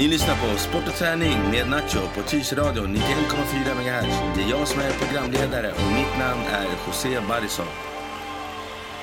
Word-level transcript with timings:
Ni 0.00 0.08
lyssnar 0.08 0.52
på 0.52 0.58
Sport 0.58 0.88
och 0.88 0.94
träning 0.94 1.38
med 1.50 1.70
Nacho 1.70 2.00
på 2.14 2.22
Tyresöradion 2.22 2.96
91,4 2.96 3.74
MHz. 3.74 4.36
Det 4.36 4.42
är 4.42 4.50
jag 4.50 4.68
som 4.68 4.80
är 4.80 4.90
programledare 4.90 5.72
och 5.72 5.92
mitt 5.92 6.18
namn 6.18 6.42
är 6.42 6.66
José 6.86 7.20
Barrison. 7.28 7.66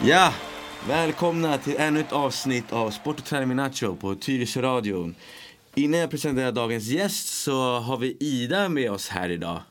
Ja, 0.04 0.34
välkomna 0.88 1.58
till 1.58 1.76
ännu 1.78 2.00
ett 2.00 2.12
avsnitt 2.12 2.74
av 2.74 2.92
Sport 2.92 3.20
och 3.20 3.26
träning 3.26 3.48
med 3.48 3.58
Nacho 3.58 3.96
på 3.96 4.16
Tyresöradion. 4.16 5.16
Innan 5.76 6.00
jag 6.00 6.10
presenterar 6.10 6.52
dagens 6.52 6.84
gäst 6.84 7.28
så 7.28 7.80
har 7.80 7.98
vi 7.98 8.18
Ida 8.20 8.70
med 8.70 8.92
oss 8.92 9.10
här 9.10 9.30
idag. 9.30 9.62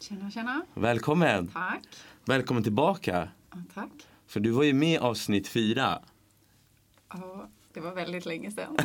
Tjena, 0.00 0.30
tjena. 0.30 0.62
Välkommen! 0.74 1.48
Tack. 1.48 1.82
Välkommen 2.24 2.62
tillbaka. 2.62 3.28
Ja, 3.50 3.58
tack. 3.74 3.90
För 4.26 4.40
du 4.40 4.50
var 4.50 4.64
ju 4.64 4.72
med 4.72 4.92
i 4.92 4.98
avsnitt 4.98 5.48
fyra 5.48 5.98
Ja, 7.08 7.48
det 7.74 7.80
var 7.80 7.94
väldigt 7.94 8.26
länge 8.26 8.50
sedan. 8.50 8.76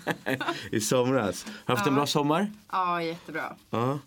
i 0.72 0.80
somras. 0.80 1.46
Har 1.64 1.76
haft 1.76 1.86
en 1.86 1.92
Ja. 1.92 1.96
bra 1.98 2.06
sommar? 2.06 2.52
Ja, 2.72 3.02
jättebra. 3.02 3.56
Ja. 3.70 3.98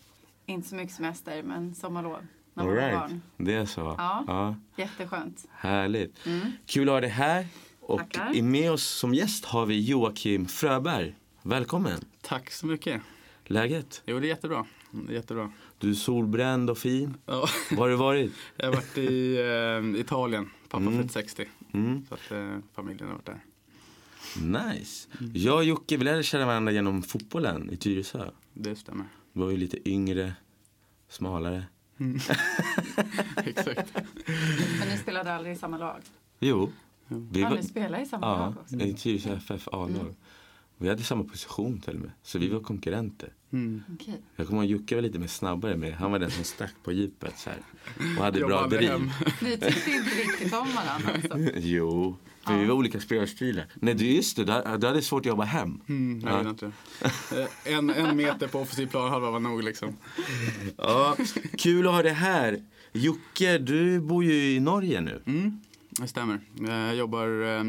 Inte 0.46 0.68
så 0.70 0.76
mycket 0.76 0.96
semester, 0.96 1.44
men 1.44 1.76
sommarlov. 1.76 2.18
När 2.54 2.64
All 2.64 2.70
man 2.70 2.76
var 2.78 2.84
right. 2.84 3.00
barn. 3.00 3.22
Det 3.38 3.54
är 3.54 3.66
så? 3.66 3.96
Ja. 3.98 4.24
ja. 4.28 4.56
Jätteskönt. 4.76 5.46
Härligt. 5.52 6.26
Mm. 6.26 6.52
Kul 6.66 6.90
att 6.90 6.94
ha 6.94 7.02
dig 7.02 7.10
här. 7.10 7.48
Och 7.82 8.00
Tackar. 8.00 8.36
i- 8.36 8.42
med 8.42 8.72
oss 8.72 8.84
som 8.84 9.14
gäst 9.14 9.46
har 9.46 9.66
vi 9.66 9.80
Joakim 9.90 10.46
Fröberg. 10.46 11.16
Välkommen. 11.42 12.06
Tack 12.22 12.52
så 12.52 12.66
mycket. 12.68 13.02
Läget? 13.46 14.02
Jo, 14.06 14.20
det 14.20 14.28
är 14.28 14.30
jättebra. 14.30 14.66
Jättebra. 15.10 15.52
Du 15.78 15.90
är 15.90 15.94
solbränd 15.94 16.70
och 16.70 16.78
fin. 16.78 17.14
Ja, 17.26 17.48
Var 17.72 17.78
har 17.78 17.90
du 17.90 17.96
varit? 17.96 18.32
jag 18.58 18.66
har 18.66 18.74
varit 18.74 18.98
i 18.98 19.38
eh, 19.96 20.00
Italien. 20.02 20.50
Pappa 20.70 20.84
Mm. 20.84 20.98
fyllt 21.00 21.12
60. 21.12 21.46
Mm. 21.74 22.06
Så 22.10 22.14
att 22.14 22.32
eh, 22.32 22.58
familjen 22.76 23.08
har 23.08 23.14
varit 23.16 23.26
där. 23.26 23.40
Nice. 24.42 25.08
Jag 25.34 25.56
och 25.56 25.64
Jocke 25.64 25.98
vi 25.98 26.04
lärde 26.04 26.24
känna 26.24 26.46
varandra 26.46 26.72
genom 26.72 27.04
fotbollen 27.04 27.70
i 27.72 27.78
Tyresö. 27.78 28.30
Det 28.54 28.76
stämmer. 28.76 29.06
Vi 29.34 29.42
var 29.42 29.50
ju 29.52 29.58
lite 29.58 29.90
yngre, 29.90 30.34
smalare. 31.10 31.64
Exakt. 33.46 33.94
Men 34.80 34.88
ni 34.90 34.98
spelade 34.98 35.34
aldrig 35.34 35.54
i 35.56 35.58
samma 35.58 35.78
lag? 35.78 36.02
Jo. 36.40 36.72
Vi 37.08 37.42
Ja, 37.42 37.50
var, 37.50 37.56
ni 37.56 37.64
spelade 37.64 38.04
i 38.04 38.06
samma 38.06 38.26
ja, 38.28 38.38
lag 38.40 38.54
också? 38.62 38.76
i 38.76 38.94
Tyresö 38.94 39.36
FF 39.36 39.68
A-lag. 39.72 40.16
Vi 40.78 40.90
hade 40.90 41.04
samma 41.04 41.24
position 41.24 41.82
till 41.82 41.94
och 41.96 42.00
med. 42.02 42.12
Så 42.24 42.40
vi 42.40 42.48
var 42.50 42.60
konkurrenter. 42.60 43.34
Mm. 43.52 43.84
Okej. 43.94 44.22
Jag 44.36 44.48
kommer 44.48 44.64
ihåg 44.64 44.72
Jocke 44.72 44.96
var 44.96 45.02
lite 45.02 45.20
mer 45.20 45.28
snabbare 45.28 45.78
med. 45.78 45.94
Han 45.94 46.12
var 46.12 46.20
den 46.20 46.32
som 46.32 46.44
stack 46.44 46.74
på 46.84 46.92
djupet 46.92 47.38
så 47.40 47.50
här. 47.50 47.60
Och 48.18 48.24
hade 48.24 48.40
bra 48.40 48.68
driv. 48.68 48.90
hem. 48.90 49.10
Ni 49.42 49.58
tyckte 49.58 49.92
inte 49.92 50.10
riktigt 50.10 50.54
om 50.54 50.68
varandra 50.76 51.12
alltså? 51.14 51.38
Jo, 51.60 52.18
för 52.46 52.58
vi 52.58 52.66
var 52.66 52.76
olika 52.76 53.00
spelarstilar. 53.00 53.66
Nej, 53.76 53.94
du 53.94 54.06
just 54.06 54.36
det, 54.38 54.44
du, 54.44 54.78
du 54.78 54.88
hade 54.88 55.02
svårt 55.02 55.20
att 55.22 55.26
jobba 55.26 55.44
hem. 55.44 55.82
Mm, 55.88 56.22
jag 56.28 56.46
Ja. 56.46 56.50
inte. 56.50 56.72
Eh, 57.66 57.74
en, 57.78 57.90
en 57.90 58.18
meter 58.18 58.48
på 58.48 58.60
offensiv 58.60 58.88
planhalva 58.88 59.32
var 59.32 59.40
nog 59.40 59.64
liksom. 59.64 59.96
Ja, 60.78 61.16
kul 61.58 61.88
att 61.88 61.94
ha 61.94 62.04
dig 62.04 62.14
här. 62.14 62.64
Jocke, 62.94 63.58
du 63.58 64.00
bor 64.00 64.24
ju 64.24 64.34
i 64.56 64.60
Norge 64.60 65.02
nu. 65.02 65.22
Mm, 65.26 65.60
det 65.90 66.08
stämmer. 66.08 66.40
Jag 66.60 66.96
jobbar 66.96 67.58
eh, 67.58 67.64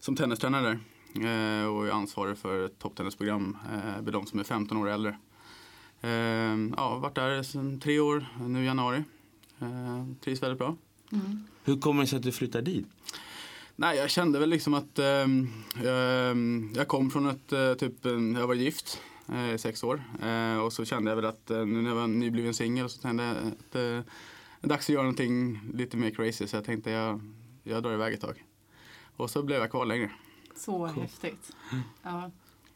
som 0.00 0.16
tennistränare 0.16 0.70
eh, 1.14 1.66
och 1.66 1.86
är 1.86 1.90
ansvarig 1.90 2.38
för 2.38 2.66
ett 2.66 2.78
topptennisprogram 2.78 3.56
med 4.02 4.12
de 4.12 4.26
som 4.26 4.40
är 4.40 4.44
15 4.44 4.76
år 4.78 4.88
äldre. 4.90 5.16
Ja, 6.76 6.82
har 6.82 6.98
varit 6.98 7.14
där 7.14 7.42
sedan 7.42 7.80
tre 7.80 8.00
år, 8.00 8.26
nu 8.48 8.62
i 8.62 8.66
januari. 8.66 9.04
Trivs 10.24 10.42
väldigt 10.42 10.58
bra. 10.58 10.76
Mm. 11.12 11.44
Hur 11.64 11.80
kommer 11.80 12.02
det 12.02 12.06
sig 12.08 12.16
att 12.16 12.22
du 12.22 12.32
flyttar 12.32 12.62
dit? 12.62 12.86
Nej, 13.76 13.96
jag 13.96 14.10
kände 14.10 14.38
väl 14.38 14.48
liksom 14.50 14.74
att 14.74 14.98
ehm, 14.98 15.48
ehm, 15.86 16.72
jag 16.76 16.88
kom 16.88 17.10
från 17.10 17.28
ett, 17.28 17.52
eh, 17.52 17.74
typ, 17.74 18.04
en- 18.06 18.34
jag 18.34 18.46
var 18.46 18.54
gift 18.54 19.00
eh, 19.32 19.54
i 19.54 19.58
sex 19.58 19.84
år. 19.84 20.02
Eh, 20.22 20.58
och 20.58 20.72
så 20.72 20.84
kände 20.84 21.10
jag 21.10 21.16
väl 21.16 21.24
att 21.24 21.50
eh, 21.50 21.66
nu 21.66 21.82
när 21.82 21.88
jag 21.90 21.96
var 21.96 22.06
nybliven 22.06 22.54
singel 22.54 22.88
så 22.88 23.02
kände 23.02 23.24
jag 23.24 23.36
att 23.36 23.74
eh, 23.74 23.80
det 24.60 24.66
är 24.66 24.68
dags 24.68 24.84
att 24.86 24.88
göra 24.88 25.02
någonting 25.02 25.60
lite 25.74 25.96
mer 25.96 26.10
crazy. 26.10 26.46
Så 26.46 26.56
jag 26.56 26.64
tänkte 26.64 26.90
jag, 26.90 27.20
jag 27.62 27.82
drar 27.82 27.92
iväg 27.92 28.14
ett 28.14 28.20
tag. 28.20 28.44
Och 29.16 29.30
så 29.30 29.42
blev 29.42 29.60
jag 29.60 29.70
kvar 29.70 29.86
längre. 29.86 30.10
Så 30.56 30.86
häftigt. 30.86 31.52
Ja. 32.02 32.30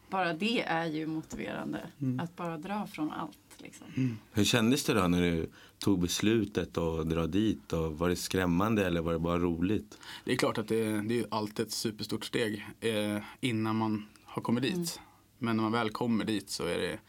Bara 0.09 0.33
det 0.33 0.61
är 0.61 0.85
ju 0.85 1.07
motiverande. 1.07 1.79
Att 2.21 2.35
bara 2.35 2.57
dra 2.57 2.87
från 2.87 3.11
allt. 3.11 3.50
Liksom. 3.61 4.17
Hur 4.31 4.43
kändes 4.43 4.83
det 4.83 4.93
då 4.93 5.07
när 5.07 5.21
du 5.21 5.49
tog 5.79 5.99
beslutet 5.99 6.77
att 6.77 7.09
dra 7.09 7.27
dit? 7.27 7.73
Och 7.73 7.97
var 7.99 8.09
det 8.09 8.15
skrämmande 8.15 8.85
eller 8.85 9.01
var 9.01 9.13
det 9.13 9.19
bara 9.19 9.39
roligt? 9.39 9.97
Det 10.25 10.31
är 10.31 10.35
klart 10.35 10.57
att 10.57 10.67
det, 10.67 11.01
det 11.01 11.19
är 11.19 11.25
alltid 11.31 11.65
ett 11.65 11.71
superstort 11.71 12.25
steg 12.25 12.67
eh, 12.79 13.17
innan 13.39 13.75
man 13.75 14.05
har 14.23 14.41
kommit 14.41 14.63
dit. 14.63 14.99
Men 15.37 15.55
när 15.55 15.63
man 15.63 15.71
väl 15.71 15.89
kommer 15.89 16.25
dit 16.25 16.49
så 16.49 16.63
är 16.63 16.77
det 16.77 16.99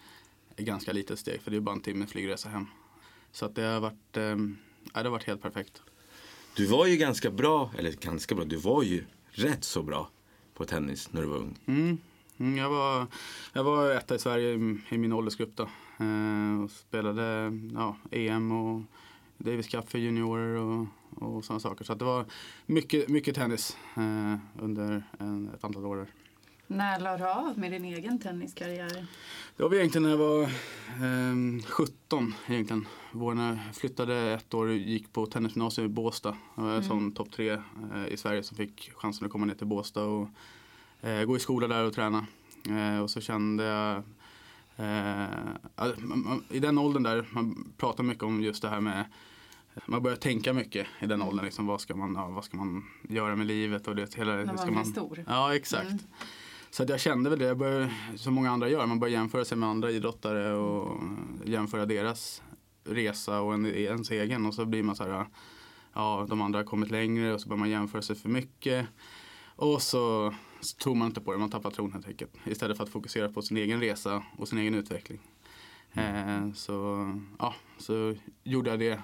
ett 0.57 0.67
ganska 0.67 0.93
litet 0.93 1.19
steg 1.19 1.43
för 1.43 1.51
det 1.51 1.57
är 1.57 1.61
bara 1.61 1.75
en 1.75 1.81
timme 1.81 2.07
flygresa 2.07 2.49
hem. 2.49 2.67
Så 3.33 3.47
att 3.47 3.55
det 3.55 3.63
har 3.63 3.81
varit, 3.81 4.17
eh, 4.17 4.37
det 4.95 5.01
har 5.01 5.11
varit 5.11 5.25
helt 5.25 5.43
perfekt. 5.43 5.83
Du 6.57 6.67
var 6.67 6.87
ju 6.87 6.97
ganska 6.97 7.31
bra, 7.31 7.71
eller 7.79 7.93
ganska 7.93 8.35
bra, 8.35 8.45
du 8.45 8.57
var 8.57 8.83
ju 8.83 9.05
rätt 9.31 9.65
så 9.65 9.83
bra 9.83 10.11
på 10.55 10.65
tennis 10.65 11.13
när 11.13 11.23
du 11.23 11.27
var 11.29 11.37
ung. 11.37 11.59
Mm. 11.67 11.99
Mm, 12.39 12.59
jag, 12.59 12.71
var, 12.71 13.07
jag 13.53 13.65
var 13.65 13.91
etta 13.91 14.15
i 14.15 14.19
Sverige 14.19 14.55
i, 14.55 14.79
i 14.89 14.99
min 14.99 15.13
åldersgrupp 15.13 15.57
då. 15.57 15.69
Eh, 16.03 16.63
och 16.63 16.71
spelade 16.71 17.53
ja, 17.75 17.97
EM 18.11 18.53
och 18.53 18.83
Davis 19.39 19.69
Cup 19.69 19.91
för 19.91 19.99
juniorer 19.99 20.57
och, 20.57 20.87
och 21.11 21.45
sådana 21.45 21.61
saker. 21.61 21.85
Så 21.85 21.95
det 21.95 22.05
var 22.05 22.25
mycket, 22.67 23.09
mycket 23.09 23.35
tennis 23.35 23.77
eh, 23.97 24.63
under 24.63 25.03
en, 25.19 25.51
ett 25.55 25.65
antal 25.65 25.87
år. 25.87 25.97
där. 25.97 26.07
När 26.67 27.01
la 27.01 27.17
du 27.17 27.29
av 27.29 27.59
med 27.59 27.73
din 27.73 27.85
egen 27.85 28.19
tenniskarriär? 28.19 29.07
Det 29.57 29.63
var 29.63 29.75
egentligen 29.75 30.03
när 30.03 30.11
jag 30.11 30.19
var 30.19 30.43
eh, 30.43 31.63
17 31.67 32.35
egentligen. 32.47 32.87
Vår 33.13 33.35
när 33.35 33.49
jag 33.49 33.77
flyttade 33.77 34.33
ett 34.33 34.55
år 34.55 34.67
och 34.67 34.75
gick 34.75 35.13
på 35.13 35.27
tennisgymnasium 35.27 35.87
i 35.87 35.89
Båstad. 35.89 36.37
Jag 36.57 36.63
var 36.63 36.83
sån 36.83 37.13
topp 37.13 37.31
tre 37.31 37.51
eh, 37.51 38.07
i 38.09 38.17
Sverige 38.17 38.43
som 38.43 38.57
fick 38.57 38.93
chansen 38.95 39.27
att 39.27 39.33
komma 39.33 39.47
ner 39.47 39.55
till 39.55 39.67
Båstad 39.67 40.03
och 40.03 40.29
eh, 41.01 41.25
gå 41.25 41.37
i 41.37 41.41
skola 41.41 41.69
där 41.69 41.85
och 41.85 41.93
träna. 41.93 42.27
Eh, 42.69 43.03
och 43.03 43.11
så 43.11 43.21
kände 43.21 43.65
jag 43.65 43.97
eh, 43.97 44.03
ja, 44.03 44.03
man, 44.03 44.72
man, 44.72 44.72
i 46.51 46.59
den 46.59 46.79
åldern 46.79 47.03
där, 47.03 47.27
man 47.31 47.73
pratar 47.77 48.05
mycket 48.05 48.25
om 48.25 48.43
just 48.43 48.63
det 48.63 48.69
här 48.69 48.81
med 48.81 49.05
man 49.87 50.03
börjar 50.03 50.17
tänka 50.17 50.53
mycket 50.53 50.87
i 51.01 51.07
den 51.07 51.23
åldern. 51.23 51.45
Liksom, 51.45 51.67
vad, 51.67 51.81
ska 51.81 51.97
man, 51.97 52.15
ja, 52.15 52.29
vad 52.29 52.45
ska 52.45 52.57
man 52.57 52.85
göra 53.09 53.37
med 53.37 53.47
livet? 53.47 53.89
Och 53.89 53.97
det, 53.97 54.15
hela, 54.15 54.37
hur 54.37 54.47
man 54.47 54.59
ska 54.59 54.67
blir 54.67 54.75
man, 54.75 54.87
stor. 54.87 55.25
Ja, 55.29 55.55
exakt. 55.55 55.91
Mm. 55.91 55.99
Så 56.71 56.83
att 56.83 56.89
jag 56.89 57.01
kände 57.01 57.31
väl 57.31 57.39
det, 57.39 57.45
jag 57.45 57.59
började, 57.59 57.91
som 58.17 58.35
många 58.35 58.51
andra 58.51 58.69
gör, 58.69 58.87
man 58.87 59.01
börjar 59.01 59.13
jämföra 59.13 59.45
sig 59.45 59.59
med 59.59 59.69
andra 59.69 59.91
idrottare 59.91 60.53
och 60.53 61.01
jämföra 61.45 61.87
deras 61.87 62.43
resa 62.85 63.41
och 63.41 63.55
en, 63.55 63.67
ens 63.67 64.11
egen 64.11 64.47
och 64.47 64.55
så 64.55 64.65
blir 64.65 64.83
man 64.83 64.97
så 64.97 65.05
här, 65.05 65.27
ja 65.93 66.27
de 66.29 66.43
andra 66.43 66.59
har 66.59 66.65
kommit 66.65 66.91
längre 66.91 67.35
och 67.35 67.41
så 67.41 67.49
börjar 67.49 67.59
man 67.59 67.71
jämföra 67.71 68.03
sig 68.03 68.17
för 68.17 68.29
mycket. 68.29 68.87
Och 69.57 69.83
så, 69.83 70.35
så 70.63 70.77
tror 70.77 70.95
man 70.95 71.07
inte 71.07 71.21
på 71.21 71.33
det, 71.33 71.39
man 71.39 71.51
tappar 71.51 71.71
tron 71.71 71.93
helt 71.93 72.09
enkelt. 72.09 72.31
Istället 72.47 72.77
för 72.77 72.85
att 72.85 72.91
fokusera 72.91 73.29
på 73.29 73.43
sin 73.43 73.57
egen 73.57 73.81
resa 73.81 74.23
och 74.37 74.49
sin 74.49 74.59
egen 74.59 74.75
utveckling. 74.75 75.21
Eh, 75.93 76.53
så, 76.55 77.09
ja, 77.39 77.55
så 77.79 78.15
gjorde 78.45 78.71
jag 78.71 78.79
det 78.79 79.03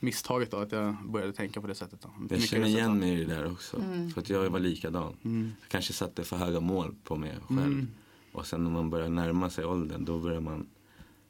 misstaget 0.00 0.50
då 0.50 0.56
att 0.56 0.72
jag 0.72 0.96
började 1.04 1.32
tänka 1.32 1.60
på 1.60 1.66
det 1.66 1.74
sättet. 1.74 2.00
Då. 2.00 2.10
Jag 2.30 2.42
känner 2.42 2.66
igen 2.66 2.98
mig 2.98 3.12
i 3.12 3.24
det 3.24 3.34
där 3.34 3.52
också. 3.52 3.82
För 4.14 4.20
att 4.20 4.30
jag 4.30 4.50
var 4.50 4.60
likadan. 4.60 5.16
Mm. 5.24 5.52
Jag 5.60 5.68
kanske 5.68 5.92
satte 5.92 6.24
för 6.24 6.36
höga 6.36 6.60
mål 6.60 6.94
på 7.04 7.16
mig 7.16 7.30
själv. 7.48 7.62
Mm. 7.62 7.88
Och 8.32 8.46
sen 8.46 8.64
när 8.64 8.70
man 8.70 8.90
börjar 8.90 9.08
närma 9.08 9.50
sig 9.50 9.64
åldern 9.64 10.04
då 10.04 10.18
börjar 10.18 10.40
man 10.40 10.66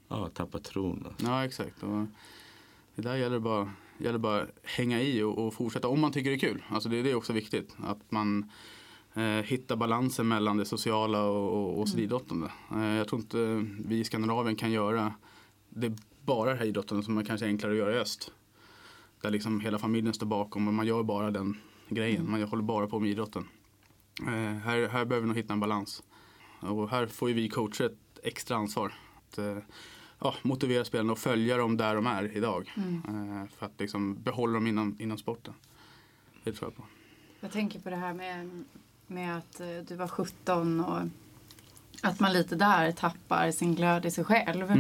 ja, 0.08 0.28
tappa 0.28 0.58
tron. 0.58 1.06
Alltså. 1.06 1.26
Ja, 1.26 1.44
exakt. 1.44 1.82
Och 1.82 2.06
det 2.94 3.02
där 3.02 3.16
gäller 3.16 3.38
bara, 3.38 3.72
gäller 3.98 4.18
bara 4.18 4.46
hänga 4.62 5.02
i 5.02 5.22
och, 5.22 5.46
och 5.46 5.54
fortsätta 5.54 5.88
om 5.88 6.00
man 6.00 6.12
tycker 6.12 6.30
det 6.30 6.36
är 6.36 6.38
kul. 6.38 6.62
Alltså 6.68 6.88
det, 6.88 7.02
det 7.02 7.10
är 7.10 7.14
också 7.14 7.32
viktigt. 7.32 7.76
Att 7.82 8.10
man 8.10 8.50
eh, 9.14 9.22
hittar 9.22 9.76
balansen 9.76 10.28
mellan 10.28 10.56
det 10.56 10.64
sociala 10.64 11.24
och, 11.24 11.52
och, 11.52 11.80
och 11.80 11.88
idrottande. 11.88 12.52
Eh, 12.72 12.94
jag 12.94 13.08
tror 13.08 13.20
inte 13.20 13.66
vi 13.88 13.98
i 13.98 14.04
Skandinavien 14.04 14.56
kan 14.56 14.72
göra 14.72 15.14
det 15.68 15.92
bara 16.20 16.50
det 16.50 16.56
här 16.56 16.66
idrottandet 16.66 17.04
som 17.04 17.14
man 17.14 17.24
kanske 17.24 17.46
är 17.46 17.48
enklare 17.48 17.72
att 17.72 17.78
göra 17.78 17.94
i 17.94 17.98
öst. 17.98 18.32
Där 19.20 19.30
liksom 19.30 19.60
hela 19.60 19.78
familjen 19.78 20.14
står 20.14 20.26
bakom 20.26 20.68
och 20.68 20.74
man 20.74 20.86
gör 20.86 21.02
bara 21.02 21.30
den 21.30 21.56
grejen. 21.88 22.30
Man 22.30 22.42
håller 22.42 22.62
bara 22.62 22.86
på 22.86 23.00
med 23.00 23.10
idrotten. 23.10 23.48
Eh, 24.20 24.58
här, 24.58 24.88
här 24.88 25.04
behöver 25.04 25.20
vi 25.20 25.26
nog 25.26 25.36
hitta 25.36 25.52
en 25.52 25.60
balans. 25.60 26.02
Och 26.60 26.90
här 26.90 27.06
får 27.06 27.28
ju 27.28 27.34
vi 27.34 27.48
coacher 27.48 27.84
ett 27.84 28.18
extra 28.22 28.56
ansvar. 28.56 28.94
Att, 29.16 29.38
ja, 30.18 30.34
motivera 30.42 30.84
spelarna 30.84 31.12
och 31.12 31.18
följa 31.18 31.56
dem 31.56 31.76
där 31.76 31.94
de 31.94 32.06
är 32.06 32.36
idag. 32.36 32.72
Eh, 32.76 33.56
för 33.56 33.66
att 33.66 33.80
liksom 33.80 34.22
behålla 34.22 34.54
dem 34.54 34.66
inom, 34.66 34.96
inom 35.00 35.18
sporten. 35.18 35.54
Det 36.44 36.52
tror 36.52 36.70
jag 36.70 36.76
på. 36.76 36.84
Jag 37.40 37.52
tänker 37.52 37.80
på 37.80 37.90
det 37.90 37.96
här 37.96 38.14
med, 38.14 38.64
med 39.06 39.36
att 39.36 39.60
eh, 39.60 39.66
du 39.88 39.94
var 39.94 40.08
17 40.08 40.80
och 40.80 41.00
att 42.02 42.20
man 42.20 42.32
lite 42.32 42.56
där 42.56 42.92
tappar 42.92 43.50
sin 43.50 43.74
glöd 43.74 44.06
i 44.06 44.10
sig 44.10 44.24
själv. 44.24 44.70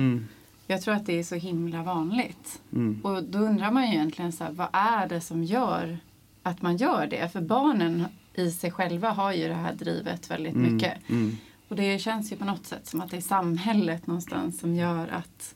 Jag 0.66 0.82
tror 0.82 0.94
att 0.94 1.06
det 1.06 1.18
är 1.18 1.22
så 1.22 1.34
himla 1.34 1.82
vanligt. 1.82 2.60
Mm. 2.72 3.00
Och 3.02 3.24
då 3.24 3.38
undrar 3.38 3.70
man 3.70 3.86
ju 3.86 3.94
egentligen 3.94 4.32
så 4.32 4.44
här, 4.44 4.52
vad 4.52 4.68
är 4.72 5.08
det 5.08 5.20
som 5.20 5.44
gör 5.44 5.98
att 6.42 6.62
man 6.62 6.76
gör 6.76 7.06
det? 7.06 7.32
För 7.32 7.40
barnen 7.40 8.06
i 8.34 8.50
sig 8.50 8.70
själva 8.70 9.10
har 9.10 9.32
ju 9.32 9.48
det 9.48 9.54
här 9.54 9.74
drivet 9.74 10.30
väldigt 10.30 10.54
mycket. 10.54 11.08
Mm. 11.08 11.36
Och 11.68 11.76
det 11.76 11.98
känns 11.98 12.32
ju 12.32 12.36
på 12.36 12.44
något 12.44 12.66
sätt 12.66 12.86
som 12.86 13.00
att 13.00 13.10
det 13.10 13.16
är 13.16 13.20
samhället 13.20 14.06
någonstans 14.06 14.60
som 14.60 14.74
gör 14.74 15.08
att 15.08 15.54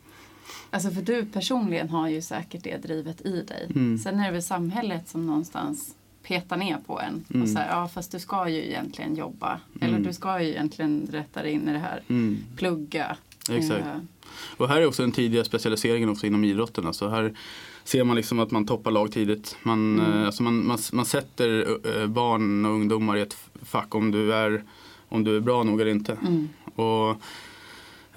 Alltså 0.71 0.91
för 0.91 1.03
du 1.03 1.27
personligen 1.27 1.89
har 1.89 2.09
ju 2.09 2.23
säkert 2.23 2.65
det 2.65 2.77
drivet 2.77 3.27
i 3.27 3.43
dig. 3.43 3.67
Mm. 3.71 3.99
Sen 3.99 4.21
är 4.21 4.27
det 4.27 4.33
väl 4.33 4.43
samhället 4.43 5.09
som 5.09 5.27
någonstans 5.27 5.95
petar 6.23 6.57
ner 6.57 6.79
på 6.87 7.01
en. 7.01 7.25
Mm. 7.31 7.43
Och 7.43 7.49
säger, 7.49 7.69
ja 7.71 7.89
fast 7.89 8.13
du 8.13 8.19
ska 8.21 8.49
ju 8.49 8.65
egentligen 8.67 9.17
jobba. 9.17 9.61
Eller 9.81 9.93
Mm. 9.95 10.03
du 10.03 10.13
ska 10.13 10.43
ju 10.43 10.49
egentligen 10.49 11.09
rätta 11.13 11.43
dig 11.43 11.53
in 11.53 11.69
i 11.69 11.73
det 11.73 11.79
här. 11.79 12.03
Mm. 12.09 12.39
Plugga. 12.57 13.17
Exakt. 13.51 13.87
Eh, 13.87 13.97
Och 14.57 14.69
här 14.69 14.81
är 14.81 14.87
också 14.87 15.03
den 15.03 15.13
tidiga 15.13 15.45
specialiseringen 15.45 16.09
också 16.09 16.27
inom 16.27 16.45
idrotten. 16.45 16.87
Alltså 16.87 17.09
här 17.09 17.35
ser 17.85 18.05
man 18.05 18.17
liksom 18.17 18.39
att 18.39 18.51
man 18.51 18.67
toppar 18.67 18.91
lag 18.91 19.13
tidigt. 19.13 19.57
Man, 19.63 19.99
Mm. 20.01 20.13
eh, 20.21 20.27
alltså 20.27 20.43
man, 20.43 20.67
man, 20.67 20.79
man 20.93 21.05
sätter 21.07 21.79
eh, 22.01 22.07
barn 22.07 22.65
och 22.65 22.73
ungdomar 22.73 23.17
i 23.17 23.21
ett 23.21 23.37
fack 23.63 23.95
om 23.95 24.11
du 24.11 24.35
är, 24.35 24.65
om 25.09 25.25
du 25.25 25.37
är 25.37 25.41
bra 25.41 25.63
nog 25.63 25.81
eller 25.81 25.91
inte. 25.91 26.13
Mm. 26.27 26.49
Och 26.75 27.17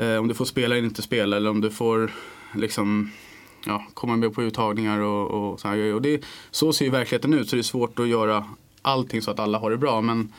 eh, 0.03 0.17
om 0.17 0.27
du 0.27 0.33
får 0.33 0.45
spela 0.45 0.75
eller 0.77 0.87
inte 0.87 1.01
spela 1.01 1.37
eller 1.37 1.49
om 1.49 1.61
du 1.61 1.71
får 1.71 2.11
liksom 2.55 3.11
ja, 3.65 3.85
komma 3.93 4.15
med 4.15 4.33
på 4.33 4.43
uttagningar 4.43 4.99
och, 4.99 5.51
och 5.51 5.59
så 5.59 5.67
här 5.67 5.77
grejer. 5.77 5.93
Och 5.93 6.01
det, 6.01 6.21
så 6.51 6.73
ser 6.73 6.85
ju 6.85 6.91
verkligheten 6.91 7.33
ut 7.33 7.49
så 7.49 7.55
det 7.55 7.59
är 7.59 7.63
svårt 7.63 7.99
att 7.99 8.07
göra 8.07 8.45
allting 8.81 9.21
så 9.21 9.31
att 9.31 9.39
alla 9.39 9.57
har 9.57 9.71
det 9.71 9.77
bra. 9.77 10.01
Men 10.01 10.33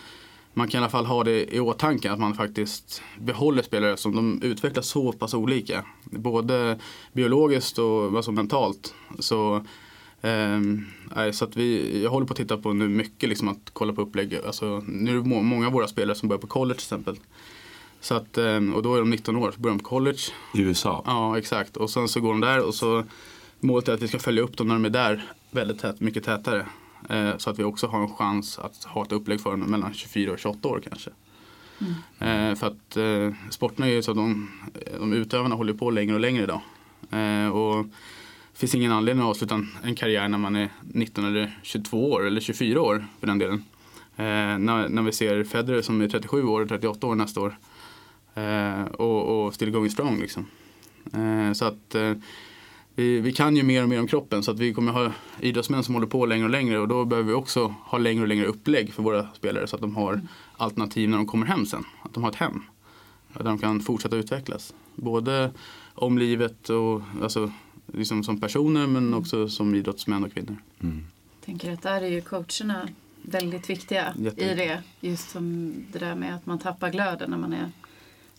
man 0.55 0.69
kan 0.69 0.79
i 0.79 0.83
alla 0.83 0.91
fall 0.91 1.07
ha 1.07 1.25
det 1.25 1.55
i 1.55 1.61
åtanke 1.61 2.13
att 2.13 2.19
man 2.19 2.35
faktiskt 2.35 3.03
behåller 3.19 3.63
spelare 3.63 3.97
som 3.97 4.17
de 4.17 4.43
utvecklas 4.43 4.87
så 4.87 5.13
pass 5.13 5.35
olika. 5.35 5.85
Både 6.05 6.79
biologiskt 7.13 7.79
och 7.79 8.17
alltså 8.17 8.33
mentalt. 8.33 8.95
Så, 9.19 9.57
eh, 10.21 10.61
så 11.33 11.45
att 11.45 11.57
vi, 11.57 12.03
jag 12.03 12.11
håller 12.11 12.27
på 12.27 12.33
att 12.33 12.37
titta 12.37 12.57
på 12.57 12.73
nu 12.73 12.89
mycket 12.89 13.29
liksom 13.29 13.49
att 13.49 13.71
kolla 13.73 13.93
på 13.93 14.03
upplägg. 14.03 14.39
Alltså, 14.47 14.83
nu 14.87 15.11
är 15.11 15.15
det 15.15 15.29
må- 15.29 15.43
många 15.43 15.67
av 15.67 15.73
våra 15.73 15.89
spelare 15.89 16.17
som 16.17 16.29
börjar 16.29 16.41
på 16.41 16.47
college 16.47 16.79
till 16.79 16.85
exempel. 16.85 17.17
Så 18.03 18.15
att, 18.15 18.39
ehm, 18.39 18.75
och 18.75 18.83
då 18.83 18.95
är 18.95 18.99
de 18.99 19.11
19 19.11 19.37
år, 19.37 19.53
så 19.53 19.61
börjar 19.61 19.77
de 19.77 19.83
på 19.83 19.89
college. 19.89 20.21
I 20.55 20.61
USA. 20.61 21.03
Ja, 21.07 21.39
exakt. 21.39 21.77
Och 21.77 21.91
sen 21.91 22.09
så 22.09 22.21
går 22.21 22.29
de 22.29 22.41
där 22.41 22.67
och 22.67 22.75
så 22.75 23.05
målet 23.61 23.89
är 23.89 23.93
att 23.93 24.03
vi 24.03 24.09
ska 24.09 24.19
följa 24.19 24.43
upp 24.43 24.57
dem 24.57 24.69
när 24.69 24.75
de 24.75 24.85
är 24.85 24.91
där 24.91 25.25
väldigt 25.51 25.79
tät, 25.79 26.01
mycket 26.01 26.25
tätare. 26.25 26.67
Eh, 27.09 27.37
så 27.37 27.51
att 27.51 27.59
vi 27.59 27.65
också 27.65 27.87
har 27.87 28.03
en 28.03 28.15
chans 28.15 28.59
att 28.59 28.85
ha 28.85 29.03
ett 29.03 29.13
upplägg 29.13 29.41
för 29.41 29.51
dem 29.51 29.61
mellan 29.61 29.95
24 29.95 30.33
och 30.33 30.39
28 30.39 30.69
år 30.69 30.83
kanske. 30.89 31.11
Eh, 32.19 32.55
för 32.55 32.67
att 32.67 32.97
eh, 32.97 33.51
sporterna 33.51 33.87
är 33.87 33.93
ju 33.93 34.03
så 34.03 34.11
att 34.11 34.17
de, 34.17 34.51
de 34.99 35.13
utövarna 35.13 35.55
håller 35.55 35.73
på 35.73 35.91
längre 35.91 36.15
och 36.15 36.21
längre 36.21 36.43
idag. 36.43 36.61
Och 37.53 37.87
det 38.53 38.59
finns 38.59 38.75
ingen 38.75 38.93
anledning 38.93 39.25
att 39.25 39.31
avsluta 39.31 39.67
en, 39.83 39.95
karriär 39.95 40.29
när 40.29 40.39
man 40.39 40.57
är 40.57 40.69
19 40.81 41.25
eller 41.25 41.59
22 41.63 42.11
år 42.11 42.27
eller 42.27 42.41
24 42.41 42.81
år 42.81 43.07
för 43.21 43.27
den 43.27 43.39
delen. 43.39 43.65
Eh, 44.17 44.59
när, 44.59 44.89
när 44.89 45.03
vi 45.03 45.13
ser 45.13 45.45
Federer 45.45 45.83
som 45.83 46.01
är 46.01 46.09
37 46.09 46.45
år 46.45 46.61
och 46.61 46.69
38 46.69 47.07
år 47.07 47.15
nästa 47.15 47.41
år. 47.41 47.57
Eh, 48.35 48.83
och, 48.85 49.47
och 49.47 49.55
still 49.55 49.71
going 49.71 49.91
strong 49.91 50.21
liksom. 50.21 50.47
Eh, 51.13 51.53
så 51.53 51.65
att 51.65 51.95
eh, 51.95 52.13
vi, 52.95 53.21
vi 53.21 53.33
kan 53.33 53.57
ju 53.57 53.63
mer 53.63 53.83
och 53.83 53.89
mer 53.89 54.01
om 54.01 54.07
kroppen 54.07 54.43
så 54.43 54.51
att 54.51 54.59
vi 54.59 54.75
kommer 54.75 54.93
ha 54.93 55.13
idrottsmän 55.41 55.85
som 55.85 55.95
håller 55.95 56.07
på 56.07 56.27
längre 56.27 56.45
och 56.45 56.51
längre 56.51 56.79
och 56.79 56.89
då 56.89 57.05
behöver 57.05 57.29
vi 57.29 57.35
också 57.35 57.75
ha 57.85 57.99
längre 57.99 58.23
och 58.23 58.29
längre 58.29 58.47
upplägg 58.47 58.93
för 58.93 59.03
våra 59.03 59.29
spelare 59.35 59.67
så 59.67 59.77
att 59.77 59.83
de 59.83 59.97
har 59.97 60.21
alternativ 60.57 61.09
när 61.09 61.17
de 61.17 61.27
kommer 61.27 61.47
hem 61.47 61.67
sen. 61.67 61.85
Att 62.03 62.15
de 62.15 62.23
har 62.23 62.31
ett 62.31 62.37
hem. 62.37 62.63
Där 63.33 63.45
de 63.45 63.59
kan 63.59 63.81
fortsätta 63.81 64.17
utvecklas. 64.17 64.75
Både 64.95 65.53
om 65.95 66.19
livet 66.19 66.71
och 66.71 67.03
alltså, 67.23 67.53
liksom 67.93 68.25
som 68.25 68.41
personer 68.41 68.87
men 68.87 69.15
också 69.15 69.49
som 69.49 69.75
idrottsmän 69.75 70.25
och 70.25 70.33
kvinnor. 70.33 70.57
Mm. 70.81 71.07
tänker 71.45 71.73
att 71.73 71.83
där 71.83 72.03
är 72.03 72.07
ju 72.07 72.21
coacherna 72.21 72.89
väldigt 73.23 73.71
viktiga 73.71 74.15
i 74.37 74.55
det. 74.55 74.83
Just 75.01 75.31
som 75.31 75.75
det 75.93 75.99
där 75.99 76.15
med 76.15 76.35
att 76.35 76.47
man 76.47 76.59
tappar 76.59 76.91
glöden 76.91 77.31
när 77.31 77.39
man, 77.39 77.53
är, 77.53 77.71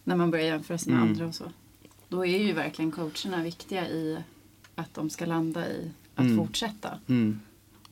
när 0.03 0.15
man 0.15 0.31
börjar 0.31 0.45
jämföra 0.45 0.77
sig 0.77 0.93
med 0.93 1.01
Mm. 1.01 1.09
andra 1.13 1.25
och 1.27 1.35
så. 1.35 1.43
Då 2.09 2.25
är 2.25 2.37
ju 2.43 2.53
verkligen 2.53 2.91
coacherna 2.91 3.43
viktiga 3.43 3.87
i 3.89 4.17
att 4.75 4.93
de 4.93 5.09
ska 5.09 5.25
landa 5.25 5.67
i 5.67 5.91
att 6.15 6.25
Mm. 6.25 6.37
fortsätta. 6.37 6.89
Mm. 7.07 7.39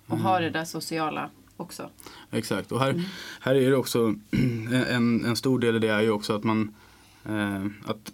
Och 0.07 0.17
ha 0.17 0.39
det 0.39 0.49
där 0.49 0.65
sociala 0.65 1.29
också. 1.57 1.89
Exakt, 2.31 2.71
och 2.71 2.79
här, 2.79 2.89
Mm. 2.89 3.01
här 3.39 3.55
är 3.55 3.69
det 3.71 3.77
också 3.77 4.15
en, 4.89 5.25
en 5.25 5.35
stor 5.35 5.59
del 5.59 5.75
i 5.75 5.79
det 5.79 5.87
är 5.87 6.01
ju 6.01 6.11
också 6.11 6.35
att 6.35 6.43
man 6.43 6.75
eh, 7.25 7.65
att 7.85 8.13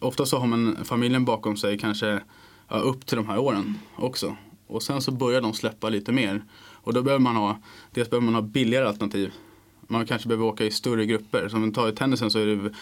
ofta 0.00 0.26
så 0.26 0.38
har 0.38 0.46
man 0.46 0.76
familjen 0.84 1.24
bakom 1.24 1.56
sig 1.56 1.78
kanske 1.78 2.20
ja, 2.68 2.76
upp 2.76 3.06
till 3.06 3.16
de 3.16 3.28
här 3.28 3.38
åren 3.38 3.78
också. 3.96 4.36
Och 4.66 4.82
sen 4.82 5.00
så 5.02 5.12
börjar 5.12 5.40
de 5.40 5.52
släppa 5.52 5.88
lite 5.88 6.12
mer. 6.12 6.42
Och 6.56 6.94
då 6.94 7.02
behöver 7.02 7.22
man 7.22 7.36
ha, 7.36 7.58
dels 7.90 8.10
behöver 8.10 8.24
man 8.24 8.34
ha 8.34 8.42
billigare 8.42 8.86
alternativ. 8.86 9.32
Man 9.80 10.06
kanske 10.06 10.28
behöver 10.28 10.44
åka 10.46 10.64
i 10.64 10.70
större 10.70 11.06
grupper. 11.06 11.48
Som 11.48 11.72
tar 11.72 11.88
i 11.88 11.92
tennisen 11.92 12.30
så 12.30 12.38
är 12.38 12.46
det, 12.46 12.74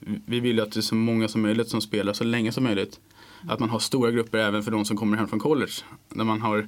vi 0.00 0.40
vill 0.40 0.56
ju 0.56 0.62
att 0.62 0.72
det 0.72 0.80
är 0.80 0.82
så 0.82 0.94
många 0.94 1.28
som 1.28 1.42
möjligt 1.42 1.68
som 1.68 1.80
spelar 1.80 2.12
så 2.12 2.24
länge 2.24 2.52
som 2.52 2.64
möjligt. 2.64 3.00
Att 3.48 3.60
man 3.60 3.70
har 3.70 3.78
stora 3.78 4.10
grupper 4.10 4.38
även 4.38 4.62
för 4.62 4.70
de 4.70 4.84
som 4.84 4.96
kommer 4.96 5.16
hem 5.16 5.28
från 5.28 5.40
college. 5.40 5.72
Där 6.08 6.24
man 6.24 6.40
har 6.40 6.58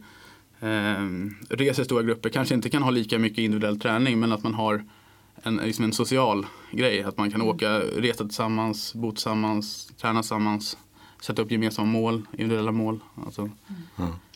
eh, 0.61 1.09
reser 1.51 1.83
i 1.83 1.85
stora 1.85 2.03
grupper, 2.03 2.29
kanske 2.29 2.55
inte 2.55 2.71
kan 2.71 2.83
ha 2.83 2.91
lika 2.91 3.19
mycket 3.19 3.39
individuell 3.39 3.81
träning 3.81 4.21
men 4.21 4.33
att 4.33 4.43
man 4.43 4.55
har 4.55 4.85
en, 5.43 5.57
liksom 5.57 5.85
en 5.85 5.93
social 5.93 6.47
grej. 6.73 7.03
Att 7.03 7.19
man 7.19 7.31
kan 7.31 7.43
åka, 7.43 7.79
resa 7.79 8.25
tillsammans, 8.25 8.95
bo 8.95 9.13
tillsammans, 9.13 9.93
träna 10.01 10.23
tillsammans, 10.23 10.77
sätta 11.23 11.43
upp 11.43 11.51
gemensamma 11.51 11.93
mål, 11.93 12.23
individuella 12.33 12.73
mål. 12.73 13.01
Alltså, 13.27 13.51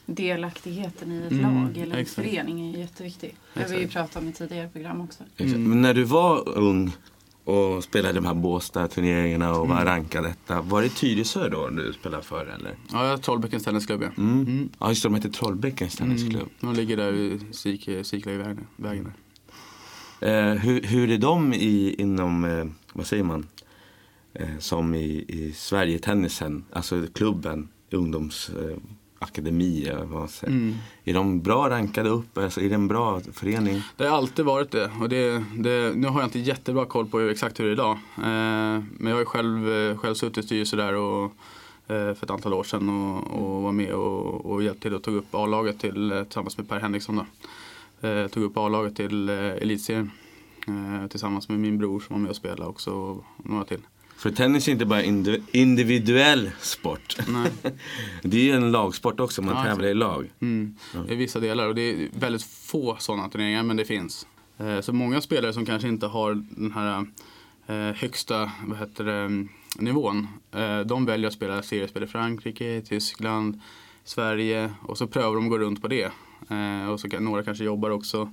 Delaktigheten 0.06 1.12
i 1.12 1.19
ett 1.19 1.31
Mm, 1.32 1.43
lag 1.64 1.76
eller 1.76 1.94
en 1.94 2.00
exakt. 2.00 2.28
förening 2.28 2.75
är 2.75 2.78
jätteviktig. 2.78 3.34
Det 3.54 3.62
har 3.62 3.69
vi 3.69 3.81
ju 3.81 3.88
pratat 3.88 4.22
om 4.22 4.28
i 4.28 4.32
tidigare 4.32 4.69
program 4.69 5.00
också. 5.00 5.25
Mm. 5.36 5.69
Men 5.69 5.82
när 5.82 5.94
du 5.94 6.04
var 6.04 6.48
ung 6.58 6.93
och 7.50 7.85
spelade 7.85 8.14
de 8.14 8.26
här 8.26 8.35
Båstad-turneringarna 8.35 9.52
och 9.55 9.69
var 9.69 9.85
rankad 9.85 10.25
detta. 10.25 10.61
Var 10.62 10.82
det 10.82 10.88
Tyresö 10.88 11.49
då 11.49 11.69
du 11.69 11.93
spelade 11.93 12.23
för 12.23 12.47
eller? 12.47 12.75
ja, 12.93 13.19
Trollbäckens 13.19 13.64
tennisklubb 13.64 14.02
ja. 14.02 14.08
Mm. 14.19 14.41
Mm. 14.41 14.69
Ja 14.79 14.88
just 14.88 15.02
det, 15.02 15.08
de 15.08 15.14
hette 15.14 15.31
Trollbäckens 15.31 15.97
tennisklubb. 15.97 16.35
Mm. 16.61 16.75
De 16.75 16.75
ligger 16.81 16.97
där 16.97 17.12
vid 17.12 17.43
Sik- 17.55 18.02
Siklavägen. 18.05 18.67
vägen 18.76 19.05
där. 19.05 19.12
Eh, 20.52 20.55
hur, 20.55 20.82
hur 20.82 21.11
är 21.11 21.19
de 21.19 21.52
i, 21.52 21.94
inom, 21.99 22.44
eh, 22.44 22.64
vad 22.93 23.06
säger 23.06 23.25
man, 23.25 23.47
eh, 24.35 24.58
som 24.58 24.94
i, 24.94 25.25
i 25.29 25.53
Sverige-tennisen, 25.56 26.64
alltså 26.73 27.06
klubben, 27.14 27.69
ungdomsakademi, 27.91 28.73
eh, 28.73 28.79
akademi, 29.22 29.93
vad 30.05 30.31
säger. 30.31 30.53
Mm. 30.53 30.74
Är 31.05 31.15
de 31.15 31.43
bra 31.43 31.70
rankade 31.70 32.08
upp? 32.08 32.39
Alltså, 32.39 32.60
är 32.60 32.69
det 32.69 32.74
en 32.74 32.89
bra 32.89 33.20
förening? 33.32 33.82
Det 33.96 34.06
har 34.06 34.17
alltid 34.17 34.44
varit 34.44 34.70
det. 34.70 34.91
Och 35.00 35.08
det, 35.08 35.44
det. 35.58 35.96
Nu 35.96 36.06
har 36.06 36.20
jag 36.20 36.27
inte 36.27 36.39
jättebra 36.39 36.84
koll 36.84 37.06
på 37.06 37.20
exakt 37.20 37.60
hur 37.60 37.65
det 37.65 37.70
är 37.70 37.72
idag. 37.72 37.93
Eh, 38.17 38.82
men 38.98 39.06
jag 39.06 39.17
har 39.17 39.24
själv, 39.24 39.72
eh, 39.72 39.96
själv 39.96 40.15
suttit 40.15 40.44
i 40.44 40.46
styrelse 40.46 40.77
där 40.77 40.94
och, 40.94 41.24
eh, 41.86 42.15
för 42.15 42.24
ett 42.24 42.31
antal 42.31 42.55
år 42.55 42.65
sedan 42.65 42.89
och, 42.89 43.41
och 43.41 43.62
var 43.62 43.72
med 43.72 43.93
och, 43.93 44.46
och 44.46 44.62
hjälpte 44.62 44.82
till 44.82 44.94
och 44.94 45.03
tog 45.03 45.15
upp 45.15 45.34
A-laget 45.34 45.81
till, 45.81 46.12
eh, 46.12 46.22
tillsammans 46.22 46.58
med 46.58 46.69
Per 46.69 46.81
Henriksson. 46.81 47.17
Då. 47.17 47.27
Eh, 48.08 48.27
tog 48.27 48.43
upp 48.43 48.56
A-laget 48.56 48.96
till 48.96 49.29
eh, 49.29 49.36
elitserien. 49.36 50.10
Eh, 50.69 51.08
tillsammans 51.08 51.48
med 51.48 51.58
min 51.58 51.79
bror 51.79 52.00
som 52.00 52.15
var 52.15 52.20
med 52.20 52.31
och 52.31 52.36
spelade 52.36 52.70
också 52.70 52.91
och 52.91 53.24
några 53.36 53.65
till. 53.65 53.81
För 54.20 54.31
tennis 54.31 54.69
är 54.69 54.72
inte 54.72 54.84
bara 54.86 55.03
indi- 55.03 55.43
individuell 55.53 56.50
sport. 56.60 57.17
Nej. 57.29 57.50
Det 58.22 58.36
är 58.36 58.44
ju 58.44 58.53
en 58.53 58.72
lagsport 58.72 59.20
också, 59.20 59.43
man 59.43 59.56
Ja, 59.56 59.62
tävlar 59.65 59.89
i 59.89 59.94
lag. 59.94 60.31
Mm. 60.41 60.74
I 61.08 61.15
vissa 61.15 61.41
delar 61.41 61.69
och 61.69 61.74
det 61.74 61.82
är 61.82 62.08
väldigt 62.19 62.43
få 62.43 62.96
sådana 62.98 63.29
turneringar 63.29 63.62
men 63.62 63.77
det 63.77 63.84
finns. 63.84 64.27
Eh, 64.58 64.81
Så 64.81 64.93
många 64.93 65.20
spelare 65.20 65.53
som 65.53 65.67
kanske 65.67 65.89
inte 65.89 66.06
har 66.06 66.34
den 66.50 66.72
här 66.72 67.06
eh, 67.67 67.94
högsta 67.96 68.50
vad 68.67 68.79
heter 68.79 69.05
det, 69.05 69.46
nivån. 69.79 70.29
eh, 70.53 70.81
De 70.81 71.06
väljer 71.06 71.29
att 71.29 71.34
spela 71.34 71.62
seriespel 71.62 72.03
i 72.03 72.06
Frankrike, 72.06 72.82
Tyskland, 72.89 73.60
Sverige 74.05 74.70
och 74.82 74.98
så 74.98 75.06
prövar 75.06 75.34
de 75.34 75.44
att 75.44 75.50
gå 75.50 75.58
runt 75.58 75.82
på 75.82 75.89
det. 75.89 76.10
Och 76.93 77.00
så 77.00 77.08
kan, 77.08 77.24
några 77.24 77.43
kanske 77.43 77.65
jobbar 77.65 77.91
också. 77.91 78.32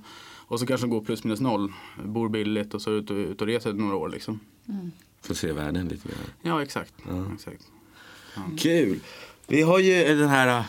Och 0.50 0.60
så 0.60 0.66
kanske 0.66 0.86
de 0.86 0.90
går 0.90 1.00
plus 1.04 1.24
minus 1.24 1.40
noll, 1.40 1.72
bor 2.04 2.28
billigt 2.28 2.74
och 2.74 2.82
så 2.82 2.90
ut 2.90 3.10
och, 3.10 3.16
ut 3.16 3.40
och 3.40 3.46
reser 3.46 3.72
några 3.72 3.96
år 3.96 4.08
liksom. 4.08 4.40
Får 5.22 5.34
se 5.34 5.52
världen 5.52 5.88
lite 5.88 6.08
grann. 6.08 6.18
Ja 6.42 6.62
exakt. 6.62 6.94
Ja. 7.08 7.32
exakt. 7.34 7.64
Kul! 8.58 9.00
Vi 9.46 9.62
har 9.62 9.78
ju 9.78 10.14
den 10.14 10.28
här, 10.28 10.64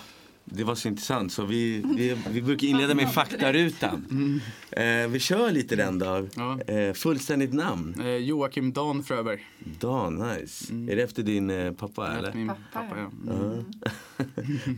det 0.52 0.64
var 0.64 0.76
så 0.76 0.88
intressant 0.88 1.34
så 1.34 1.46
vi, 1.46 1.84
vi, 1.98 2.18
vi 2.30 2.42
brukar 2.42 2.68
inleda 2.68 2.96
med 2.96 3.14
faktarutan. 3.14 4.42
Eh, 4.72 5.08
vi 5.08 5.20
kör 5.20 5.52
lite 5.52 5.76
den 5.76 6.00
då. 6.00 6.28
Ja. 6.36 6.62
Eh, 6.62 6.94
fullständigt 6.94 7.54
namn? 7.54 7.96
Eh, 8.02 8.08
Joakim 8.08 8.74
Dan 8.74 9.04
Fröberg. 9.04 9.48
Dan, 9.60 10.16
nice. 10.16 10.74
Är 10.74 10.96
det 10.96 11.04
efter 11.04 11.24
din 11.24 11.50
eh, 11.50 11.72
pappa 11.74 12.18
eller? 12.18 12.34
Min 12.34 12.48
Pappa, 12.48 12.60
pappa, 12.74 12.96
ja. 13.00 13.12
ja. 13.28 13.34
Mm. 13.34 13.66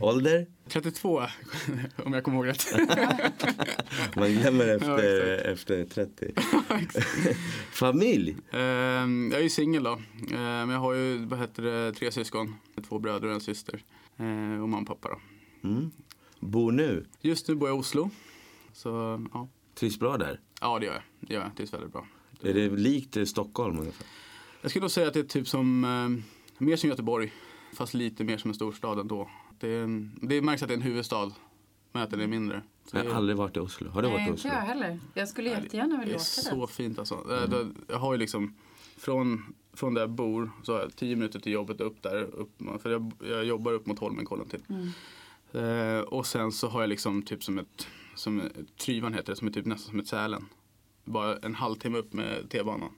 Ålder? 0.02 0.46
32 0.68 1.22
om 2.04 2.12
jag 2.12 2.24
kommer 2.24 2.36
ihåg 2.38 2.46
rätt. 2.46 2.66
Man 4.16 4.32
glömmer 4.32 4.66
Ja, 4.66 4.74
efter, 4.74 5.34
exakt. 5.34 5.70
efter 5.70 5.84
30. 5.84 6.32
Familj? 7.72 8.36
Ehm, 8.52 9.28
jag 9.32 9.38
är 9.38 9.42
ju 9.42 9.50
singel 9.50 9.82
då. 9.82 9.92
Ehm, 9.92 10.36
men 10.38 10.70
jag 10.70 10.78
har 10.78 10.94
ju 10.94 11.18
vad 11.26 11.38
heter 11.38 11.62
det, 11.62 11.92
tre 11.92 12.12
syskon. 12.12 12.54
Två 12.88 12.98
bröder 12.98 13.28
och 13.28 13.34
en 13.34 13.40
syster. 13.40 13.82
Ehm, 14.18 14.62
och 14.62 14.68
mamma 14.68 14.80
och 14.80 14.86
pappa 14.86 15.08
då. 15.08 15.20
Mm. 15.64 15.90
Bor 16.40 16.72
nu? 16.72 17.06
Just 17.20 17.48
nu 17.48 17.54
bor 17.54 17.68
jag 17.68 17.76
i 17.76 17.80
Oslo. 17.80 18.10
Så 18.72 18.88
ja, 19.32 19.48
Trivs 19.74 19.98
bra 19.98 20.16
där? 20.16 20.40
ja 20.60 20.78
det 20.78 20.86
gör 20.86 20.92
jag. 20.94 21.02
Det 21.20 21.34
gör 21.34 21.40
jag. 21.40 21.50
Det 21.56 21.62
är 21.62 21.70
väldigt 21.72 21.92
bra. 21.92 22.06
Är 22.42 22.54
det 22.54 22.70
likt 22.70 23.16
eh, 23.16 23.24
Stockholm 23.24 23.78
ungefär? 23.78 24.06
Jag 24.62 24.70
skulle 24.70 24.80
nog 24.82 24.90
säga 24.90 25.06
att 25.08 25.14
det 25.14 25.20
är 25.20 25.24
typ 25.24 25.48
som, 25.48 25.84
eh, 25.84 26.62
mer 26.64 26.76
som 26.76 26.88
Göteborg. 26.90 27.32
Fast 27.74 27.94
lite 27.94 28.24
mer 28.24 28.38
som 28.38 28.50
en 28.50 28.54
storstad 28.54 28.98
ändå. 28.98 29.30
Det, 29.60 29.68
är 29.68 30.08
det 30.26 30.42
märks 30.42 30.62
att 30.62 30.68
det 30.68 30.74
är 30.74 30.76
en 30.76 30.82
huvudstad. 30.82 31.32
Men 31.92 32.02
att 32.02 32.10
den 32.10 32.20
är 32.20 32.26
mindre. 32.26 32.62
Så 32.84 32.96
Jag 32.96 33.04
det 33.04 33.08
har 33.08 33.14
är- 33.14 33.18
aldrig 33.18 33.36
varit 33.36 33.56
i 33.56 33.60
Oslo. 33.60 33.90
Har 33.90 34.02
du 34.02 34.08
Nej, 34.08 34.14
varit 34.16 34.26
i 34.26 34.30
inte 34.30 34.40
Oslo? 34.40 34.50
jag 34.50 34.60
heller. 34.60 34.98
Jag 35.14 35.28
skulle 35.28 35.50
Nej, 35.54 35.62
jättegärna 35.62 35.94
Det 35.94 36.00
vilja 36.00 36.14
är 36.14 36.16
åka 36.16 36.24
så 36.24 36.66
dit. 36.66 36.70
fint 36.74 36.98
alltså. 36.98 37.14
Eh, 37.14 37.48
då- 37.50 37.66
Jag 37.88 37.98
har 37.98 38.12
ju 38.12 38.18
liksom 38.18 38.54
från, 38.96 39.54
från 39.72 39.94
där 39.94 40.00
jag 40.02 40.10
bor 40.10 40.50
så 40.62 40.72
har 40.72 40.80
jag 40.80 40.96
tio 40.96 41.16
minuter 41.16 41.40
till 41.40 41.52
jobbet 41.52 41.80
upp 41.80 42.02
där. 42.02 42.22
Upp, 42.22 42.50
för 42.82 42.90
jag, 42.90 43.12
jag 43.28 43.44
jobbar 43.44 43.72
upp 43.72 43.86
mot 43.86 43.98
Holmenkollen 43.98 44.48
till. 44.48 44.60
Mm. 44.68 44.88
Eh, 45.54 46.00
och 46.00 46.26
sen 46.26 46.52
så 46.52 46.68
har 46.68 46.80
jag 46.80 46.88
liksom 46.88 47.22
typ 47.22 47.44
som 47.44 47.58
ett, 47.58 47.86
som 48.14 48.42
Tryvan 48.80 49.14
heter 49.14 49.32
det, 49.32 49.36
som 49.36 49.48
är 49.48 49.52
typ 49.52 49.66
nästan 49.66 49.90
som 49.90 50.00
ett 50.00 50.08
Sälen. 50.08 50.46
Bara 51.04 51.36
en 51.36 51.54
halvtimme 51.54 51.98
upp 51.98 52.12
med 52.12 52.50
T-banan. 52.50 52.90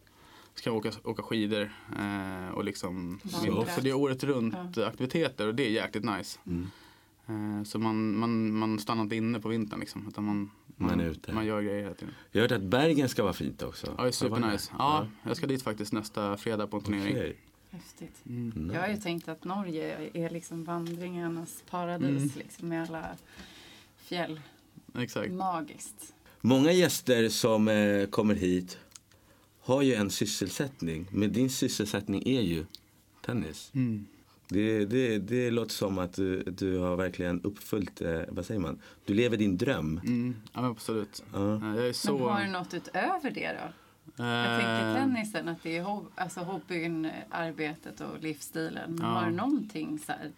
Så 0.55 0.63
kan 0.63 0.73
jag 0.73 0.87
åka, 0.87 0.93
åka 1.05 1.23
skidor 1.23 1.73
eh, 1.99 2.55
och 2.55 2.65
liksom 2.65 3.21
Vandra. 3.23 3.67
Så 3.67 3.81
det 3.81 3.91
är 3.91 3.95
året 3.95 4.25
runt 4.25 4.79
aktiviteter 4.79 5.49
och 5.49 5.55
det 5.55 5.67
är 5.67 5.71
jäkligt 5.71 6.05
nice. 6.05 6.39
Mm. 6.47 6.67
Eh, 7.27 7.65
så 7.65 7.79
man, 7.79 8.19
man, 8.19 8.55
man 8.55 8.79
stannar 8.79 9.03
inte 9.03 9.17
inne 9.17 9.41
på 9.41 9.49
vintern 9.49 9.81
liksom. 9.81 10.09
Utan 10.09 10.25
man, 10.25 10.51
Man 10.77 11.01
ute. 11.01 11.33
man 11.33 11.47
gör 11.47 11.63
grejer 11.63 11.83
hela 11.83 11.95
tiden. 11.95 12.15
Jag 12.31 12.43
har 12.43 12.49
hört 12.49 12.59
att 12.59 12.63
Bergen 12.63 13.09
ska 13.09 13.23
vara 13.23 13.33
fint 13.33 13.63
också. 13.63 13.95
Ja, 13.97 14.03
det 14.03 14.09
är 14.09 14.13
supernice. 14.13 14.73
Ja, 14.79 15.07
jag 15.23 15.37
ska 15.37 15.47
dit 15.47 15.63
faktiskt 15.63 15.93
nästa 15.93 16.37
fredag 16.37 16.67
på 16.67 16.77
en 16.77 16.83
turnering. 16.83 17.17
Okej. 17.17 17.37
Häftigt. 17.75 18.23
Mm. 18.27 18.71
Jag 18.75 18.81
har 18.81 18.89
ju 18.89 18.97
tänkt 18.97 19.29
att 19.29 19.45
Norge 19.45 20.11
är 20.15 20.31
liksom 20.31 20.65
vandringarnas 20.65 21.63
paradis 21.71 22.09
Mm. 22.09 22.31
liksom, 22.35 22.69
med 22.69 22.83
alla 22.83 23.09
fjäll. 23.97 24.41
Exakt. 24.99 25.33
Magiskt. 25.33 26.15
Många 26.41 26.73
gäster 26.73 27.29
som 27.29 27.69
eh, 27.69 28.07
kommer 28.07 28.35
hit 28.35 28.79
har 29.61 29.83
ju 29.83 29.95
en 29.95 30.11
sysselsättning. 30.11 31.07
Men 31.11 31.33
din 31.33 31.51
sysselsättning 31.51 32.23
är 32.29 32.41
ju 32.43 32.65
tennis. 33.27 33.71
Mm. 33.75 34.07
Det, 34.49 34.85
det, 34.85 35.19
det 35.19 35.51
låter 35.51 35.73
som 35.73 35.99
att 35.99 36.13
du, 36.13 36.43
du 36.43 36.79
har 36.79 36.97
verkligen 36.97 37.41
uppfyllt, 37.43 38.01
eh, 38.01 38.21
vad 38.29 38.47
säger 38.47 38.61
man? 38.61 38.81
Du 39.05 39.15
lever 39.15 39.37
din 39.37 39.57
dröm. 39.57 40.01
Mm. 40.05 40.37
Ja, 40.53 40.61
men 40.61 40.71
absolut. 40.71 41.25
Ja. 41.33 41.77
Jag 41.77 41.89
är 41.89 41.93
så... 41.93 42.19
Men 42.19 42.29
har 42.29 42.41
du 42.45 42.51
något 42.51 42.75
utöver 42.75 43.31
det 43.31 43.53
då? 43.53 43.73
Jag 44.17 44.61
tänker 44.61 44.95
tennisen, 44.95 45.49
att 45.49 45.63
det 45.63 45.77
är 45.77 45.85
hob- 45.85 46.11
alltså 46.15 46.41
hobbyn, 46.41 47.11
arbetet 47.31 48.01
och 48.01 48.21
livsstilen. 48.21 48.91
Men 48.95 49.07
Ja. 49.07 49.13
har 49.19 49.27
du 49.27 49.33
någonting 49.37 49.99
så 49.99 50.13
här 50.13 50.31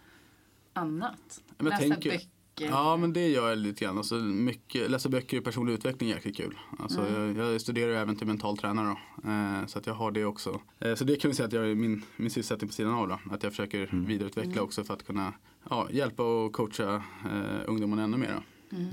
annat? 0.72 1.40
Men 1.58 1.66
jag 1.66 1.80
Läsa 1.80 1.94
tänker- 1.94 2.10
böcker? 2.10 2.26
Ja 2.58 2.96
men 2.96 3.12
det 3.12 3.28
gör 3.28 3.48
jag 3.48 3.58
lite 3.58 3.84
grann. 3.84 3.98
Alltså, 3.98 4.14
mycket, 4.14 4.90
läsa 4.90 5.08
böcker 5.08 5.36
i 5.36 5.40
personlig 5.40 5.72
utveckling 5.72 6.10
är 6.10 6.14
jäkligt 6.14 6.36
kul. 6.36 6.58
Alltså, 6.78 7.00
Mm. 7.06 7.36
jag, 7.36 7.52
jag 7.52 7.60
studerar 7.60 7.92
även 7.92 8.16
till 8.16 8.26
mental 8.26 8.56
tränare 8.58 8.86
då. 9.22 9.30
Eh, 9.30 9.66
så 9.66 9.78
att 9.78 9.86
jag 9.86 9.94
har 9.94 10.10
det 10.10 10.24
också. 10.24 10.60
Eh, 10.80 10.94
så 10.94 11.04
det 11.04 11.16
kan 11.16 11.30
vi 11.30 11.34
säga 11.34 11.46
att 11.46 11.52
jag 11.52 11.70
är 11.70 11.74
min, 11.74 12.02
min 12.16 12.30
sysselsättning 12.30 12.68
på 12.68 12.74
sidan 12.74 12.94
av 12.94 13.08
då. 13.08 13.18
Att 13.30 13.42
jag 13.42 13.52
försöker 13.52 13.88
Mm. 13.92 14.04
vidareutveckla 14.06 14.52
Mm. 14.52 14.64
också 14.64 14.84
för 14.84 14.94
att 14.94 15.06
kunna 15.06 15.32
ja, 15.70 15.88
hjälpa 15.90 16.22
och 16.22 16.52
coacha 16.52 16.94
eh, 17.24 17.60
ungdomarna 17.66 18.02
ännu 18.02 18.16
mer. 18.16 18.34
Då. 18.70 18.76
Mm. 18.76 18.88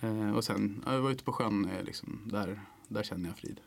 Eh, 0.00 0.28
eh, 0.28 0.36
och 0.36 0.44
sen, 0.44 0.82
ja, 0.86 0.92
jag 0.94 1.00
var 1.00 1.10
ute 1.10 1.24
på 1.24 1.32
sjön, 1.32 1.68
eh, 1.76 1.84
liksom, 1.84 2.20
där, 2.24 2.60
där 2.92 3.02
känner 3.02 3.28
jag 3.28 3.38
frid. 3.38 3.60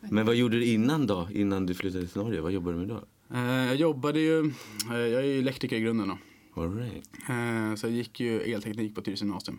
Men 0.00 0.26
vad 0.26 0.34
gjorde 0.34 0.56
du 0.58 0.64
innan 0.64 1.06
då? 1.06 1.28
Innan 1.32 1.66
du 1.66 1.74
flyttade 1.74 2.06
till 2.06 2.22
Norge? 2.22 2.40
Vad 2.40 2.52
jobbade 2.52 2.78
du 2.80 2.86
med 2.86 2.88
då? 2.88 3.04
Eh, 3.36 3.40
jag 3.66 3.76
jobbade 3.76 4.20
ju, 4.20 4.46
eh, 4.90 4.96
jag 4.96 5.20
är 5.22 5.26
ju 5.26 5.38
elektriker 5.38 5.76
i 5.76 5.80
grunden 5.80 6.08
då. 6.08 6.18
All 6.62 6.76
right. 6.76 7.08
Eh, 7.28 7.74
Så 7.74 7.86
jag 7.86 7.92
gick 7.92 8.20
ju 8.20 8.40
elteknik 8.40 8.94
på 8.94 9.00
Tyresö 9.02 9.24
gymnasium. 9.24 9.58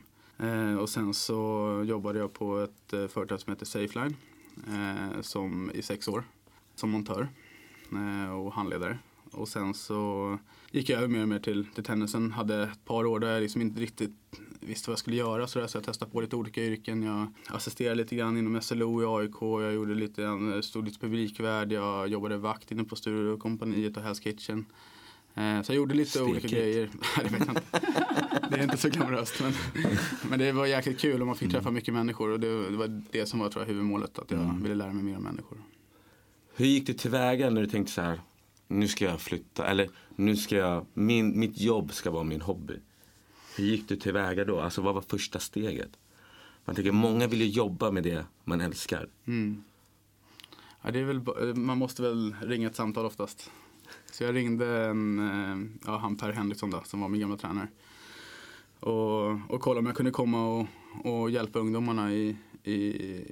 Och 0.79 0.89
sen 0.89 1.13
så 1.13 1.83
jobbade 1.87 2.19
jag 2.19 2.33
på 2.33 2.59
ett 2.59 3.11
företag 3.11 3.39
som 3.41 3.51
heter 3.53 3.65
Safeline 3.65 4.15
som, 5.21 5.71
i 5.73 5.81
sex 5.81 6.07
år 6.07 6.23
som 6.75 6.89
montör 6.89 7.27
och 8.43 8.53
handledare. 8.53 8.97
Och 9.33 9.47
sen 9.47 9.73
så 9.73 10.37
gick 10.71 10.89
jag 10.89 10.97
över 10.97 11.07
mer 11.07 11.21
och 11.21 11.27
mer 11.29 11.39
till, 11.39 11.65
till 11.75 11.83
tennisen. 11.83 12.31
Hade 12.31 12.63
ett 12.63 12.85
par 12.85 13.05
år 13.05 13.19
där 13.19 13.33
jag 13.33 13.41
liksom 13.41 13.61
inte 13.61 13.81
riktigt 13.81 14.11
visste 14.59 14.89
vad 14.89 14.91
jag 14.93 14.99
skulle 14.99 15.15
göra 15.15 15.47
så, 15.47 15.59
där, 15.59 15.67
så 15.67 15.77
jag 15.77 15.83
testade 15.85 16.11
på 16.11 16.21
lite 16.21 16.35
olika 16.35 16.63
yrken. 16.63 17.03
Jag 17.03 17.27
assisterade 17.47 17.95
lite 17.95 18.15
grann 18.15 18.37
inom 18.37 18.61
SLO 18.61 19.01
i 19.01 19.05
AIK. 19.23 19.35
Jag 19.41 19.73
gjorde 19.73 19.95
lite, 19.95 20.21
grann- 20.21 20.63
stod 20.63 20.85
lite 20.85 20.99
publikvärd. 20.99 21.71
Jag 21.71 22.07
jobbade 22.07 22.37
vakt 22.37 22.71
inne 22.71 22.83
på 22.83 22.95
Sturecompagniet 22.95 23.97
och 23.97 24.03
Hell's 24.03 24.21
Kitchen. 24.23 24.65
Eh, 25.35 25.61
Så 25.61 25.71
jag 25.71 25.75
gjorde 25.77 25.93
lite 25.95 26.21
olika 26.23 26.39
Stekigt. 26.39 26.53
grejer. 26.53 26.89
Nej, 28.41 28.49
det 28.51 28.57
är 28.57 28.63
inte 28.63 28.77
så 28.77 28.89
glamoröst. 28.89 29.41
Men, 29.41 29.53
men 30.29 30.39
det 30.39 30.51
var 30.51 30.65
jäkligt 30.65 30.99
kul 30.99 31.21
och 31.21 31.27
man 31.27 31.35
fick 31.35 31.51
träffa 31.51 31.71
mycket 31.71 31.93
människor. 31.93 32.29
Och 32.29 32.39
det, 32.39 32.69
det 32.69 32.77
var 32.77 33.01
det 33.11 33.25
som 33.25 33.39
var 33.39 33.49
tror 33.49 33.63
jag, 33.63 33.67
huvudmålet. 33.67 34.19
Att 34.19 34.31
jag 34.31 34.39
Mm. 34.39 34.61
ville 34.63 34.75
lära 34.75 34.93
mig 34.93 35.03
mer 35.03 35.17
om 35.17 35.23
människor. 35.23 35.57
Hur 36.55 36.65
gick 36.65 36.87
det 36.87 36.93
tillväga 36.93 37.49
när 37.49 37.61
du 37.61 37.67
tänkte 37.67 37.93
så 37.93 38.01
här, 38.01 38.21
nu 38.67 38.87
ska 38.87 39.05
jag 39.05 39.21
flytta, 39.21 39.67
eller 39.67 39.89
nu 40.15 40.35
ska 40.35 40.55
jag, 40.55 40.85
min, 40.93 41.39
mitt 41.39 41.61
jobb 41.61 41.93
ska 41.93 42.11
vara 42.11 42.23
min 42.23 42.41
hobby. 42.41 42.79
Hur 43.57 43.63
gick 43.63 43.89
du 43.89 43.95
tillväga 43.95 44.45
då? 44.45 44.59
Alltså 44.59 44.81
vad 44.81 44.95
var 44.95 45.01
första 45.01 45.39
steget? 45.39 45.91
Man 46.65 46.75
tänker, 46.75 46.91
många 46.91 47.27
vill 47.27 47.41
ju 47.41 47.47
jobba 47.47 47.91
med 47.91 48.03
det 48.03 48.25
man 48.43 48.61
älskar. 48.61 49.07
Mm. 49.25 49.63
Ja, 50.81 50.91
det 50.91 50.99
är 50.99 51.03
väl, 51.03 51.17
eh, 51.17 51.55
man 51.55 51.77
måste 51.77 52.01
väl 52.01 52.35
ringa 52.41 52.67
ett 52.67 52.75
samtal 52.75 53.05
oftast. 53.05 53.51
Så 54.11 54.23
jag 54.23 54.35
ringde 54.35 54.85
en, 54.85 55.19
eh, 55.19 55.69
ja, 55.85 55.97
han 55.97 56.17
Per 56.17 56.31
Henriksson 56.31 56.71
då, 56.71 56.81
som 56.85 57.01
var 57.01 57.09
min 57.09 57.21
gamla 57.21 57.37
tränare. 57.37 57.67
Och, 58.79 59.51
och 59.51 59.61
kollade 59.61 59.79
om 59.79 59.85
jag 59.85 59.95
kunde 59.95 60.11
komma 60.11 60.47
och, 60.47 60.67
och 61.03 61.29
hjälpa 61.29 61.59
ungdomarna 61.59 62.13
i, 62.13 62.37
i, 62.63 62.73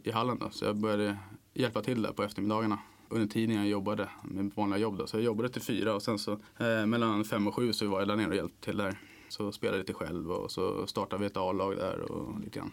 i 0.04 0.12
hallen. 0.12 0.38
Då. 0.40 0.50
Så 0.50 0.66
jag 0.66 0.78
började 0.78 1.18
hjälpa 1.54 1.82
till 1.82 2.02
där 2.02 2.12
på 2.12 2.24
eftermiddagarna. 2.24 2.80
Under 3.12 3.28
tiden 3.28 3.56
jag 3.56 3.68
jobbade 3.68 4.10
med 4.24 4.52
vanliga 4.56 4.80
jobb. 4.80 4.98
Då. 4.98 5.08
Så 5.08 5.18
jag 5.18 5.24
jobbade 5.24 5.50
till 5.50 5.62
fyra 5.62 5.96
och 5.96 6.02
sen 6.02 6.20
så 6.20 6.32
eh, 6.58 6.86
mellan 6.86 7.24
fem 7.24 7.48
och 7.48 7.56
sju 7.56 7.74
så 7.74 7.88
var 7.88 8.00
jag 8.00 8.08
där 8.08 8.16
nere 8.16 8.28
och 8.28 8.36
hjälpte 8.36 8.66
till 8.66 8.78
där. 8.78 8.98
Så 9.30 9.52
spelade 9.52 9.78
lite 9.78 9.94
själv 9.94 10.32
och 10.32 10.52
så 10.52 10.88
startade 10.88 11.20
vi 11.20 11.26
ett 11.26 11.38
A-lag 11.38 11.78
där 11.78 12.12
och 12.12 12.40
lite 12.40 12.60
grann. 12.60 12.72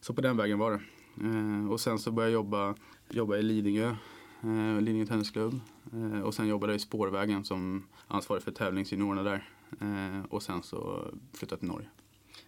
Så 0.00 0.14
på 0.14 0.20
den 0.20 0.36
vägen 0.36 0.58
var 0.58 0.70
det. 0.70 0.80
Eh, 1.26 1.70
och 1.70 1.80
sen 1.80 1.98
så 1.98 2.12
började 2.12 2.32
jag 2.32 2.38
jobba, 2.38 2.74
jobba 3.10 3.36
i 3.36 3.42
Lidingö, 3.42 3.96
eh, 4.42 4.80
Lidingö 4.80 5.06
Tennisklubb. 5.06 5.60
Eh, 5.92 6.20
och 6.20 6.34
sen 6.34 6.46
jobbade 6.48 6.72
jag 6.72 6.76
i 6.76 6.80
Spårvägen 6.82 7.44
som 7.44 7.86
ansvarig 8.06 8.42
för 8.42 8.50
tävlingsjuniorerna 8.50 9.22
där. 9.22 9.48
Eh, 9.80 10.24
och 10.30 10.42
sen 10.42 10.62
så 10.62 11.04
flyttade 11.32 11.52
jag 11.52 11.60
till 11.60 11.68
Norge. 11.68 11.88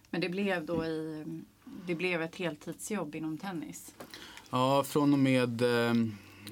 Men 0.09 0.21
det 0.21 0.29
blev 0.29 0.65
då 0.65 0.85
i, 0.85 1.25
det 1.85 1.95
blev 1.95 2.21
ett 2.21 2.35
heltidsjobb 2.35 3.15
inom 3.15 3.37
tennis. 3.37 3.95
Ja, 4.49 4.83
från 4.83 5.13
och 5.13 5.19
med, 5.19 5.61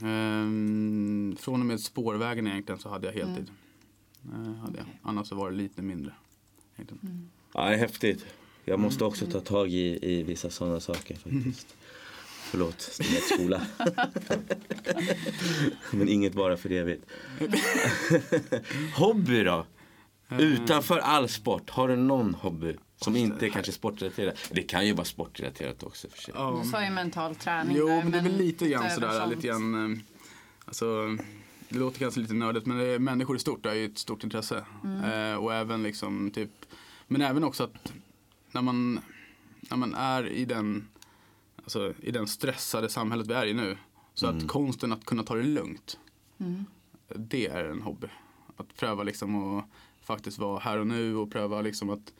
eh, 0.01 0.09
eh, 0.09 1.37
från 1.37 1.59
och 1.59 1.65
med 1.65 1.79
Spårvägen 1.79 2.47
egentligen 2.47 2.79
så 2.79 2.89
hade 2.89 3.07
jag 3.07 3.13
heltid. 3.13 3.51
Eh, 4.25 4.53
hade 4.53 4.77
jag. 4.77 4.85
Okej. 4.87 4.99
Annars 5.01 5.27
så 5.27 5.35
var 5.35 5.51
det 5.51 5.57
lite 5.57 5.81
mindre. 5.81 6.13
egentligen. 6.75 7.29
Ja, 7.53 7.65
det 7.65 7.73
är 7.73 7.77
häftigt. 7.77 8.25
Jag 8.65 8.79
måste 8.79 9.03
också 9.05 9.25
ta 9.25 9.39
tag 9.39 9.69
i, 9.69 9.99
i 10.01 10.23
vissa 10.23 10.49
sådana 10.49 10.79
saker 10.79 11.15
faktiskt. 11.15 11.75
Förlåt, 12.51 12.81
skola. 13.33 13.61
Men 15.91 16.09
inget 16.09 16.33
bara 16.33 16.57
för 16.57 16.71
evigt. 16.71 17.05
hobby 18.95 19.43
då? 19.43 19.65
Utanför 20.39 20.97
all 20.97 21.29
sport, 21.29 21.69
har 21.69 21.87
du 21.87 21.95
någon 21.95 22.33
hobby? 22.33 22.75
Som 23.01 23.15
inte 23.15 23.45
är 23.45 23.49
kanske 23.49 23.71
sportrelaterad? 23.71 24.37
Det 24.51 24.63
kan 24.63 24.87
ju 24.87 24.93
vara 24.93 25.05
sportrelaterat 25.05 25.83
också 25.83 26.07
för 26.09 26.17
sig. 26.21 26.33
Ja. 26.37 26.59
Du 26.63 26.69
sa 26.69 26.83
ju 26.83 26.89
mental 26.89 27.35
träning 27.35 27.77
Jo, 27.77 27.87
där, 27.87 28.03
men 28.03 28.11
det 28.11 28.17
är 28.17 28.21
väl 28.23 28.37
lite 28.37 28.67
grann 28.67 28.89
sådär, 28.89 29.27
lite 29.27 29.47
grann, 29.47 29.91
eh, 29.93 29.99
alltså, 30.65 31.17
det 31.69 31.79
låter 31.79 31.99
kanske 31.99 32.19
lite 32.19 32.33
nördigt 32.33 32.65
men 32.65 32.77
det 32.77 32.83
är, 32.85 32.99
människor 32.99 33.35
i 33.35 33.39
stort 33.39 33.65
är 33.65 33.73
ju 33.73 33.85
ett 33.85 33.97
stort 33.97 34.23
intresse. 34.23 34.65
Eh, 35.13 35.35
och 35.35 35.53
även 35.53 35.83
liksom 35.83 36.31
typ, 36.31 36.49
men 37.07 37.21
även 37.21 37.43
också 37.43 37.63
att 37.63 37.93
när 38.51 38.61
man, 38.61 38.99
när 39.59 39.77
man 39.77 39.93
är 39.95 40.27
i 40.27 40.45
den, 40.45 40.87
alltså, 41.63 41.93
i 42.01 42.11
den 42.11 42.27
stressade 42.27 42.89
samhället 42.89 43.27
vi 43.27 43.33
är 43.33 43.45
i 43.45 43.53
nu. 43.53 43.77
Så 44.13 44.27
att 44.27 44.47
konsten 44.47 44.91
att 44.91 45.05
kunna 45.05 45.23
ta 45.23 45.35
det 45.35 45.43
lugnt, 45.43 45.97
Mm. 46.39 46.65
det 47.15 47.47
är 47.47 47.63
en 47.63 47.81
hobby. 47.81 48.07
Att 48.57 48.75
pröva 48.75 49.03
liksom 49.03 49.57
att 49.57 49.65
faktiskt 50.01 50.37
vara 50.39 50.59
här 50.59 50.77
och 50.79 50.87
nu 50.87 51.15
och 51.15 51.31
pröva 51.31 51.61
liksom 51.61 51.89
att, 51.89 52.13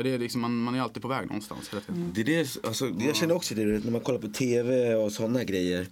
för 0.00 0.04
det 0.04 0.14
är 0.14 0.18
liksom, 0.18 0.40
man, 0.40 0.56
man 0.58 0.74
är 0.74 0.80
alltid 0.80 1.02
på 1.02 1.08
väg 1.08 1.26
någonstans 1.26 1.68
hela 1.68 1.80
tiden. 1.80 2.12
Det 2.14 2.20
är 2.20 2.24
det, 2.24 2.66
alltså, 2.66 2.88
jag 2.98 3.16
känner 3.16 3.34
också 3.34 3.54
det 3.54 3.64
när 3.64 3.90
man 3.90 4.00
kollar 4.00 4.18
på 4.18 4.28
tv 4.28 4.94
och 4.94 5.12
sådana 5.12 5.44
grejer. 5.44 5.86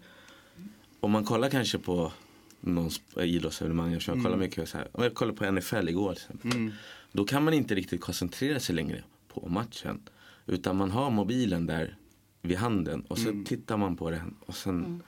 Om 1.00 1.10
man 1.10 1.24
kollar 1.24 1.50
kanske 1.50 1.78
på 1.78 2.12
någon 2.60 2.88
sp- 2.88 3.22
idrottsevenemang, 3.22 3.92
jag 3.92 4.02
kollar 4.02 4.36
mycket 4.36 4.68
så 4.68 4.78
här. 4.78 4.88
Om 4.92 5.02
jag 5.02 5.14
kollar 5.14 5.32
på 5.32 5.50
NFL 5.50 5.88
igår 5.88 6.14
till 6.14 6.22
exempel. 6.22 6.52
Mm. 6.52 6.72
Då 7.12 7.24
kan 7.24 7.44
man 7.44 7.54
inte 7.54 7.74
riktigt 7.74 8.00
koncentrera 8.00 8.60
sig 8.60 8.74
längre 8.74 9.02
på 9.28 9.48
matchen. 9.48 10.00
Utan 10.46 10.76
man 10.76 10.90
har 10.90 11.10
mobilen 11.10 11.66
där 11.66 11.96
vid 12.42 12.56
handen 12.56 13.00
och 13.08 13.18
så 13.18 13.44
tittar 13.46 13.76
man 13.76 13.96
på 13.96 14.10
den 14.10 14.34
och 14.46 14.56
sen 14.56 15.02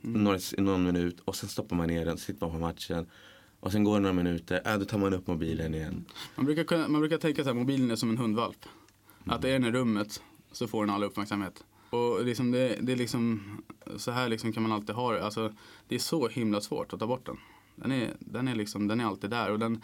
några, 0.00 0.38
någon 0.58 0.84
minut 0.84 1.20
och 1.24 1.36
sen 1.36 1.48
stoppar 1.48 1.76
man 1.76 1.88
ner 1.88 2.04
den, 2.04 2.18
så 2.18 2.26
tittar 2.26 2.46
man 2.46 2.56
på 2.56 2.60
matchen. 2.60 3.06
Och 3.60 3.72
sen 3.72 3.84
går 3.84 3.94
det 3.94 4.00
några 4.00 4.12
minuter, 4.12 4.62
äh, 4.64 4.78
då 4.78 4.84
tar 4.84 4.98
man 4.98 5.14
upp 5.14 5.26
mobilen 5.26 5.74
igen. 5.74 6.04
Man 6.36 6.46
brukar, 6.46 6.88
man 6.88 7.00
brukar 7.00 7.18
tänka 7.18 7.42
så 7.42 7.48
här, 7.48 7.54
mobilen 7.54 7.90
är 7.90 7.96
som 7.96 8.10
en 8.10 8.18
hundvalp. 8.18 8.66
Att 9.24 9.44
är 9.44 9.52
den 9.52 9.64
i 9.64 9.70
rummet 9.70 10.22
så 10.52 10.66
får 10.66 10.86
den 10.86 10.94
all 10.94 11.04
uppmärksamhet. 11.04 11.64
Och 11.90 12.24
liksom 12.24 12.50
det, 12.50 12.78
det 12.80 12.92
är 12.92 12.96
liksom, 12.96 13.42
så 13.96 14.10
här 14.10 14.28
liksom 14.28 14.52
kan 14.52 14.62
man 14.62 14.72
alltid 14.72 14.94
ha 14.94 15.12
det. 15.12 15.24
Alltså, 15.24 15.52
det 15.88 15.94
är 15.94 15.98
så 15.98 16.28
himla 16.28 16.60
svårt 16.60 16.92
att 16.92 17.00
ta 17.00 17.06
bort 17.06 17.26
den. 17.26 17.36
Den 17.76 17.92
är, 17.92 18.16
den 18.20 18.48
är, 18.48 18.54
liksom, 18.54 18.88
den 18.88 19.00
är 19.00 19.04
alltid 19.04 19.30
där. 19.30 19.50
Och 19.50 19.58
den, 19.58 19.82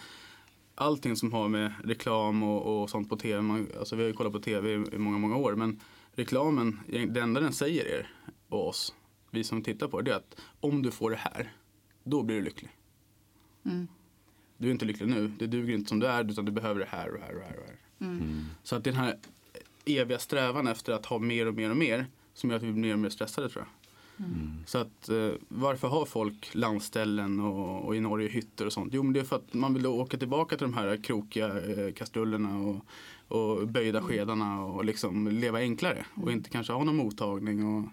allting 0.75 1.16
som 1.16 1.33
har 1.33 1.49
med 1.49 1.73
reklam 1.85 2.43
och, 2.43 2.83
och 2.83 2.90
sånt 2.90 3.09
på 3.09 3.16
tv. 3.16 3.43
Man, 3.43 3.69
alltså 3.78 3.97
vi 3.97 4.02
har 4.02 4.09
ju 4.09 4.14
kollat 4.14 4.33
på 4.33 4.40
tv 4.40 4.71
i, 4.71 4.75
i 4.93 4.99
många, 4.99 5.19
många 5.19 5.37
år. 5.37 5.54
Men 5.54 5.81
reklamen, 6.12 6.81
det 6.87 7.21
enda 7.21 7.40
den 7.40 7.52
säger 7.52 7.85
er 7.85 8.11
och 8.49 8.69
oss, 8.69 8.95
vi 9.31 9.45
som 9.45 9.62
tittar 9.62 9.88
på 9.88 10.00
det, 10.00 10.11
det 10.11 10.14
är 10.14 10.16
att 10.16 10.40
om 10.61 10.83
du 10.83 10.90
får 10.90 11.11
det 11.11 11.16
här, 11.16 11.52
då 12.04 12.23
blir 12.23 12.37
du 12.37 12.43
lycklig. 12.43 12.71
Mm. 13.64 13.88
Du 14.56 14.66
är 14.68 14.73
inte 14.73 14.85
lycklig 14.85 15.09
nu, 15.09 15.33
det 15.38 15.47
duger 15.47 15.75
inte 15.75 15.88
som 15.88 16.00
du 16.00 16.06
är, 16.06 16.30
utan 16.30 16.44
du 16.44 16.52
behöver 16.52 16.80
det 16.80 16.87
här 16.90 17.14
och 17.14 17.21
här 17.21 17.37
och 17.37 17.42
här. 17.42 17.59
Och 17.59 17.66
här. 17.66 17.76
Mm. 18.00 18.44
Så 18.62 18.76
att 18.76 18.85
den 18.85 18.94
här 18.94 19.18
eviga 19.85 20.18
strävan 20.18 20.66
efter 20.66 20.92
att 20.92 21.06
ha 21.06 21.18
mer 21.18 21.47
och 21.47 21.54
mer 21.54 21.71
och 21.71 21.76
mer 21.76 22.06
som 22.35 22.50
gör 22.50 22.56
att 22.56 22.62
vi 22.62 22.73
blir 22.73 22.83
mer 22.83 22.92
och 22.92 22.99
mer 22.99 23.09
stressade 23.09 23.49
tror 23.49 23.64
jag. 23.64 23.71
Så 24.66 24.78
att 24.78 25.09
eh, 25.09 25.30
varför 25.49 25.88
har 25.88 26.04
folk 26.04 26.54
landställen 26.54 27.40
och, 27.40 27.85
och 27.85 27.97
i 27.97 28.00
Norge 28.00 28.28
hytter 28.28 28.66
och 28.66 28.73
sånt? 28.73 28.94
Jo 28.94 29.02
men 29.02 29.12
det 29.12 29.21
är 29.21 29.25
för 29.25 29.37
att 29.37 29.54
man 29.54 29.75
vill 29.75 29.87
åka 29.87 30.16
tillbaka 30.16 30.56
till 30.56 30.66
de 30.66 30.75
här 30.75 30.97
krokiga 30.97 31.47
eh, 31.47 31.92
kastrullerna 31.92 32.59
och, 32.59 32.76
och 33.28 33.68
böjda 33.68 34.02
skedarna 34.02 34.64
och 34.64 34.85
liksom 34.85 35.28
leva 35.28 35.59
enklare 35.59 36.06
och 36.14 36.33
inte 36.33 36.50
kanske 36.50 36.73
ha 36.73 36.85
någon 36.85 36.97
mottagning 36.97 37.66
och 37.66 37.88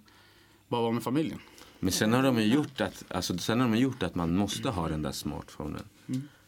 bara 0.68 0.82
vara 0.82 0.92
med 0.92 1.04
familjen. 1.04 1.40
Men 1.84 1.92
sen 1.92 2.14
har 2.14 2.24
de 2.24 2.38
ju 2.42 2.54
gjort 2.54 2.82
att, 2.82 3.04
alltså, 3.12 3.38
sen 3.38 3.60
har 3.60 3.68
de 3.70 3.78
gjort 3.78 4.04
att 4.04 4.16
man 4.16 4.36
måste 4.36 4.70
ha 4.70 4.88
den 4.90 5.02
där 5.02 5.12
smartphonen. 5.12 5.84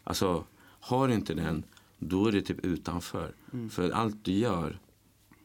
Alltså, 0.04 0.44
har 0.80 1.08
du 1.08 1.13
inte 1.13 1.34
den, 1.34 1.63
då 2.00 2.28
är 2.28 2.32
du 2.32 2.42
typ 2.42 2.66
utanför. 2.66 3.34
För 3.72 3.92
allt 3.92 4.25
du 4.25 4.32
gör, 4.32 4.80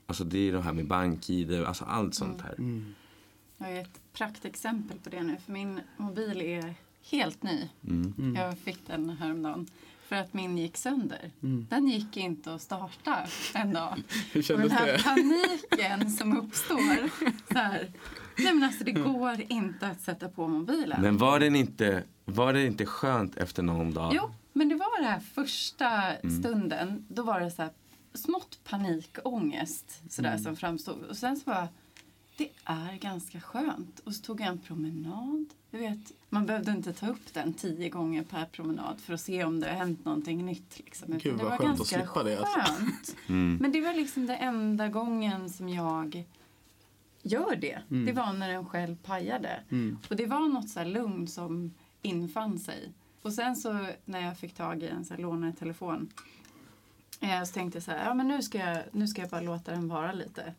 alltså 0.07 0.25
det 0.25 0.39
är 0.49 0.53
det 0.53 0.63
här 0.63 0.73
med 0.73 0.87
bank-id, 0.87 1.53
alltså 1.65 1.85
allt 1.85 2.15
sånt 2.15 2.41
här. 2.43 2.55
Jag 3.59 3.67
har 3.67 3.73
ett 3.75 4.01
praktexempel 4.13 4.99
på 4.99 5.11
det 5.11 5.23
nu. 5.23 5.37
För 5.45 5.53
min 5.53 5.81
mobil 5.97 6.41
är 6.41 6.75
helt 7.11 7.43
ny. 7.43 7.69
Mm. 7.89 8.35
Jag 8.37 8.59
fick 8.59 8.87
den 8.87 9.11
häromdagen. 9.11 9.67
För 10.09 10.17
att 10.17 10.35
min 10.35 10.59
gick 10.59 10.77
sönder. 10.77 11.31
Den 11.69 11.89
gick 11.89 12.17
inte 12.17 12.55
att 12.55 12.63
starta 12.63 13.27
en 13.55 13.73
dag. 13.73 14.03
Hur 14.33 14.41
Och 14.41 14.45
kändes 14.45 14.69
den 14.69 14.79
här 14.79 14.87
det? 14.87 15.03
paniken 15.03 16.11
som 16.11 16.37
uppstår. 16.39 17.09
Så 17.53 17.59
här. 17.59 17.91
Nej 18.39 18.55
men 18.55 18.63
alltså 18.63 18.85
det 18.85 18.93
går 18.93 19.43
inte 19.49 19.89
att 19.89 20.01
sätta 20.01 20.29
på 20.29 20.49
mobilen. 20.49 21.03
Men 21.03 21.19
var, 21.19 21.41
den 21.41 21.57
inte, 21.57 22.03
var 22.25 22.53
det 22.53 22.67
inte 22.67 22.87
skönt 22.87 23.37
efter 23.37 23.63
någon 23.63 23.95
dag? 23.95 24.13
Jo, 24.15 24.31
men 24.53 24.69
det 24.69 24.75
var 24.75 25.01
det 25.03 25.09
här 25.09 25.21
första 25.21 26.13
stunden. 26.41 27.07
Då 27.09 27.23
var 27.23 27.41
det 27.41 27.51
så 27.51 27.63
här 27.63 27.71
smått 28.15 28.59
panikångest 28.65 30.03
sådär, 30.11 30.39
som 30.39 30.57
framstod. 30.57 31.05
Och 31.05 31.17
sen 31.17 31.37
så 31.37 31.45
bara, 31.45 31.69
det 32.37 32.49
är 32.65 32.99
ganska 32.99 33.41
skönt. 33.41 34.01
Och 34.05 34.15
så 34.15 34.23
tog 34.23 34.41
jag 34.41 34.49
en 34.49 34.59
promenad. 34.59 35.47
Du 35.71 35.79
vet, 35.79 36.13
man 36.29 36.47
behövde 36.47 36.71
inte 36.71 36.93
ta 36.93 37.09
upp 37.09 37.35
den 37.35 37.53
tio 37.53 37.89
gånger 37.89 38.23
per 38.23 38.45
promenad 38.45 39.01
för 39.01 39.15
att 39.15 39.21
se 39.21 39.45
om 39.45 39.61
det 39.61 39.69
har 39.69 39.75
hänt 39.75 40.05
någonting 40.05 40.47
nytt. 40.47 40.79
Liksom. 40.79 41.19
Gud, 41.19 41.39
det 41.39 41.45
var 41.45 41.51
skönt 41.51 41.61
att 41.61 41.77
ganska 41.79 41.97
slippa 41.97 42.23
det, 42.23 42.39
alltså. 42.39 42.61
skönt. 42.61 43.17
Men 43.61 43.73
det 43.73 43.81
var 43.81 43.95
liksom 43.95 44.27
den 44.27 44.37
enda 44.37 44.89
gången 44.89 45.51
som 45.51 45.69
jag 45.69 46.25
gör 47.29 47.57
det. 47.57 47.83
Det 48.07 48.13
var 48.13 48.33
när 48.33 48.49
den 48.49 48.67
själv 48.67 48.97
pajade. 48.97 49.61
Och 50.11 50.17
det 50.17 50.27
var 50.27 50.49
något 50.49 50.69
så 50.69 50.79
här 50.79 50.87
lugn 50.87 51.29
som 51.29 51.75
infann 52.03 52.59
sig. 52.59 52.93
Och 53.23 53.33
sen 53.33 53.57
så 53.57 53.87
när 54.05 54.21
jag 54.21 54.39
fick 54.39 54.55
tag 54.55 54.83
i 54.83 54.89
en 54.89 55.05
så 55.05 55.15
här 55.15 55.21
lånad 55.21 55.59
telefon 55.59 56.13
eh, 57.21 57.43
så 57.45 57.53
tänkte 57.53 57.77
jag 57.77 57.83
så 57.83 57.91
här, 57.91 58.05
ja 58.05 58.15
men 58.15 58.29
nu 58.29 58.43
ska 58.43 58.59
jag, 58.59 58.83
nu 58.93 59.07
ska 59.07 59.21
jag 59.21 59.31
bara 59.31 59.41
låta 59.41 59.73
den 59.73 59.89
vara 59.89 60.13
lite 60.13 60.55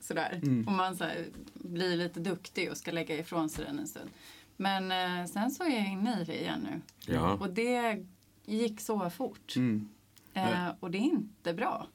sådär. 0.00 0.40
Och 0.66 0.72
man 0.72 0.96
så 0.96 1.04
här, 1.04 1.26
blir 1.54 1.96
lite 1.96 2.20
duktig 2.20 2.70
och 2.70 2.76
ska 2.76 2.90
lägga 2.90 3.18
ifrån 3.18 3.48
sig 3.48 3.64
den 3.64 3.78
en 3.78 3.88
stund. 3.88 4.10
Men 4.56 4.92
eh, 4.92 5.26
sen 5.26 5.50
så 5.50 5.64
är 5.64 5.70
jag 5.70 5.88
inne 5.88 6.20
i 6.20 6.24
det 6.24 6.40
igen 6.40 6.66
nu. 6.70 6.80
Ja. 7.14 7.32
Och 7.32 7.50
det 7.50 8.04
gick 8.44 8.80
så 8.80 9.10
fort. 9.10 9.56
Mm. 9.56 9.88
Eh, 10.32 10.68
och 10.80 10.90
det 10.90 10.98
är 10.98 11.02
inte 11.02 11.54
bra. 11.54 11.86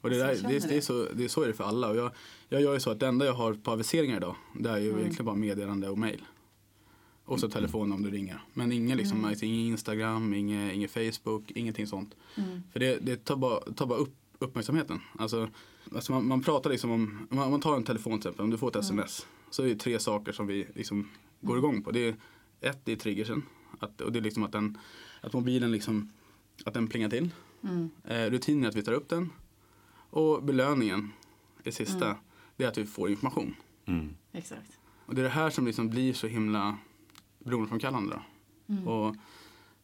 Och 0.00 0.10
det, 0.10 0.18
där, 0.18 0.48
det, 0.48 0.68
det, 0.68 0.76
är 0.76 0.80
så, 0.80 1.06
det 1.14 1.24
är 1.24 1.28
så 1.28 1.42
är 1.42 1.46
det 1.46 1.54
för 1.54 1.64
alla. 1.64 1.88
Och 1.88 1.96
jag, 1.96 2.10
jag 2.48 2.62
gör 2.62 2.74
ju 2.74 2.80
så 2.80 2.90
att 2.90 3.00
det 3.00 3.06
enda 3.06 3.26
jag 3.26 3.32
har 3.34 3.54
på 3.54 3.70
aviseringar 3.70 4.16
idag 4.16 4.36
det 4.54 4.70
är 4.70 4.78
ju 4.78 4.88
Mm. 4.88 5.00
egentligen 5.00 5.26
bara 5.26 5.36
meddelande 5.36 5.88
och 5.88 5.98
mail. 5.98 6.22
Och 7.24 7.40
så 7.40 7.48
telefon 7.48 7.92
om 7.92 8.02
du 8.02 8.10
ringer. 8.10 8.40
Men 8.54 8.72
ingen 8.72 8.98
liksom, 8.98 9.18
Mm. 9.18 9.30
alltså, 9.30 9.44
ingen 9.44 9.66
Instagram, 9.66 10.34
ingen, 10.34 10.70
ingen 10.70 10.88
Facebook, 10.88 11.50
ingenting 11.50 11.86
sånt. 11.86 12.14
Mm. 12.36 12.62
För 12.72 12.80
det, 12.80 12.98
det 13.02 13.24
tar 13.24 13.36
bara, 13.36 13.60
tar 13.60 13.86
bara 13.86 13.98
upp 13.98 14.14
uppmärksamheten. 14.38 15.00
Alltså, 15.18 15.48
alltså 15.94 16.12
man, 16.12 16.26
man 16.28 16.42
pratar 16.42 16.70
liksom 16.70 16.90
om, 16.90 17.26
man, 17.30 17.50
man 17.50 17.60
tar 17.60 17.76
en 17.76 17.84
telefon 17.84 18.12
till 18.12 18.28
exempel, 18.28 18.44
om 18.44 18.50
du 18.50 18.58
får 18.58 18.68
ett 18.68 18.74
Mm. 18.74 18.84
sms. 18.84 19.26
Så 19.50 19.62
är 19.62 19.66
det 19.68 19.74
tre 19.74 19.98
saker 19.98 20.32
som 20.32 20.46
vi 20.46 20.66
liksom 20.74 21.08
går 21.40 21.58
igång 21.58 21.82
på. 21.82 21.90
Det 21.90 22.08
är, 22.08 22.16
ett, 22.60 22.80
det 22.84 22.92
är 22.92 22.96
triggersen. 22.96 23.42
Att, 23.78 24.00
och 24.00 24.12
det 24.12 24.18
är 24.18 24.22
liksom 24.22 24.42
att, 24.42 24.52
den, 24.52 24.78
att 25.20 25.32
mobilen 25.32 25.72
liksom, 25.72 26.10
att 26.64 26.74
den 26.74 26.88
plingar 26.88 27.10
till. 27.10 27.30
Mm. 27.62 27.90
Eh, 28.04 28.30
rutinen 28.30 28.64
är 28.64 28.68
att 28.68 28.76
vi 28.76 28.82
tar 28.82 28.92
upp 28.92 29.08
den. 29.08 29.30
Och 30.10 30.42
belöningen, 30.42 31.12
det 31.62 31.72
sista, 31.72 32.04
Mm. 32.06 32.16
det 32.56 32.64
är 32.64 32.68
att 32.68 32.78
vi 32.78 32.86
får 32.86 33.10
information. 33.10 33.54
Mm. 33.86 34.16
Exakt. 34.32 34.78
Och 35.06 35.14
det 35.14 35.20
är 35.20 35.22
det 35.24 35.28
här 35.30 35.50
som 35.50 35.66
liksom 35.66 35.88
blir 35.88 36.12
så 36.14 36.26
himla 36.26 36.78
beroendeframkallande. 37.38 38.20
Mm. 38.68 38.88
Och 38.88 39.16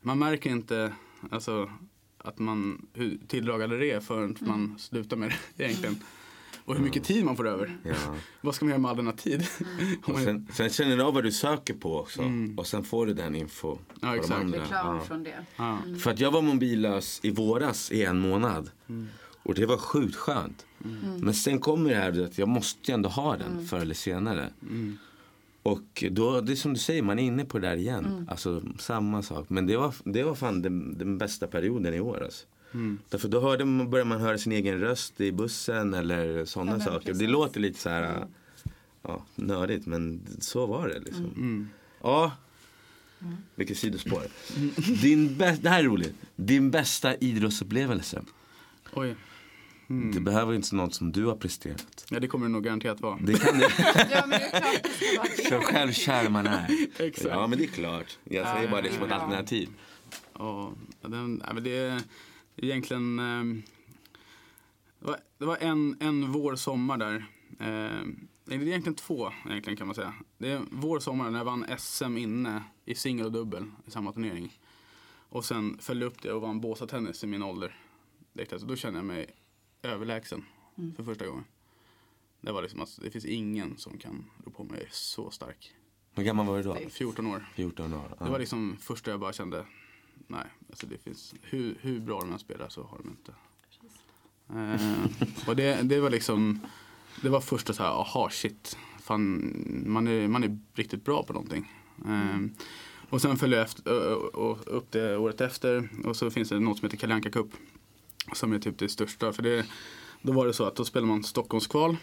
man 0.00 0.18
märker 0.18 0.50
inte 0.50 0.92
alltså, 1.30 1.70
att 2.18 2.38
man, 2.38 2.86
hur 2.92 3.18
tilldragande 3.28 3.78
det 3.78 3.90
är 3.90 4.00
förrän 4.00 4.36
Mm. 4.40 4.48
man 4.50 4.78
slutar 4.78 5.16
med 5.16 5.34
det 5.56 5.64
egentligen. 5.64 5.96
Och 6.66 6.74
hur 6.74 6.82
mycket 6.82 7.04
tid 7.04 7.24
man 7.24 7.36
får 7.36 7.48
över. 7.48 7.76
Ja. 7.84 7.94
Vad 8.40 8.54
ska 8.54 8.64
man 8.64 8.70
göra 8.70 8.80
med 8.80 8.90
all 8.90 8.96
denna 8.96 9.12
tid? 9.12 9.46
Mm. 9.80 9.96
Och 10.04 10.18
sen, 10.18 10.48
sen 10.52 10.70
känner 10.70 10.96
du 10.96 11.02
av 11.02 11.14
vad 11.14 11.24
du 11.24 11.32
söker 11.32 11.74
på 11.74 11.98
också. 12.00 12.22
Mm. 12.22 12.58
Och 12.58 12.66
sen 12.66 12.84
får 12.84 13.06
du 13.06 13.14
den 13.14 13.34
info. 13.34 13.78
Ja, 13.88 13.94
på 14.00 14.06
de 14.06 14.14
exakt. 14.18 14.40
andra. 14.40 14.66
Ja. 14.70 15.00
från 15.00 15.22
det. 15.24 15.44
ja. 15.56 15.78
För 16.00 16.10
att 16.10 16.20
jag 16.20 16.30
var 16.30 16.42
mobillös 16.42 17.20
i 17.22 17.30
våras 17.30 17.92
i 17.92 18.04
en 18.04 18.18
månad. 18.20 18.70
Mm. 19.44 19.50
Och 19.50 19.54
det 19.54 19.66
var 19.66 19.76
sjukt 19.76 20.16
skönt. 20.16 20.66
Men 21.20 21.34
sen 21.34 21.58
kommer 21.58 21.90
det 21.90 21.96
här 21.96 22.24
att 22.24 22.38
jag 22.38 22.48
måste 22.48 22.92
ändå 22.92 23.08
ha 23.08 23.36
den 23.36 23.66
förr 23.66 23.78
eller 23.80 23.94
senare. 23.94 24.50
Mm. 24.62 24.98
Och 25.62 26.04
då, 26.10 26.40
det 26.40 26.52
är 26.52 26.56
som 26.56 26.72
du 26.74 26.80
säger, 26.80 27.02
man 27.02 27.18
är 27.18 27.22
inne 27.22 27.44
på 27.44 27.58
det 27.58 27.68
där 27.68 27.76
igen. 27.76 28.26
Alltså 28.30 28.62
samma 28.78 29.22
sak. 29.22 29.46
Men 29.48 29.66
det 29.66 29.76
var, 29.76 29.94
det 30.04 30.22
var 30.22 30.34
fan 30.34 30.62
den, 30.62 30.98
den 30.98 31.18
bästa 31.18 31.46
perioden 31.46 31.94
i 31.94 32.00
år. 32.00 32.22
Alltså. 32.24 32.46
Mm. 32.74 32.98
Därför 33.08 33.28
då 33.28 33.40
hörde 33.40 33.64
man, 33.64 33.90
började 33.90 34.08
man 34.08 34.20
höra 34.20 34.38
sin 34.38 34.52
egen 34.52 34.78
röst 34.80 35.20
i 35.20 35.32
bussen 35.32 35.94
eller 35.94 36.44
sådana 36.44 36.72
Ja, 36.72 36.78
saker. 36.84 37.06
Det 37.06 37.12
precis. 37.12 37.28
låter 37.28 37.60
lite 37.60 37.78
så 37.80 37.88
här 37.88 38.26
ja, 39.02 39.24
nördigt 39.34 39.86
men 39.86 40.20
så 40.40 40.66
var 40.66 40.88
det 40.88 40.98
liksom. 41.00 41.24
Mm. 41.24 41.68
Ja, 42.02 42.32
vilket 43.54 43.78
sidospår. 43.78 44.22
Din 45.02 45.28
bä- 45.30 45.58
det 45.62 45.68
här 45.68 45.80
är 45.80 45.84
roligt. 45.84 46.14
Din 46.36 46.70
bästa 46.70 47.14
idrottsupplevelse. 47.16 48.22
Oj. 48.92 49.16
Det 49.86 49.94
Mm. 49.94 50.24
behöver 50.24 50.54
inte 50.54 50.74
vara 50.74 50.84
något 50.86 50.94
som 50.94 51.12
du 51.12 51.24
har 51.24 51.36
presterat. 51.36 52.06
Ja, 52.10 52.20
det 52.20 52.26
kommer 52.28 52.46
det 52.46 52.52
nog 52.52 52.64
garanterat 52.64 53.00
vara. 53.00 53.18
Det 53.20 53.38
kan 53.38 53.58
det. 53.58 53.68
Ja, 54.10 54.26
men 54.26 54.30
det 54.30 54.46
är 54.46 54.50
klart 54.60 54.82
det 54.82 55.44
ska 55.44 55.56
vara 55.58 55.58
det. 55.60 55.64
Så 55.66 55.72
självkär 55.72 56.28
man 56.30 56.46
är. 56.46 56.66
Exakt. 56.98 57.28
Ja 57.30 57.46
men 57.46 57.58
det 57.58 57.64
är 57.64 57.68
klart. 57.68 58.18
Jag 58.24 58.46
säger 58.56 58.70
bara 58.70 58.82
det 58.82 58.92
som 58.92 59.02
ett 59.02 59.10
Ja. 59.10 59.16
alternativ. 59.16 59.68
Ja, 60.38 60.72
den, 61.00 61.34
nej, 61.34 61.54
men 61.54 61.64
det 61.64 61.76
är 61.76 62.00
egentligen... 62.56 63.18
ehm, 63.18 63.62
det 65.38 65.44
var, 65.44 65.56
det 65.58 65.64
en, 65.66 65.96
en 66.00 66.32
vår, 66.32 66.56
sommar 66.56 66.96
där. 66.98 67.26
ehm, 67.60 68.28
det 68.44 68.54
är 68.54 68.62
egentligen 68.62 68.94
två 68.96 69.30
egentligen 69.50 69.76
kan 69.76 69.86
man 69.86 69.94
säga. 69.96 70.14
Det 70.38 70.50
är 70.50 70.60
vår, 70.70 70.98
sommar 71.00 71.30
när 71.30 71.38
jag 71.38 71.44
vann 71.44 71.66
SM 71.78 72.16
inne 72.16 72.62
i 72.84 72.94
singel 72.94 73.26
och 73.26 73.32
dubbel 73.32 73.64
i 73.86 73.90
samma 73.90 74.12
turnering. 74.12 74.58
Och 75.28 75.44
sen 75.44 75.78
följde 75.80 76.06
upp 76.06 76.22
det 76.22 76.32
och 76.32 76.42
vann 76.42 76.60
Båstad-tennis 76.60 77.24
i 77.24 77.26
min 77.26 77.42
ålder. 77.42 77.76
Direkt 78.32 78.52
efter. 78.52 78.68
Då 78.68 78.76
kände 78.76 78.98
jag 78.98 79.06
mig 79.06 79.26
överlägsen 79.88 80.44
för 80.96 81.04
första 81.04 81.26
gången. 81.26 81.44
Det 82.40 82.52
var 82.52 82.62
liksom 82.62 82.80
alltså, 82.80 83.02
det 83.02 83.10
finns 83.10 83.24
ingen 83.24 83.76
som 83.76 83.98
kan 83.98 84.24
rå 84.44 84.50
på 84.50 84.64
mig. 84.64 84.78
Jag 84.78 84.86
är 84.86 84.92
så 84.92 85.30
stark. 85.30 85.74
Hur 86.14 86.22
gammal 86.22 86.46
var 86.46 86.56
du 86.56 86.62
då? 86.62 86.76
14 86.90 87.26
år. 87.26 87.46
14 87.54 87.92
år. 87.92 88.16
Det 88.18 88.30
var 88.30 88.38
liksom 88.38 88.76
första 88.80 89.10
jag 89.10 89.20
bara 89.20 89.32
kände, 89.32 89.66
nej, 90.26 90.44
alltså 90.70 90.86
det 90.86 90.98
finns, 90.98 91.34
hur, 91.42 91.78
hur 91.80 92.00
bra 92.00 92.20
de 92.20 92.32
än 92.32 92.38
spelar 92.38 92.68
så 92.68 92.82
har 92.82 92.98
de 92.98 93.10
inte. 93.10 93.34
Eh, 94.48 95.48
och 95.48 95.56
det, 95.56 95.82
det 95.82 96.00
var 96.00 96.10
liksom, 96.10 96.60
det 97.22 97.28
var 97.28 97.40
första 97.40 97.72
så 97.72 97.82
här, 97.82 97.90
aha 97.90 98.30
shit, 98.30 98.78
fan, 99.02 99.52
man 99.86 100.06
är, 100.06 100.28
man 100.28 100.44
är 100.44 100.58
riktigt 100.74 101.04
bra 101.04 101.22
på 101.22 101.32
någonting. 101.32 101.72
Eh, 102.06 102.40
och 103.10 103.22
sen 103.22 103.36
följde 103.36 103.56
jag 103.56 103.64
efter, 103.64 103.90
ö, 103.90 104.16
ö, 104.34 104.54
upp 104.66 104.90
det 104.90 105.16
året 105.16 105.40
efter 105.40 105.88
och 106.04 106.16
så 106.16 106.30
finns 106.30 106.48
det 106.48 106.60
något 106.60 106.78
som 106.78 106.86
heter 106.86 106.96
Kalle 106.96 107.14
Anka 107.14 107.30
Cup. 107.30 107.52
Som 108.32 108.52
är 108.52 108.58
typ 108.58 108.78
det 108.78 108.88
största, 108.88 109.32
för 109.32 109.42
det, 109.42 109.66
då 110.22 110.32
var 110.32 110.46
det 110.46 110.52
så 110.52 110.64
att 110.64 110.76
då 110.76 110.84
spelar 110.84 111.06
man 111.06 111.24
Stockholmskval. 111.24 111.96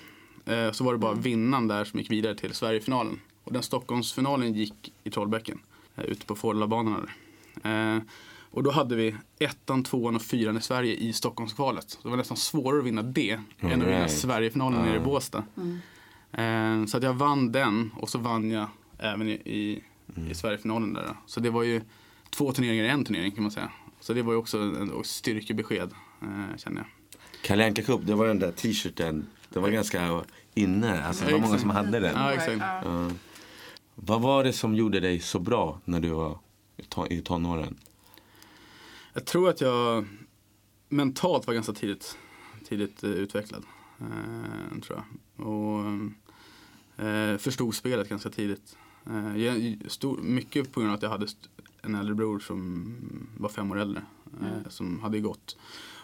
Eh, 0.46 0.72
så 0.72 0.84
var 0.84 0.94
det 0.94 1.00
bara 1.00 1.14
vinnaren 1.14 1.68
där 1.68 1.86
som 1.86 2.00
gick 2.00 2.12
vidare 2.12 2.36
till 2.36 2.54
Sverigefinalen. 2.54 3.20
Och 3.44 3.54
den 3.54 3.64
Stockholmsfinalen 3.64 4.54
gick 4.54 4.94
i 5.04 5.10
Trollbäcken. 5.10 5.60
Eh, 5.96 6.06
ute 6.06 6.26
på 6.26 6.36
Fårlabanan 6.36 7.08
där. 7.64 7.96
Eh, 7.96 8.02
och 8.54 8.64
då 8.64 8.72
hade 8.72 8.96
vi 8.96 9.16
ettan, 9.40 9.84
tvåan 9.84 10.16
och 10.16 10.22
fyran 10.22 10.58
i 10.58 10.62
Sverige 10.62 10.96
i 10.96 11.14
Stockholmskvalet. 11.14 11.90
Så 11.90 12.00
det 12.04 12.10
var 12.10 12.18
nästan 12.18 12.38
svårare 12.38 12.80
att 12.80 12.86
vinna 12.86 13.04
det 13.04 13.32
än 13.60 13.82
att 13.82 13.88
vinna. 13.88 14.08
Sverigefinalen 14.08 14.82
nere 14.82 14.98
i. 14.98 15.00
Båstad. 15.00 15.44
Eh, 16.32 16.86
så 16.86 16.98
att 16.98 17.04
jag 17.04 17.14
vann 17.14 17.52
den 17.52 17.92
och 17.98 18.10
så 18.10 18.18
vann 18.18 18.52
jag 18.52 18.68
även 18.98 19.30
i, 19.30 19.32
i, 19.32 19.84
i 20.30 20.34
Sverigefinalen 20.34 20.94
där. 20.94 21.04
Då. 21.04 21.18
Så 21.26 21.40
det 21.40 21.50
var 21.50 21.64
ju 21.64 21.82
två 22.30 22.52
turneringar 22.52 22.84
i 22.84 22.88
en 22.88 23.06
turnering 23.06 23.32
kan 23.32 23.44
man 23.44 23.52
säga. 23.52 23.72
Så 24.00 24.14
det 24.14 24.22
var 24.22 24.34
ju 24.34 24.40
också 24.40 24.58
en 24.58 24.92
styrkebesked 25.04 25.82
eh, 25.82 25.98
känner 26.58 26.78
jag. 26.78 26.86
Kalle 27.42 27.66
Anka 27.66 27.84
Cup, 27.84 28.02
det 28.04 28.16
var 28.16 28.28
den 28.28 28.40
där 28.40 28.52
t-shirten. 28.52 29.28
Det 29.50 29.60
var 29.60 29.70
ganska 29.70 30.24
inne. 30.54 31.04
Alltså, 31.04 31.26
det 31.26 31.32
var 31.32 31.40
många 31.40 31.58
som 31.58 31.70
hade 31.70 32.00
den. 32.00 32.16
Ja, 32.16 32.32
exakt. 32.34 32.58
Ja. 32.86 33.10
Vad 33.96 34.22
var 34.22 34.44
det 34.44 34.54
som 34.54 34.76
gjorde 34.76 35.00
dig 35.00 35.20
så 35.20 35.40
bra 35.40 35.80
när 35.86 36.00
du 36.00 36.10
var 36.10 36.40
i 37.10 37.22
tonåren? 37.22 37.78
Jag 39.14 39.26
tror 39.26 39.50
att 39.50 39.62
jag 39.62 40.06
mentalt 40.90 41.48
var 41.48 41.54
ganska 41.54 41.74
tidigt, 41.74 42.18
tidigt 42.70 43.04
eh, 43.04 43.10
utvecklad. 43.10 43.64
Eh, 44.00 44.80
tror 44.82 45.04
jag. 45.36 45.48
Och 45.48 45.86
eh, 47.06 47.38
förstod 47.38 47.76
spelet 47.76 48.10
ganska 48.10 48.30
tidigt. 48.30 48.78
Eh, 49.06 50.16
mycket 50.22 50.72
på 50.72 50.80
grund 50.80 50.92
av 50.92 50.96
att 50.98 51.04
jag 51.04 51.10
hade 51.10 51.28
en 51.82 51.96
äldre 51.96 52.16
bror 52.16 52.40
som 52.40 52.96
var 53.38 53.50
fem 53.50 53.72
år 53.72 53.80
äldre. 53.80 54.04
Eh, 54.42 54.70
Som 54.70 55.00
hade 55.00 55.20
gått 55.20 55.58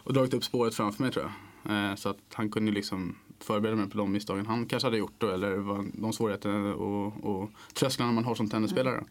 och 0.07 0.13
dragit 0.13 0.33
upp 0.33 0.43
spåret 0.43 0.75
framför 0.75 1.03
mig 1.03 1.11
tror 1.11 1.25
jag. 1.25 1.89
Eh, 1.89 1.95
så 1.95 2.09
att 2.09 2.17
han 2.33 2.49
kunde 2.49 2.71
liksom 2.71 3.15
förbereda 3.39 3.75
mig 3.75 3.89
på 3.89 3.97
de 3.97 4.11
misstagen 4.11 4.45
han 4.45 4.65
kanske 4.65 4.87
hade 4.87 4.97
gjort 4.97 5.13
då, 5.17 5.29
eller 5.29 5.57
de 6.01 6.13
svårigheterna 6.13 6.75
och, 6.75 7.23
och 7.23 7.49
trösklarna 7.73 8.11
man 8.11 8.23
har 8.23 8.35
som 8.35 8.49
tennisspelare. 8.49 9.03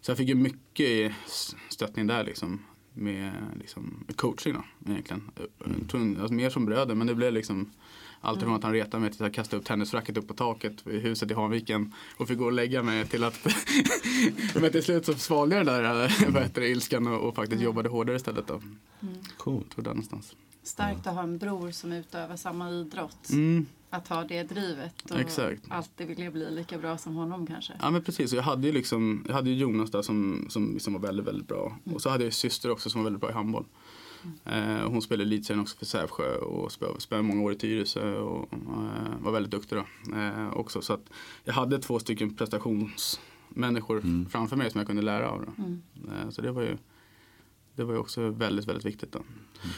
Så 0.00 0.10
jag 0.10 0.18
fick 0.18 0.28
ju 0.28 0.34
mycket 0.34 1.12
stöttning 1.68 2.06
där 2.06 2.24
liksom. 2.24 2.64
Med 3.00 3.32
liksom, 3.58 4.04
coaching 4.16 4.54
då 4.54 4.90
egentligen. 4.92 5.30
Jag 5.58 5.88
tror, 5.88 6.20
alltså, 6.20 6.34
mer 6.34 6.50
som 6.50 6.66
bröder 6.66 6.94
men 6.94 7.06
det 7.06 7.14
blev 7.14 7.32
liksom 7.32 7.70
allt 8.20 8.40
från 8.40 8.54
att 8.54 8.62
han 8.62 8.72
retade 8.72 9.00
mig 9.00 9.12
till 9.12 9.24
att 9.24 9.32
kasta 9.32 9.56
upp 9.56 9.64
tennisracket 9.64 10.16
upp 10.16 10.28
på 10.28 10.34
taket 10.34 10.86
i 10.86 10.98
huset 10.98 11.30
i 11.30 11.34
Hanviken 11.34 11.94
och 12.16 12.28
fick 12.28 12.38
gå 12.38 12.44
och 12.44 12.52
lägga 12.52 12.82
mig 12.82 13.06
till 13.06 13.24
att 13.24 13.46
Men 14.54 14.72
till 14.72 14.82
slut 14.82 15.06
så 15.06 15.14
svalde 15.14 15.56
jag 15.56 15.66
den 15.66 15.74
där 15.74 16.26
vad 16.30 16.42
heter 16.42 16.60
det, 16.60 16.68
ilskan 16.68 17.06
och, 17.06 17.28
och 17.28 17.34
faktiskt 17.34 17.62
jobbade 17.62 17.88
hårdare 17.88 18.16
istället 18.16 18.46
då. 18.46 18.62
Coolt. 19.36 19.76
Där 19.76 19.82
någonstans. 19.82 20.36
Starkt 20.62 21.06
att 21.06 21.14
ha 21.14 21.22
en 21.22 21.38
bror 21.38 21.70
som 21.70 21.92
utövar 21.92 22.36
samma 22.36 22.70
idrott. 22.70 23.30
Mm. 23.30 23.66
Att 23.90 24.08
ha 24.08 24.24
det 24.24 24.42
drivet 24.42 25.10
och 25.10 25.20
Exakt. 25.20 25.62
alltid 25.68 26.06
vilja 26.06 26.30
bli 26.30 26.50
lika 26.50 26.78
bra 26.78 26.98
som 26.98 27.14
honom 27.14 27.46
kanske. 27.46 27.72
Ja 27.80 27.90
men 27.90 28.02
precis, 28.02 28.32
jag 28.32 28.42
hade 28.42 28.66
ju 28.66 28.72
liksom, 28.72 29.24
jag 29.26 29.34
hade 29.34 29.50
ju 29.50 29.56
Jonas 29.56 29.90
där 29.90 30.02
som, 30.02 30.46
som 30.48 30.72
liksom 30.72 30.92
var 30.92 31.00
väldigt, 31.00 31.26
väldigt 31.26 31.48
bra. 31.48 31.78
Och 31.94 32.02
så 32.02 32.10
hade 32.10 32.24
jag 32.24 32.32
syster 32.32 32.70
också 32.70 32.90
som 32.90 33.00
var 33.00 33.04
väldigt 33.04 33.20
bra 33.20 33.30
i 33.30 33.32
handboll. 33.32 33.64
Eh, 34.44 34.90
hon 34.90 35.02
spelade 35.02 35.28
elitserien 35.28 35.62
också 35.62 35.76
för 35.78 35.86
Sävsjö 35.86 36.36
och 36.36 36.72
spelade, 36.72 37.00
spelade 37.00 37.28
många 37.28 37.42
år 37.42 37.52
i 37.52 37.56
Tyresö 37.56 38.16
och 38.16 38.52
eh, 38.52 39.20
var 39.20 39.32
väldigt 39.32 39.50
duktig 39.50 39.78
då. 39.78 40.16
Eh, 40.16 40.50
också. 40.52 40.82
Så 40.82 40.92
att 40.92 41.10
jag 41.44 41.54
hade 41.54 41.78
två 41.78 41.98
stycken 41.98 42.34
prestationsmänniskor 42.34 44.28
framför 44.30 44.56
mig 44.56 44.70
som 44.70 44.78
jag 44.78 44.86
kunde 44.86 45.02
lära 45.02 45.30
av. 45.30 45.44
Då. 45.46 45.62
Mm. 45.62 45.82
Eh, 46.08 46.30
så 46.30 46.42
det 46.42 46.52
var 46.52 46.62
ju 46.62 46.76
det 47.78 47.84
var 47.84 47.94
ju 47.94 48.00
också 48.00 48.30
väldigt, 48.30 48.68
väldigt 48.68 48.84
viktigt. 48.84 49.12
Då. 49.12 49.18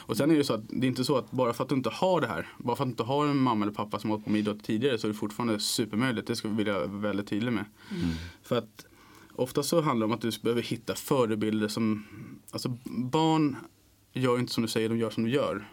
Och 0.06 0.16
sen 0.16 0.30
är 0.30 0.36
det 0.36 0.44
så 0.44 0.54
att 0.54 0.68
det 0.68 0.86
är 0.86 0.88
inte 0.88 1.04
så 1.04 1.16
att 1.16 1.30
bara 1.30 1.52
för 1.52 1.64
att 1.64 1.68
du 1.68 1.74
inte 1.74 1.90
har 1.90 2.20
det 2.20 2.26
här, 2.26 2.48
bara 2.58 2.76
för 2.76 2.84
att 2.84 2.88
du 2.88 2.90
inte 2.90 3.02
har 3.02 3.26
en 3.26 3.38
mamma 3.38 3.64
eller 3.64 3.74
pappa 3.74 3.98
som 3.98 4.10
har 4.10 4.16
hållit 4.16 4.24
på 4.24 4.30
med 4.30 4.38
idrott 4.38 4.64
tidigare 4.64 4.98
så 4.98 5.06
är 5.06 5.08
det 5.08 5.18
fortfarande 5.18 5.60
supermöjligt. 5.60 6.26
Det 6.26 6.36
ska 6.36 6.48
vi 6.48 6.54
vilja 6.54 6.72
vara 6.72 6.86
väldigt 6.86 7.28
tydlig 7.28 7.52
med. 7.52 7.64
För 8.42 8.58
att 8.58 8.86
ofta 9.32 9.62
så 9.62 9.80
handlar 9.80 10.06
det 10.06 10.12
om 10.12 10.16
att 10.16 10.20
du 10.20 10.30
behöver 10.42 10.62
hitta 10.62 10.94
förebilder 10.94 11.68
som, 11.68 12.06
alltså 12.50 12.76
barn 12.84 13.56
gör 14.12 14.38
inte 14.38 14.52
som 14.52 14.62
du 14.62 14.68
säger, 14.68 14.88
de 14.88 14.98
gör 14.98 15.10
som 15.10 15.24
du 15.24 15.30
gör. 15.30 15.68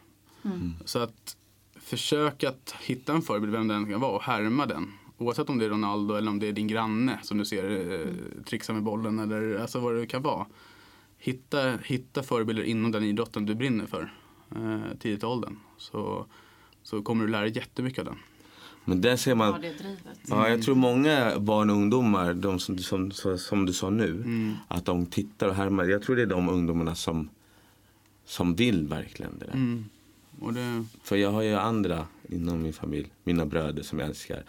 Så 0.85 0.99
att 0.99 1.37
försök 1.75 2.43
att 2.43 2.75
hitta 2.79 3.13
en 3.13 3.21
förebild, 3.21 3.51
vem 3.51 3.67
den 3.67 3.91
kan 3.91 4.01
vara, 4.01 4.11
och 4.11 4.23
härma 4.23 4.65
den. 4.65 4.93
Oavsett 5.17 5.49
om 5.49 5.57
det 5.57 5.65
är 5.65 5.69
Ronaldo 5.69 6.15
eller 6.15 6.31
om 6.31 6.39
det 6.39 6.47
är 6.47 6.53
din 6.53 6.67
granne 6.67 7.19
som 7.23 7.37
du 7.37 7.45
ser 7.45 7.91
eh, 7.91 8.43
trixa 8.43 8.73
med 8.73 8.83
bollen 8.83 9.19
eller 9.19 9.59
alltså 9.59 9.79
vad 9.79 9.95
det 9.95 10.05
kan 10.05 10.21
vara. 10.21 10.45
Hitta, 11.17 11.77
hitta 11.77 12.23
förebilder 12.23 12.63
inom 12.63 12.91
den 12.91 13.03
idrotten 13.03 13.45
du 13.45 13.55
brinner 13.55 13.85
för 13.85 14.13
eh, 14.55 14.97
tidigt 14.99 15.23
i 15.23 15.25
åldern. 15.25 15.55
Så, 15.77 16.25
så 16.83 17.01
kommer 17.01 17.25
du 17.25 17.31
lära 17.31 17.41
dig 17.41 17.55
jättemycket 17.55 17.99
av 17.99 18.05
den. 18.05 18.17
Men 18.85 19.01
där 19.01 19.15
ser 19.15 19.35
man, 19.35 19.61
det 19.61 19.73
drivet. 19.73 20.19
ja, 20.27 20.49
jag 20.49 20.61
tror 20.63 20.75
många 20.75 21.39
barn 21.39 21.69
och 21.69 21.75
ungdomar, 21.75 22.33
de 22.33 22.59
som, 22.59 22.77
som, 22.77 23.11
som, 23.37 23.65
du 23.65 23.73
sa 23.73 23.89
nu, 23.89 24.23
att 24.67 24.85
de 24.85 25.05
tittar 25.05 25.47
och 25.47 25.55
härmar. 25.55 25.85
Jag 25.85 26.01
tror 26.01 26.15
det 26.15 26.21
är 26.21 26.25
de 26.25 26.49
ungdomarna 26.49 26.95
som, 26.95 27.29
som 28.25 28.55
vill 28.55 28.87
verkligen 28.87 29.39
det 29.39 29.45
där. 29.45 29.53
Mm. 29.53 29.85
Och 30.39 30.53
det, 30.53 30.85
För 31.03 31.15
jag 31.15 31.31
har 31.31 31.41
ju 31.41 31.55
andra 31.55 32.05
inom 32.29 32.61
min 32.61 32.73
familj, 32.73 33.07
mina 33.23 33.45
bröder 33.45 33.83
som 33.83 33.99
jag 33.99 34.07
älskar. 34.07 34.43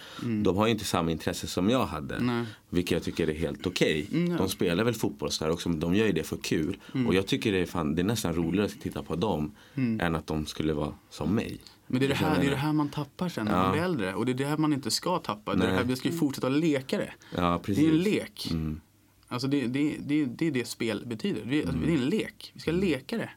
De 0.44 0.56
har 0.56 0.66
ju 0.66 0.72
inte 0.72 0.84
samma 0.84 1.10
intresse 1.10 1.46
som 1.46 1.70
jag 1.70 1.86
hade. 1.86 2.20
Nej. 2.20 2.44
Vilket 2.70 2.90
jag 2.92 3.02
tycker 3.02 3.28
är 3.28 3.34
helt 3.34 3.66
okej. 3.66 4.08
Mm, 4.12 4.30
ja. 4.30 4.36
De 4.38 4.48
spelar 4.48 4.84
väl 4.84 4.94
fotboll 4.94 5.26
och 5.26 5.32
sådär 5.32 5.50
också 5.52 5.68
men 5.68 5.80
de 5.80 5.94
gör 5.94 6.06
ju 6.06 6.12
det 6.12 6.22
för 6.22 6.36
kul. 6.36 6.76
Och 7.06 7.14
jag 7.14 7.26
tycker 7.26 7.52
det 7.52 7.58
är, 7.58 7.66
fan, 7.66 7.94
det 7.94 8.02
är 8.02 8.04
nästan 8.04 8.34
roligare 8.34 8.66
att 8.66 8.80
titta 8.80 9.02
på 9.02 9.16
dem 9.16 9.52
än 10.00 10.14
att 10.14 10.26
de 10.26 10.46
skulle 10.46 10.72
vara 10.72 10.94
som 11.10 11.34
mig. 11.34 11.58
men 11.86 12.00
det 12.00 12.06
är 12.06 12.08
det, 12.08 12.14
här, 12.14 12.40
det 12.40 12.46
är 12.46 12.50
det 12.50 12.56
här 12.56 12.72
man 12.72 12.88
tappar 12.88 13.28
sen 13.28 13.44
när 13.46 13.52
Ja. 13.56 13.62
man 13.62 13.72
blir 13.72 13.82
äldre. 13.82 14.14
Och 14.14 14.26
det 14.26 14.32
är 14.32 14.34
det 14.34 14.44
här 14.46 14.56
man 14.56 14.72
inte 14.72 14.90
ska 14.90 15.18
tappa. 15.18 15.54
Det 15.54 15.64
är 15.64 15.68
det 15.70 15.74
här, 15.76 15.84
vi 15.84 15.96
ska 15.96 16.08
ju 16.08 16.14
fortsätta 16.16 16.48
leka 16.48 16.98
det. 16.98 17.12
Ja, 17.36 17.60
precis. 17.64 17.84
Det 17.84 17.90
är 17.90 17.94
en 17.94 18.02
lek. 18.02 18.48
Mm. 18.50 18.80
Alltså 19.28 19.48
det, 19.48 19.66
det, 19.66 19.96
det, 20.00 20.24
det 20.24 20.46
är 20.46 20.50
det 20.50 20.68
spel 20.68 21.02
betyder. 21.06 21.40
Det, 21.44 21.64
alltså 21.64 21.78
det 21.86 21.92
är 21.92 21.96
en 21.96 22.08
lek. 22.08 22.50
Vi 22.54 22.60
ska 22.60 22.72
leka 22.72 23.16
det. 23.18 23.30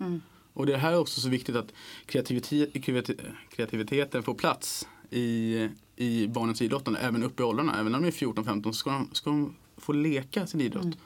Mm. 0.00 0.20
Och 0.58 0.66
det 0.66 0.76
här 0.76 0.92
är 0.92 0.98
också 0.98 1.20
så 1.20 1.28
viktigt 1.28 1.56
att 1.56 1.72
kreativitet, 2.06 2.74
kreati- 2.74 3.20
kreativiteten 3.50 4.22
får 4.22 4.34
plats 4.34 4.88
i, 5.10 5.68
i 5.96 6.26
barnens 6.26 6.62
idrottande. 6.62 7.00
Även 7.00 7.22
uppe 7.22 7.42
i 7.42 7.46
åldrarna. 7.46 7.80
Även 7.80 7.92
när 7.92 8.00
de 8.00 8.06
är 8.06 8.10
14-15 8.10 8.62
så 8.62 8.72
ska 8.72 8.90
de, 8.90 9.08
ska 9.12 9.30
de 9.30 9.54
få 9.76 9.92
leka 9.92 10.46
sin 10.46 10.60
idrott. 10.60 10.84
Mm. 10.84 10.96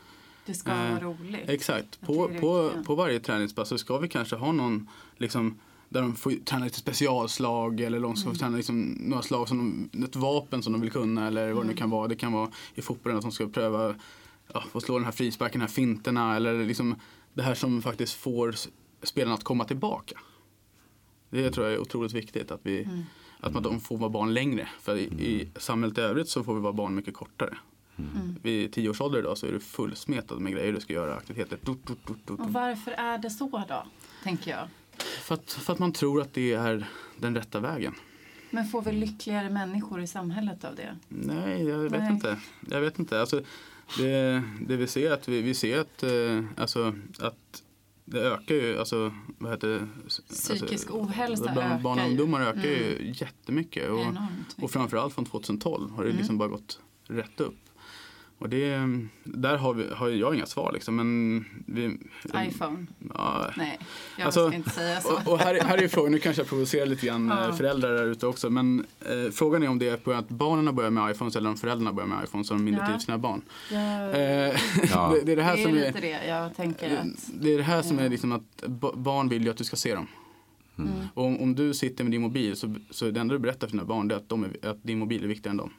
Det 0.47 0.55
ska 0.55 0.71
Eh, 0.71 0.91
vara 0.91 1.01
roligt. 1.01 1.49
Exakt. 1.49 2.01
På, 2.01 2.31
på, 2.41 2.71
på 2.87 2.95
varje 2.95 3.21
träningspass 3.21 3.69
så 3.69 3.79
ska 3.79 3.99
vi 3.99 4.09
kanske 4.09 4.37
ha 4.37 4.53
någon 4.53 4.89
liksom, 5.17 5.59
där 5.89 6.03
de 6.03 6.15
får 6.17 6.31
träna 6.45 6.65
lite 6.65 6.79
specialslag 6.79 7.81
eller 7.81 8.01
de 8.01 8.17
ska 8.17 8.31
få 8.31 8.37
träna 8.37 8.57
liksom, 8.57 8.81
några 9.01 9.23
slag 9.23 9.49
som 9.49 9.89
de, 9.93 10.05
ett 10.05 10.17
vapen 10.17 10.63
som 10.63 10.73
de 10.73 10.83
vill 10.83 10.91
kunna 10.91 11.27
eller 11.27 11.53
vad 11.53 11.65
det 11.65 11.69
nu 11.69 11.75
kan 11.75 11.91
vara. 11.91 12.09
Det 12.09 12.17
kan 12.17 12.33
vara 12.33 12.51
i 12.75 12.83
fotbollen 12.83 13.19
att 13.19 13.23
de 13.23 13.33
ska 13.33 13.49
pröva 13.49 13.95
ja, 14.55 14.65
få 14.73 14.81
slå 14.81 14.95
den 14.95 15.05
här 15.05 15.13
frisparken, 15.13 15.59
de 15.61 15.67
här 15.67 15.73
finterna 15.73 16.37
eller 16.37 16.65
liksom 16.67 16.95
det 17.35 17.43
här 17.43 17.55
som 17.55 17.83
faktiskt 17.83 18.15
får 18.15 18.55
spelarna 19.03 19.35
att 19.35 19.45
komma 19.45 19.65
tillbaka. 19.65 20.21
Det 21.31 21.51
tror 21.51 21.67
jag 21.67 21.75
är 21.75 21.79
otroligt 21.79 22.13
viktigt 22.13 22.51
att 22.51 22.61
vi 22.63 22.89
att 23.41 23.53
man, 23.53 23.63
de 23.63 23.81
får 23.81 23.99
vara 23.99 24.11
barn 24.11 24.35
längre. 24.35 24.69
För 24.81 24.97
i, 24.97 25.05
i 25.05 25.49
samhället 25.57 25.99
i 25.99 26.01
övrigt 26.01 26.29
så 26.29 26.45
får 26.45 26.55
vi 26.55 26.61
vara 26.61 26.73
barn 26.73 26.95
mycket 26.95 27.15
kortare. 27.15 27.59
Vid 28.43 28.73
tio 28.73 28.89
års 28.91 29.01
ålder 29.01 29.19
idag 29.19 29.39
så 29.39 29.47
är 29.47 29.53
du 29.53 29.61
fullsmetad 29.61 30.41
med 30.41 30.53
grejer 30.53 30.73
du 30.73 30.81
ska 30.81 30.93
göra, 30.93 31.15
aktiviteter. 31.15 31.57
Tut, 31.57 31.85
tut, 31.87 32.07
tut. 32.07 32.41
Och 32.41 32.53
varför 32.53 32.91
är 32.91 33.19
det 33.19 33.31
så 33.31 33.65
då? 33.69 33.87
Tänker 34.23 34.51
jag. 34.51 34.69
För, 34.99 35.35
att, 35.35 35.53
för 35.53 35.73
att 35.73 35.79
man 35.79 35.93
tror 35.93 36.21
att 36.21 36.35
det 36.35 36.53
är 36.53 36.87
den 37.17 37.35
rätta 37.35 37.61
vägen. 37.61 37.95
Men 38.51 38.67
får 38.67 38.83
vi 38.83 38.93
lyckligare 38.93 39.51
människor 39.51 40.01
i 40.01 40.07
samhället 40.07 40.65
av 40.65 40.75
det? 40.77 40.97
Nej, 41.09 41.65
jag 41.69 41.79
vet 41.79 41.93
Nej. 41.93 42.13
inte. 42.13 42.39
Jag 42.71 42.81
vet 42.81 42.99
inte. 42.99 43.21
Alltså, 43.21 43.43
det, 43.99 44.43
det 44.61 44.77
vi 44.77 44.87
ser 44.87 45.11
att 45.11 45.29
vi, 45.29 45.43
vi 45.43 45.55
ser 45.55 45.79
att, 45.79 46.03
eh, 46.03 46.45
alltså, 46.57 46.95
att 47.19 47.63
det 48.13 48.21
ökar 48.21 48.55
ju, 48.55 48.79
alltså 48.79 49.13
vad 49.39 49.51
heter 49.51 49.69
det? 49.69 49.89
Psykisk 50.29 50.73
alltså, 50.73 50.93
ohälsa 50.93 51.53
bland 51.53 51.83
Barn 51.83 51.99
och 51.99 51.99
ökar 51.99 52.05
ju. 52.05 52.11
ungdomar 52.11 52.41
ökar 52.41 52.63
ju 52.69 53.13
jättemycket. 53.21 53.91
Och, 53.91 54.07
och 54.65 54.71
framförallt 54.71 55.15
från 55.15 55.25
2012 55.25 55.91
har 55.91 56.03
det 56.03 56.09
Mm. 56.09 56.19
liksom 56.19 56.39
bara 56.39 56.49
gått 56.49 56.81
rätt 57.09 57.41
upp. 57.41 57.55
Och 58.43 58.49
det, 58.49 58.77
där 59.25 59.57
har, 59.57 59.75
vi, 59.75 59.85
har 59.95 60.09
jag 60.09 60.35
inga 60.35 60.47
svar 60.47 60.71
liksom. 60.73 60.97
Men 60.97 61.45
vi, 61.67 61.99
iPhone? 62.49 62.87
ja, 63.15 63.51
Nej, 63.57 63.79
jag 64.19 64.25
Alltså, 64.25 64.49
ska 64.49 64.57
inte 64.57 64.71
säga 64.71 65.01
så. 65.01 65.13
och, 65.15 65.33
och 65.33 65.39
här, 65.39 65.61
här 65.61 65.79
är 65.79 65.83
ju 65.83 65.89
frågan, 65.89 66.13
nu 66.13 66.19
kanske 66.19 66.43
jag 66.43 66.49
provocerar 66.49 66.87
lite 66.87 67.07
grann 67.07 67.29
Ja. 67.29 67.49
eh, 67.49 67.55
föräldrar 67.55 67.95
där 67.95 68.07
ute 68.07 68.27
också. 68.27 68.51
Men 68.51 68.87
eh, 69.01 69.31
frågan 69.33 69.63
är 69.63 69.69
om 69.69 69.79
det 69.79 69.89
är 69.89 69.97
på 69.97 70.13
att 70.13 70.29
barnen 70.29 70.75
börjar 70.75 70.91
med 70.91 71.11
iPhones 71.11 71.37
eller 71.37 71.51
om 71.51 71.57
föräldrarna 71.57 71.93
börjar 71.93 72.09
med 72.09 72.25
iPhones 72.25 72.51
och 72.51 72.57
de 72.57 72.65
mindre 72.65 72.85
Ja. 72.87 72.93
för 72.93 72.99
sina 72.99 73.19
barn. 73.19 73.43
Eh, 73.71 73.79
Ja. 74.93 75.13
det, 75.15 75.21
det 75.27 75.33
är 75.33 75.37
det 75.37 75.43
här 75.43 75.57
det 75.57 75.63
är 75.63 75.67
som 75.67 75.77
är, 75.77 75.93
det 76.01 76.27
jag 76.29 76.57
tänker 76.57 76.97
att... 76.99 77.07
det 77.41 77.53
är 77.55 77.57
det 77.59 77.63
här 77.65 77.83
som 77.83 77.99
är 77.99 78.09
liksom 78.09 78.33
att 78.33 78.67
ba- 78.67 78.93
barn 78.97 79.29
vill 79.29 79.45
ju 79.45 79.51
att 79.51 79.57
du 79.57 79.65
ska 79.65 79.77
se 79.77 79.95
dem. 79.95 80.07
Mm. 80.79 80.91
Och 81.15 81.25
om, 81.27 81.41
om 81.41 81.55
du 81.55 81.75
sitter 81.75 82.05
med 82.05 82.11
din 82.11 82.21
mobil 82.23 82.57
så, 82.57 82.75
så 82.91 83.11
det 83.11 83.21
enda 83.21 83.35
du 83.35 83.39
berättar 83.39 83.67
för 83.67 83.73
dina 83.73 83.85
barn 83.85 84.09
det 84.09 84.15
är 84.15 84.19
att, 84.19 84.29
de 84.29 84.45
är, 84.45 84.69
att 84.71 84.83
din 84.83 84.99
mobil 84.99 85.25
är 85.25 85.29
viktigare 85.29 85.51
än 85.51 85.57
dem. 85.57 85.71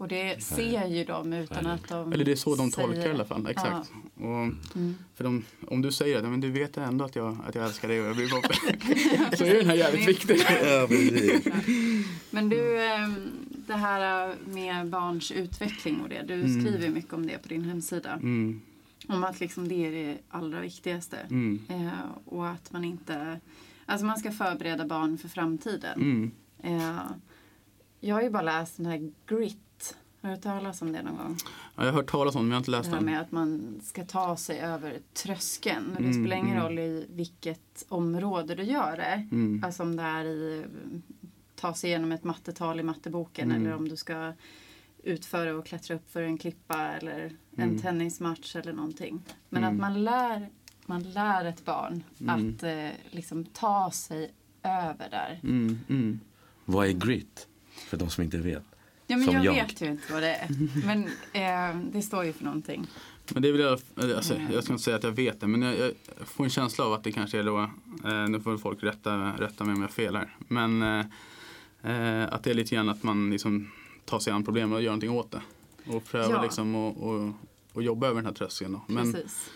Och 0.00 0.08
det 0.08 0.42
ser 0.42 0.86
ju 0.86 1.04
de 1.04 1.32
utan 1.32 1.66
att 1.66 1.88
de 1.88 2.12
Eller 2.12 2.24
det 2.24 2.32
är 2.32 2.36
så 2.36 2.56
de 2.56 2.70
säger 2.70 2.88
tolkar 2.88 3.08
i 3.08 3.12
alla 3.12 3.24
fall. 3.24 3.46
Exakt. 3.46 3.90
Och 4.14 4.24
Mm. 4.24 4.94
för 5.14 5.24
de, 5.24 5.44
om 5.68 5.82
du 5.82 5.92
säger 5.92 6.16
att 6.18 6.24
"Ja, 6.24 6.30
men 6.30 6.40
du 6.40 6.50
vet 6.50 6.76
ändå 6.76 7.04
att 7.04 7.16
jag, 7.16 7.36
att 7.46 7.54
jag 7.54 7.64
älskar 7.64 7.88
dig 7.88 8.00
och 8.00 8.06
jag 8.06 8.16
blir 8.16 8.30
bara... 8.30 8.42
så 9.36 9.44
är 9.44 9.54
den 9.54 9.66
här 9.66 9.74
jävligt 9.74 10.08
viktig. 10.08 10.36
Ja. 10.64 10.88
Men 12.30 12.48
du, 12.48 12.82
ehm, 12.84 13.30
det 13.66 13.74
här 13.74 14.34
med 14.46 14.88
barns 14.88 15.30
utveckling 15.30 16.00
och 16.00 16.08
det. 16.08 16.22
Du 16.28 16.34
Mm. 16.34 16.60
skriver 16.60 16.84
ju 16.86 16.90
mycket 16.92 17.12
om 17.12 17.26
det 17.26 17.38
på 17.42 17.48
din 17.48 17.64
hemsida. 17.64 18.12
Mm, 18.12 18.60
Om 19.08 19.24
att 19.24 19.40
liksom 19.40 19.68
det 19.68 19.86
är 19.86 19.92
det 19.92 20.18
allra 20.28 20.60
viktigaste. 20.60 21.16
mm, 21.30 21.60
Eh, 21.68 21.88
och 22.24 22.48
att 22.48 22.72
man 22.72 22.84
inte... 22.84 23.40
Alltså 23.86 24.06
man 24.06 24.18
ska 24.18 24.30
förbereda 24.32 24.86
barn 24.86 25.18
för 25.18 25.28
framtiden. 25.28 26.00
mm. 26.00 26.30
Eh, 26.62 27.00
Jag 28.00 28.14
har 28.14 28.22
ju 28.22 28.30
bara 28.30 28.42
läst 28.42 28.76
den 28.76 28.86
här 28.86 29.10
Grit. 29.26 29.58
Har 30.22 30.28
du 30.28 30.34
hört 30.34 30.42
talas 30.42 30.82
om 30.82 30.92
det 30.92 31.02
någon 31.02 31.16
gång? 31.16 31.36
Ja, 31.76 31.84
jag 31.84 31.84
har 31.84 31.92
hört 31.92 32.10
talas 32.10 32.34
om 32.34 32.40
det, 32.42 32.44
men 32.44 32.50
jag 32.50 32.56
har 32.56 32.60
inte 32.60 32.70
Det 32.70 32.76
läst 32.76 32.90
här 32.90 33.00
med 33.00 33.20
att 33.20 33.32
man 33.32 33.80
ska 33.84 34.04
ta 34.04 34.36
sig 34.36 34.60
över 34.60 34.98
tröskeln. 35.14 35.86
Och 35.96 36.02
det 36.02 36.08
Mm, 36.08 36.24
spelar 36.24 36.36
ingen 36.36 36.56
mm. 36.56 36.62
roll 36.62 36.78
i 36.78 37.06
vilket 37.10 37.84
område 37.88 38.54
du 38.54 38.62
gör 38.62 38.96
det. 38.96 39.28
Mm. 39.32 39.64
Alltså 39.64 39.82
om 39.82 39.96
det 39.96 40.02
är 40.02 40.24
i 40.24 40.64
ta 41.56 41.74
sig 41.74 41.90
igenom 41.90 42.12
ett 42.12 42.24
mattetal 42.24 42.80
i 42.80 42.82
matteboken 42.82 43.50
Mm. 43.50 43.62
eller 43.66 43.76
om 43.76 43.88
du 43.88 43.96
ska 43.96 44.32
utföra 45.02 45.54
och 45.56 45.66
klättra 45.66 45.94
upp 45.96 46.10
för 46.12 46.22
en 46.22 46.38
klippa 46.38 46.88
eller 46.88 47.32
en 47.56 47.68
Mm. 47.68 47.78
tennismatch 47.78 48.56
eller 48.56 48.72
någonting. 48.72 49.22
Men 49.48 49.64
Mm. 49.64 49.74
att 49.74 49.80
man 49.80 50.04
lär, 50.04 50.48
man 50.86 51.02
lär 51.02 51.44
ett 51.44 51.64
barn 51.64 52.02
Mm. 52.20 52.54
att 52.56 52.62
eh, 52.62 52.88
liksom 53.10 53.44
ta 53.44 53.90
sig 53.90 54.32
över 54.62 55.10
där. 55.10 55.40
Mm, 55.42 55.78
mm. 55.88 56.20
Vad 56.64 56.86
är 56.86 56.92
grit? 56.92 57.46
För 57.88 57.96
de 57.96 58.10
som 58.10 58.24
inte 58.24 58.38
vet. 58.38 58.62
Ja, 59.10 59.16
men 59.16 59.32
jag, 59.32 59.44
jag. 59.44 59.52
vet 59.54 59.80
ju 59.82 59.86
inte 59.86 60.12
vad 60.12 60.22
det 60.22 60.34
är. 60.34 60.48
Men 60.86 61.04
eh, 61.32 61.82
det 61.92 62.02
står 62.02 62.24
ju 62.24 62.32
för 62.32 62.44
någonting. 62.44 62.86
Men 63.32 63.42
det 63.42 63.48
är 63.48 63.52
väl, 63.52 63.60
jag- 63.60 64.12
alltså, 64.16 64.34
Mm. 64.34 64.52
jag 64.52 64.64
ska 64.64 64.72
inte 64.72 64.84
säga 64.84 64.96
att 64.96 65.02
jag 65.04 65.10
vet 65.12 65.40
det, 65.40 65.46
men 65.46 65.62
jag, 65.62 65.76
jag 65.78 65.92
får 66.28 66.44
en 66.44 66.50
känsla 66.50 66.84
av 66.84 66.92
att 66.92 67.04
det 67.04 67.12
kanske 67.12 67.38
är 67.38 67.44
då, 67.44 67.58
eh, 68.04 68.28
nu 68.28 68.40
får 68.40 68.58
folk 68.58 68.82
rätta, 68.82 69.16
rätta 69.38 69.64
mig 69.64 69.74
om 69.74 69.80
jag 69.80 69.88
har 69.88 69.92
fel 69.92 70.16
här, 70.16 70.36
men 70.48 70.82
eh, 70.82 70.98
eh, 71.82 72.32
att 72.32 72.42
det 72.44 72.50
är 72.50 72.54
lite 72.54 72.74
grann 72.74 72.88
att 72.88 73.02
man 73.02 73.30
liksom 73.30 73.70
tar 74.04 74.18
sig 74.18 74.32
an 74.32 74.44
problemet 74.44 74.76
och 74.76 74.82
gör 74.82 74.90
någonting 74.90 75.10
åt 75.10 75.30
det. 75.30 75.40
Och 75.86 76.04
prövar 76.04 76.34
Ja. 76.34 76.42
liksom 76.42 76.74
och, 76.74 76.96
och, 77.10 77.32
och 77.72 77.82
jobba 77.82 78.06
över 78.06 78.16
den 78.16 78.26
här 78.26 78.32
tröskeln. 78.32 78.72
Då. 78.72 78.82
Men, 78.86 79.12
Precis. 79.12 79.50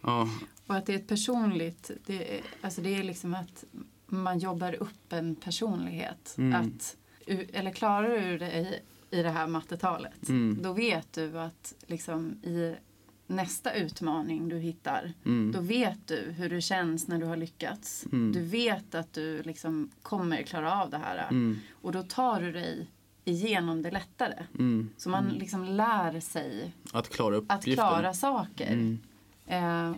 ja, 0.00 0.28
Och 0.66 0.74
att 0.76 0.86
det 0.86 0.92
är 0.92 0.96
ett 0.96 1.08
personligt, 1.08 1.90
det 2.06 2.36
är, 2.36 2.40
alltså 2.60 2.80
det 2.80 2.94
är 2.94 3.02
liksom 3.02 3.34
att 3.34 3.64
man 4.06 4.38
jobbar 4.38 4.74
upp 4.82 5.12
en 5.12 5.34
personlighet. 5.34 6.34
Mm. 6.38 6.60
Att, 6.60 6.96
eller 7.52 7.70
klarar 7.70 8.20
du 8.20 8.38
dig 8.38 8.82
i 9.10 9.22
det 9.22 9.30
här 9.30 9.46
mattetalet, 9.46 10.28
Mm. 10.28 10.58
då 10.62 10.72
vet 10.72 11.12
du 11.12 11.38
att 11.40 11.74
liksom 11.86 12.30
i 12.42 12.74
nästa 13.26 13.72
utmaning 13.74 14.48
du 14.48 14.58
hittar, 14.58 15.12
mm, 15.24 15.52
då 15.52 15.60
vet 15.60 16.06
du 16.06 16.30
hur 16.36 16.48
det 16.50 16.60
känns 16.60 17.08
när 17.08 17.18
du 17.18 17.26
har 17.26 17.36
lyckats. 17.36 18.06
Mm. 18.12 18.32
Du 18.32 18.40
vet 18.40 18.94
att 18.94 19.12
du 19.12 19.42
liksom 19.42 19.90
kommer 20.02 20.42
klara 20.42 20.82
av 20.82 20.90
det 20.90 20.98
här. 20.98 21.28
mm, 21.30 21.58
Och 21.82 21.92
då 21.92 22.02
tar 22.02 22.40
du 22.40 22.52
dig 22.52 22.86
igenom 23.24 23.82
det 23.82 23.90
lättare. 23.90 24.42
mm. 24.58 24.90
Så 24.96 25.08
man 25.10 25.28
liksom 25.28 25.64
lär 25.64 26.20
sig 26.20 26.72
Att 26.92 27.08
klara 27.08 27.42
att 27.48 27.64
klara 27.64 28.14
saker. 28.14 28.72
Mm, 28.72 28.98
Eh, 29.50 29.92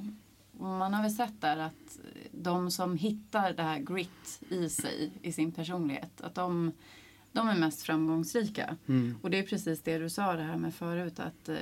man 0.61 0.95
har 0.95 1.03
väl 1.03 1.11
sett 1.11 1.40
där 1.40 1.57
att 1.57 1.99
de 2.31 2.71
som 2.71 2.97
hittar 2.97 3.53
det 3.53 3.62
här 3.62 3.79
grit 3.79 4.40
i 4.49 4.69
sig, 4.69 5.11
i 5.23 5.33
sin 5.33 5.53
personlighet, 5.53 6.21
att 6.21 6.35
de, 6.35 6.73
de 7.33 7.49
är 7.49 7.55
mest 7.59 7.83
framgångsrika. 7.83 8.77
mm, 8.87 9.14
Och 9.23 9.31
det 9.31 9.38
är 9.38 9.43
precis 9.43 9.81
det 9.83 9.99
du 9.99 10.11
sa 10.11 10.37
det 10.37 10.43
här 10.43 10.57
med 10.57 10.75
förut 10.75 11.21
att 11.21 11.49
eh, 11.49 11.57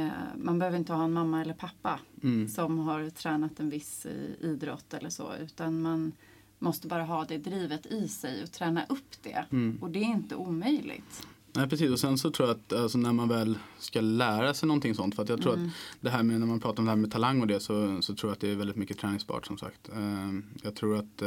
eh, 0.00 0.08
man 0.36 0.58
behöver 0.58 0.78
inte 0.78 0.92
ha 0.92 1.04
en 1.04 1.12
mamma 1.12 1.40
eller 1.42 1.54
pappa 1.54 2.00
mm, 2.22 2.48
som 2.48 2.78
har 2.78 3.10
tränat 3.10 3.60
en 3.60 3.70
viss 3.70 4.06
eh, 4.06 4.46
idrott 4.50 4.94
eller 4.94 5.10
så 5.10 5.32
utan 5.42 5.82
man 5.82 6.12
måste 6.58 6.86
bara 6.88 7.02
ha 7.04 7.24
det 7.24 7.38
drivet 7.38 7.86
i 7.86 8.08
sig 8.08 8.42
och 8.42 8.52
träna 8.52 8.84
upp 8.88 9.22
det. 9.22 9.44
mm. 9.52 9.78
Och 9.80 9.90
det 9.90 9.98
är 9.98 10.04
inte 10.08 10.34
omöjligt. 10.34 11.26
Nej 11.52 11.68
precis 11.68 11.90
och 11.90 12.00
sen 12.00 12.18
så 12.18 12.30
tror 12.30 12.48
jag 12.48 12.56
att 12.56 12.72
alltså, 12.72 12.98
när 12.98 13.12
man 13.12 13.28
väl 13.28 13.58
ska 13.78 14.00
lära 14.00 14.54
sig 14.54 14.66
någonting 14.66 14.94
sånt 14.94 15.14
för 15.14 15.22
att 15.22 15.28
jag 15.28 15.42
tror 15.42 15.54
Mm. 15.54 15.66
att 15.66 15.72
det 16.00 16.10
här 16.10 16.22
med 16.22 16.40
när 16.40 16.46
man 16.46 16.60
pratar 16.60 16.78
om 16.78 16.84
det 16.84 16.90
här 16.90 16.96
med 16.96 17.10
talang 17.12 17.40
och 17.40 17.46
det 17.46 17.60
så, 17.60 18.02
så 18.02 18.14
tror 18.14 18.30
jag 18.30 18.34
att 18.34 18.40
det 18.40 18.50
är 18.50 18.54
väldigt 18.54 18.76
mycket 18.76 18.98
träningsbart 18.98 19.46
som 19.46 19.58
sagt. 19.58 19.88
Eh, 19.88 20.32
jag 20.62 20.74
tror 20.74 20.96
att 20.98 21.22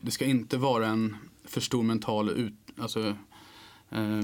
det 0.00 0.10
ska 0.10 0.24
inte 0.24 0.56
vara 0.56 0.86
en 0.86 1.16
för 1.44 1.60
stor 1.60 1.82
mental 1.82 2.30
ut, 2.30 2.54
alltså 2.78 3.00
eh, 3.90 4.20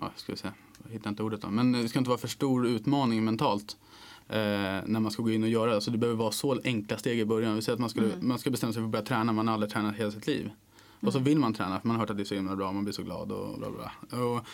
ja 0.00 0.10
ska 0.16 0.32
vi 0.32 0.38
säga, 0.38 0.54
jag 0.84 0.92
hittar 0.92 1.10
inte 1.10 1.22
ordet 1.22 1.42
då, 1.42 1.50
men 1.50 1.72
det 1.72 1.88
ska 1.88 1.98
inte 1.98 2.08
vara 2.10 2.20
för 2.20 2.28
stor 2.28 2.66
utmaning 2.66 3.24
mentalt. 3.24 3.76
Eh, 4.28 4.38
när 4.86 5.00
man 5.00 5.10
ska 5.10 5.22
gå 5.22 5.30
in 5.30 5.42
och 5.42 5.48
göra 5.48 5.74
det. 5.74 5.80
Så 5.80 5.90
det 5.90 5.98
behöver 5.98 6.18
vara 6.18 6.32
så 6.32 6.60
enkla 6.64 6.98
steg 6.98 7.18
i 7.18 7.24
början. 7.24 7.54
Vi 7.54 7.62
säger 7.62 7.74
att 7.74 7.80
man, 7.80 7.90
skulle, 7.90 8.06
Mm. 8.12 8.28
man 8.28 8.38
ska 8.38 8.50
bestämma 8.50 8.72
sig 8.72 8.80
för 8.80 8.84
att 8.84 8.90
börja 8.90 9.04
träna, 9.04 9.32
man 9.32 9.46
har 9.48 9.54
aldrig 9.54 9.72
tränat 9.72 9.96
hela 9.96 10.10
sitt 10.10 10.26
liv. 10.26 10.50
Och 11.00 11.12
så 11.12 11.18
vill 11.18 11.38
man 11.38 11.54
träna 11.54 11.80
för 11.80 11.88
man 11.88 11.96
har 11.96 12.00
hört 12.00 12.10
att 12.10 12.16
det 12.16 12.22
är 12.22 12.24
så 12.24 12.34
himla 12.34 12.56
bra, 12.56 12.72
man 12.72 12.84
blir 12.84 12.94
så 12.94 13.02
glad 13.02 13.32
och 13.32 13.58
bla. 13.58 13.68
bla. 13.70 14.18
Och, 14.24 14.46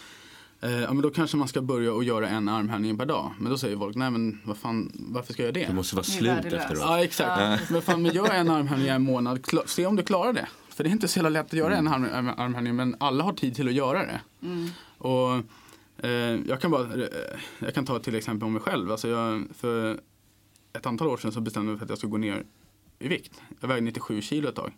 eh, 0.61 0.71
ja, 0.81 0.93
men 0.93 1.03
då 1.03 1.11
kanske 1.11 1.37
man 1.37 1.49
ska 1.49 1.63
börja 1.63 1.93
och 1.93 2.05
göra 2.05 2.29
en 2.29 2.49
armhävning 2.49 2.99
per 2.99 3.07
dag. 3.07 3.33
Men 3.41 3.51
då 3.51 3.59
säger 3.59 3.77
folk, 3.77 3.97
nej 3.97 4.11
men 4.11 4.41
vad 4.45 4.57
fan, 4.57 4.93
varför 4.95 5.33
ska 5.33 5.43
jag 5.43 5.57
göra 5.57 5.61
det? 5.67 5.71
Det 5.71 5.75
måste 5.77 5.97
vara 5.97 6.05
slut 6.05 6.45
efteråt. 6.45 6.79
Ja 6.81 7.05
exakt. 7.05 7.71
Men 7.71 7.83
fan, 7.83 8.03
men 8.03 8.15
gör 8.15 8.31
en 8.35 8.51
armhävning 8.51 8.89
en 8.89 9.03
månad, 9.03 9.47
se 9.67 9.87
om 9.87 9.97
du 9.97 10.03
klarar 10.03 10.33
det. 10.33 10.49
För 10.69 10.85
det 10.85 10.91
är 10.91 10.93
inte 10.93 11.09
så 11.09 11.19
jävla 11.19 11.29
lätt 11.29 11.47
att 11.47 11.53
göra 11.53 11.77
en 11.77 11.89
arm, 11.89 12.05
arm- 12.05 12.35
armhävning 12.39 12.77
men 12.77 12.97
alla 13.01 13.25
har 13.25 13.33
tid 13.33 13.55
till 13.57 13.69
att 13.69 13.75
göra 13.75 13.99
det. 14.07 14.21
Mm. 14.43 14.69
Och 14.99 15.35
eh, 16.05 16.11
jag 16.49 16.61
kan 16.61 16.71
bara, 16.71 16.83
eh, 16.95 17.09
jag 17.59 17.75
kan 17.75 17.85
ta 17.87 17.99
till 17.99 18.15
exempel 18.15 18.47
om 18.47 18.53
mig 18.53 18.63
själv. 18.63 18.91
Alltså 18.91 19.09
jag, 19.09 19.45
för 19.59 20.01
ett 20.73 20.87
antal 20.87 21.09
år 21.09 21.17
sedan 21.17 21.33
så 21.33 21.41
bestämde 21.41 21.67
jag 21.67 21.73
mig 21.73 21.79
för 21.79 21.85
att 21.85 21.91
jag 21.91 21.99
skulle 21.99 22.11
gå 22.11 22.17
ner 22.19 22.45
i 22.99 23.09
vikt. 23.09 23.41
Jag 23.61 23.69
vägde 23.69 23.81
97 23.85 24.21
kilo 24.23 24.49
ett 24.49 24.55
tag. 24.55 24.73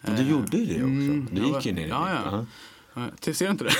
Men 0.00 0.16
du 0.16 0.22
gjorde 0.30 0.56
ju 0.56 0.64
det 0.66 0.72
också. 0.74 0.84
Mm, 0.84 1.28
Du 1.32 1.42
gick 1.42 1.66
ju 1.66 1.72
ner 1.72 1.86
i 1.86 1.88
ja, 1.88 2.04
vikt. 2.04 2.20
ja. 2.24 2.30
Ja. 2.36 2.46
Ja, 2.94 3.10
Ser 3.20 3.44
du 3.44 3.50
inte 3.50 3.64
det? 3.64 3.70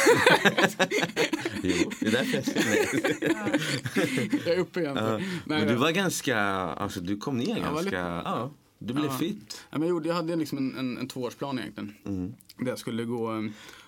Jo, 1.62 1.90
det 2.00 2.06
är 2.06 2.10
därför 2.10 2.34
jag 2.36 2.44
ser 2.44 2.54
det. 2.54 4.44
jag 4.46 4.54
är 4.56 4.58
uppe 4.58 4.80
igen. 4.80 4.94
Nej, 5.00 5.24
Men 5.44 5.66
du 5.68 5.74
var 5.74 5.90
ganska, 5.90 6.38
alltså 6.40 7.00
du 7.00 7.16
kom 7.16 7.36
ner 7.38 7.60
ganska, 7.60 7.80
lite- 7.82 7.96
ja. 7.96 8.50
Du 8.78 8.94
blev 8.94 9.06
Ja. 9.06 9.18
fit. 9.18 9.66
Ja, 9.70 9.78
men 9.78 9.88
jag, 9.88 9.88
gjorde, 9.94 10.08
jag 10.08 10.14
hade 10.16 10.36
liksom 10.36 10.58
en, 10.58 10.78
en, 10.78 10.98
en 10.98 11.08
tvåårsplan 11.08 11.58
egentligen. 11.58 11.94
Mm. 12.06 12.34
Där 12.56 12.66
jag 12.68 12.78
skulle 12.78 13.04
gå, 13.04 13.34
eh, 13.36 13.42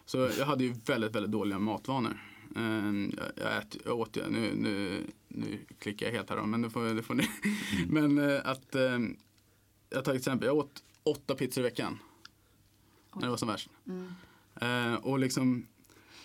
så 0.06 0.30
jag 0.38 0.46
hade 0.46 0.64
ju 0.64 0.74
väldigt, 0.86 1.14
väldigt 1.14 1.32
dåliga 1.32 1.58
matvanor. 1.58 2.22
Eh, 2.56 2.62
Jag, 3.16 3.26
jag, 3.36 3.56
ät, 3.58 3.76
jag 3.84 3.98
åt, 4.00 4.16
ju- 4.16 4.30
nu, 4.30 4.52
nu, 4.56 5.00
nu 5.28 5.58
klickar 5.78 6.06
jag 6.06 6.12
helt 6.12 6.30
här 6.30 6.36
då, 6.36 6.46
men 6.46 6.62
det 6.62 6.70
får, 6.70 6.94
det 6.94 7.02
får 7.02 7.14
ni. 7.14 7.28
Men 7.88 8.18
eh, 8.30 8.40
att, 8.44 8.74
eh, 8.74 8.98
jag 9.90 10.04
tar 10.04 10.12
ett 10.12 10.18
exempel, 10.18 10.46
jag 10.46 10.56
åt 10.56 10.82
åtta 11.02 11.34
pizzor 11.34 11.64
i 11.64 11.68
veckan. 11.68 11.98
När 13.14 13.22
det 13.22 13.30
var 13.30 13.36
som 13.36 13.48
värst. 13.48 13.68
Mm. 13.88 14.12
Eh, 14.60 14.94
och 14.94 15.18
liksom, 15.18 15.66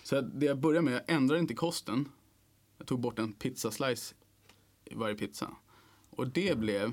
så 0.02 0.20
det 0.20 0.46
jag 0.46 0.58
började 0.58 0.84
med, 0.84 0.94
jag 0.94 1.16
ändrade 1.16 1.40
inte 1.40 1.54
kosten. 1.54 2.08
Jag 2.78 2.86
tog 2.86 3.00
bort 3.00 3.18
en 3.18 3.32
pizzaslice 3.32 4.14
i 4.84 4.94
varje 4.94 5.14
pizza. 5.14 5.50
Och 6.10 6.28
det 6.28 6.58
blev 6.58 6.92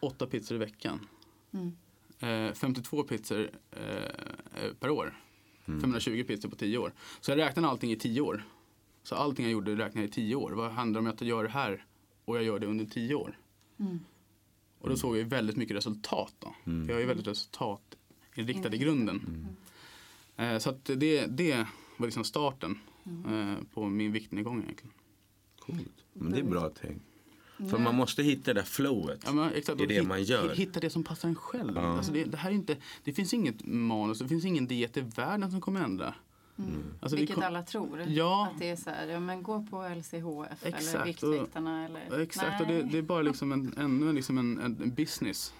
åtta 0.00 0.26
pizzor 0.26 0.56
i 0.56 0.58
veckan. 0.58 1.06
Mm. 1.52 1.76
Eh, 2.18 2.54
52 2.54 3.02
pizzor 3.02 3.50
eh, 3.70 4.64
eh, 4.64 4.72
per 4.80 4.90
år. 4.90 5.18
520 5.66 6.24
pizzor 6.24 6.48
på 6.48 6.56
10 6.56 6.78
år. 6.78 6.92
Så 7.20 7.30
jag 7.30 7.38
räknade 7.38 7.68
allting 7.68 7.92
i 7.92 7.96
10 7.96 8.20
år. 8.20 8.44
Så 9.02 9.14
allting 9.14 9.44
jag 9.44 9.52
gjorde 9.52 9.72
räknade 9.72 10.00
jag 10.00 10.08
i 10.08 10.12
10 10.12 10.34
år. 10.34 10.52
Vad 10.52 10.70
handlar 10.72 11.00
det 11.00 11.08
om 11.08 11.14
att 11.14 11.20
jag 11.20 11.28
gör 11.28 11.42
det 11.42 11.50
här 11.50 11.86
och 12.24 12.36
jag 12.36 12.44
gör 12.44 12.58
det 12.58 12.66
under 12.66 12.84
10 12.84 13.14
år? 13.14 13.38
Mm. 13.78 14.00
Och 14.78 14.88
då 14.88 14.96
såg 14.96 15.16
jag 15.16 15.24
väldigt 15.24 15.56
mycket 15.56 15.76
resultat 15.76 16.34
då. 16.38 16.54
Mm. 16.64 16.86
För 16.86 16.92
jag 16.92 16.96
är 16.96 17.00
ju 17.00 17.08
väldigt 17.08 17.26
resultatinriktad 17.26 18.74
i 18.74 18.78
grunden. 18.78 19.56
Eh, 20.36 20.58
så 20.58 20.70
att 20.70 20.84
det, 20.84 21.26
det 21.26 21.66
var 21.96 22.06
liksom 22.06 22.24
starten 22.24 22.78
eh, 23.26 23.64
på 23.74 23.86
min 23.88 24.12
viktnedgång 24.12 24.62
egentligen. 24.62 24.92
Coolt. 25.58 26.04
Men 26.12 26.32
det 26.32 26.38
är 26.38 26.44
bra 26.44 26.70
tänk. 26.80 27.02
För 27.56 27.64
Nej. 27.76 27.80
man 27.80 27.94
måste 27.94 28.22
hitta 28.22 28.54
det 28.54 28.60
där 28.60 28.66
flowet. 28.66 29.20
Ja, 29.24 29.32
men 29.32 29.52
exakt, 29.52 29.80
I 29.80 29.86
det 29.86 29.94
hit- 29.94 30.06
man 30.08 30.22
gör. 30.22 30.54
Hitta 30.54 30.80
det 30.80 30.90
som 30.90 31.04
passar 31.04 31.28
en 31.28 31.34
själv. 31.34 31.72
Ja. 31.76 31.96
Alltså 31.96 32.12
det, 32.12 32.24
det, 32.24 32.36
här 32.36 32.50
är 32.50 32.54
inte, 32.54 32.76
det 33.04 33.12
finns 33.12 33.34
inget 33.34 33.66
manus, 33.66 34.18
det 34.18 34.28
finns 34.28 34.44
ingen 34.44 34.66
diet 34.66 34.96
i 34.96 35.00
världen 35.00 35.50
som 35.50 35.60
kommer 35.60 35.80
ändra. 35.84 36.14
Alltså 37.00 37.16
det 37.16 37.20
Vilket 37.20 37.34
kom- 37.34 37.44
alla 37.44 37.62
tror. 37.62 38.00
Ja. 38.08 38.48
Att 38.52 38.58
det 38.60 38.68
är 38.70 38.76
så 38.76 38.90
här, 38.90 39.06
ja 39.08 39.20
men 39.20 39.42
gå 39.42 39.66
på 39.70 39.88
LCHF 39.88 40.66
eller 40.66 40.76
Exakt, 40.76 41.06
Viktväktarna 41.06 41.84
eller... 41.84 42.20
Exakt, 42.20 42.60
och 42.60 42.66
det, 42.66 42.82
det 42.82 42.98
är 42.98 43.02
bara 43.02 43.22
liksom 43.22 43.52
en, 43.52 43.74
ännu 43.78 44.08
en, 44.08 44.14
liksom 44.14 44.38
en, 44.38 44.58
en 44.60 44.94
business 44.94 45.54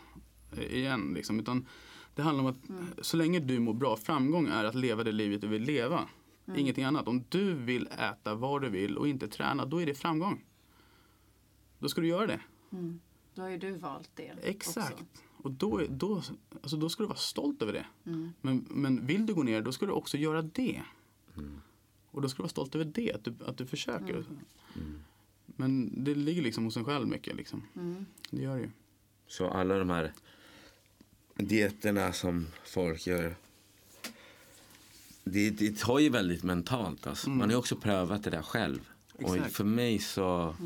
eh, 0.56 0.76
igen. 0.76 1.12
Liksom. 1.14 1.40
Utan 1.40 1.66
det 2.14 2.22
handlar 2.22 2.44
om 2.44 2.50
att 2.50 2.68
Mm. 2.68 2.86
så 3.02 3.16
länge 3.16 3.40
du 3.40 3.58
mår 3.60 3.74
bra, 3.74 3.96
framgång 3.96 4.48
är 4.48 4.64
att 4.64 4.74
leva 4.74 5.04
det 5.04 5.12
livet 5.12 5.40
du 5.40 5.46
vill 5.48 5.62
leva. 5.62 6.08
Mm. 6.46 6.60
Ingenting 6.60 6.84
annat. 6.84 7.08
Om 7.08 7.24
du 7.28 7.54
vill 7.54 7.86
äta 7.86 8.34
vad 8.34 8.62
du 8.62 8.68
vill 8.68 8.96
och 8.98 9.08
inte 9.08 9.28
träna, 9.28 9.64
då 9.66 9.82
är 9.82 9.86
det 9.86 9.94
framgång. 9.94 10.44
Då 11.78 11.88
ska 11.88 12.00
du 12.00 12.06
göra 12.06 12.26
det. 12.26 12.40
Mm. 12.72 13.00
Då 13.34 13.42
har 13.42 13.48
ju 13.48 13.58
du 13.58 13.76
valt 13.76 14.10
det 14.14 14.32
Exakt. 14.42 14.92
också. 14.92 15.04
Och 15.36 15.50
då, 15.50 15.80
då, 15.90 16.22
alltså 16.62 16.76
då 16.76 16.88
ska 16.88 17.02
du 17.02 17.06
vara 17.06 17.18
stolt 17.18 17.62
över 17.62 17.72
det. 17.72 17.86
Mm. 18.06 18.32
Men, 18.40 18.66
men 18.70 19.06
vill 19.06 19.26
du 19.26 19.34
gå 19.34 19.42
ner, 19.42 19.62
då 19.62 19.72
ska 19.72 19.86
du 19.86 19.92
också 19.92 20.16
göra 20.16 20.42
det. 20.42 20.82
Och 22.10 22.22
då 22.22 22.28
ska 22.28 22.36
du 22.36 22.42
vara 22.42 22.48
stolt 22.50 22.74
över 22.74 22.84
det, 22.84 23.12
att 23.12 23.24
du, 23.24 23.34
att 23.46 23.56
du 23.58 23.66
försöker. 23.66 24.24
Men 25.46 26.04
det 26.04 26.14
ligger 26.14 26.42
liksom 26.42 26.64
hos 26.64 26.76
en 26.76 26.84
själv 26.84 27.08
mycket. 27.08 27.36
Liksom. 27.36 27.62
Mm. 27.76 28.06
Det 28.30 28.42
gör 28.42 28.56
det 28.56 28.62
ju. 28.62 28.70
Så 29.26 29.48
alla 29.48 29.78
de 29.78 29.90
här 29.90 30.12
dieterna 31.48 32.12
som 32.12 32.46
folk 32.64 33.06
gör. 33.06 33.36
Det, 35.24 35.50
det 35.50 35.76
tar 35.78 35.98
ju 35.98 36.08
väldigt 36.08 36.42
mentalt. 36.42 37.06
Alltså. 37.06 37.30
Man 37.30 37.40
har 37.40 37.48
ju 37.50 37.56
också 37.56 37.76
prövat 37.76 38.24
det 38.24 38.30
där 38.30 38.42
själv. 38.42 38.88
Och 39.14 39.36
Exakt. 39.36 39.56
för 39.56 39.64
mig 39.64 39.98
så, 39.98 40.56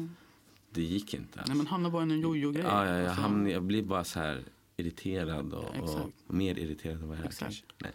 det 0.71 0.83
gick 0.83 1.15
inte. 1.15 1.45
Nej 1.47 1.57
men 1.57 1.67
hamnar 1.67 1.91
bara 1.91 2.07
i 2.07 2.13
en 2.13 2.21
jojo-grej. 2.21 2.65
Ja, 2.65 2.87
ja, 2.87 2.97
jag, 2.97 3.07
Alltså, 3.07 3.23
hamnar, 3.23 3.51
jag 3.51 3.63
blir 3.63 3.83
bara 3.83 4.05
så 4.05 4.19
här 4.21 4.43
irriterad 4.77 5.53
och, 5.53 5.65
och 5.65 5.77
Exakt. 5.77 6.09
mer 6.27 6.59
irriterad 6.59 7.03
än 7.03 7.09
vad 7.09 7.19
jag 7.19 7.25
är. 7.25 7.63
Nej. 7.83 7.93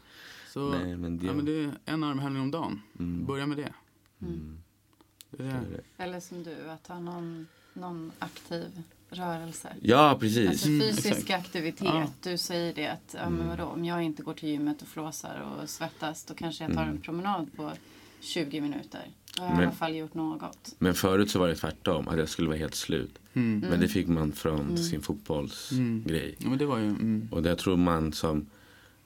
Så 0.49 0.69
Nej, 0.69 0.97
men 0.97 1.17
det- 1.17 1.25
ja, 1.25 1.33
men 1.33 1.45
det 1.45 1.51
är 1.63 1.71
en 1.85 2.03
armhävning 2.03 2.41
om 2.41 2.51
dagen. 2.51 2.81
Mm. 2.99 3.25
Börja 3.25 3.47
med 3.47 3.57
det. 3.57 3.73
det. 4.17 5.43
det. 5.43 5.81
Eller 6.03 6.19
som 6.19 6.43
du, 6.43 6.69
att 6.69 6.87
ha 6.87 6.99
någon, 6.99 7.47
någon 7.73 8.11
aktiv 8.19 8.81
rörelse. 9.11 9.75
Ja, 9.81 10.17
precis. 10.19 10.49
Alltså 10.49 10.67
Mm, 10.67 10.81
fysisk 10.81 11.05
exakt. 11.07 11.31
aktivitet. 11.45 11.87
Ja. 11.87 12.07
Du 12.23 12.37
säger 12.37 12.73
det 12.73 12.87
att 12.87 13.15
ja, 13.17 13.29
men 13.29 13.47
vadå, 13.47 13.63
om 13.63 13.85
jag 13.85 14.03
inte 14.03 14.23
går 14.23 14.33
till 14.33 14.49
gymmet 14.49 14.81
och 14.81 14.87
flåsar 14.87 15.57
och 15.61 15.69
svettas 15.69 16.23
då 16.25 16.33
kanske 16.33 16.63
jag 16.63 16.73
tar 16.73 16.83
en 16.83 16.97
promenad 17.01 17.47
på 17.55 17.71
20 18.19 18.61
minuter. 18.61 19.01
Då 19.37 19.41
har 19.43 19.47
jag 19.49 19.53
i 19.53 19.57
Men- 19.57 19.67
alla 19.67 19.75
fall 19.75 19.95
gjort 19.95 20.13
något. 20.13 20.75
Men 20.79 20.93
förut 20.93 21.31
så 21.31 21.39
var 21.39 21.47
det 21.47 21.55
tvärtom, 21.55 22.07
att 22.07 22.17
jag 22.17 22.29
skulle 22.29 22.47
vara 22.47 22.57
helt 22.57 22.75
slut. 22.75 23.19
Mm. 23.33 23.59
Men 23.69 23.79
det 23.79 23.87
fick 23.87 24.07
man 24.07 24.31
från 24.31 24.77
sin 24.77 25.01
fotbollsgrej. 25.01 26.35
Ja, 26.39 26.49
men 26.49 26.57
det 26.57 26.65
var 26.65 26.77
ju... 26.77 26.85
Mm. 26.85 27.27
Och 27.31 27.43
där 27.43 27.55
tror 27.55 27.77
man 27.77 28.13
som 28.13 28.45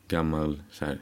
gammal 0.08 0.62
så 0.72 0.86
här, 0.86 1.00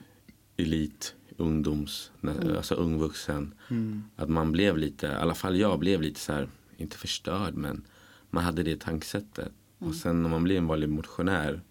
elit, 0.58 1.16
ungdoms, 1.38 2.12
alltså 2.58 2.76
ungvuxen. 2.76 3.54
Mm. 3.70 4.04
Att 4.16 4.30
man 4.30 4.52
blev 4.52 4.78
lite, 4.78 5.08
i 5.08 5.10
alla 5.10 5.36
fall 5.36 5.60
jag 5.60 5.80
blev 5.80 6.02
lite 6.02 6.20
så 6.20 6.34
här, 6.34 6.48
inte 6.78 6.98
förstörd 6.98 7.54
men 7.54 7.84
man 8.34 8.43
hade 8.43 8.63
det 8.63 8.80
tankesättet. 8.80 9.52
Och 9.80 9.96
sen 9.96 10.24
när 10.24 10.30
man 10.30 10.43
blir 10.43 10.58
en 10.58 10.67
vanlig 10.67 10.89
motionär 10.89 11.62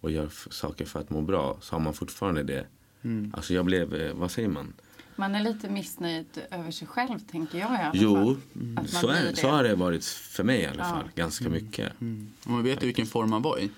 och 0.00 0.10
gör 0.10 0.28
saker 0.50 0.84
för 0.84 1.00
att 1.00 1.10
må 1.10 1.22
bra 1.22 1.58
så 1.60 1.74
har 1.74 1.80
man 1.80 1.94
fortfarande 1.94 2.42
det. 2.42 2.66
Mm. 3.02 3.32
Alltså 3.36 3.54
jag 3.54 3.64
blev, 3.64 3.94
eh, 3.94 4.14
vad 4.14 4.30
säger 4.30 4.48
man? 4.48 4.72
Man 5.16 5.34
är 5.34 5.40
lite 5.44 5.68
missnöjd 5.70 6.26
över 6.50 6.70
sig 6.70 6.88
själv 6.88 7.18
tänker 7.18 7.58
jag 7.58 7.72
i 7.72 7.76
alla 7.76 7.90
Jo, 7.94 8.14
fall. 8.14 8.36
Att 8.76 8.76
man 8.76 8.88
så, 8.88 9.08
är, 9.08 9.34
så 9.34 9.48
har 9.48 9.64
det 9.64 9.74
varit 9.74 10.04
för 10.04 10.44
mig 10.44 10.60
i 10.60 10.66
alla 10.66 10.78
Ja. 10.78 10.84
fall. 10.90 11.08
Ganska 11.14 11.48
mycket. 11.48 12.00
Mm. 12.00 12.30
Och 12.44 12.50
man 12.50 12.62
vet 12.62 12.82
ju 12.82 12.86
vilken 12.86 13.06
form 13.06 13.30
man 13.30 13.42
var 13.42 13.58
i. 13.58 13.70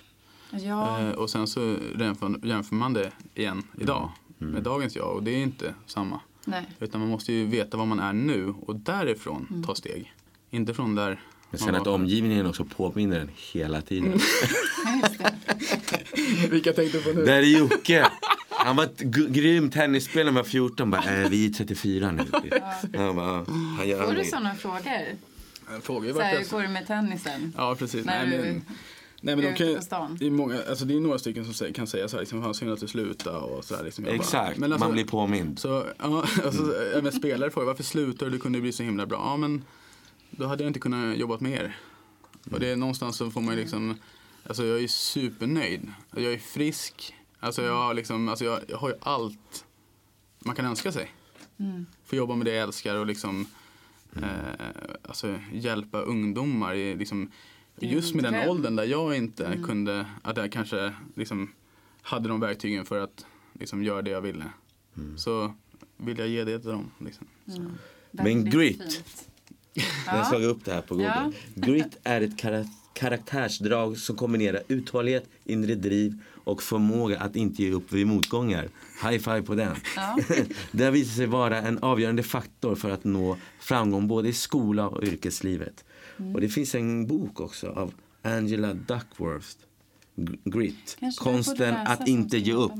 Ja, 0.50 1.00
Eh, 1.00 1.11
och 1.11 1.31
sen 1.31 1.46
så 1.46 1.76
jämför, 1.98 2.46
jämför 2.46 2.74
man 2.74 2.92
det 2.92 3.12
igen 3.35 3.62
idag 3.81 4.11
Mm. 4.40 4.53
med 4.53 4.62
dagens 4.62 4.96
jag 4.96 5.14
och 5.16 5.22
det 5.22 5.31
är 5.31 5.42
inte 5.42 5.74
samma. 5.87 6.20
nej. 6.44 6.66
Utan 6.81 7.00
man 7.00 7.11
måste 7.11 7.33
ju 7.33 7.46
veta 7.46 7.76
vad 7.76 7.87
man 7.88 8.00
är 8.00 8.12
nu 8.12 8.55
och 8.66 8.76
därifrån 8.76 9.64
ta 9.66 9.74
steg. 9.74 10.14
Inte 10.50 10.74
från 10.74 10.94
där 10.94 11.20
Men 11.50 11.58
sen 11.60 11.74
att 11.74 11.86
omgivningen 11.86 12.46
också 12.46 12.64
påminner 12.64 13.20
en 13.20 13.30
hela 13.52 13.80
tiden. 13.82 14.20
Det. 16.40 16.48
Vilka 16.50 16.72
tänkte 16.72 16.98
du 16.98 17.04
på 17.04 17.18
nu? 17.18 17.24
Där 17.24 17.36
är 17.36 17.42
Jocke. 17.42 18.06
Han 18.48 18.76
var 18.76 18.84
ett 18.84 18.98
grym 19.00 19.70
tennisspelare 19.70 20.24
när 20.24 20.32
han 20.32 20.34
var 20.34 20.42
14. 20.50 20.90
Bara, 20.90 21.22
äh, 21.22 21.28
vi 21.28 21.46
är 21.46 21.50
34 21.50 22.10
nu. 22.12 22.22
Han 22.96 23.16
bara, 23.16 23.26
"Ja, 23.26 23.44
han 23.78 23.88
gör 23.88 23.96
Får 23.96 24.02
du 24.04 24.08
aldrig." 24.08 24.28
sådana 24.30 24.54
frågor? 24.54 26.08
Är 26.08 26.12
Så 26.12 26.20
här, 26.20 26.50
går 26.50 26.62
det 26.62 26.68
med 26.68 26.86
tennisen? 26.86 27.52
Ja, 27.56 27.76
precis. 27.78 28.04
När 28.06 28.26
Nej, 28.26 28.38
du 28.38 28.44
men, 28.44 28.64
nej, 29.20 29.36
men 29.36 29.44
de 29.44 29.54
kan, 29.54 30.16
det, 30.18 30.26
är 30.26 30.30
många, 30.30 30.58
alltså 30.68 30.84
det 30.84 30.94
är 30.94 31.00
några 31.00 31.18
stycken 31.18 31.52
som 31.54 31.72
kan 31.72 31.86
säga 31.86 32.08
så 32.08 32.16
här, 32.16 32.20
liksom, 32.20 32.42
fan 32.42 32.54
synd 32.54 32.72
att 32.72 32.80
du 32.80 32.86
slutar 32.88 33.36
och 33.36 33.64
så 33.64 33.76
här, 33.76 33.84
liksom, 33.84 34.04
bara- 34.04 34.14
Exakt, 34.14 34.58
Men 34.58 34.72
alltså, 34.72 34.86
man 34.86 34.92
blir 34.94 35.04
påmind. 35.04 35.58
Så, 35.58 35.84
ja, 35.98 36.24
alltså, 36.44 36.74
även 36.96 37.12
spelare 37.12 37.50
får 37.50 37.62
ju, 37.62 37.66
varför 37.66 37.82
slutar 37.82 38.26
du? 38.26 38.32
Du 38.32 38.38
kunde 38.38 38.60
bli 38.60 38.72
så 38.72 38.82
himla 38.82 39.06
bra. 39.06 39.18
Ja, 39.24 39.36
men 39.36 39.64
då 40.40 40.46
hade 40.46 40.62
jag 40.64 40.70
inte 40.70 40.81
kunnat 40.81 41.16
jobbat 41.16 41.40
mer. 41.40 41.76
Och 42.50 42.61
det 42.61 42.68
är 42.68 42.76
någonstans 42.76 43.16
så 43.16 43.31
får 43.31 43.40
man 43.40 43.57
liksom, 43.57 43.96
alltså 44.46 44.64
jag 44.66 44.83
är 44.83 44.88
supernöjd. 44.88 45.92
Jag 46.14 46.33
är 46.33 46.38
frisk. 46.38 47.14
Alltså 47.40 47.62
jag 47.62 47.74
har 47.74 47.94
liksom, 47.94 48.29
alltså 48.29 48.44
jag, 48.44 48.61
jag 48.68 48.79
har 48.79 48.88
ju 48.88 48.94
allt 49.00 49.64
man 50.38 50.57
kan 50.57 50.64
önska 50.64 50.92
sig. 50.92 51.11
Mm. 51.57 51.87
Få 52.05 52.16
jobba 52.16 52.35
med 52.35 52.46
det 52.46 52.53
jag 52.53 52.62
älskar 52.62 52.96
och 52.96 53.07
liksom 53.07 53.46
eh, 54.16 54.66
alltså 55.09 55.38
hjälpa 55.53 56.00
ungdomar 56.00 56.74
i 56.74 56.94
liksom, 56.94 57.31
just 57.81 58.14
med 58.14 58.24
en 58.24 58.33
den 58.33 58.42
dröm. 58.42 58.50
åldern 58.50 58.76
där 58.76 58.85
jag 58.85 59.16
inte 59.16 59.61
kunde, 59.66 60.07
att 60.22 60.37
jag 60.37 60.53
kanske 60.53 60.94
liksom 61.14 61.53
hade 62.03 62.29
de 62.29 62.40
verktygen 62.40 62.85
för 62.85 63.00
att 63.00 63.26
liksom 63.53 63.83
göra 63.83 64.03
det 64.03 64.11
jag 64.11 64.20
ville. 64.20 64.44
Så 65.16 65.55
vill 65.96 66.18
jag 66.18 66.29
ge 66.29 66.44
det 66.44 66.59
till 66.59 66.70
dem. 66.70 66.90
Liksom. 66.98 67.26
Mm. 67.46 67.72
Men 68.11 68.50
grit. 68.50 68.92
fint. 68.92 69.30
Jag 69.74 69.85
Ja. 70.06 70.24
slog 70.24 70.42
upp 70.42 70.64
det 70.64 70.72
här 70.72 70.80
på 70.80 70.94
Google. 70.94 71.09
Ja. 71.14 71.33
Grit 71.54 71.98
är 72.04 72.20
ett 72.20 72.38
kara- 72.38 72.68
karaktärsdrag 72.92 73.98
som 73.98 74.16
kombinerar 74.16 74.62
uthållighet, 74.68 75.28
inre 75.44 75.74
driv 75.74 76.18
och 76.44 76.62
förmåga 76.62 77.20
att 77.20 77.37
inte 77.37 77.62
ge 77.62 77.72
upp 77.72 77.92
vid 77.92 78.06
motgångar. 78.06 78.68
High 79.02 79.18
five 79.18 79.42
på 79.42 79.54
den. 79.54 79.76
Ja. 79.96 80.18
Det 80.72 80.85
har 80.85 80.90
visat 80.90 81.16
sig 81.16 81.26
vara 81.26 81.62
en 81.62 81.78
avgörande 81.78 82.22
faktor 82.22 82.74
för 82.74 82.90
att 82.90 83.04
nå 83.04 83.37
framgång 83.61 84.09
både 84.09 84.28
i 84.28 84.33
skola 84.33 84.88
och 84.88 85.02
yrkeslivet. 85.04 85.85
Mm. 86.18 86.35
Och 86.35 86.40
det 86.40 86.48
finns 86.48 86.74
en 86.74 87.06
bok 87.06 87.40
också 87.40 87.68
av 87.68 87.92
Angela 88.22 88.74
Duckworth. 88.74 89.46
Grit. 90.44 90.98
Konsten 91.18 91.76
att 91.76 92.09
inte 92.09 92.38
ge 92.38 92.52
upp. 92.52 92.72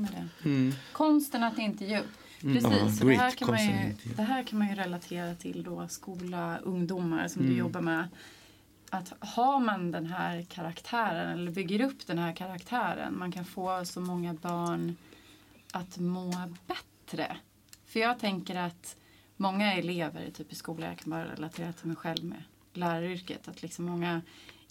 det. 0.43 0.71
Konsten 0.93 1.43
att 1.43 1.59
inte 1.59 1.85
ge 1.85 1.99
upp. 1.99 2.05
Precis, 2.41 2.63
Ja, 2.63 2.89
så 2.91 3.05
det, 3.05 3.15
här 3.15 3.31
kan 3.31 3.47
man 3.47 3.65
ju, 3.65 3.95
det 4.15 4.23
här 4.23 4.43
kan 4.43 4.59
man 4.59 4.67
ju 4.69 4.75
relatera 4.75 5.35
till 5.35 5.63
då 5.63 5.87
skola, 5.87 6.57
ungdomar 6.57 7.27
som 7.27 7.41
Mm. 7.41 7.53
du 7.53 7.59
jobbar 7.59 7.81
med. 7.81 8.07
Att 8.89 9.13
har 9.19 9.59
man 9.59 9.91
den 9.91 10.05
här 10.05 10.41
karaktären 10.49 11.31
eller 11.39 11.51
bygger 11.51 11.81
upp 11.81 12.07
den 12.07 12.17
här 12.17 12.33
karaktären, 12.33 13.17
man 13.17 13.31
kan 13.31 13.45
få 13.45 13.85
så 13.85 14.01
många 14.01 14.33
barn 14.33 14.95
att 15.71 15.97
må 15.97 16.33
bättre. 16.67 17.37
För 17.85 17.99
jag 17.99 18.19
tänker 18.19 18.55
att 18.55 18.95
många 19.37 19.73
elever 19.73 20.31
typ 20.33 20.51
i 20.51 20.55
skolan, 20.55 20.89
jag 20.89 20.97
kan 20.97 21.09
bara 21.11 21.25
relatera 21.25 21.73
till 21.73 21.87
mig 21.87 21.95
själv 21.95 22.23
med 22.25 22.43
läraryrket, 22.73 23.47
att 23.47 23.61
liksom 23.61 23.85
många 23.85 24.21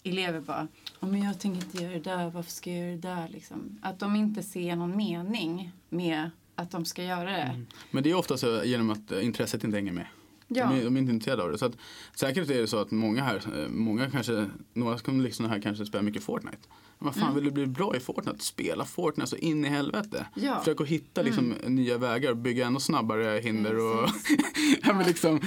elever 0.03 0.39
bara, 0.41 0.67
"Ja, 0.99 1.07
men 1.07 1.23
jag 1.23 1.39
tänker 1.39 1.65
inte 1.65 1.83
göra 1.83 1.93
det 1.93 1.99
där, 1.99 2.29
varför 2.29 2.51
ska 2.51 2.71
jag 2.71 2.79
göra 2.79 2.91
det 2.95 3.07
där? 3.21 3.27
Liksom. 3.27 3.79
Att 3.81 3.99
de 3.99 4.15
inte 4.15 4.43
ser 4.43 4.75
någon 4.75 4.97
mening 4.97 5.71
med 5.89 6.29
att 6.61 6.71
de 6.71 6.85
ska 6.85 7.03
göra 7.03 7.31
det. 7.31 7.65
Men 7.91 8.03
det 8.03 8.11
är 8.11 8.15
ofta 8.15 8.37
så 8.37 8.63
genom 8.63 8.89
att 8.89 9.11
eh, 9.11 9.25
intresset 9.25 9.63
inte 9.63 9.77
hänger 9.77 9.91
med. 9.91 10.05
Ja. 10.47 10.65
De, 10.65 10.79
är, 10.79 10.83
de 10.83 10.95
är 10.95 10.99
inte 10.99 11.13
intresserade 11.13 11.43
av 11.43 11.51
det. 11.51 11.57
Så 11.57 11.65
att, 11.65 11.77
säkert 12.15 12.49
är 12.49 12.61
det 12.61 12.67
så 12.67 12.77
att 12.77 12.91
många 12.91 13.23
här, 13.23 13.35
eh, 13.35 13.67
många 13.69 14.09
kanske, 14.09 14.49
några 14.73 14.97
som 14.97 15.21
liksom 15.21 15.45
här 15.45 15.61
kanske 15.61 15.85
spelar 15.85 16.03
mycket 16.03 16.23
Fortnite. 16.23 16.67
Vad 17.03 17.13
fan 17.15 17.23
Mm. 17.23 17.35
vill 17.35 17.43
du 17.43 17.51
bli 17.51 17.65
bra 17.67 17.95
i 17.95 17.99
Fortnite? 17.99 18.43
Spela 18.43 18.85
Fortnite 18.85 19.29
så 19.29 19.35
in 19.35 19.65
i 19.65 19.67
helvete. 19.67 20.25
Ja. 20.35 20.41
Mm. 20.47 20.59
Försök 20.59 20.81
att 20.81 20.87
hitta 20.87 21.21
liksom, 21.21 21.53
nya 21.67 21.97
vägar, 21.97 22.33
bygga 22.33 22.65
ännu 22.67 22.79
snabbare 22.79 23.39
hinder 23.39 23.75
och 23.79 24.09
ja, 24.83 24.93
men 24.93 25.07
liksom, 25.07 25.39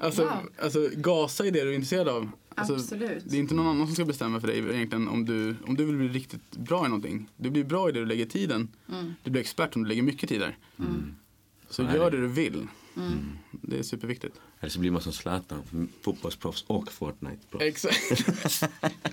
alltså, 0.00 0.22
Wow. 0.22 0.32
alltså, 0.62 0.88
gasa 0.96 1.46
i 1.46 1.50
det 1.50 1.64
du 1.64 1.70
är 1.70 1.74
intresserad 1.74 2.08
av. 2.08 2.30
Alltså, 2.54 2.74
Absolut. 2.74 3.22
Det 3.26 3.36
är 3.36 3.40
inte 3.40 3.54
någon 3.54 3.66
annan 3.66 3.86
som 3.86 3.94
ska 3.94 4.04
bestämma 4.04 4.40
för 4.40 4.48
dig 4.48 4.58
egentligen 4.58 5.08
om 5.08 5.24
du, 5.24 5.56
om 5.66 5.76
du 5.76 5.84
vill 5.84 5.96
bli 5.96 6.08
riktigt 6.08 6.56
bra 6.56 6.86
i 6.86 6.88
någonting. 6.88 7.28
Du 7.36 7.50
blir 7.50 7.64
bra 7.64 7.88
i 7.88 7.92
det 7.92 7.98
du 8.00 8.06
lägger 8.06 8.26
tiden. 8.26 8.68
Mm. 8.92 9.14
Du 9.22 9.30
blir 9.30 9.40
expert 9.42 9.76
om 9.76 9.82
du 9.82 9.88
lägger 9.88 10.02
mycket 10.02 10.28
tid 10.28 10.40
där. 10.40 10.56
Så 11.72 11.82
gör 11.82 12.10
det 12.10 12.16
du 12.20 12.28
vill. 12.28 12.66
Mm. 12.96 13.38
Det 13.50 13.78
är 13.78 13.82
superviktigt. 13.82 14.36
Eller 14.60 14.70
så 14.70 14.80
blir 14.80 14.90
man 14.90 15.02
som 15.02 15.12
Zlatan, 15.12 15.62
fotbollsproffs 16.02 16.64
och 16.66 16.88
Fortnite-proffs. 16.88 17.62
Exakt. 17.62 18.68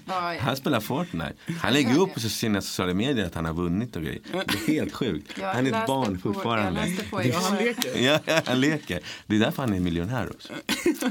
Han 0.39 0.55
spelar 0.55 0.79
Fortnite. 0.79 1.33
Han 1.61 1.73
lägger 1.73 1.99
upp 1.99 2.13
på 2.13 2.19
sina 2.19 2.61
sociala 2.61 2.93
medier 2.93 3.25
att 3.25 3.35
han 3.35 3.45
har 3.45 3.53
vunnit 3.53 3.95
och 3.95 4.01
grejer. 4.01 4.21
Det 4.31 4.37
är 4.37 4.67
helt 4.67 4.93
sjukt. 4.93 5.41
Han 5.41 5.67
är 5.67 5.73
ett 5.81 5.87
barn 5.87 6.19
fortfarande. 6.19 6.97
Ja, 7.11 7.39
han 7.39 7.57
leker. 7.57 7.97
Ja, 7.97 8.19
han 8.45 8.61
leker. 8.61 8.99
Det 9.25 9.35
är 9.35 9.39
därför 9.39 9.63
han 9.63 9.73
är 9.73 9.79
miljonär 9.79 10.29
också. 10.29 10.53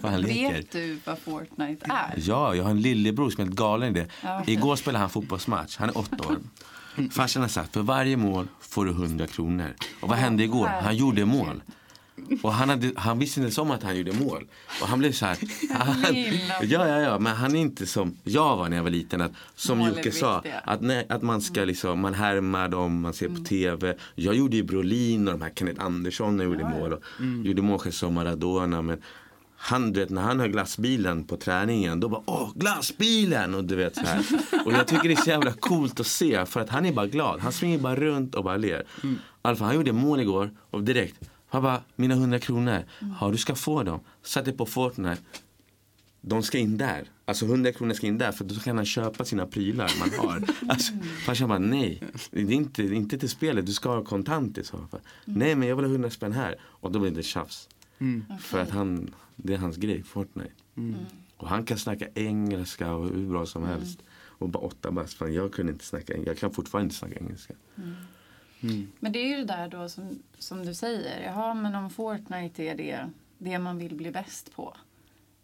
För 0.01 0.09
han 0.09 0.21
leker. 0.21 0.53
Vet 0.53 0.71
du 0.71 0.99
vad 1.05 1.19
Fortnite 1.19 1.87
är? 1.91 2.15
Ja, 2.17 2.55
jag 2.55 2.65
har 2.65 2.71
en 2.71 2.81
lillebror 2.81 3.31
som 3.31 3.41
är 3.41 3.47
helt 3.47 3.57
galen 3.59 3.97
i 3.97 4.01
det. 4.01 4.09
Igår 4.53 4.77
spelade 4.77 4.99
han 4.99 5.11
fotbollsmatch. 5.11 5.77
Han 5.77 5.89
är 5.89 5.99
åtta 5.99 6.29
år. 6.29 6.37
Farsan 7.11 7.43
har 7.43 7.49
sagt 7.49 7.73
för 7.73 7.83
varje 7.83 8.17
mål 8.17 8.49
får 8.61 8.85
du 8.85 8.91
100 8.91 9.27
kronor. 9.27 9.75
Och 10.01 10.09
vad 10.09 10.19
hände 10.19 10.45
igår? 10.45 10.67
Han 10.67 10.97
gjorde 10.97 11.25
mål. 11.25 11.63
Och 12.43 12.53
han, 12.53 12.69
hade, 12.69 12.93
han 12.97 13.19
visste 13.19 13.41
inte 13.41 13.61
om 13.61 13.71
att 13.71 13.83
han 13.83 13.97
gjorde 13.97 14.13
mål. 14.13 14.47
Och 14.83 14.89
han 14.89 14.99
blev 14.99 15.13
så 15.13 15.27
här. 15.27 15.39
Han, 15.79 16.17
ja, 16.63 16.89
ja, 16.89 17.01
ja, 17.01 17.19
men 17.19 17.37
han 17.37 17.57
är 17.57 17.61
inte 17.61 17.87
som 17.87 18.17
jag 18.25 18.57
var 18.57 18.69
när 18.69 18.77
jag 18.77 18.85
var 18.85 18.91
liten. 18.91 19.21
Att, 19.21 19.33
som 19.55 19.79
Mål 19.79 19.89
Jocke 19.89 20.13
sa, 20.13 20.43
att, 20.65 20.81
nej, 20.81 21.07
att 21.09 21.23
man 21.23 21.41
ska 21.41 21.65
liksom, 21.65 22.01
man 22.01 22.15
härmar 22.15 22.69
dem, 22.69 23.01
man 23.01 23.13
ser 23.13 23.29
på 23.29 23.45
tv. 23.45 23.95
Jag 24.15 24.35
gjorde 24.35 24.57
ju 24.57 24.63
Brolin 24.63 25.29
och 25.29 25.35
de 25.35 25.43
här 25.43 25.53
Kenneth 25.55 25.85
Andersson 25.85 26.41
gjorde 26.41 26.65
mål. 26.65 26.93
Och 26.93 27.03
Gjorde 27.45 27.63
mål 27.63 27.93
som 27.93 28.15
Maradona. 28.15 28.83
Men 28.83 29.03
han, 29.61 29.93
vet, 29.93 30.11
när 30.11 30.23
han 30.23 30.41
hör 30.41 30.49
glassbilen 30.49 31.25
på 31.25 31.37
träningen, 31.37 32.01
då 32.01 32.09
bara 32.09 32.23
åh, 32.27 32.53
glassbilen! 32.55 33.55
Och 33.55 33.65
du 33.65 33.77
vet 33.77 33.95
så 33.95 34.01
här. 34.01 34.25
Och 34.65 34.73
jag 34.73 34.87
tycker 34.87 35.09
det 35.09 35.15
är 35.15 35.17
så 35.17 35.31
jävla 35.31 35.53
coolt 35.53 36.01
att 36.01 36.07
se, 36.07 36.47
för 36.47 36.61
att 36.61 36.69
han 36.69 36.87
är 36.87 36.93
bara 36.93 37.07
glad. 37.07 37.41
Han 37.41 37.53
springer 37.53 37.79
bara 37.79 37.97
runt 37.97 38.35
och 38.35 38.45
bara 38.45 38.57
ler. 38.57 38.87
Mm. 39.03 39.19
Alltså, 39.43 39.65
han 39.65 39.75
gjorde 39.75 39.93
mål 39.93 40.21
igår 40.21 40.51
och 40.71 40.83
direkt, 40.83 41.31
han 41.49 41.63
bara, 41.63 41.83
mina 41.97 42.15
100 42.15 42.39
kronor, 42.39 42.83
ja 43.21 43.31
du 43.31 43.37
ska 43.39 43.55
få 43.55 43.83
dem. 43.83 44.01
Satte 44.23 44.53
på 44.53 44.67
Fortnite. 44.67 45.23
De 46.21 46.43
ska 46.43 46.59
in 46.59 46.79
där. 46.79 47.05
Alltså 47.25 47.45
100 47.45 47.73
kronor 47.73 47.95
ska 47.95 48.07
in 48.07 48.19
där 48.19 48.33
för 48.33 48.45
då 48.45 48.55
kan 48.55 48.77
han 48.77 48.87
köpa 48.87 49.25
sina 49.25 49.47
prylar 49.47 49.91
man 49.99 50.11
har. 50.19 50.43
Alltså, 50.69 50.93
farsan 51.27 51.49
bara 51.49 51.59
nej, 51.59 52.03
det 52.31 52.41
är 52.41 52.53
inte, 52.53 52.83
inte 52.83 53.19
till 53.19 53.29
spelet, 53.29 53.67
du 53.67 53.73
ska 53.73 53.89
ha 53.89 54.05
kontant 54.05 54.59
i 54.59 54.65
så 54.65 54.77
fall. 54.77 55.01
Nej 55.25 55.55
men 55.55 55.69
jag 55.69 55.77
vill 55.77 55.85
ha 55.85 55.93
100 55.93 56.11
spänn 56.11 56.33
här. 56.33 56.57
Och 56.61 56.93
då 56.93 56.99
blir 56.99 57.11
det 57.11 57.23
tjafs. 57.23 57.69
Mm. 57.99 58.25
För 58.41 58.59
att 58.59 58.71
han, 58.71 59.15
det 59.43 59.55
är 59.55 59.59
hans 59.59 59.77
grej, 59.77 60.03
Fortnite. 60.03 60.53
Och 61.37 61.49
han 61.49 61.65
kan 61.65 61.79
snacka 61.79 62.07
engelska 62.15 62.93
och 62.93 63.09
hur 63.09 63.29
bra 63.29 63.47
som 63.47 63.67
helst. 63.67 64.03
Och 64.41 64.49
bara 64.49 64.59
åtta 64.63 64.91
bast, 64.91 65.21
jag 65.21 65.53
kunde 65.53 65.73
inte 65.73 65.85
snacka 65.85 66.13
engelska. 66.13 66.31
Jag 66.31 66.39
kan 66.39 66.51
fortfarande 66.53 66.85
inte 66.85 66.97
snacka 66.97 67.15
engelska. 67.21 67.55
Men 69.01 69.13
det 69.13 69.19
är 69.19 69.29
ju 69.29 69.37
det 69.37 69.45
där 69.45 69.69
då 69.69 69.89
som, 69.89 70.23
som 70.39 70.67
du 70.67 70.75
säger. 70.75 71.23
Jaha, 71.23 71.55
men 71.55 71.75
om 71.75 71.91
Fortnite 71.91 72.63
är 72.63 72.75
det, 72.75 73.11
det 73.39 73.59
man 73.59 73.79
vill 73.79 73.95
bli 73.95 74.11
bäst 74.11 74.57
på. 74.57 74.77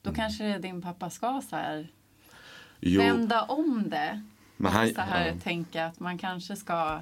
Då 0.03 0.13
kanske 0.13 0.59
din 0.59 0.83
pappa 0.83 1.11
ska 1.11 1.43
så 1.51 1.57
här 1.57 1.89
Jo, 2.81 3.01
vända 3.01 3.43
om 3.43 3.91
det. 3.91 4.23
men 4.57 4.73
han, 4.73 4.95
så 4.95 5.01
här 5.01 5.27
ja. 5.27 5.35
tänka 5.43 5.87
att 5.87 6.01
man 6.01 6.19
kanske 6.19 6.57
ska... 6.57 7.01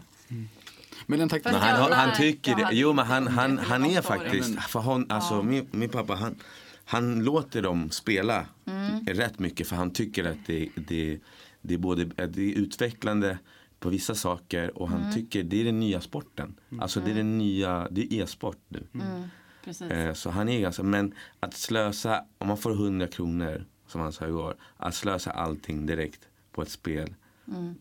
Men 1.06 1.18
den 1.18 1.28
Men 1.44 1.54
han, 1.54 1.92
han 1.92 2.08
nej, 2.08 2.16
tycker 2.16 2.56
det. 2.56 2.68
Jo 2.72 2.92
men 2.92 3.06
han, 3.06 3.26
han, 3.28 3.58
han 3.58 3.84
är 3.84 4.02
faktiskt, 4.02 4.60
för 4.60 4.80
hon, 4.80 5.10
alltså 5.10 5.34
Ja. 5.34 5.42
min, 5.42 5.68
min 5.70 5.88
pappa 5.88 6.14
han, 6.14 6.36
han 6.84 7.24
låter 7.24 7.62
dem 7.62 7.90
spela 7.90 8.46
Mm. 8.66 9.04
rätt 9.06 9.38
mycket 9.38 9.66
för 9.66 9.76
han 9.76 9.90
tycker 9.90 10.24
att 10.24 10.46
det, 10.46 10.68
det, 10.88 11.20
det, 11.62 11.74
är 11.74 11.78
både, 11.78 12.04
det 12.04 12.42
är 12.52 12.58
utvecklande 12.58 13.38
på 13.80 13.88
vissa 13.88 14.14
saker 14.14 14.78
och 14.78 14.88
han 14.88 15.00
Mm. 15.00 15.12
tycker 15.14 15.42
det 15.42 15.60
är 15.60 15.64
den 15.64 15.80
nya 15.80 16.00
sporten. 16.00 16.54
Alltså 16.80 17.00
det 17.00 17.10
är 17.10 17.14
den 17.14 17.38
nya, 17.38 17.88
det 17.90 18.00
är 18.14 18.22
e-sport 18.22 18.58
nu. 18.68 18.86
Mm. 18.94 19.90
Eh, 19.90 20.14
Så 20.14 20.30
han 20.30 20.48
är 20.48 20.60
ganska, 20.60 20.82
men 20.82 21.14
att 21.40 21.54
slösa, 21.54 22.24
om 22.38 22.48
man 22.48 22.56
får 22.58 22.70
100 22.72 23.06
kronor 23.06 23.64
som 23.86 24.00
han 24.00 24.12
sa 24.12 24.26
igår, 24.28 24.56
att 24.76 24.94
slösa 24.94 25.30
allting 25.30 25.86
direkt 25.86 26.28
på 26.52 26.62
ett 26.62 26.70
spel. 26.70 27.14
Mm. 27.48 27.74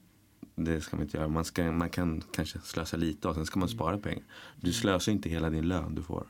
Det 0.55 0.81
ska 0.81 0.95
man 0.95 1.05
inte 1.05 1.17
göra. 1.17 1.27
Man, 1.27 1.45
ska, 1.45 1.71
man 1.71 1.89
kan 1.89 2.21
kanske 2.31 2.59
slösa 2.59 2.97
lite 2.97 3.27
och 3.27 3.35
sen 3.35 3.45
ska 3.45 3.59
man 3.59 3.69
spara 3.69 3.97
pengar. 3.97 4.23
Du 4.55 4.73
slösar 4.73 5.11
inte 5.11 5.29
hela 5.29 5.49
din 5.49 5.67
lön 5.67 5.95
du 5.95 6.01
får. 6.03 6.27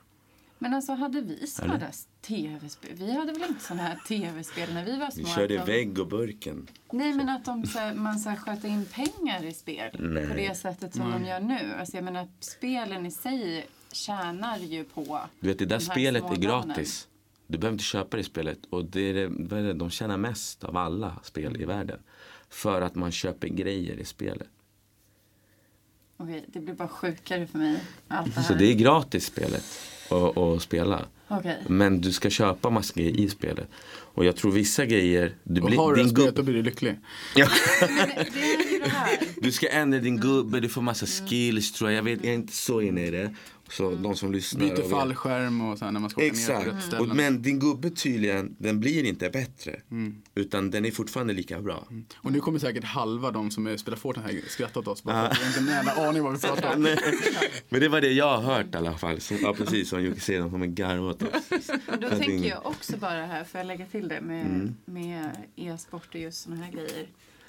Men 0.61 0.73
alltså 0.73 0.93
hade 0.93 1.21
vi 1.21 1.47
sådana 1.47 1.91
tv-spel? 2.21 2.91
Vi 2.95 3.11
hade 3.11 3.31
väl 3.31 3.49
inte 3.49 3.63
sådana 3.63 3.83
här 3.83 3.99
tv-spel 4.07 4.73
när 4.73 4.85
vi 4.85 4.97
var 4.97 5.11
små? 5.11 5.23
Vi 5.23 5.29
körde 5.29 5.57
de- 5.57 5.65
vägg 5.65 5.99
och 5.99 6.07
burken. 6.07 6.67
Nej, 6.91 7.13
men 7.13 7.29
att 7.29 7.45
de, 7.45 7.65
så 7.65 7.79
här, 7.79 7.93
man 7.93 8.19
så 8.19 8.29
här, 8.29 8.35
sköt 8.35 8.63
in 8.63 8.85
pengar 8.85 9.45
i 9.45 9.53
spel 9.53 9.89
Nej. 9.99 10.27
på 10.27 10.33
det 10.33 10.57
sättet 10.57 10.95
som 10.95 11.11
de 11.11 11.25
gör 11.25 11.39
nu. 11.39 11.73
Alltså, 11.79 11.97
jag 11.97 12.03
menar, 12.03 12.27
spelen 12.39 13.05
i 13.05 13.11
sig 13.11 13.67
tjänar 13.91 14.57
ju 14.57 14.83
på 14.83 15.19
Du 15.39 15.47
vet 15.47 15.59
det 15.59 15.65
där 15.65 15.79
de 15.79 15.85
spelet 15.85 16.23
är 16.23 16.35
gratis. 16.35 17.07
Du 17.47 17.57
behöver 17.57 17.73
inte 17.73 17.83
köpa 17.83 18.17
det 18.17 18.23
spelet. 18.23 18.59
Och 18.69 18.85
det 18.85 19.01
är 19.01 19.13
det, 19.13 19.27
vad 19.27 19.59
är 19.59 19.63
det, 19.63 19.73
de 19.73 19.89
tjänar 19.89 20.17
mest 20.17 20.63
av 20.63 20.77
alla 20.77 21.19
spel 21.23 21.61
i 21.61 21.65
världen. 21.65 21.99
För 22.49 22.81
att 22.81 22.95
man 22.95 23.11
köper 23.11 23.47
grejer 23.47 23.95
i 23.99 24.05
spelet. 24.05 24.49
Okej, 26.21 26.45
det 26.47 26.59
blir 26.59 26.73
bara 26.73 26.87
sjukare 26.87 27.47
för 27.47 27.57
mig. 27.57 27.79
Allt 28.07 28.35
det 28.35 28.41
här. 28.41 28.47
Så 28.47 28.53
det 28.53 28.65
är 28.65 28.73
gratis 28.73 29.25
spelet 29.25 29.63
att 30.09 30.37
att 30.37 30.61
spela. 30.61 31.05
Okej. 31.27 31.57
Men 31.67 32.01
du 32.01 32.11
ska 32.11 32.29
köpa 32.29 32.69
massa 32.69 32.93
grejer 32.95 33.19
i 33.19 33.29
spelet. 33.29 33.67
Och 34.13 34.25
jag 34.25 34.35
tror 34.35 34.51
vissa 34.51 34.85
grejer, 34.85 35.35
du 35.43 35.61
Och 35.61 35.67
blir, 35.67 35.77
har 35.77 35.95
du 35.95 36.09
spelet 36.09 36.35
då 36.35 36.43
blir 36.43 36.53
du 36.53 36.63
lycklig. 36.63 36.99
ja, 37.35 37.47
Men 37.81 38.07
det 38.83 38.89
här. 38.89 39.17
du 39.41 39.51
ska 39.51 39.69
ändra 39.69 39.99
din 39.99 40.17
gubbe, 40.17 40.59
du 40.59 40.69
får 40.69 40.81
massa 40.81 41.05
Mm. 41.05 41.27
skills 41.29 41.71
tror 41.71 41.89
jag. 41.89 41.97
Jag 41.97 42.03
vet, 42.03 42.23
jag 42.23 42.31
är 42.31 42.35
inte 42.35 42.53
så 42.53 42.81
inne 42.81 43.05
i 43.05 43.11
det. 43.11 43.35
Så 43.69 43.91
de 43.95 44.15
som 44.15 44.31
lyssnar. 44.31 44.59
Byter 44.61 44.89
fallskärm 44.89 45.61
och 45.61 45.77
så 45.77 45.85
här 45.85 45.91
när 45.91 45.99
man 45.99 46.09
ska 46.09 46.17
åka 46.21 46.25
ner 46.25 46.31
Exakt. 46.31 46.67
rätt 46.67 46.73
Och, 46.75 46.81
ställen. 46.83 47.17
men 47.17 47.41
din 47.41 47.59
gubbe 47.59 47.89
tydligen, 47.89 48.55
den 48.59 48.79
blir 48.79 49.03
inte 49.03 49.29
bättre. 49.29 49.79
Mm. 49.91 50.21
Utan 50.35 50.71
den 50.71 50.85
är 50.85 50.91
fortfarande 50.91 51.33
lika 51.33 51.61
bra. 51.61 51.87
Och 52.15 52.31
nu 52.31 52.39
kommer 52.39 52.59
säkert 52.59 52.83
halva 52.83 53.31
de 53.31 53.51
som 53.51 53.77
spelar 53.77 53.97
Fortnite 53.97 54.27
här 54.33 54.41
skratta 54.47 54.79
åt 54.79 54.87
oss. 54.87 55.03
Bara 55.03 55.15
för 55.15 55.25
att 55.31 55.37
vi 55.39 55.41
har 55.43 55.47
inte 55.47 55.59
en 55.59 55.67
jävla 55.67 56.07
aning 56.09 56.23
vad 56.23 56.33
vi 56.33 56.39
pratar 56.39 56.75
om. 56.75 56.81
Nej. 56.83 56.97
Men 57.69 57.79
det 57.81 57.87
var 57.89 58.01
det 58.01 58.11
jag 58.11 58.37
har 58.37 58.55
hört 58.55 58.73
i 58.73 58.77
alla 58.77 58.97
fall. 58.97 59.19
Som, 59.21 59.37
ja, 59.41 59.53
precis 59.53 59.89
som 59.89 60.03
Jocke 60.03 60.19
säger, 60.19 60.39
de 60.39 60.51
kommer 60.51 60.67
garva 60.67 61.09
åt 61.09 61.21
oss. 61.23 61.29
Då 61.49 62.09
För 62.09 62.09
tänker 62.09 62.29
ingen- 62.29 62.43
jag 62.43 62.65
också 62.65 62.97
bara 62.97 63.25
här, 63.25 63.43
får 63.43 63.57
jag 63.59 63.67
lägga 63.67 63.85
till 63.85 64.07
det 64.07 64.21
med, 64.21 64.45
Mm. 64.45 64.75
med 64.85 65.29
e-sport 65.55 66.07
och 66.15 66.19
just 66.21 66.41
såna 66.43 66.55
här 66.55 66.71
grejer. 66.71 67.07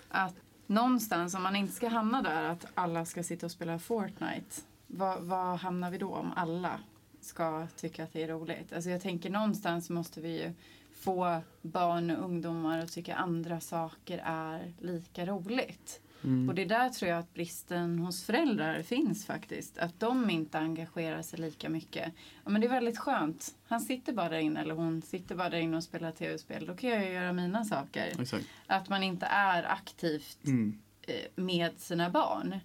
Att 0.09 0.35
någonstans, 0.75 1.35
om 1.35 1.43
man 1.43 1.57
inte 1.57 1.73
ska 1.73 1.89
hamna 1.89 2.23
där 2.23 2.43
att 2.43 2.67
alla 2.75 3.05
ska 3.05 3.23
sitta 3.23 3.47
och 3.47 3.53
spela 3.53 3.79
Fortnite. 3.79 4.61
Vad, 4.87 5.23
vad 5.23 5.59
hamnar 5.59 5.91
vi 5.91 5.99
då 5.99 6.15
om 6.15 6.33
alla 6.37 6.81
ska 7.21 7.67
tycka 7.77 8.05
att 8.05 8.13
det 8.13 8.23
är 8.23 8.29
roligt? 8.29 8.73
Alltså 8.73 8.91
jag 8.91 9.03
tänker 9.03 9.31
någonstans 9.31 9.91
måste 9.91 10.21
vi 10.21 10.43
ju 10.43 10.53
få 10.95 11.41
barn 11.63 12.11
och 12.11 12.25
ungdomar 12.25 12.79
att 12.79 12.93
tycka 12.93 13.15
andra 13.15 13.61
saker 13.61 14.23
är 14.25 14.73
lika 14.81 15.27
roligt. 15.27 16.01
Och 16.49 16.55
det 16.55 16.63
är 16.63 16.67
där 16.67 16.89
tror 16.91 17.11
jag 17.11 17.19
att 17.19 17.35
bristen 17.35 17.99
hos 17.99 18.25
föräldrar 18.25 18.83
finns 18.83 19.27
faktiskt. 19.27 19.79
Att 19.79 20.01
de 20.01 20.31
inte 20.31 20.59
engagerar 20.59 21.23
sig 21.23 21.39
lika 21.39 21.69
mycket. 21.69 22.13
Ja, 22.45 22.51
men 22.51 22.61
det 22.61 22.67
är 22.67 22.71
väldigt 22.71 22.99
skönt. 22.99 23.55
Han 23.69 23.81
sitter 23.81 24.13
bara 24.13 24.29
där 24.29 24.39
inne 24.39 24.61
eller 24.61 24.75
hon 24.75 25.03
sitter 25.03 25.35
bara 25.35 25.51
där 25.51 25.59
inne 25.59 25.77
och 25.77 25.85
spelar 25.85 26.11
tv-spel. 26.13 26.67
Då 26.67 26.75
kan 26.77 26.91
jag 26.91 27.05
ju 27.05 27.11
göra 27.13 27.33
mina 27.33 27.65
saker. 27.65 28.13
Exakt. 28.21 28.47
Att 28.67 28.89
man 28.89 29.03
inte 29.03 29.27
är 29.27 29.63
aktivt 29.73 30.39
Mm. 30.47 30.79
eh, 31.03 31.15
med 31.43 31.71
sina 31.79 32.11
barn. 32.11 32.59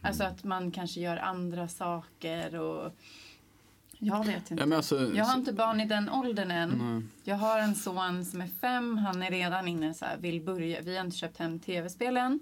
Alltså 0.00 0.24
att 0.24 0.44
man 0.44 0.70
kanske 0.70 1.00
gör 1.00 1.16
andra 1.16 1.68
saker 1.68 2.54
och 2.60 2.92
jag 3.98 4.26
vet 4.26 4.50
inte. 4.50 4.64
Ja, 4.70 4.76
alltså, 4.76 5.12
Jag 5.14 5.24
har 5.24 5.38
inte 5.38 5.52
barn 5.52 5.80
i 5.80 5.86
den 5.86 6.08
åldern 6.10 6.50
än. 6.50 6.70
Nej. 6.70 7.02
Jag 7.24 7.36
har 7.36 7.58
en 7.58 7.74
son 7.74 8.24
som 8.24 8.40
är 8.40 8.46
fem. 8.60 8.96
Han 8.98 9.22
är 9.22 9.30
redan 9.30 9.68
inne 9.68 9.94
så 9.94 10.04
här, 10.04 10.16
vill 10.16 10.40
börja. 10.40 10.80
Vi 10.80 10.96
har 10.96 11.04
inte 11.04 11.16
köpt 11.16 11.38
hem 11.38 11.58
tv-spelen. 11.58 12.40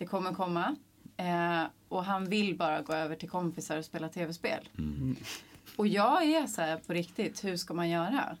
Det 0.00 0.06
kommer 0.06 0.32
komma. 0.34 0.76
Eh, 1.16 1.62
och 1.88 2.04
han 2.04 2.24
vill 2.24 2.56
bara 2.56 2.82
gå 2.82 2.92
över 2.92 3.16
till 3.16 3.28
kompisar 3.28 3.78
och 3.78 3.84
spela 3.84 4.08
tv-spel. 4.08 4.68
Och 5.76 5.86
jag 5.88 6.24
är 6.24 6.46
så 6.46 6.62
här 6.62 6.76
på 6.76 6.92
riktigt, 6.92 7.44
hur 7.44 7.56
ska 7.56 7.74
man 7.74 7.88
göra? 7.90 8.36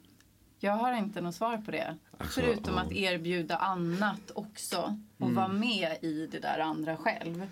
Jag 0.60 0.72
har 0.72 0.94
inte 0.94 1.20
något 1.20 1.34
svar 1.34 1.56
på 1.56 1.70
det. 1.70 1.96
Alltså, 2.18 2.40
Förutom 2.40 2.78
att 2.78 2.92
erbjuda 2.92 3.56
annat 3.56 4.30
också. 4.34 4.98
Och 5.18 5.32
vara 5.32 5.48
med 5.48 5.96
i 6.02 6.28
det 6.32 6.38
där 6.38 6.58
andra 6.58 6.96
själv. 6.96 7.46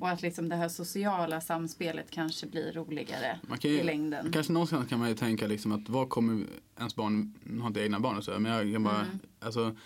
Och 0.00 0.08
att 0.08 0.22
liksom 0.22 0.48
det 0.48 0.56
här 0.56 0.68
sociala 0.68 1.40
samspelet 1.40 2.10
kanske 2.10 2.46
blir 2.46 2.72
roligare 2.72 3.38
ju, 3.60 3.68
i 3.80 3.82
längden. 3.82 4.32
Kanske 4.32 4.52
någonstans 4.52 4.88
kan 4.88 4.98
man 4.98 5.08
ju 5.08 5.14
tänka 5.14 5.46
liksom 5.46 5.72
att 5.72 5.88
vad 5.88 6.08
kommer 6.08 6.46
ens 6.78 6.96
barn, 6.96 7.34
nu 7.42 7.60
har 7.60 7.66
inte 7.66 7.80
egna 7.80 8.00
barn 8.00 8.16
och 8.16 8.24
så, 8.24 8.38
men 8.38 8.52
jag 8.52 8.72
kan 8.72 8.84
bara, 8.84 9.00
Mm. 9.00 9.18
alltså, 9.40 9.76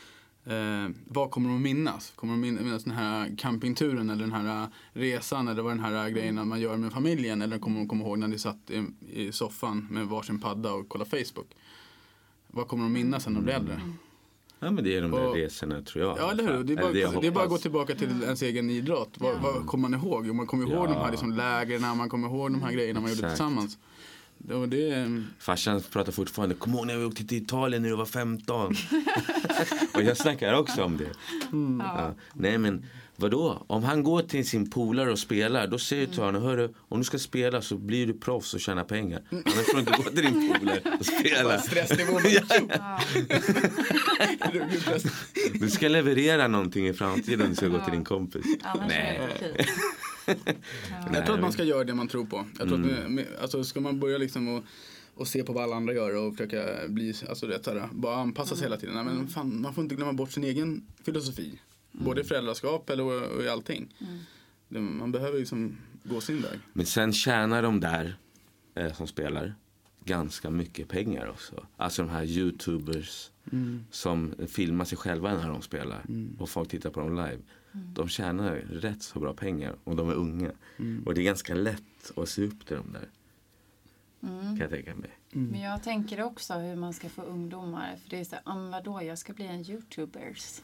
eh, 0.48 0.90
vad 1.04 1.30
kommer 1.30 1.48
de 1.48 1.56
att 1.56 1.62
minnas? 1.62 2.12
Kommer 2.16 2.32
de 2.36 2.56
att 2.56 2.62
minnas 2.64 2.84
den 2.84 2.92
här 2.94 3.34
campingturen 3.38 4.10
eller 4.10 4.22
den 4.22 4.32
här 4.32 4.68
resan 4.92 5.48
eller 5.48 5.62
vad 5.62 5.72
den 5.72 5.84
här 5.84 6.08
grejen 6.10 6.48
man 6.48 6.60
gör 6.60 6.76
med 6.76 6.92
familjen 6.92 7.42
eller 7.42 7.58
kommer 7.58 7.78
de 7.78 7.88
komma 7.88 8.04
ihåg 8.04 8.18
när 8.18 8.28
de 8.28 8.38
satt 8.38 8.70
i, 8.70 8.84
i 9.12 9.32
soffan 9.32 9.88
med 9.90 10.06
varsin 10.06 10.40
padda 10.40 10.72
och 10.72 10.88
kollade 10.88 11.10
Facebook? 11.10 11.46
Vad 12.46 12.68
kommer 12.68 12.84
de 12.84 12.86
att 12.86 12.92
minnas 12.92 13.22
sen 13.24 13.32
när 13.32 13.40
de 13.40 13.44
blir 13.44 13.54
äldre? 13.54 13.80
Ja 14.60 14.70
men 14.70 14.84
det 14.84 14.96
är 14.96 15.02
de 15.02 15.10
där 15.10 15.28
Och- 15.28 15.34
resorna 15.34 15.82
tror 15.82 16.04
jag. 16.04 16.18
Ja, 16.18 16.30
eller 16.30 16.42
hur? 16.42 16.50
fall. 16.52 16.66
Det 16.66 16.72
är 16.72 16.76
bara, 16.76 16.92
jag 16.92 17.20
det 17.22 17.26
är 17.26 17.30
bara 17.30 17.44
att 17.44 17.50
gå 17.50 17.58
tillbaka 17.58 17.94
till 17.94 18.22
ens 18.22 18.42
egen 18.42 18.70
idrott. 18.70 19.10
Vad, 19.18 19.40
vad 19.40 19.66
kommer 19.66 19.88
man 19.88 20.00
ihåg? 20.00 20.26
Jo, 20.26 20.34
man 20.34 20.46
kommer 20.46 20.64
ihåg 20.70 20.88
Ja. 20.88 20.92
de 20.94 21.00
här 21.00 21.10
liksom 21.10 21.32
lägren, 21.32 21.96
man 21.96 22.08
kommer 22.08 22.28
ihåg 22.28 22.52
de 22.52 22.62
här 22.62 22.72
grejerna 22.72 23.00
man 23.00 23.10
gjorde 23.10 23.18
Exakt. 23.20 23.32
tillsammans. 23.36 23.78
Och 24.52 24.68
det, 24.68 25.22
Farsan 25.38 25.82
pratar 25.92 26.12
fortfarande, 26.12 26.54
kom 26.54 26.74
ihåg 26.74 26.86
när 26.86 26.96
vi 26.96 27.04
åkte 27.04 27.24
till 27.24 27.42
Italien 27.42 27.82
när 27.82 27.88
du 27.88 27.96
var 27.96 28.06
15. 28.06 28.74
och 29.94 30.02
jag 30.02 30.16
snackar 30.16 30.52
också 30.54 30.84
om 30.84 30.96
det. 30.96 31.10
Ja. 31.78 32.14
Nej 32.34 32.58
men 32.58 32.86
vadå? 33.16 33.64
Om 33.66 33.84
han 33.84 34.02
går 34.02 34.22
till 34.22 34.48
sin 34.48 34.70
polare 34.70 35.12
och 35.12 35.18
spelar, 35.18 35.66
då 35.66 35.78
säger 35.78 36.06
du 36.06 36.12
till 36.12 36.22
honom, 36.22 36.42
hörru, 36.42 36.74
om 36.88 36.98
du 36.98 37.04
ska 37.04 37.18
spela 37.18 37.62
så 37.62 37.76
blir 37.76 38.06
du 38.06 38.14
proffs 38.14 38.54
och 38.54 38.60
tjänar 38.60 38.84
pengar. 38.84 39.22
Annars 39.30 39.66
får 39.66 39.74
du 39.74 39.80
inte 39.80 39.92
gå 39.92 40.02
till 40.02 40.22
din 40.22 40.54
polare 40.60 40.80
och 40.98 41.06
spela. 41.06 41.58
Stressnivån. 41.58 42.22
Du 45.60 45.70
ska 45.70 45.88
leverera 45.88 46.48
någonting 46.48 46.88
i 46.88 46.92
framtiden 46.92 47.50
du 47.50 47.56
ska 47.56 47.68
gå 47.68 47.78
till 47.84 47.92
din 47.92 48.04
kompis. 48.04 48.44
Annars 48.62 48.92
okej. 49.36 49.66
Jag 51.14 51.26
tror 51.26 51.34
att 51.34 51.40
man 51.40 51.52
ska 51.52 51.64
göra 51.64 51.84
det 51.84 51.94
man 51.94 52.08
tror 52.08 52.24
på. 52.26 52.44
Jag 52.58 52.68
tror 52.68 52.78
Mm. 52.78 53.18
att 53.18 53.42
alltså 53.42 53.64
ska 53.64 53.80
man 53.80 54.00
börja 54.00 54.18
liksom 54.18 54.48
och, 54.48 54.64
och 55.14 55.28
se 55.28 55.42
på 55.44 55.52
vad 55.52 55.64
alla 55.64 55.76
andra 55.76 55.94
gör 55.94 56.16
och 56.16 56.32
försöka 56.36 56.64
bli, 56.88 57.14
alltså 57.28 57.60
så 57.62 57.70
här, 57.70 57.88
bara 57.92 58.16
anpassa 58.16 58.56
sig 58.56 58.64
hela 58.64 58.76
tiden. 58.76 58.94
Nej, 58.94 59.04
men 59.04 59.28
fan, 59.28 59.60
man 59.60 59.74
får 59.74 59.82
inte 59.84 59.94
glömma 59.94 60.12
bort 60.12 60.30
sin 60.30 60.44
egen 60.44 60.86
filosofi. 61.04 61.60
Både 61.92 62.20
i 62.20 62.24
föräldraskap 62.24 62.90
eller 62.90 63.04
och, 63.04 63.36
och 63.36 63.42
i 63.42 63.48
allting. 63.48 63.94
Det, 64.68 64.80
man 64.80 65.12
behöver 65.12 65.38
liksom 65.38 65.76
gå 66.04 66.20
sin 66.20 66.42
väg. 66.42 66.58
Men 66.72 66.86
sen 66.86 67.12
tjänar 67.12 67.62
de 67.62 67.80
där 67.80 68.16
eh, 68.74 68.92
som 68.92 69.06
spelar 69.06 69.54
ganska 70.04 70.50
mycket 70.50 70.88
pengar 70.88 71.26
också. 71.30 71.66
Alltså 71.76 72.02
de 72.02 72.08
här 72.10 72.24
youtubers 72.24 73.30
som 73.90 74.34
filmar 74.48 74.84
sig 74.84 74.98
själva 74.98 75.34
när 75.34 75.48
de 75.48 75.62
spelar 75.62 76.04
och 76.38 76.48
folk 76.50 76.68
tittar 76.68 76.90
på 76.90 77.00
dem 77.00 77.10
live. 77.16 77.38
De 77.72 78.08
tjänar 78.08 78.54
rätt 78.70 79.02
så 79.02 79.18
bra 79.20 79.34
pengar 79.34 79.74
och 79.84 79.96
de 79.96 80.08
är 80.10 80.14
unga. 80.14 80.50
Och 81.06 81.14
det 81.14 81.20
är 81.20 81.24
ganska 81.24 81.54
lätt 81.54 82.12
att 82.16 82.28
se 82.28 82.44
upp 82.46 82.66
till 82.66 82.76
dem 82.76 82.92
där. 82.92 83.08
Kan 84.20 84.58
jag 84.60 84.70
tänka 84.70 84.94
mig. 84.94 85.10
Men 85.30 85.60
jag 85.60 85.82
tänker 85.82 86.22
också 86.22 86.54
hur 86.54 86.76
man 86.76 86.92
ska 86.92 87.08
få 87.08 87.22
ungdomar. 87.22 87.96
För 88.02 88.10
det 88.10 88.20
är 88.20 88.24
så 88.24 88.34
här, 88.34 88.42
"Ah, 88.44 88.70
vadå, 88.70 89.02
jag 89.02 89.18
ska 89.18 89.32
bli 89.32 89.46
en 89.46 89.70
youtubers. 89.70 90.60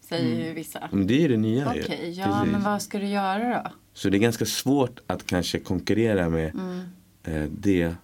Säger 0.00 0.46
ju 0.48 0.52
vissa. 0.54 0.88
Men 0.92 1.06
det 1.06 1.24
är 1.24 1.28
det 1.28 1.36
nya 1.36 1.74
ju. 1.74 1.82
Okej, 1.82 2.10
ja 2.10 2.24
Precis. 2.26 2.52
men 2.52 2.62
vad 2.62 2.82
ska 2.82 2.98
du 2.98 3.06
göra 3.06 3.62
då? 3.64 3.70
Så 3.92 4.08
det 4.10 4.16
är 4.16 4.18
ganska 4.20 4.44
svårt 4.46 5.00
att 5.06 5.26
kanske 5.26 5.58
konkurrera 5.60 6.28
med 6.28 6.54
Mm. 6.54 6.80
eh, 7.22 7.50
det 7.58 7.94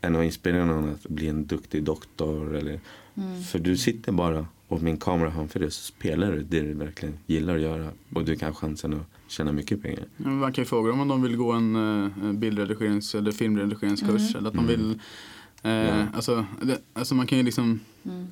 än 0.00 0.16
att 0.16 0.24
inspirera 0.24 0.64
någon 0.64 0.88
att 0.90 1.02
bli 1.06 1.28
en 1.28 1.46
duktig 1.46 1.84
doktor. 1.84 2.56
Eller, 2.56 2.80
Mm. 3.14 3.42
För 3.42 3.58
du 3.58 3.76
sitter 3.76 4.12
bara 4.12 4.46
och 4.72 4.82
min 4.82 4.96
kamera 4.96 5.32
framför 5.32 5.60
dig 5.60 5.70
så 5.70 5.82
spelar 5.82 6.32
du 6.32 6.42
det 6.42 6.60
du 6.60 6.74
verkligen 6.74 7.18
gillar 7.26 7.54
att 7.54 7.60
göra. 7.60 7.90
Och 8.14 8.24
du 8.24 8.36
kan 8.36 8.48
ha 8.48 8.54
chansen 8.54 8.94
att 8.94 9.06
tjäna 9.32 9.52
mycket 9.52 9.82
pengar. 9.82 10.04
Ja, 10.16 10.28
Man 10.28 10.52
kan 10.52 10.62
ju 10.64 10.66
fråga 10.68 10.90
dem 10.90 11.00
om 11.00 11.08
de 11.08 11.22
vill 11.22 11.36
gå 11.36 11.52
en 11.52 11.76
eh, 12.26 12.32
bildredigerings 12.32 13.14
eller 13.14 13.32
filmredigeringskurs. 13.32 14.34
Eller 14.34 14.48
att 14.48 14.54
de 14.54 14.66
vill, 14.66 15.00
eh, 15.62 15.70
Ja. 15.72 16.06
alltså, 16.14 16.46
det, 16.62 16.78
alltså 16.92 17.14
man 17.14 17.26
kan 17.26 17.38
ju 17.38 17.44
liksom, 17.44 17.80
Mm. 18.04 18.26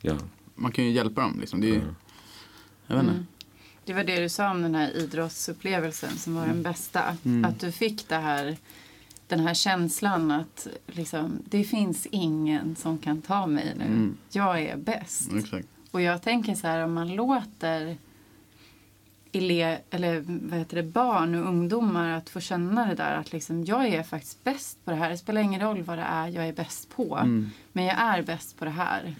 Ja. 0.00 0.18
man 0.54 0.72
kan 0.72 0.84
ju 0.84 0.90
hjälpa 0.90 1.20
dem. 1.20 1.36
Liksom. 1.40 1.60
Det 1.60 1.70
är, 1.70 1.74
Ja. 1.74 1.80
Jag 2.86 2.94
vet 2.96 3.02
inte. 3.04 3.14
Mm. 3.14 3.26
Det 3.84 3.92
var 3.94 4.04
det 4.04 4.20
du 4.20 4.28
sa 4.28 4.50
om 4.50 4.62
den 4.62 4.74
här 4.74 4.96
idrottsupplevelsen 4.96 6.10
som 6.18 6.34
var 6.34 6.46
den 6.46 6.62
bästa. 6.62 7.16
Mm. 7.24 7.44
Att 7.44 7.60
du 7.60 7.72
fick 7.72 8.08
det 8.08 8.16
här, 8.16 8.56
den 9.36 9.46
här 9.46 9.54
känslan 9.54 10.30
att 10.30 10.66
liksom, 10.86 11.38
det 11.44 11.64
finns 11.64 12.06
ingen 12.10 12.76
som 12.76 12.98
kan 12.98 13.22
ta 13.22 13.46
mig 13.46 13.74
nu. 13.78 13.84
Mm. 13.84 14.16
Jag 14.30 14.60
är 14.62 14.76
bäst. 14.76 15.32
Exakt. 15.38 15.68
Och 15.90 16.00
jag 16.00 16.22
tänker 16.22 16.54
så 16.54 16.66
här, 16.66 16.84
om 16.84 16.92
man 16.94 17.14
låter 17.14 17.96
ele 19.32 19.78
eller 19.90 20.24
vad 20.26 20.58
heter 20.58 20.76
det, 20.76 20.82
barn 20.82 21.34
och 21.34 21.48
ungdomar 21.48 22.10
att 22.10 22.30
få 22.30 22.40
känna 22.40 22.86
det 22.86 22.94
där 22.94 23.14
att 23.14 23.32
liksom, 23.32 23.64
jag 23.64 23.86
är 23.88 24.02
faktiskt 24.02 24.44
bäst 24.44 24.84
på 24.84 24.90
det 24.90 24.96
här. 24.96 25.10
Det 25.10 25.18
spelar 25.18 25.40
ingen 25.40 25.60
roll 25.60 25.82
vad 25.82 25.98
det 25.98 26.04
är 26.04 26.28
jag 26.28 26.48
är 26.48 26.52
bäst 26.52 26.88
på. 26.96 27.16
Mm. 27.16 27.50
Men 27.72 27.84
jag 27.84 27.96
är 27.98 28.22
bäst 28.22 28.58
på 28.58 28.64
det 28.64 28.70
här. 28.70 29.14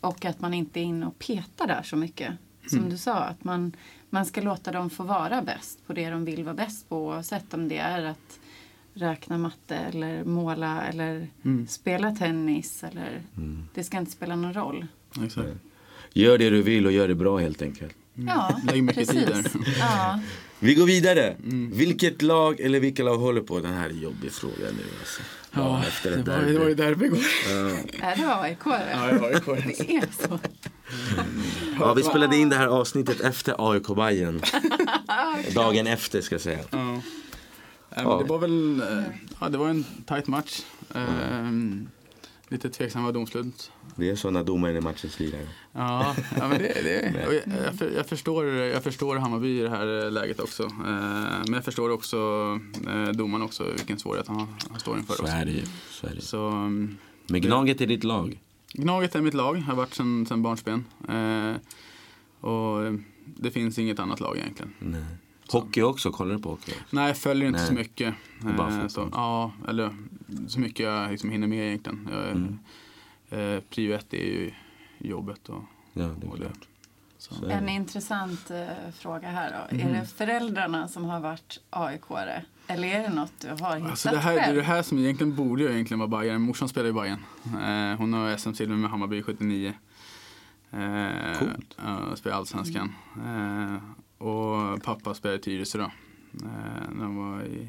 Och 0.00 0.24
att 0.24 0.40
man 0.40 0.54
inte 0.54 0.80
är 0.80 0.84
inne 0.84 1.06
och 1.06 1.18
petar 1.18 1.66
där 1.66 1.82
så 1.82 1.96
mycket. 1.96 2.32
Som 2.68 2.78
Mm. 2.78 2.90
du 2.90 2.98
sa, 2.98 3.14
att 3.14 3.44
man, 3.44 3.72
man 4.10 4.26
ska 4.26 4.40
låta 4.40 4.72
dem 4.72 4.90
få 4.90 5.02
vara 5.02 5.42
bäst 5.42 5.86
på 5.86 5.92
det 5.92 6.10
de 6.10 6.24
vill 6.24 6.44
vara 6.44 6.54
bäst 6.54 6.88
på. 6.88 6.96
Oavsett 7.06 7.54
om 7.54 7.68
det 7.68 7.78
är 7.78 8.04
att 8.04 8.38
räkna 8.96 9.38
matte 9.38 9.76
eller 9.76 10.24
måla 10.24 10.82
eller 10.82 11.28
Mm. 11.44 11.66
spela 11.68 12.10
tennis. 12.10 12.84
Eller, 12.84 13.22
Mm. 13.36 13.64
Det 13.74 13.84
ska 13.84 13.96
inte 13.98 14.10
spela 14.12 14.36
någon 14.36 14.54
roll. 14.54 14.86
Exakt. 15.24 15.48
Gör 16.12 16.38
det 16.38 16.50
du 16.50 16.62
vill 16.62 16.86
och 16.86 16.92
gör 16.92 17.08
det 17.08 17.14
bra 17.14 17.38
helt 17.38 17.62
enkelt. 17.62 17.92
Ja, 18.14 18.60
Lägg 18.66 18.82
mycket 18.82 19.08
tid 19.08 19.26
precis. 19.26 19.52
där. 19.52 19.60
Ja. 19.78 20.20
Vi 20.58 20.74
går 20.74 20.86
vidare. 20.86 21.36
Mm. 21.44 21.70
Vilket 21.74 22.22
lag 22.22 22.60
eller 22.60 22.80
vilka 22.80 23.02
lag 23.02 23.16
håller 23.16 23.40
på? 23.40 23.60
Den 23.60 23.72
här 23.72 23.88
är 23.88 23.92
jobbig 23.92 24.32
fråga 24.32 24.54
nu 24.58 24.82
alltså. 25.00 25.22
Ja, 25.52 25.82
efter 25.88 26.10
det 26.10 26.16
det 26.22 26.30
var, 26.30 26.42
det 26.42 26.58
var 26.58 26.68
ju 26.68 26.74
derby 26.74 27.06
igår. 27.06 27.18
Ja. 28.00 28.12
Det 28.16 28.40
AIK? 28.40 28.58
Ja, 28.66 29.06
det 29.12 29.18
var 29.18 29.56
ju 29.56 29.62
Det 29.62 29.96
är 29.96 30.28
så. 30.28 30.38
Ja, 31.80 31.94
vi 31.94 32.02
spelade 32.02 32.36
in 32.36 32.48
det 32.48 32.56
här 32.56 32.66
avsnittet 32.66 33.20
efter 33.20 33.72
AIK 33.72 33.86
Bayern 33.96 34.40
Dagen 35.54 35.86
efter 35.86 36.20
ska 36.20 36.34
jag 36.34 36.42
säga. 36.42 36.58
Ja. 38.04 38.18
Det 38.18 38.24
var 38.24 38.38
väl 38.38 38.80
eh, 38.80 39.04
ja, 39.40 39.48
det 39.48 39.58
var 39.58 39.68
en 39.68 39.84
tight 40.06 40.26
match. 40.26 40.62
Ehm, 40.94 41.88
lite 42.48 42.70
tveksamma 42.70 43.12
domslut. 43.12 43.70
Det 43.96 44.10
är 44.10 44.16
så 44.16 44.30
när 44.30 44.44
domaren 44.44 44.76
är 44.76 44.80
matchens 44.80 45.20
lirare. 45.20 45.48
Ja, 45.72 46.16
ja 46.36 46.48
men 46.48 46.58
det, 46.58 46.82
det, 46.82 47.12
jag, 47.24 47.34
jag, 47.34 47.92
jag, 47.96 48.06
förstår, 48.06 48.46
jag 48.46 48.82
förstår 48.82 49.16
Hammarby 49.16 49.58
i 49.58 49.62
det 49.62 49.70
här 49.70 50.04
eh, 50.04 50.10
läget 50.10 50.40
också. 50.40 50.62
Eh, 50.62 50.70
men 51.44 51.52
jag 51.52 51.64
förstår 51.64 51.90
också 51.90 52.16
eh, 52.88 53.08
domaren 53.08 53.42
också, 53.42 53.64
vilken 53.64 53.98
svårighet 53.98 54.28
han, 54.28 54.56
han 54.70 54.80
står 54.80 54.98
inför. 54.98 55.14
Så 55.14 55.22
också. 55.22 55.34
är 55.34 55.44
det 55.44 55.52
ju. 55.52 55.62
Så 55.90 56.06
är 56.06 56.14
det. 56.14 56.20
Så, 56.20 56.50
Men 57.26 57.40
Gnaget 57.40 57.80
är 57.80 57.86
ditt 57.86 58.04
lag. 58.04 58.40
Gnaget 58.72 59.14
är 59.14 59.20
mitt 59.20 59.34
lag, 59.34 59.54
har 59.54 59.74
varit 59.74 59.94
sedan, 59.94 60.26
sedan 60.26 60.42
barnsben. 60.42 60.84
Eh, 61.08 61.56
och 62.50 62.98
det 63.24 63.50
finns 63.50 63.78
inget 63.78 63.98
annat 63.98 64.20
lag 64.20 64.36
egentligen. 64.36 64.72
Nej. 64.78 65.04
Hockey 65.52 65.82
också, 65.82 66.10
kollar 66.10 66.34
du 66.34 66.42
på 66.42 66.50
hockey? 66.50 66.72
Nej, 66.90 67.06
jag 67.06 67.16
följer 67.16 67.46
inte 67.48 67.58
Nej. 67.58 67.68
så 67.68 67.74
mycket. 67.74 68.14
Bara 68.56 68.82
Eh, 68.82 68.88
så, 68.88 69.08
ja, 69.12 69.52
eller 69.68 69.96
så 70.48 70.60
mycket 70.60 70.86
jag 70.86 71.10
liksom 71.10 71.30
hinner 71.30 71.46
med 71.46 71.66
egentligen. 71.68 72.08
Jag, 72.12 72.30
Mm. 72.30 72.58
eh, 73.56 73.60
prio 73.70 73.94
ett 73.94 74.14
är 74.14 74.18
ju 74.18 74.52
jobbet 74.98 75.48
och, 75.48 75.62
Ja, 75.92 76.02
det 76.20 76.26
är 76.26 76.30
och 76.30 76.38
det. 76.38 76.50
Så. 77.18 77.34
Så 77.34 77.46
är 77.46 77.50
En 77.50 77.68
intressant 77.68 78.50
eh, 78.50 78.66
fråga 78.98 79.28
här 79.28 79.50
då. 79.70 79.76
Mhm. 79.76 79.86
Är 79.88 80.00
det 80.00 80.06
föräldrarna 80.06 80.88
som 80.88 81.04
har 81.04 81.20
varit 81.20 81.60
AIK-are? 81.70 82.40
Eller 82.66 82.88
är 82.88 83.02
det 83.02 83.14
något 83.14 83.32
du 83.40 83.48
har 83.48 83.76
hittat 83.76 83.90
Alltså 83.90 84.08
det, 84.10 84.18
här, 84.18 84.32
det 84.34 84.40
är 84.40 84.44
själv? 84.44 84.56
det 84.56 84.62
här 84.62 84.82
som 84.82 84.98
egentligen 84.98 85.34
borde 85.36 85.62
jag 85.62 85.72
egentligen 85.72 85.98
vara 85.98 86.20
Bayern. 86.20 86.42
Morsan 86.42 86.68
spelar 86.68 86.88
i 86.88 86.92
Bayern. 86.92 87.24
Eh, 87.44 87.98
hon 87.98 88.12
har 88.12 88.36
SM-silver 88.36 88.76
med 88.76 88.90
Hammarby 88.90 89.22
79. 89.22 89.72
Eh, 90.70 91.38
Coolt. 91.38 91.76
Ja, 91.84 92.16
spelar 92.16 92.36
Allsvenskan. 92.36 92.94
Eh, 93.16 93.76
och 94.18 94.82
pappa 94.82 95.14
spelade 95.14 95.38
i 95.38 95.42
Tyresö 95.42 95.78
då. 95.78 95.84
Eh, 95.84 96.90
när 96.94 97.04
han 97.04 97.16
var 97.16 97.42
i, 97.44 97.68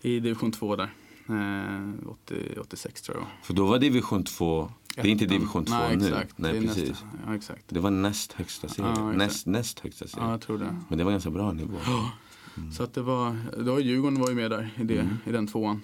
i 0.00 0.20
division 0.20 0.52
2 0.52 0.76
där. 0.76 0.90
Eh, 1.28 2.08
80, 2.10 2.34
86 2.60 3.02
tror 3.02 3.16
jag. 3.18 3.26
För 3.42 3.54
då 3.54 3.66
var 3.66 3.78
division 3.78 4.24
2, 4.24 4.72
det 4.94 5.00
är 5.00 5.06
inte 5.06 5.26
division 5.26 5.64
2 5.64 5.74
Nej, 5.74 5.96
nu. 5.96 6.06
exakt. 6.06 6.38
Nej, 6.38 6.52
det 6.52 6.66
precis. 6.66 6.88
Nästa, 6.88 7.06
ja, 7.26 7.34
exakt. 7.34 7.64
Det 7.68 7.80
var 7.80 7.90
näst 7.90 8.32
högsta 8.32 8.68
serien. 8.68 8.94
Ja, 8.96 9.12
näst, 9.12 9.46
näst 9.46 9.80
högsta 9.80 10.06
serien. 10.06 10.26
Ja, 10.28 10.32
jag 10.34 10.40
tror 10.40 10.58
det. 10.58 10.76
Men 10.88 10.98
det 10.98 11.04
var 11.04 11.10
ganska 11.10 11.30
bra 11.30 11.52
nivå. 11.52 11.76
Så 12.76 12.82
att 12.82 12.94
det 12.94 13.02
var, 13.02 13.36
det 13.56 13.70
var 13.70 13.78
Djurgården 13.78 14.20
var 14.20 14.28
ju 14.28 14.34
med 14.34 14.50
där 14.50 14.70
i, 14.76 14.84
det, 14.84 14.98
Mm. 15.00 15.16
i 15.26 15.32
den 15.32 15.46
tvåan. 15.46 15.82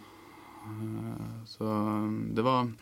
Eh, 0.64 1.44
Så 1.46 1.64
det 2.34 2.42
var, 2.42 2.72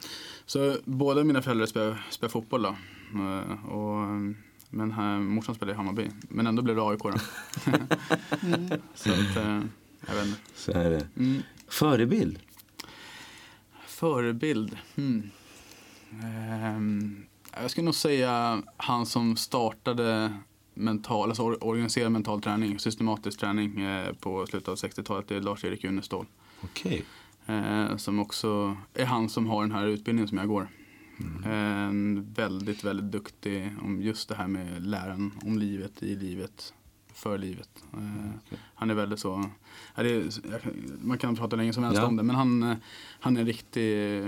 så 0.46 0.76
båda 0.84 1.24
mina 1.24 1.42
föräldrar 1.42 1.66
spelar, 1.66 2.06
spelar 2.10 2.30
fotboll 2.30 2.62
då. 2.62 2.76
Eh, 3.14 3.64
Och, 3.72 4.06
men 4.74 4.92
här, 4.92 5.18
morsan 5.18 5.54
spelade 5.54 5.72
i 5.72 5.76
Hammarby. 5.76 6.10
Men 6.28 6.46
ändå 6.46 6.62
blev 6.62 6.76
det 6.76 6.82
AIK 6.82 7.02
då. 7.02 7.08
Mm. 7.08 8.66
Så 8.94 9.10
att, 9.12 9.36
eh, 9.36 9.60
jag 10.06 10.14
vet 10.14 10.26
inte. 10.26 10.40
Så 10.54 10.72
är 10.72 10.90
det. 10.90 11.08
Mm. 11.16 11.42
Förebild? 11.68 12.38
Förebild? 13.86 14.78
Hmm. 14.94 15.30
Ehm, 16.22 17.26
jag 17.60 17.70
skulle 17.70 17.84
nog 17.84 17.94
säga 17.94 18.62
han 18.76 19.06
som 19.06 19.36
startade 19.36 20.34
mental, 20.74 21.28
alltså 21.28 21.42
or- 21.42 21.64
organiserad 21.64 22.12
mental 22.12 22.42
träning, 22.42 22.78
systematisk 22.78 23.40
träning 23.40 23.80
eh, 23.80 24.12
på 24.12 24.46
slutet 24.46 24.68
av 24.68 24.74
60-talet. 24.76 25.28
Det 25.28 25.36
är 25.36 25.40
Lars-Erik 25.40 25.84
Unestål. 25.84 26.26
Okej. 26.60 27.04
Eh, 27.46 27.96
som 27.96 28.18
också 28.18 28.76
är 28.94 29.04
han 29.04 29.28
som 29.28 29.46
har 29.46 29.62
den 29.62 29.72
här 29.72 29.86
utbildningen 29.86 30.28
som 30.28 30.38
jag 30.38 30.48
går. 30.48 30.68
En 31.44 32.32
väldigt, 32.34 32.84
väldigt 32.84 33.12
duktig 33.12 33.72
om 33.82 34.02
just 34.02 34.28
det 34.28 34.34
här 34.34 34.46
med 34.48 34.86
läran 34.86 35.32
om 35.42 35.58
livet, 35.58 36.02
i 36.02 36.16
livet, 36.16 36.74
för 37.12 37.38
livet. 37.38 37.84
Eh, 37.92 38.58
han 38.74 38.90
är 38.90 38.94
väldigt 38.94 39.18
så, 39.20 39.50
ja, 39.94 40.02
är, 40.02 40.28
man 41.06 41.18
kan 41.18 41.36
prata 41.36 41.56
länge 41.56 41.72
som 41.72 41.84
helst 41.84 41.98
Ja. 42.00 42.06
om 42.06 42.16
det, 42.16 42.22
men 42.22 42.36
han, 42.36 42.62
eh, 42.62 42.76
han 43.20 43.36
är 43.36 43.40
en 43.40 43.46
riktig 43.46 44.22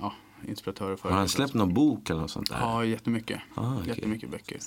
ja, 0.00 0.12
inspiratör. 0.48 0.92
och 0.92 1.00
Har 1.00 1.10
han 1.10 1.28
släppt 1.28 1.54
någon 1.54 1.74
bok 1.74 2.10
eller 2.10 2.20
något 2.20 2.30
sånt 2.30 2.50
där? 2.50 2.58
Ja, 2.60 2.84
jättemycket. 2.84 3.40
Ah, 3.54 3.74
okej. 3.76 3.88
Jättemycket 3.88 4.30
böcker. 4.30 4.58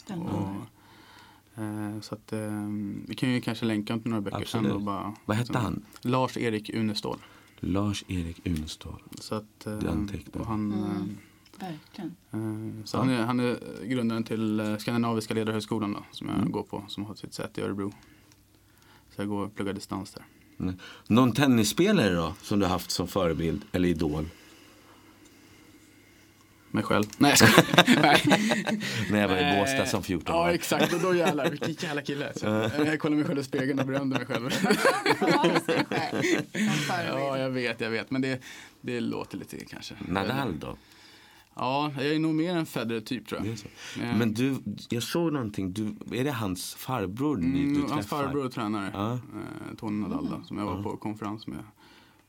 Eh, 1.56 2.00
så 2.02 2.16
att, 2.16 2.34
eh, 2.34 2.68
vi 3.08 3.16
kan 3.18 3.32
ju 3.32 3.42
kanske 3.42 3.66
länka 3.66 4.00
till 4.00 4.10
några 4.12 4.22
böcker 4.22 4.38
sen. 4.46 4.60
Absolut. 4.60 4.72
Och 4.76 4.82
bara, 4.82 5.16
Vad 5.26 5.38
hette 5.38 5.58
han? 5.58 5.86
Lars-Erik 6.02 6.70
Unestål. 6.76 7.18
Lars-Erik 7.60 8.48
Unestål. 8.48 9.04
Så 9.20 9.36
att, 9.36 9.66
eh, 9.68 9.78
Det 9.78 9.92
antecknar. 9.92 10.42
och 10.42 10.48
han, 10.48 10.74
Mm. 10.74 11.18
Verkligen. 11.60 12.16
eh, 12.32 12.86
så 12.86 12.98
Ja. 12.98 13.02
han, 13.02 13.10
är, 13.10 13.22
han 13.24 13.40
är 13.40 13.58
grundaren 13.86 14.24
till 14.24 14.60
eh, 14.60 14.78
Skandinaviska 14.78 15.34
ledarhögskolan 15.34 15.94
då, 15.94 16.06
som 16.12 16.28
jag 16.28 16.38
Mm. 16.38 16.52
går 16.52 16.64
på, 16.64 16.86
som 16.88 17.06
har 17.06 17.16
sitt 17.16 17.34
säte 17.34 17.62
i 17.62 17.64
Örebro. 17.64 17.94
Så 19.16 19.22
jag 19.22 19.28
går 19.28 19.46
och 19.46 19.56
pluggar 19.56 19.74
distans 19.74 20.12
där. 20.14 20.24
Nej. 20.58 20.76
Någon 21.08 21.32
tennisspelare 21.32 22.14
då, 22.14 22.34
som 22.42 22.60
du 22.60 22.66
har 22.66 22.72
haft 22.72 22.92
som 22.92 23.08
förebild 23.08 23.62
eller 23.72 23.90
idol? 23.90 24.30
Mig 26.72 26.84
själv. 26.84 27.04
Nej, 27.18 27.30
jag 27.30 27.38
skojar. 27.38 28.02
Nej. 28.02 28.82
När 29.12 29.22
jag 29.22 29.28
var 29.28 29.38
i 29.38 29.44
Eh, 29.44 29.60
Båstad 29.60 29.86
som 29.86 30.04
14 30.04 30.36
Ja, 30.36 30.44
år. 30.44 30.50
exakt. 30.50 30.94
Och 30.94 31.00
då 31.00 31.16
jävlar, 31.16 31.50
vilken 31.50 31.72
jävla 31.74 32.02
kille. 32.02 32.34
Så, 32.36 32.48
eh, 32.48 32.72
jag 32.88 33.00
kollade 33.00 33.18
mig 33.18 33.26
själv 33.28 33.40
i 33.40 33.44
spegeln 33.44 33.80
och 33.80 33.86
berömde 33.86 34.18
mig 34.18 34.26
själv. 34.26 34.50
Ja, 36.88 37.04
ja, 37.08 37.38
jag 37.38 37.50
vet, 37.50 37.82
jag 37.82 37.90
vet. 37.90 38.12
Men 38.12 38.22
det, 38.22 38.40
det 38.82 39.00
låter 39.00 39.38
lite 39.38 39.66
kanske. 39.66 39.96
Nadal 40.08 40.60
då? 40.60 40.78
Ja, 41.56 41.92
jag 41.98 42.06
är 42.06 42.20
nog 42.20 42.36
mer 42.36 42.56
en 42.56 42.66
Federer-typ 42.66 43.28
tror 43.28 43.46
jag. 43.46 43.58
Ja. 44.00 44.18
Men 44.18 44.34
du, 44.34 44.58
jag 44.90 45.04
såg 45.04 45.34
någonting, 45.34 45.74
du, 45.74 45.96
är 46.12 46.24
det 46.24 46.32
hans 46.32 46.76
farbror 46.76 47.38
ni, 47.38 47.52
du 47.52 47.64
Mm, 47.66 47.76
träffar? 47.82 47.94
hans 47.96 48.08
farbror 48.08 48.46
och 48.46 48.52
tränare, 48.52 48.92
Ja. 48.94 49.14
eh, 49.14 49.76
Tony 49.78 50.02
Nadal, 50.02 50.30
då, 50.30 50.44
som 50.44 50.58
jag 50.58 50.66
var 50.66 50.84
på 50.84 50.98
konferens 50.98 51.48
med 51.48 51.64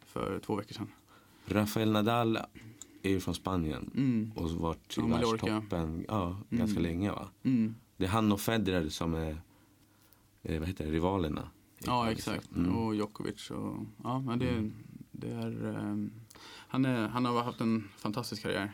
för 0.06 0.38
två 0.38 0.56
veckor 0.56 0.74
sedan. 0.74 0.88
Rafael 1.46 1.92
Nadal 1.92 2.36
är 3.02 3.10
ju 3.10 3.20
från 3.20 3.34
Spanien 3.34 3.90
Mm. 3.96 4.32
och 4.36 4.50
varit 4.50 4.98
i 4.98 5.00
Ja, 5.00 5.06
världstoppen 5.06 6.04
ja, 6.08 6.36
ganska 6.50 6.80
länge 6.80 7.10
va? 7.12 7.28
Mm. 7.42 7.74
Det 7.96 8.04
är 8.04 8.08
han 8.08 8.32
och 8.32 8.40
Federer 8.40 8.88
som 8.88 9.14
är, 9.14 9.36
eh, 10.42 10.58
vad 10.58 10.68
heter 10.68 10.84
det, 10.86 10.90
rivalerna. 10.92 11.48
Ja, 11.86 12.10
exakt. 12.10 12.50
Mm. 12.56 12.76
Och 12.76 12.94
Djokovic. 12.94 13.50
Och, 13.50 13.76
ja, 14.04 14.20
men 14.20 14.38
det, 14.38 14.70
det 15.12 15.30
är, 15.30 15.76
ehm, 15.76 16.10
han, 16.68 16.84
är, 16.84 17.08
han 17.08 17.24
har 17.24 17.42
haft 17.42 17.60
en 17.60 17.88
fantastisk 17.96 18.42
karriär. 18.42 18.72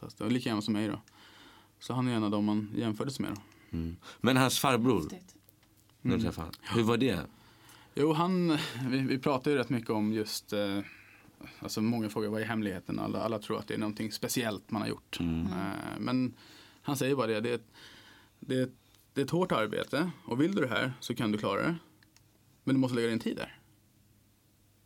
Fantastisk. 0.00 0.20
Och 0.24 0.32
lika 0.32 0.48
gammal 0.50 0.62
som 0.62 0.74
mig 0.74 0.88
då. 0.88 1.00
Så 1.80 1.92
han 1.94 2.08
är 2.08 2.12
en 2.14 2.24
av 2.24 2.30
dem 2.30 2.44
man 2.44 2.70
jämförde 2.76 3.10
sig 3.10 3.26
med 3.26 3.34
då. 3.34 3.40
Mm. 3.78 3.96
Men 4.20 4.36
hans 4.36 4.58
farbror, 4.58 5.00
Häftigt. 5.00 5.34
när 6.00 6.10
Mm. 6.10 6.18
du 6.18 6.24
träffade 6.24 6.46
han, 6.62 6.76
hur 6.76 6.82
var 6.84 6.96
det? 6.96 7.20
Jo, 7.94 8.12
han, 8.12 8.58
vi, 8.88 8.98
vi 8.98 9.18
pratar 9.18 9.50
ju 9.50 9.56
rätt 9.56 9.68
mycket 9.70 9.90
om 9.90 10.12
just, 10.12 10.52
eh, 10.52 10.80
alltså 11.58 11.80
många 11.80 12.08
frågar 12.08 12.28
vad 12.28 12.40
är 12.40 12.44
hemligheten? 12.44 12.98
Alla, 12.98 13.22
alla 13.22 13.38
tror 13.38 13.58
att 13.58 13.66
det 13.68 13.74
är 13.74 13.78
någonting 13.78 14.12
speciellt 14.12 14.70
man 14.70 14.82
har 14.82 14.88
gjort. 14.88 15.20
Mm. 15.20 15.46
Eh, 15.46 15.98
men 15.98 16.34
Han 16.82 16.96
säger 16.96 17.16
bara 17.16 17.26
det. 17.26 17.40
Det 17.40 17.50
är, 17.50 17.54
ett, 17.54 17.70
det, 18.40 18.54
är 18.58 18.62
ett, 18.62 18.74
det 19.14 19.20
är 19.20 19.24
ett 19.24 19.30
hårt 19.30 19.52
arbete 19.52 20.10
och 20.24 20.40
vill 20.40 20.54
du 20.54 20.60
det 20.62 20.68
här 20.68 20.92
så 21.00 21.14
kan 21.14 21.32
du 21.32 21.38
klara 21.38 21.62
det. 21.62 21.76
Men 22.64 22.74
du 22.74 22.80
måste 22.80 22.94
lägga 22.96 23.08
din 23.08 23.18
tid 23.20 23.36
där. 23.36 23.58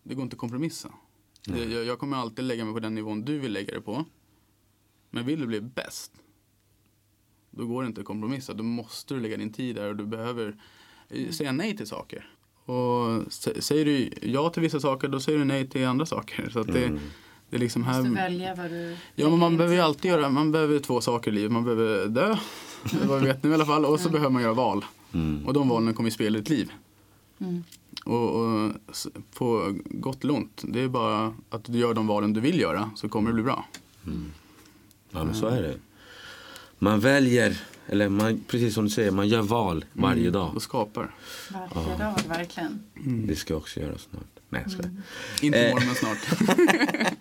Det 0.03 0.15
går 0.15 0.23
inte 0.23 0.35
att 0.35 0.39
kompromissa. 0.39 0.93
Jag, 1.47 1.85
jag 1.85 1.99
kommer 1.99 2.17
alltid 2.17 2.45
lägga 2.45 2.65
mig 2.65 2.75
på 2.75 2.81
den 2.81 2.95
nivån 2.95 3.25
du 3.25 3.39
vill 3.39 3.53
lägga 3.53 3.75
det 3.75 3.81
på. 3.81 4.05
Men 5.15 5.27
vill 5.27 5.41
du 5.41 5.47
bli 5.47 5.61
bäst, 5.61 6.13
då 7.51 7.67
går 7.67 7.83
det 7.83 7.87
inte 7.87 8.01
att 8.01 8.07
kompromissa. 8.07 8.55
Då 8.55 8.63
måste 8.63 9.15
du 9.15 9.21
lägga 9.21 9.37
din 9.37 9.53
tid 9.53 9.77
där 9.77 9.89
och 9.89 9.97
du 9.97 10.07
behöver 10.07 10.57
eh, 11.09 11.31
säga 11.31 11.53
nej 11.53 11.77
till 11.77 11.87
saker. 11.87 12.31
Och 12.65 12.75
sä- 13.29 13.61
säger 13.61 13.85
du 13.85 14.11
ja 14.23 14.51
till 14.51 14.63
vissa 14.63 14.81
saker, 14.81 15.09
då 15.09 15.21
säger 15.21 15.39
du 15.39 15.45
nej 15.45 15.69
till 15.69 15.87
andra 15.87 16.07
saker. 16.07 16.51
Så 16.51 16.63
det, 16.63 16.99
det 17.51 17.57
är 17.57 17.61
liksom 17.61 17.83
Måste 17.83 17.93
här... 18.03 18.11
välja 18.11 18.55
vad 18.55 18.71
du 18.71 18.97
Ja, 19.15 19.31
men 19.31 19.39
man 19.39 19.57
behöver 19.57 19.77
ju 19.77 19.83
alltid 19.83 20.03
tid 20.03 20.11
göra, 20.11 20.29
man 20.29 20.53
behöver 20.53 20.79
två 20.79 21.01
saker 21.01 21.31
i 21.31 21.35
livet. 21.35 21.53
Man 21.53 21.65
behöver 21.65 22.09
dö, 22.09 22.37
vad 23.09 23.21
vi 23.21 23.27
vet 23.27 23.43
nu 23.43 23.51
i 23.51 23.55
alla 23.55 23.67
fall, 23.67 23.85
och 23.85 24.01
så 24.01 24.11
behöver 24.11 24.31
man 24.31 24.43
göra 24.43 24.55
val. 24.55 24.85
Och 25.47 25.53
de 25.53 25.69
valen 25.69 25.95
kommer 25.95 26.11
ju 26.11 26.15
spela 26.15 26.39
ditt 26.39 26.49
liv. 26.49 26.73
Mm. 27.39 27.65
Och, 28.05 28.41
och 28.41 28.73
på 29.35 29.75
gott 29.85 30.25
eller 30.25 30.35
ont, 30.35 30.63
det 30.69 30.81
är 30.81 30.89
bara 30.89 31.35
att 31.51 31.65
du 31.65 31.79
gör 31.79 31.95
de 31.95 32.07
valen 32.07 32.33
du 32.33 32.41
vill 32.41 32.61
göra 32.61 32.91
så 32.97 33.09
kommer 33.09 33.31
det 33.31 33.35
bli 33.35 33.43
bra. 33.43 33.65
Ja, 35.13 35.25
men 35.25 35.35
så 35.35 35.47
är 35.47 35.63
det. 35.63 35.75
Man 36.79 37.01
väljer, 37.01 37.57
eller 37.87 38.09
man, 38.09 38.45
precis 38.49 38.75
som 38.75 38.85
du 38.85 38.91
säger, 38.91 39.11
man 39.11 39.29
gör 39.29 39.43
val 39.43 39.85
varje 39.93 40.31
dag. 40.31 40.57
Och 40.57 40.63
skapar. 40.63 41.15
Varje 41.51 41.99
dag, 41.99 42.15
verkligen. 42.29 42.83
Det 43.27 43.37
ska 43.37 43.55
jag 43.55 43.59
också 43.61 43.81
göra 43.81 43.99
snart. 43.99 44.23
Nej, 44.49 44.63
jag 44.63 44.73
skojar. 44.73 44.91
Inte 45.43 45.59
Eh. 45.59 45.71
imorgon 45.71 45.87
men 45.87 45.95
snart. 45.95 46.19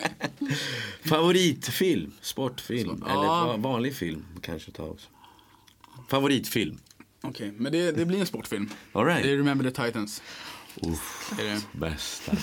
Favoritfilm? 1.06 2.12
Sportfilm? 2.22 2.90
Så- 3.00 3.06
Eller 3.06 3.24
ja. 3.24 3.46
va- 3.46 3.58
vanlig 3.58 3.96
film 3.96 4.26
kanske 4.42 4.72
ta 4.72 4.84
också. 4.84 5.08
Favoritfilm? 6.10 6.78
Okej, 7.22 7.54
men 7.58 7.72
det, 7.72 7.92
det 7.92 8.06
blir 8.06 8.20
en 8.20 8.26
sportfilm. 8.26 8.70
All 8.94 9.06
Det 9.06 9.12
är 9.12 9.16
right. 9.16 9.26
Remember 9.40 9.72
the 9.72 9.86
Titans. 9.86 10.22
Uff, 10.82 11.34
Är 11.40 11.44
det? 11.44 11.62
bästa. 11.80 12.32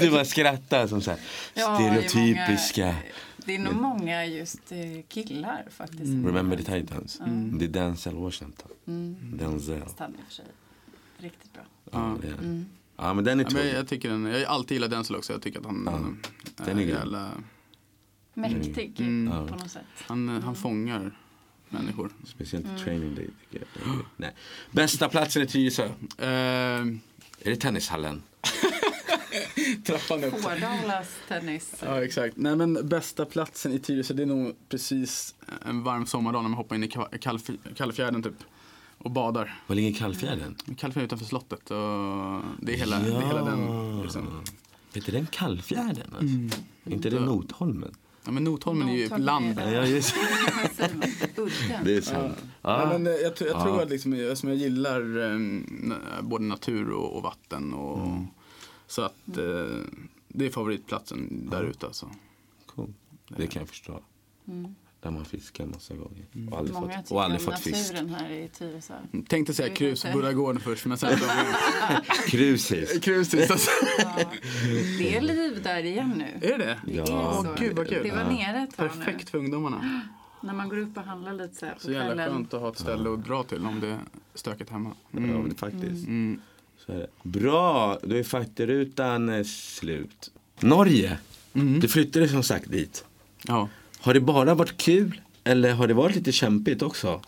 du 0.00 0.10
bara 0.10 0.24
skrattar 0.24 0.86
som 0.86 1.00
så 1.02 1.10
här, 1.10 1.20
Ja, 1.54 1.78
det 1.78 1.84
är 1.84 2.08
stereotypiska. 2.08 2.86
många- 2.86 2.98
Det 3.36 3.54
är 3.54 3.58
nog 3.58 3.74
många 3.74 4.26
just 4.26 4.72
eh, 4.72 4.78
killar 5.08 5.66
faktiskt. 5.70 6.02
som 6.04 6.26
Remember 6.26 6.56
the 6.56 6.62
Titans. 6.80 7.20
Det 7.52 7.64
är 7.64 7.68
Denzel 7.68 8.14
Washington. 8.14 8.68
Mm. 8.86 9.16
Denzel. 9.38 9.80
Fast 9.82 9.98
han 9.98 10.10
och 10.14 10.20
för 10.28 10.34
sig. 10.34 10.44
Riktigt 11.18 11.52
bra. 11.52 11.62
Ja, 11.92 12.16
det 12.22 12.28
är. 12.28 12.32
Mm. 12.32 12.66
ja, 12.96 13.14
men 13.14 13.24
den 13.24 13.40
är 13.40 13.44
Ja, 13.44 13.50
men 13.52 13.62
tung. 13.62 13.72
jag, 13.74 13.88
tycker 13.88 14.08
den, 14.10 14.24
jag 14.26 14.38
har 14.38 14.44
alltid 14.54 14.74
gillat 14.74 14.90
Denzel 14.90 15.16
också. 15.16 15.32
Jag 15.32 15.42
tycker 15.42 15.58
att 15.60 15.66
han 15.66 16.18
Ja, 16.56 16.64
den 16.64 16.78
är 16.78 16.82
jävla, 16.82 17.28
Mäktig 18.34 19.00
Mm. 19.00 19.48
på 19.48 19.54
något 19.56 19.70
sätt. 19.70 19.82
han, 20.06 20.28
han 20.28 20.54
fångar 20.54 21.18
människor. 21.70 22.10
Speciellt 22.24 22.66
Mm. 22.66 22.78
training 22.78 23.14
day. 23.14 23.28
tycker 23.50 23.66
jag. 23.86 23.96
Nej. 24.16 24.34
Bästa 24.70 25.08
platsen 25.08 25.42
i 25.42 25.46
Tyresö? 25.46 25.84
Eh, 26.18 26.26
Är 26.26 26.90
det 27.50 27.56
tennishallen? 27.56 28.22
trappan 29.86 30.24
upp. 30.24 30.44
Hårdalas 30.44 31.08
tennis. 31.28 31.74
Ja, 31.84 32.04
exakt. 32.04 32.36
Nej, 32.36 32.56
men 32.56 32.88
bästa 32.88 33.24
platsen 33.24 33.72
i 33.72 33.78
Tyresö, 33.78 34.14
det 34.14 34.22
är 34.22 34.26
nog 34.26 34.54
precis 34.68 35.34
en 35.66 35.82
varm 35.82 36.06
sommardag 36.06 36.42
när 36.42 36.48
man 36.48 36.56
hoppar 36.58 36.76
in 36.76 36.84
i 36.84 36.86
Ka- 36.88 37.18
Kallf- 37.18 37.74
Kallfjärden 37.76 38.22
typ. 38.22 38.34
Och 38.98 39.10
badar. 39.10 39.60
Var 39.66 39.76
ligger 39.76 39.98
Kallfjärden? 39.98 40.56
Kallfjärden 40.76 41.06
utanför 41.06 41.26
slottet. 41.26 41.70
Och 41.70 41.76
det 42.60 42.72
är 42.72 42.76
hela, 42.76 42.98
det 42.98 43.10
är 43.12 43.26
hela 43.26 43.44
den. 43.44 44.02
Liksom. 44.02 44.44
Heter 44.94 45.12
den 45.12 45.26
Kallfjärden? 45.26 46.14
Alltså? 46.18 46.58
Är 46.84 46.92
inte 46.92 47.10
det 47.10 47.20
Notholmen? 47.20 47.94
Ja, 48.24 48.30
men 48.30 48.44
Notholmen 48.44 48.88
är 48.88 48.94
ju 48.96 49.02
Notholmen 49.02 49.24
land. 49.26 49.58
är- 49.58 49.72
Ja, 49.72 49.86
just 49.86 50.14
det. 51.84 51.96
är 51.96 52.00
sant. 52.00 52.34
Ja. 52.62 52.82
Ja. 52.82 52.88
men 52.92 53.06
eh, 53.06 53.12
jag, 53.12 53.22
jag 53.22 53.36
tror 53.62 53.82
att 53.82 53.90
liksom, 53.90 54.12
jag, 54.16 54.38
som 54.38 54.48
jag 54.48 54.58
gillar 54.58 55.00
eh, 55.32 55.38
både 56.22 56.44
natur 56.44 56.90
och, 56.90 57.16
och 57.16 57.22
vatten. 57.22 57.72
Och, 57.74 58.18
Så 58.86 59.02
att 59.02 59.28
eh, 59.28 59.76
det 60.28 60.46
är 60.46 60.50
favoritplatsen 60.50 61.48
där 61.50 61.64
ute 61.64 61.86
alltså. 61.86 62.10
Cool. 62.66 62.92
Det 63.28 63.46
kan 63.46 63.60
jag 63.62 63.68
förstå. 63.68 64.00
Mm. 64.48 64.74
Där 65.02 65.10
man 65.10 65.24
fiskar 65.24 65.66
massa 65.66 65.94
gånger. 65.94 66.26
Och 66.50 66.58
aldrig 66.58 66.74
Många 66.74 66.86
fått, 66.96 67.02
tycker 67.04 67.14
och 67.14 67.22
aldrig 67.24 67.40
om 67.40 67.46
fått 67.52 67.60
fisk. 67.60 67.92
naturen 67.92 68.14
här 68.14 68.30
i 68.30 68.48
Tyresö. 68.48 68.94
Tänkte 69.28 69.54
säga 69.54 69.66
Det 69.68 69.72
är 69.74 69.76
krus 69.76 70.04
lite- 70.04 70.16
och 70.16 70.22
Bullagården 70.22 70.60
först 70.60 70.86
men 70.86 70.98
sen 70.98 71.18
Krusis. 72.28 72.98
krus 73.00 73.28
sist 73.30 73.50
alltså. 73.50 73.70
Ja. 73.98 74.18
Det 74.98 75.16
är 75.16 75.20
liv 75.20 75.60
där 75.62 75.82
igen 75.84 76.12
nu. 76.40 76.48
Är 76.54 76.58
det? 76.58 76.78
Det 76.86 76.92
Ja. 76.92 77.04
Åh, 77.44 77.54
gud, 77.58 77.76
vad 77.76 77.88
kul. 77.88 78.02
Det 78.02 78.10
var 78.10 78.18
Ja. 78.22 78.30
nere 78.30 78.62
ett 78.62 78.76
tag 78.76 78.88
Perfekt 78.88 79.30
för 79.30 79.38
ungdomarna. 79.38 79.78
nu. 79.82 80.00
När 80.46 80.54
man 80.54 80.68
går 80.68 80.78
upp 80.78 80.96
och 80.96 81.02
handlar 81.02 81.32
lite 81.32 81.54
så 81.54 81.66
här 81.66 81.74
på 81.74 81.80
Så 81.80 81.92
jävla 81.92 82.06
kvällen. 82.14 82.32
skönt 82.34 82.54
att 82.54 82.60
ha 82.60 82.68
ett 82.68 82.78
ställe 82.78 83.12
att 83.12 83.24
dra 83.24 83.42
till 83.42 83.66
om 83.66 83.80
det 83.80 83.88
är 83.88 83.98
stökigt 84.34 84.70
hemma. 84.70 84.90
Ja, 85.10 85.20
men 85.20 85.54
faktiskt. 85.54 86.06
Mm. 86.06 86.40
Så 86.86 86.92
är 86.92 86.96
det. 86.96 87.06
Bra, 87.22 87.98
då 88.02 88.16
är 88.16 88.22
faktarutan 88.22 89.28
eh, 89.28 89.44
slut. 89.44 90.30
Norge, 90.60 91.18
Mm. 91.54 91.80
du 91.80 91.88
flyttade 91.88 92.28
som 92.28 92.42
sagt 92.42 92.70
dit. 92.70 93.04
Ja. 93.42 93.68
Har 94.00 94.14
det 94.14 94.20
bara 94.20 94.54
varit 94.54 94.76
kul 94.76 95.20
eller 95.44 95.72
har 95.72 95.86
det 95.86 95.94
varit 95.94 96.16
lite 96.16 96.32
kämpigt 96.32 96.82
också? 96.82 97.20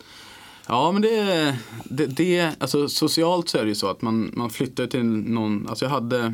Ja, 0.67 0.91
men 0.91 1.01
det, 1.01 1.57
det, 1.83 2.05
det, 2.05 2.55
alltså 2.59 2.89
socialt 2.89 3.49
så 3.49 3.57
är 3.57 3.61
det 3.61 3.69
ju 3.69 3.75
så 3.75 3.89
att 3.89 4.01
man, 4.01 4.31
man 4.33 4.49
flyttar 4.49 4.87
till 4.87 5.03
någon, 5.05 5.67
alltså 5.67 5.85
jag 5.85 5.89
hade, 5.89 6.33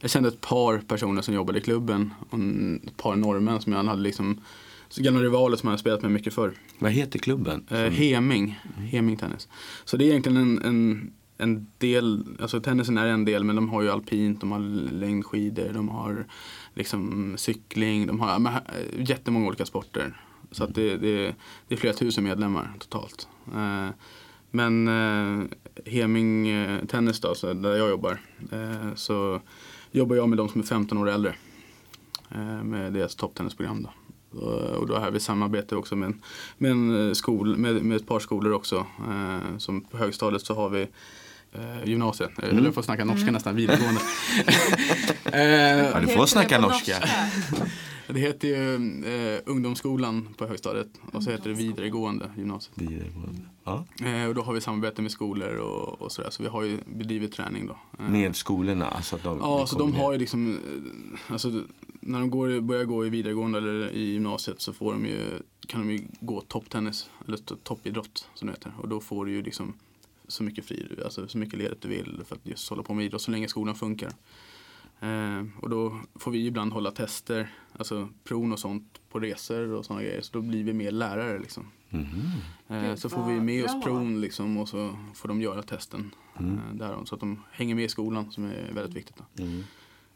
jag 0.00 0.10
kände 0.10 0.28
ett 0.28 0.40
par 0.40 0.78
personer 0.78 1.22
som 1.22 1.34
jobbade 1.34 1.58
i 1.58 1.62
klubben 1.62 2.14
och 2.30 2.38
ett 2.88 2.96
par 2.96 3.16
norrmän 3.16 3.60
som 3.60 3.72
jag 3.72 3.84
hade 3.84 4.02
liksom, 4.02 4.40
gamla 4.96 5.20
rivaler 5.20 5.56
som 5.56 5.66
jag 5.66 5.70
hade 5.70 5.80
spelat 5.80 6.02
med 6.02 6.10
mycket 6.10 6.34
förr. 6.34 6.52
Vad 6.78 6.92
heter 6.92 7.18
klubben? 7.18 7.66
Eh, 7.70 7.78
Heming, 7.78 8.60
Heming 8.76 9.16
Tennis. 9.16 9.48
Så 9.84 9.96
det 9.96 10.04
är 10.04 10.08
egentligen 10.08 10.38
en, 10.38 10.62
en, 10.62 11.12
en 11.38 11.66
del, 11.78 12.24
alltså 12.40 12.60
tennisen 12.60 12.98
är 12.98 13.06
en 13.06 13.24
del 13.24 13.44
men 13.44 13.56
de 13.56 13.68
har 13.68 13.82
ju 13.82 13.90
alpint, 13.90 14.40
de 14.40 14.52
har 14.52 14.58
längdskidor, 14.92 15.72
de 15.72 15.88
har 15.88 16.26
liksom 16.74 17.34
cykling, 17.38 18.06
de 18.06 18.20
har 18.20 18.38
men, 18.38 18.52
eh, 18.54 18.60
jättemånga 19.10 19.46
olika 19.46 19.66
sporter. 19.66 20.20
Så 20.50 20.64
att 20.64 20.74
det, 20.74 20.96
det, 20.96 21.34
det 21.68 21.74
är 21.74 21.78
flera 21.78 21.94
tusen 21.94 22.24
medlemmar 22.24 22.72
totalt. 22.78 23.28
Eh, 23.54 23.88
men 24.50 24.88
eh, 24.88 25.44
Heming 25.86 26.48
eh, 26.48 26.84
Tennis 26.84 27.20
då, 27.20 27.34
så 27.34 27.52
där 27.52 27.76
jag 27.76 27.88
jobbar, 27.90 28.20
eh, 28.52 28.94
så 28.94 29.40
jobbar 29.92 30.16
jag 30.16 30.28
med 30.28 30.38
de 30.38 30.48
som 30.48 30.60
är 30.60 30.64
15 30.64 30.98
år 30.98 31.08
äldre. 31.10 31.34
Eh, 32.30 32.62
med 32.64 32.92
deras 32.92 33.14
topptennisprogram 33.14 33.82
då. 33.82 33.90
Och- 34.40 34.74
Och 34.76 34.86
då 34.86 34.96
har 34.96 35.10
vi 35.10 35.20
samarbete 35.20 35.76
också 35.76 35.96
med 35.96 36.06
en, 36.06 36.22
med, 36.58 36.70
en 36.70 37.08
eh, 37.08 37.12
skol, 37.12 37.56
med, 37.56 37.84
med 37.84 37.96
ett 37.96 38.06
par 38.06 38.20
skolor 38.20 38.52
också. 38.52 38.86
Eh, 39.08 39.58
som 39.58 39.80
på 39.80 39.96
högstadiet 39.96 40.42
så 40.42 40.54
har 40.54 40.68
vi 40.68 40.86
eh, 41.54 41.88
gymnasiet, 41.88 42.38
mm. 42.38 42.50
eller 42.50 42.64
jag 42.64 42.74
får 42.74 42.82
snacka 42.82 43.04
norska 43.04 43.30
nästan, 43.30 43.56
videregående. 43.56 44.00
eh, 45.24 45.90
Ja, 45.90 46.00
du 46.00 46.06
får 46.06 46.26
snacka 46.26 46.60
norska. 46.60 46.96
det 48.08 48.20
heter 48.20 48.48
ju 48.48 48.74
eh, 49.34 49.40
ungdomsskolan 49.46 50.28
på 50.38 50.46
högstadiet 50.46 50.88
och 51.12 51.22
så 51.22 51.30
heter 51.30 51.50
det 51.50 51.56
vidaregående 51.56 52.30
gymnasiet. 52.36 52.72
Vidaregående. 52.78 53.40
Ja. 53.64 53.84
Eh, 54.04 54.26
och 54.28 54.34
då 54.34 54.42
har 54.42 54.52
vi 54.52 54.60
samarbete 54.60 55.02
med 55.02 55.10
skolor 55.10 55.56
och, 55.56 56.02
och 56.02 56.12
sådär, 56.12 56.30
så 56.30 56.42
vi 56.42 56.48
har 56.48 56.62
ju 56.62 56.78
bedrivit 56.86 57.32
träning 57.32 57.66
då. 57.66 57.78
Eh, 57.98 58.10
Med 58.10 58.36
skolorna? 58.36 58.86
Alltså 58.88 59.16
att 59.16 59.22
de, 59.22 59.38
Ja, 59.38 59.66
så 59.66 59.78
de 59.78 59.94
har 59.94 60.12
ju 60.12 60.18
liksom, 60.18 60.52
eh, 60.52 61.32
alltså 61.32 61.62
när 62.00 62.20
de 62.20 62.30
går, 62.30 62.60
börjar 62.60 62.84
gå 62.84 63.06
i 63.06 63.08
vidaregående 63.08 63.58
eller 63.58 63.90
i 63.90 64.12
gymnasiet 64.12 64.60
så 64.60 64.72
får 64.72 64.92
de 64.92 65.06
ju, 65.06 65.20
kan 65.68 65.80
de 65.80 65.92
ju 65.92 66.04
gå 66.20 66.40
topptennis, 66.40 67.10
eller 67.26 67.36
to- 67.36 67.56
toppidrott 67.62 68.28
som 68.34 68.46
det 68.46 68.52
heter. 68.52 68.72
Och 68.82 68.88
då 68.88 69.00
får 69.00 69.26
du 69.26 69.32
ju 69.32 69.42
liksom 69.42 69.74
så 70.34 70.42
mycket 70.42 70.64
fri, 70.64 70.88
alltså 71.04 71.28
så 71.28 71.38
mycket 71.38 71.58
ledigt 71.58 71.80
du 71.80 71.88
vill 71.88 72.22
för 72.26 72.36
att 72.36 72.46
just 72.46 72.70
hålla 72.70 72.82
på 72.82 72.94
med 72.94 73.04
idrott 73.04 73.22
så 73.22 73.30
länge 73.30 73.48
skolan 73.48 73.74
funkar. 73.74 74.12
Eh, 75.00 75.42
och 75.60 75.70
då 75.70 76.00
får 76.14 76.30
vi 76.30 76.46
ibland 76.46 76.72
hålla 76.72 76.90
tester, 76.90 77.52
alltså 77.72 78.08
pron 78.24 78.52
och 78.52 78.58
sånt 78.58 79.00
på 79.10 79.20
resor 79.20 79.72
och 79.72 79.84
sådana 79.84 80.02
grejer. 80.02 80.20
Så 80.20 80.32
då 80.32 80.40
blir 80.40 80.64
vi 80.64 80.72
mer 80.72 80.90
lärare 80.90 81.38
liksom. 81.38 81.66
Mhm. 81.90 82.30
Eh, 82.68 82.82
Gud, 82.82 82.98
så 82.98 83.08
får 83.08 83.26
vi 83.26 83.40
med 83.40 83.64
oss 83.64 83.84
pron 83.84 84.20
liksom 84.20 84.56
och 84.56 84.68
så 84.68 84.98
får 85.14 85.28
de 85.28 85.40
göra 85.40 85.62
testen. 85.62 86.14
Mm. 86.38 86.54
Eh, 86.54 86.74
där, 86.74 87.04
så 87.04 87.14
att 87.14 87.20
de 87.20 87.42
hänger 87.52 87.74
med 87.74 87.84
i 87.84 87.88
skolan 87.88 88.30
som 88.30 88.44
är 88.44 88.72
väldigt 88.72 88.96
viktigt. 88.96 89.16
Då. 89.16 89.42
Mm. 89.42 89.58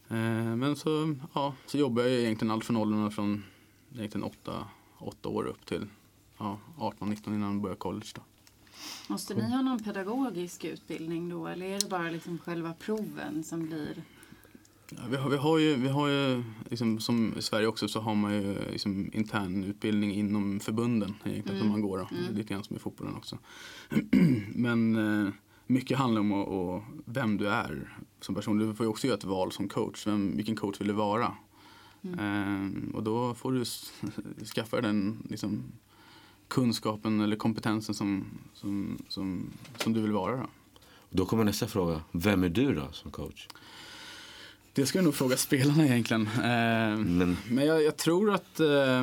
Eh, 0.08 0.56
men 0.56 0.76
så, 0.76 1.16
ja, 1.34 1.54
så 1.66 1.78
jobbar 1.78 2.02
jag 2.02 2.12
egentligen 2.12 2.50
allt 2.50 2.64
från 2.64 2.76
åldrarna 2.76 3.10
från 3.10 3.44
egentligen 3.94 4.24
åtta, 4.24 4.68
åtta 4.98 5.28
år 5.28 5.46
upp 5.46 5.66
till 5.66 5.86
ja, 6.38 6.58
18-19 6.78 7.34
innan 7.34 7.52
jag 7.52 7.62
började 7.62 7.78
college. 7.78 8.06
Då. 8.14 8.22
Måste 9.08 9.34
ni 9.34 9.50
ha 9.50 9.62
någon 9.62 9.84
pedagogisk 9.84 10.64
utbildning 10.64 11.28
då? 11.28 11.46
Eller 11.46 11.66
är 11.66 11.80
det 11.80 11.88
bara 11.88 12.10
liksom 12.10 12.38
själva 12.38 12.74
proven 12.74 13.44
som 13.44 13.66
blir... 13.66 14.02
Ja, 14.90 15.02
vi, 15.10 15.16
har, 15.16 15.30
vi 15.30 15.36
har 15.36 15.58
ju, 15.58 15.74
vi 15.74 15.88
har 15.88 16.08
ju 16.08 16.44
liksom, 16.70 17.00
som 17.00 17.34
i 17.38 17.42
Sverige 17.42 17.66
också 17.66 17.88
så 17.88 18.00
har 18.00 18.14
man 18.14 18.32
ju 18.32 18.70
liksom, 18.70 19.10
intern 19.12 19.64
utbildning 19.64 20.12
inom 20.12 20.60
förbunden 20.60 21.14
egentligen 21.24 21.60
som 21.60 21.68
man 21.68 21.80
går. 21.80 21.98
Då. 21.98 22.08
Lite 22.30 22.52
grann 22.52 22.64
som 22.64 22.76
i 22.76 22.78
fotbollen 22.78 23.14
också. 23.14 23.38
Men 24.54 24.96
eh, 24.96 25.32
mycket 25.66 25.98
handlar 25.98 26.20
om 26.20 26.32
att, 26.32 26.48
och 26.48 26.82
vem 27.04 27.36
du 27.36 27.48
är 27.48 27.98
som 28.20 28.34
person. 28.34 28.58
Du 28.58 28.74
får 28.74 28.86
ju 28.86 28.90
också 28.90 29.06
göra 29.06 29.16
ett 29.16 29.24
val 29.24 29.52
som 29.52 29.68
coach. 29.68 30.06
Vem, 30.06 30.36
vilken 30.36 30.56
coach 30.56 30.80
vill 30.80 30.88
du 30.88 30.94
vara? 30.94 31.34
Eh, 32.02 32.94
och 32.94 33.02
då 33.02 33.34
får 33.34 33.52
du 33.52 33.64
skaffa 34.44 34.80
den 34.80 35.26
liksom, 35.30 35.62
kunskapen 36.48 37.20
eller 37.20 37.36
kompetensen 37.36 37.94
som, 37.94 38.24
som, 38.54 38.98
som, 39.08 39.50
som 39.76 39.92
du 39.92 40.00
vill 40.00 40.12
vara. 40.12 40.36
Då. 40.36 40.46
Då 41.10 41.26
kommer 41.26 41.44
nästa 41.44 41.66
fråga. 41.66 42.00
Vem 42.12 42.44
är 42.44 42.48
du 42.48 42.74
då 42.74 42.88
som 42.92 43.10
coach? 43.10 43.48
Det 44.72 44.86
ska 44.86 44.98
jag 44.98 45.04
nog 45.04 45.14
fråga 45.14 45.36
spelarna 45.36 45.86
egentligen. 45.86 46.26
Eh, 46.26 46.98
men 46.98 47.36
men 47.48 47.66
jag, 47.66 47.82
jag, 47.82 47.96
tror 47.96 48.34
att, 48.34 48.60
eh, 48.60 49.00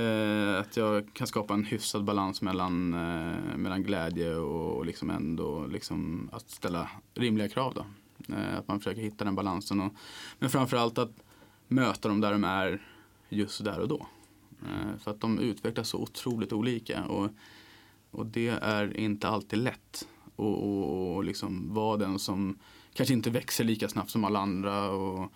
eh, 0.00 0.60
att 0.60 0.76
jag 0.76 1.08
kan 1.12 1.26
skapa 1.26 1.54
en 1.54 1.64
hyfsad 1.64 2.04
balans 2.04 2.42
mellan, 2.42 2.94
eh, 2.94 3.56
mellan 3.56 3.82
glädje 3.82 4.34
och 4.34 4.86
liksom 4.86 5.10
ändå 5.10 5.66
liksom 5.66 6.30
att 6.32 6.50
ställa 6.50 6.90
rimliga 7.14 7.48
krav. 7.48 7.74
Då. 7.74 7.86
Eh, 8.34 8.58
att 8.58 8.68
man 8.68 8.80
försöker 8.80 9.02
hitta 9.02 9.24
den 9.24 9.34
balansen. 9.34 9.80
Och, 9.80 9.92
men 10.38 10.50
framförallt 10.50 10.98
att 10.98 11.12
möta 11.68 12.08
dem 12.08 12.20
där 12.20 12.32
de 12.32 12.44
är 12.44 12.82
just 13.28 13.64
där 13.64 13.80
och 13.80 13.88
då. 13.88 14.06
Eh, 14.64 14.98
för 14.98 15.10
att 15.10 15.20
de 15.20 15.38
utvecklas 15.38 15.88
så 15.88 15.98
otroligt 15.98 16.52
olika. 16.52 17.04
Och, 17.04 17.30
och 18.10 18.26
det 18.26 18.48
är 18.48 18.96
inte 18.96 19.28
alltid 19.28 19.58
lätt 19.58 20.08
och, 20.36 20.62
och, 20.62 21.14
och 21.16 21.24
liksom 21.24 21.74
vara 21.74 21.96
den 21.96 22.18
som 22.18 22.58
kanske 22.94 23.14
inte 23.14 23.30
växer 23.30 23.64
lika 23.64 23.88
snabbt 23.88 24.10
som 24.10 24.24
alla 24.24 24.38
andra. 24.38 24.90
Och, 24.90 25.32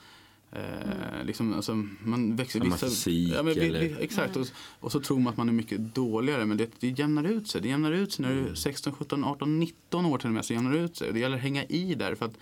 eh, 0.52 1.24
liksom, 1.24 1.54
alltså, 1.54 1.74
man 2.00 2.36
växer 2.36 2.60
vissa, 2.60 2.86
fysik, 2.86 3.34
ja, 3.34 3.42
men, 3.42 3.58
eller? 3.58 4.00
Exakt, 4.00 4.36
mm. 4.36 4.48
och, 4.48 4.84
och, 4.84 4.92
så 4.92 5.00
tror 5.00 5.18
man 5.18 5.30
att 5.30 5.36
man 5.36 5.48
är 5.48 5.52
mycket 5.52 5.94
dåligare 5.94 6.46
men 6.46 6.56
det, 6.56 6.70
det 6.80 6.88
jämnar 6.88 7.24
ut 7.24 7.48
sig. 7.48 7.60
Det 7.60 7.68
jämnar 7.68 7.92
ut 7.92 8.12
sig 8.12 8.26
när 8.26 8.34
du 8.34 8.48
är 8.48 8.54
16, 8.54 8.92
17, 8.92 9.24
18, 9.24 9.58
19 9.58 10.06
år 10.06 10.18
till 10.18 10.26
och 10.26 10.34
med 10.34 10.44
så 10.44 10.52
jämnar 10.52 10.72
det 10.72 10.78
ut 10.78 10.96
sig. 10.96 11.12
Det 11.12 11.18
gäller 11.20 11.36
att 11.36 11.42
hänga 11.42 11.64
i 11.64 11.94
där. 11.94 12.14
för 12.14 12.26
att 12.26 12.36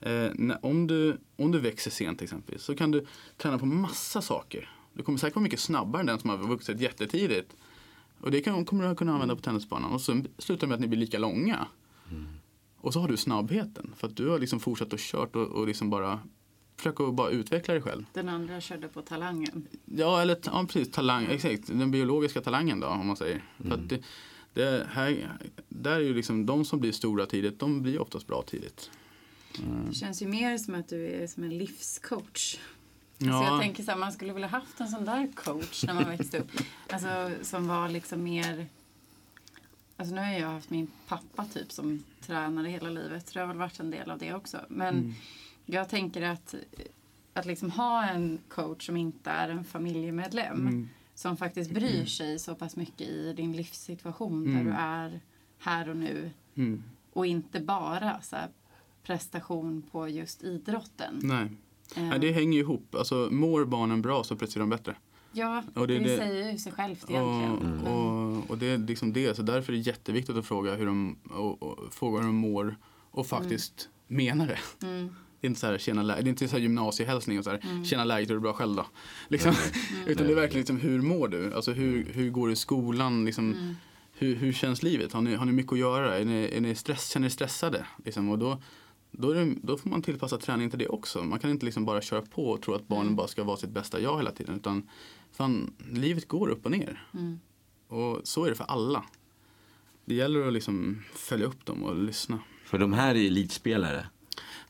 eh, 0.00 0.30
när, 0.34 0.66
om, 0.66 0.86
du, 0.86 1.16
om 1.36 1.52
du 1.52 1.58
växer 1.58 1.90
sent 1.90 2.22
exempelvis 2.22 2.62
så 2.62 2.76
kan 2.76 2.90
du 2.90 3.06
träna 3.36 3.58
på 3.58 3.66
massa 3.66 4.22
saker. 4.22 4.73
Du 4.94 5.02
kommer 5.02 5.18
säkert 5.18 5.36
vara 5.36 5.42
mycket 5.42 5.60
snabbare 5.60 6.00
än 6.00 6.06
den 6.06 6.18
som 6.18 6.30
har 6.30 6.38
vuxit 6.38 6.80
jättetidigt. 6.80 7.56
Och 8.20 8.30
det 8.30 8.40
kan, 8.40 8.64
kommer 8.64 8.88
du 8.88 8.94
kunna 8.94 9.12
använda 9.12 9.36
på 9.36 9.42
tennisbanan. 9.42 9.92
Och 9.92 10.00
så 10.00 10.22
slutar 10.38 10.66
det 10.66 10.68
med 10.68 10.74
att 10.74 10.80
ni 10.80 10.88
blir 10.88 10.98
lika 10.98 11.18
långa. 11.18 11.66
Mm. 12.10 12.26
Och 12.76 12.92
så 12.92 13.00
har 13.00 13.08
du 13.08 13.16
snabbheten. 13.16 13.92
För 13.96 14.06
att 14.06 14.16
du 14.16 14.28
har 14.28 14.38
liksom 14.38 14.60
fortsatt 14.60 14.92
och 14.92 14.98
kört 14.98 15.36
och, 15.36 15.46
och 15.46 15.66
liksom 15.66 15.90
bara 15.90 16.20
försöka 16.76 17.12
bara 17.12 17.30
utveckla 17.30 17.74
dig 17.74 17.82
själv. 17.82 18.04
Den 18.12 18.28
andra 18.28 18.60
körde 18.60 18.88
på 18.88 19.02
talangen. 19.02 19.68
Ja, 19.84 20.22
eller 20.22 20.38
ja, 20.44 20.66
precis. 20.68 20.90
Talang, 20.90 21.26
exakt. 21.30 21.66
Den 21.66 21.90
biologiska 21.90 22.40
talangen 22.40 22.80
då, 22.80 22.86
om 22.86 23.06
man 23.06 23.16
säger. 23.16 23.44
Mm. 23.58 23.70
För 23.70 23.78
att 23.78 23.88
det, 23.88 24.02
det 24.54 24.86
här, 24.90 25.38
där 25.68 25.96
är 25.96 26.00
ju 26.00 26.14
liksom 26.14 26.46
de 26.46 26.64
som 26.64 26.80
blir 26.80 26.92
stora 26.92 27.26
tidigt, 27.26 27.58
de 27.58 27.82
blir 27.82 28.00
oftast 28.00 28.26
bra 28.26 28.42
tidigt. 28.42 28.90
Mm. 29.58 29.88
Det 29.88 29.94
känns 29.94 30.22
ju 30.22 30.26
mer 30.26 30.58
som 30.58 30.74
att 30.74 30.88
du 30.88 31.06
är 31.06 31.26
som 31.26 31.44
en 31.44 31.58
livscoach. 31.58 32.56
Ja. 33.18 33.34
Alltså 33.34 33.52
jag 33.52 33.60
tänker 33.60 33.82
så 33.82 33.90
här, 33.90 33.98
man 33.98 34.12
skulle 34.12 34.32
vilja 34.32 34.48
haft 34.48 34.80
en 34.80 34.88
sån 34.88 35.04
där 35.04 35.32
coach 35.34 35.84
när 35.84 35.94
man 35.94 36.08
växte 36.08 36.38
upp. 36.38 36.50
Alltså 36.90 37.30
som 37.42 37.68
var 37.68 37.88
liksom 37.88 38.22
mer 38.22 38.66
Alltså 39.96 40.14
nu 40.14 40.20
har 40.20 40.32
jag 40.32 40.48
haft 40.48 40.70
min 40.70 40.88
pappa 41.08 41.44
typ 41.44 41.72
som 41.72 42.04
tränare 42.20 42.68
hela 42.68 42.90
livet. 42.90 43.28
Så 43.28 43.34
det 43.34 43.40
har 43.40 43.46
väl 43.46 43.56
varit 43.56 43.80
en 43.80 43.90
del 43.90 44.10
av 44.10 44.18
det 44.18 44.34
också. 44.34 44.60
Men 44.68 44.94
mm. 44.94 45.14
jag 45.66 45.88
tänker 45.88 46.22
att, 46.22 46.54
att 47.32 47.46
liksom 47.46 47.70
ha 47.70 48.04
en 48.04 48.38
coach 48.48 48.86
som 48.86 48.96
inte 48.96 49.30
är 49.30 49.48
en 49.48 49.64
familjemedlem. 49.64 50.60
Mm. 50.60 50.88
Som 51.14 51.36
faktiskt 51.36 51.70
bryr 51.70 52.06
sig 52.06 52.38
så 52.38 52.54
pass 52.54 52.76
mycket 52.76 53.08
i 53.08 53.32
din 53.32 53.52
livssituation 53.52 54.44
där 54.44 54.60
mm. 54.60 54.66
du 54.66 54.72
är 54.72 55.20
här 55.58 55.88
och 55.88 55.96
nu. 55.96 56.30
Mm. 56.54 56.82
Och 57.12 57.26
inte 57.26 57.60
bara 57.60 58.20
så 58.22 58.36
här, 58.36 58.48
prestation 59.02 59.82
på 59.90 60.08
just 60.08 60.42
idrotten. 60.42 61.20
Nej. 61.22 61.48
Um, 61.96 62.06
ja, 62.06 62.18
det 62.18 62.32
hänger 62.32 62.52
ju 62.52 62.60
ihop. 62.60 62.94
Alltså 62.94 63.28
mår 63.30 63.64
barnen 63.64 64.02
bra 64.02 64.24
så 64.24 64.36
presterar 64.36 64.60
de 64.60 64.70
bättre. 64.70 64.96
Ja, 65.32 65.62
och 65.74 65.86
det, 65.86 65.98
det, 65.98 66.04
det 66.04 66.16
säger 66.16 66.52
ju 66.52 66.58
sig 66.58 66.72
självt 66.72 67.10
egentligen. 67.10 67.52
Och, 67.52 67.62
mm. 67.62 67.84
och, 67.84 68.50
och, 68.50 68.58
det 68.58 68.66
är 68.66 68.78
liksom 68.78 69.12
det. 69.12 69.36
Så 69.36 69.42
därför 69.42 69.72
är 69.72 69.76
det 69.76 69.82
jätteviktigt 69.82 70.36
att 70.36 70.46
fråga 70.46 70.74
hur 70.74 70.86
de, 70.86 71.16
och, 71.30 71.62
och, 71.62 71.94
fråga 71.94 72.18
hur 72.18 72.26
de 72.26 72.36
mår 72.36 72.76
och 73.10 73.26
faktiskt 73.26 73.88
mm. 74.08 74.26
menar 74.26 74.46
det. 74.46 74.86
Mm. 74.86 75.14
Det 75.40 75.46
är 75.46 75.48
inte 75.48 75.60
så 75.60 75.66
här, 75.66 75.78
tjena, 75.78 76.02
det 76.02 76.12
är 76.12 76.28
inte 76.28 76.48
så 76.48 76.56
här 76.56 76.62
gymnasiehälsning 76.62 77.38
och 77.38 77.44
så 77.44 77.50
här, 77.50 77.60
mm. 77.62 77.84
tjena 77.84 78.04
läget, 78.04 78.30
är 78.30 78.34
det 78.34 78.40
bra 78.40 78.52
själv 78.52 78.76
då? 78.76 78.86
Liksom. 79.28 79.50
Mm. 79.50 80.06
Utan 80.08 80.26
det 80.26 80.32
är 80.32 80.36
verkligen 80.36 80.60
liksom, 80.60 80.80
hur 80.80 81.02
mår 81.02 81.28
du? 81.28 81.54
Alltså 81.54 81.72
hur, 81.72 82.12
hur 82.12 82.30
går 82.30 82.46
det 82.46 82.52
i 82.52 82.56
skolan? 82.56 83.24
Liksom, 83.24 83.52
mm. 83.52 83.74
hur, 84.12 84.34
hur 84.34 84.52
känns 84.52 84.82
livet? 84.82 85.12
Har 85.12 85.22
ni, 85.22 85.34
har 85.34 85.46
ni 85.46 85.52
mycket 85.52 85.72
att 85.72 85.78
göra? 85.78 86.18
Är 86.18 86.24
ni, 86.24 86.50
är 86.52 86.60
ni 86.60 86.74
stress, 86.74 87.10
känner 87.10 87.26
ni 87.26 87.30
stressade? 87.30 87.86
Liksom, 88.04 88.28
och 88.28 88.38
då, 88.38 88.58
då, 89.18 89.32
det, 89.32 89.54
då, 89.62 89.76
får 89.76 89.90
man 89.90 90.02
tillpassa 90.02 90.38
träningen 90.38 90.70
till 90.70 90.78
det 90.78 90.88
också. 90.88 91.22
Man 91.24 91.38
kan 91.38 91.50
inte 91.50 91.64
liksom 91.64 91.84
bara 91.84 92.00
köra 92.00 92.22
på 92.22 92.50
och 92.50 92.62
tro 92.62 92.74
att 92.74 92.88
barnen 92.88 93.06
mm. 93.06 93.16
bara 93.16 93.28
ska 93.28 93.44
vara 93.44 93.56
sitt 93.56 93.70
bästa 93.70 94.00
jag 94.00 94.16
hela 94.16 94.30
tiden. 94.30 94.56
Utan 94.56 94.88
fan, 95.32 95.74
livet 95.90 96.28
går 96.28 96.48
upp 96.48 96.64
och 96.64 96.70
ner. 96.70 97.04
Mm. 97.14 97.40
Och 97.88 98.20
så 98.24 98.44
är 98.44 98.50
det 98.50 98.56
för 98.56 98.64
alla. 98.64 99.04
Det 100.04 100.14
gäller 100.14 100.46
att 100.46 100.52
liksom 100.52 101.02
följa 101.12 101.46
upp 101.46 101.66
dem 101.66 101.82
och 101.82 101.96
lyssna. 101.96 102.38
För 102.64 102.78
de 102.78 102.92
här 102.92 103.14
är 103.14 103.26
elitspelare? 103.26 104.06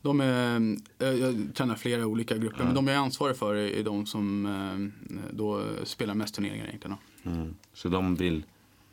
De 0.01 0.21
är, 0.21 0.77
eh, 0.99 1.07
jag 1.07 1.55
tränar 1.55 1.75
flera 1.75 2.05
olika 2.05 2.37
grupper, 2.37 2.61
mm. 2.61 2.67
men 2.67 2.75
de 2.75 2.87
jag 2.87 2.95
är 2.95 2.99
ansvarig 2.99 3.37
för 3.37 3.55
är 3.55 3.83
de 3.83 4.05
som 4.05 4.45
eh, 4.45 5.15
då 5.31 5.63
spelar 5.83 6.13
mest 6.13 6.35
turneringar 6.35 6.67
egentligen. 6.67 6.97
Mm. 7.23 7.55
Så 7.73 7.89
de 7.89 8.15
vill 8.15 8.43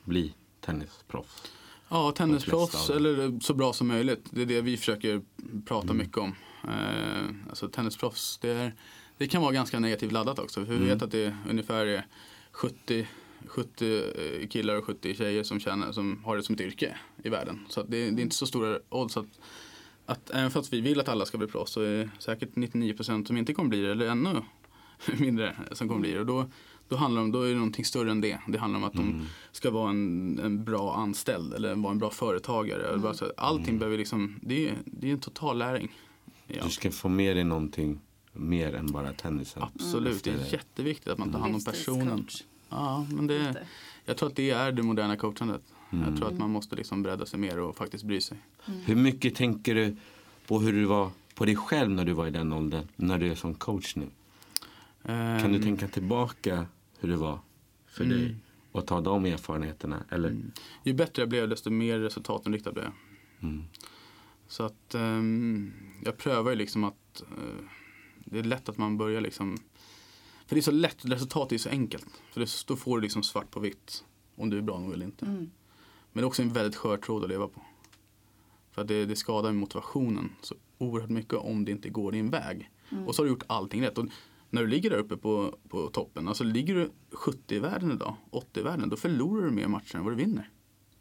bli 0.05 0.34
tennisproffs? 0.61 1.53
Ja, 1.93 2.12
tennisproffs 2.12 2.90
eller 2.90 3.40
så 3.40 3.55
bra 3.55 3.72
som 3.72 3.88
möjligt. 3.88 4.24
Det 4.30 4.43
är 4.43 4.47
det 4.47 4.61
vi 4.61 4.76
försöker 4.76 5.22
prata 5.66 5.86
mm. 5.86 5.97
mycket 5.97 6.18
om. 6.18 6.34
Eh, 6.64 7.49
alltså 7.49 7.68
tennisproffs, 7.68 8.38
det, 8.43 8.51
är, 8.51 8.74
det 9.18 9.28
kan 9.28 9.43
vara 9.43 9.53
ganska 9.53 9.78
negativt 9.78 10.12
laddat 10.12 10.38
också. 10.38 10.64
För 10.64 10.72
vi 10.72 10.76
mm. 10.76 10.88
vet 10.88 11.03
att 11.03 11.11
det 11.11 11.24
är 11.24 11.36
ungefär 11.49 12.07
70 12.53 13.07
70 13.47 13.97
eh, 13.97 14.49
killar 14.49 14.76
och 14.76 14.84
70 14.84 15.14
tjejer 15.14 15.43
som, 15.43 15.61
känner, 15.61 15.93
som 15.93 16.24
har 16.24 16.36
det 16.36 16.43
som 16.43 16.55
ett 16.55 16.61
yrke 16.61 16.97
i 17.22 17.28
världen. 17.28 17.66
Så 17.68 17.82
det, 17.82 18.11
det, 18.11 18.20
är 18.20 18.22
inte 18.22 18.36
så 18.36 18.47
stora 18.47 18.78
odds 18.88 19.16
att, 19.16 19.40
att 20.07 20.30
även 20.30 20.51
fast 20.51 20.72
vi 20.72 20.80
vill 20.80 21.01
att 21.01 21.09
alla 21.09 21.26
ska 21.26 21.38
bli 21.38 21.47
proffs 21.47 21.72
så 21.72 21.80
är 21.80 21.99
det 21.99 22.11
säkert 22.18 22.55
99% 22.55 23.24
som 23.24 23.36
inte 23.36 23.55
kommer 23.55 23.68
bli 23.68 23.82
det 23.82 23.90
eller 23.90 24.07
ännu 24.07 24.43
mindre 25.18 25.57
som 25.72 25.88
kommer 25.88 26.01
bli 26.01 26.12
det. 26.12 26.20
Och 26.20 26.26
då, 26.26 26.47
då, 26.93 26.99
handlar 26.99 27.24
det 27.24 27.30
då 27.30 27.43
är 27.43 27.49
det 27.49 27.55
någonting 27.55 27.84
större 27.84 28.11
än 28.11 28.20
det. 28.20 28.38
Det 28.49 28.59
handlar 28.59 28.78
om 28.78 28.84
att 28.84 28.95
mm. 28.95 29.18
de 29.18 29.26
ska 29.53 29.70
vara 29.70 29.90
en, 29.90 30.38
en 30.45 30.64
bra 30.64 30.95
anställd 30.95 31.55
eller 31.55 31.74
vara 31.74 31.93
en 31.93 31.99
bra 31.99 32.11
företagare. 32.11 32.95
Mm. 32.95 33.14
Allting 33.36 33.68
mm. 33.68 33.78
behöver 33.78 33.99
liksom, 33.99 34.38
det 34.43 34.68
är, 34.68 34.74
det 34.84 35.09
är 35.09 35.12
en 35.12 35.20
total 35.20 35.59
läring. 35.59 35.93
Ja. 36.47 36.64
Du 36.64 36.70
ska 36.70 36.90
få 36.90 37.09
med 37.09 37.36
dig 37.36 37.45
någonting 37.45 38.01
mer 38.32 38.74
än 38.74 38.86
bara 38.86 39.12
tennisen. 39.12 39.62
Absolut, 39.62 40.24
det 40.24 40.30
är 40.30 40.53
jätteviktigt 40.53 41.09
att 41.09 41.18
man 41.18 41.32
tar 41.32 41.38
hand 41.38 41.55
om 41.55 41.64
personen. 41.64 42.26
Ja, 42.68 43.07
men 43.11 43.26
det, 43.26 43.66
jag 44.05 44.16
tror 44.16 44.28
att 44.28 44.36
det 44.36 44.51
är 44.51 44.72
det 44.72 44.82
moderna 44.82 45.16
coachandet. 45.16 45.62
Mm. 45.90 46.09
Jag 46.09 46.18
tror 46.18 46.28
att 46.28 46.38
man 46.38 46.51
måste 46.51 46.76
liksom 46.76 47.03
bredda 47.03 47.26
sig 47.26 47.38
mer 47.38 47.59
och 47.59 47.76
faktiskt 47.76 48.05
bry 48.05 48.20
sig. 48.20 48.38
Mm. 48.66 48.80
Hur 48.80 48.97
mycket 48.97 49.34
tänker 49.34 49.74
du 49.74 49.97
på 50.47 50.61
hur 50.61 50.72
du 50.72 50.84
var 50.84 51.11
på 51.34 51.45
dig 51.45 51.57
själv 51.57 51.90
när 51.90 52.05
du 52.05 52.12
var 52.12 52.26
i 52.26 52.30
den 52.30 52.53
åldern, 52.53 52.88
när 52.97 53.18
du 53.18 53.30
är 53.30 53.34
som 53.34 53.55
coach 53.55 53.97
nu? 53.97 54.05
Um, 54.05 55.40
kan 55.40 55.53
du 55.53 55.57
ehm. 55.57 55.62
tänka 55.62 55.88
tillbaka 55.88 56.66
hur 57.03 57.09
det 57.09 57.16
var 57.16 57.38
för 57.86 58.05
mm. 58.05 58.18
dig 58.18 58.36
och 58.72 58.86
ta 58.86 59.00
de 59.00 59.24
erfarenheterna? 59.24 60.05
Eller? 60.09 60.28
Mm. 60.28 60.53
Ju 60.84 60.94
bättre 60.94 61.22
jag 61.22 61.28
blev 61.28 61.48
desto 61.48 61.70
mer 61.70 61.98
resultatinriktad 61.98 62.72
blev 62.72 62.84
jag. 62.84 62.94
Mm. 63.50 63.64
Så 64.48 64.62
att 64.62 64.94
um, 64.94 65.72
jag 66.05 66.18
prövar 66.18 66.50
ju 66.50 66.57
liksom 66.57 66.84
att 66.84 67.22
uh, 67.22 67.64
det 68.24 68.38
är 68.38 68.42
lätt 68.42 68.68
att 68.68 68.78
man 68.78 68.98
börjar 68.98 69.20
liksom 69.20 69.59
för 70.46 70.55
det 70.55 70.61
är 70.61 70.62
så 70.62 70.70
lätt, 70.70 71.05
resultatet 71.05 71.53
är 71.53 71.59
så 71.59 71.68
enkelt. 71.68 72.07
För 72.30 72.40
det, 72.40 72.64
då 72.66 72.76
får 72.76 72.96
du 72.96 73.03
liksom 73.03 73.22
svart 73.22 73.50
på 73.50 73.61
vitt 73.61 74.05
om 74.36 74.50
du 74.50 74.59
är 74.59 74.62
bra 74.62 74.78
nog 74.78 74.92
eller 74.92 75.07
inte. 75.07 75.26
Mm. 75.26 75.50
Men 76.12 76.20
det 76.20 76.20
är 76.20 76.24
också 76.24 76.42
en 76.42 76.53
väldigt 76.53 76.76
skör 76.76 76.96
tråd 76.96 77.24
att 77.24 77.30
leva 77.30 77.48
på. 77.48 77.62
För 78.70 78.84
det, 78.84 79.07
det 79.07 79.16
skadar 79.16 79.53
motivationen 79.53 80.30
så 80.40 80.55
oerhört 80.78 81.11
mycket 81.11 81.34
om 81.34 81.64
det 81.64 81.72
inte 81.72 81.88
går 81.88 82.12
din 82.12 82.30
väg. 82.30 82.70
Mm. 82.90 83.07
Och 83.07 83.14
så 83.14 83.22
har 83.22 83.24
du 83.24 83.30
gjort 83.30 83.44
allting 83.46 83.82
rätt. 83.82 83.98
Och 83.98 84.07
när 84.53 84.62
du 84.62 84.68
ligger 84.68 84.90
där 84.90 84.98
uppe 84.98 85.16
på, 85.16 85.59
på 85.68 85.88
toppen, 85.88 86.28
alltså 86.28 86.44
ligger 86.44 86.74
du 86.74 86.90
70 87.12 87.55
i 87.55 87.59
världen 87.59 87.92
idag, 87.92 88.16
80 88.30 88.61
i 88.61 88.62
världen, 88.62 88.88
då 88.88 88.96
förlorar 88.96 89.44
du 89.44 89.50
mer 89.50 89.68
matcher 89.68 89.96
än 89.96 90.05
vad 90.05 90.12
du 90.12 90.16
vinner. 90.16 90.50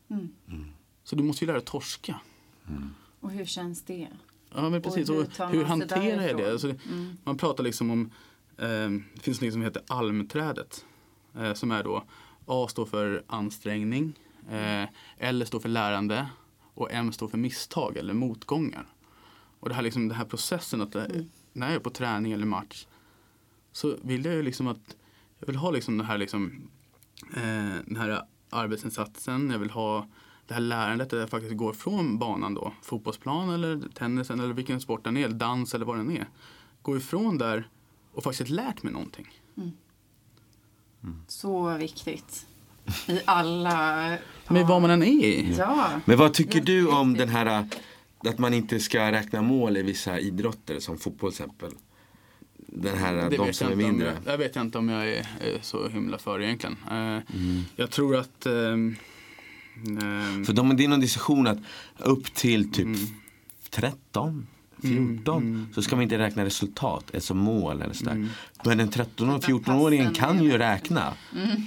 Mm. 0.09 0.29
Mm. 0.47 0.65
Så 1.03 1.15
du 1.15 1.23
måste 1.23 1.45
ju 1.45 1.47
lära 1.47 1.57
dig 1.57 1.65
torska. 1.65 2.19
Mm. 2.67 2.89
Och 3.19 3.31
hur 3.31 3.45
känns 3.45 3.83
det? 3.83 4.07
Ja 4.55 4.69
men 4.69 4.81
precis, 4.81 5.09
och 5.09 5.15
hur, 5.15 5.47
hur 5.47 5.63
hanterar 5.63 6.27
jag 6.27 6.37
det? 6.37 6.51
Alltså, 6.51 6.67
mm. 6.67 7.17
Man 7.23 7.37
pratar 7.37 7.63
liksom 7.63 7.91
om, 7.91 8.11
eh, 8.57 8.89
det 9.13 9.21
finns 9.21 9.41
något 9.41 9.53
som 9.53 9.61
heter 9.61 9.83
almträdet. 9.87 10.85
Eh, 11.35 11.53
som 11.53 11.71
är 11.71 11.83
då, 11.83 12.03
A 12.45 12.67
står 12.69 12.85
för 12.85 13.23
ansträngning, 13.27 14.19
eh, 14.49 14.89
L 15.17 15.45
står 15.45 15.59
för 15.59 15.69
lärande 15.69 16.29
och 16.73 16.91
M 16.91 17.11
står 17.11 17.27
för 17.27 17.37
misstag 17.37 17.97
eller 17.97 18.13
motgångar. 18.13 18.87
Och 19.59 19.69
det 19.69 19.75
här, 19.75 19.81
liksom, 19.81 20.07
den 20.07 20.17
här 20.17 20.25
processen 20.25 20.81
att 20.81 20.95
mm. 20.95 21.29
när 21.53 21.67
jag 21.67 21.75
är 21.75 21.79
på 21.79 21.89
träning 21.89 22.31
eller 22.31 22.45
match 22.45 22.85
så 23.72 23.97
vill 24.01 24.26
jag 24.26 24.34
ju 24.34 24.41
liksom 24.41 24.67
att 24.67 24.95
jag 25.39 25.47
vill 25.47 25.55
ha 25.55 25.72
liksom 25.72 25.97
den 25.97 26.07
här, 26.07 26.17
liksom, 26.17 26.69
eh, 27.34 27.76
den 27.86 27.95
här 27.95 28.22
arbetsinsatsen. 28.49 29.49
Jag 29.49 29.59
vill 29.59 29.69
ha 29.69 30.07
det 30.47 30.53
här 30.53 30.61
lärandet 30.61 31.09
där 31.09 31.19
jag 31.19 31.30
faktiskt 31.30 31.57
går 31.57 31.74
från 31.74 32.17
banan 32.17 32.53
då, 32.53 32.74
fotbollsplan 32.82 33.49
eller 33.49 33.82
tennisen 33.93 34.39
eller 34.39 34.53
vilken 34.53 34.82
sport 34.82 35.03
den 35.03 35.17
är, 35.17 35.30
dans 35.30 35.74
eller 35.74 35.86
vad 35.86 35.97
den 35.97 36.11
är. 36.11 36.28
Gå 36.82 36.97
ifrån 36.97 37.38
där 37.38 37.69
och 38.13 38.24
faktiskt 38.24 38.49
lärt 38.49 38.84
mig 38.84 38.93
någonting. 38.93 39.28
Så 41.28 41.78
viktigt. 41.78 42.45
I 43.07 43.19
alla... 43.26 44.17
Men 44.47 44.67
vad 44.67 44.82
man 44.82 44.91
än 44.91 45.03
är 45.03 45.26
i. 45.26 45.55
Ja. 45.57 45.89
Men 46.05 46.17
vad 46.17 46.34
tycker 46.34 46.61
du 46.61 46.88
om 46.88 47.13
den 47.13 47.30
här 47.30 47.45
att 48.19 48.39
man 48.39 48.53
inte 48.53 48.80
ska 48.80 49.11
räkna 49.11 49.41
mål 49.41 49.78
i 49.78 49.82
vissa 49.82 50.19
idrotter 50.19 50.80
som 50.80 50.97
fotboll 50.97 51.34
till 51.34 51.43
exempel? 51.43 51.72
Den 52.68 52.97
här, 52.97 53.30
Det 53.30 53.38
de 53.38 53.53
som 53.53 53.68
jag, 53.70 53.82
är 53.82 53.88
mindre. 53.88 54.07
jag, 54.26 54.34
jag 54.34 54.38
vet 54.38 54.55
jag 54.55 54.66
inte 54.66 54.78
om 54.78 54.89
jag 54.89 55.07
är, 55.09 55.18
är 55.41 55.57
så 55.62 55.88
himla 55.88 56.18
för 56.18 56.41
egentligen. 56.41 56.76
Eh, 56.91 56.97
Mm. 56.97 57.62
Jag 57.76 57.89
tror 57.91 58.16
att 58.16 58.45
ehm, 58.45 58.95
För 60.45 60.53
de, 60.53 60.78
det 60.78 60.84
är 60.84 60.88
någon 60.88 60.99
diskussion 60.99 61.47
att 61.47 61.57
upp 61.97 62.34
till 62.34 62.72
typ 62.72 62.86
Mm. 62.86 62.97
13, 63.70 64.47
14 64.82 65.68
så 65.76 65.82
ska 65.82 65.95
man 65.95 66.03
inte 66.03 66.18
räkna 66.18 66.45
resultat, 66.45 67.12
alltså 67.14 67.34
mål 67.34 67.82
eller 67.82 67.93
sådär. 67.93 68.28
Men 68.66 68.80
en 68.80 68.89
13 68.89 69.30
och 69.30 69.43
14-åringen 69.43 70.14
kan 70.14 70.43
ju 70.43 70.57
räkna. 70.57 71.14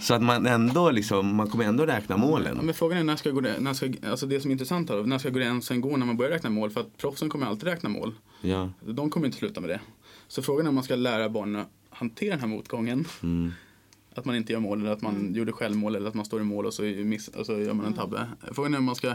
Så 0.02 0.14
att 0.14 0.22
man 0.22 0.46
ändå 0.46 0.90
liksom, 0.90 1.36
man 1.36 1.50
kommer 1.50 1.64
ändå 1.64 1.86
räkna 1.86 2.16
målen. 2.16 2.58
men 2.62 2.74
frågan 2.74 2.98
är 2.98 3.04
när 3.04 3.16
ska, 3.16 3.30
gå 3.30 3.40
det, 3.40 3.60
när 3.60 3.74
ska 3.74 3.86
alltså 4.10 4.26
det 4.26 4.40
som 4.40 4.50
är 4.50 4.52
intressant 4.52 4.90
här, 4.90 5.02
när 5.02 5.18
ska 5.18 5.28
gränsen 5.30 5.80
gå 5.80 5.96
när 5.96 6.06
man 6.06 6.16
börjar 6.16 6.32
räkna 6.32 6.50
mål? 6.50 6.70
För 6.70 6.80
att 6.80 6.96
proffsen 6.98 7.28
kommer 7.28 7.46
alltid 7.46 7.68
räkna 7.68 7.88
mål. 7.88 8.14
Ja. 8.40 8.70
De 8.86 9.10
kommer 9.10 9.26
inte 9.26 9.38
sluta 9.38 9.60
med 9.60 9.70
det. 9.70 9.80
Så 10.28 10.42
frågan 10.42 10.66
är 10.66 10.68
om 10.68 10.74
man 10.74 10.84
ska 10.84 10.96
lära 10.96 11.28
barnen 11.28 11.60
att 11.60 11.70
hantera 11.90 12.30
den 12.30 12.40
här 12.40 12.46
motgången. 12.46 13.04
Mm. 13.22 13.52
Att 14.14 14.24
man 14.24 14.36
inte 14.36 14.52
gör 14.52 14.60
mål 14.60 14.80
eller 14.80 14.90
att 14.90 15.02
man 15.02 15.34
gjorde 15.34 15.52
självmål 15.52 15.96
eller 15.96 16.08
att 16.08 16.14
man 16.14 16.24
står 16.24 16.40
i 16.40 16.44
mål 16.44 16.66
och 16.66 16.74
så, 16.74 16.82
miss, 16.82 17.28
och 17.28 17.46
så 17.46 17.52
gör 17.52 17.74
man 17.74 17.86
en 17.86 17.92
tabbe. 17.92 18.28
Frågan 18.52 18.74
är 18.74 18.78
om 18.78 18.84
man 18.84 18.96
ska 18.96 19.14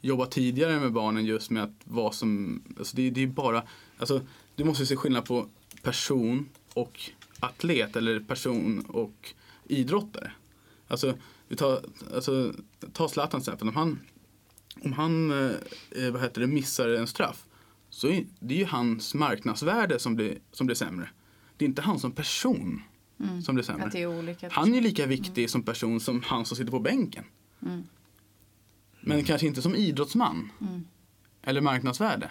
jobba 0.00 0.26
tidigare 0.26 0.80
med 0.80 0.92
barnen 0.92 1.24
just 1.24 1.50
med 1.50 1.62
att 1.62 1.74
vad 1.84 2.14
som, 2.14 2.62
alltså 2.78 2.96
det, 2.96 3.10
det 3.10 3.22
är 3.22 3.26
bara, 3.26 3.62
alltså 3.98 4.20
du 4.54 4.64
måste 4.64 4.86
se 4.86 4.96
skillnad 4.96 5.24
på 5.24 5.46
person 5.82 6.48
och 6.74 7.00
atlet 7.40 7.96
eller 7.96 8.20
person 8.20 8.84
och 8.88 9.34
idrottare. 9.64 10.32
Alltså, 10.88 11.14
vi 11.48 11.56
tar, 11.56 11.80
alltså, 12.14 12.52
ta 12.92 13.08
Zlatan 13.08 13.40
till 13.40 13.52
exempel. 13.52 13.68
Om 13.68 13.76
han, 13.76 13.98
om 14.84 14.92
han 14.92 15.30
eh, 15.30 16.10
vad 16.12 16.22
heter 16.22 16.40
det, 16.40 16.46
missar 16.46 16.88
en 16.88 17.06
straff 17.06 17.44
så 17.90 18.08
är 18.08 18.26
det 18.40 18.54
är 18.54 18.58
ju 18.58 18.64
hans 18.64 19.14
marknadsvärde 19.14 19.98
som 19.98 20.16
blir, 20.16 20.38
som 20.52 20.66
blir 20.66 20.76
sämre. 20.76 21.08
Det 21.56 21.64
är 21.64 21.68
inte 21.68 21.82
han 21.82 21.98
som 21.98 22.12
person 22.12 22.82
som 23.44 23.54
blir 23.54 23.64
sämre. 23.64 23.84
Att 23.84 23.92
det 23.92 24.02
är 24.02 24.18
olika. 24.18 24.48
Han 24.52 24.74
är 24.74 24.80
lika 24.80 25.06
viktig 25.06 25.50
som 25.50 25.62
person 25.62 26.00
som 26.00 26.22
han 26.22 26.44
som 26.44 26.56
sitter 26.56 26.70
på 26.70 26.80
bänken. 26.80 27.24
Mm. 27.62 27.84
Men 29.00 29.24
kanske 29.24 29.46
inte 29.46 29.62
som 29.62 29.76
idrottsman. 29.76 30.50
Eller 31.42 31.60
marknadsvärde. 31.60 32.30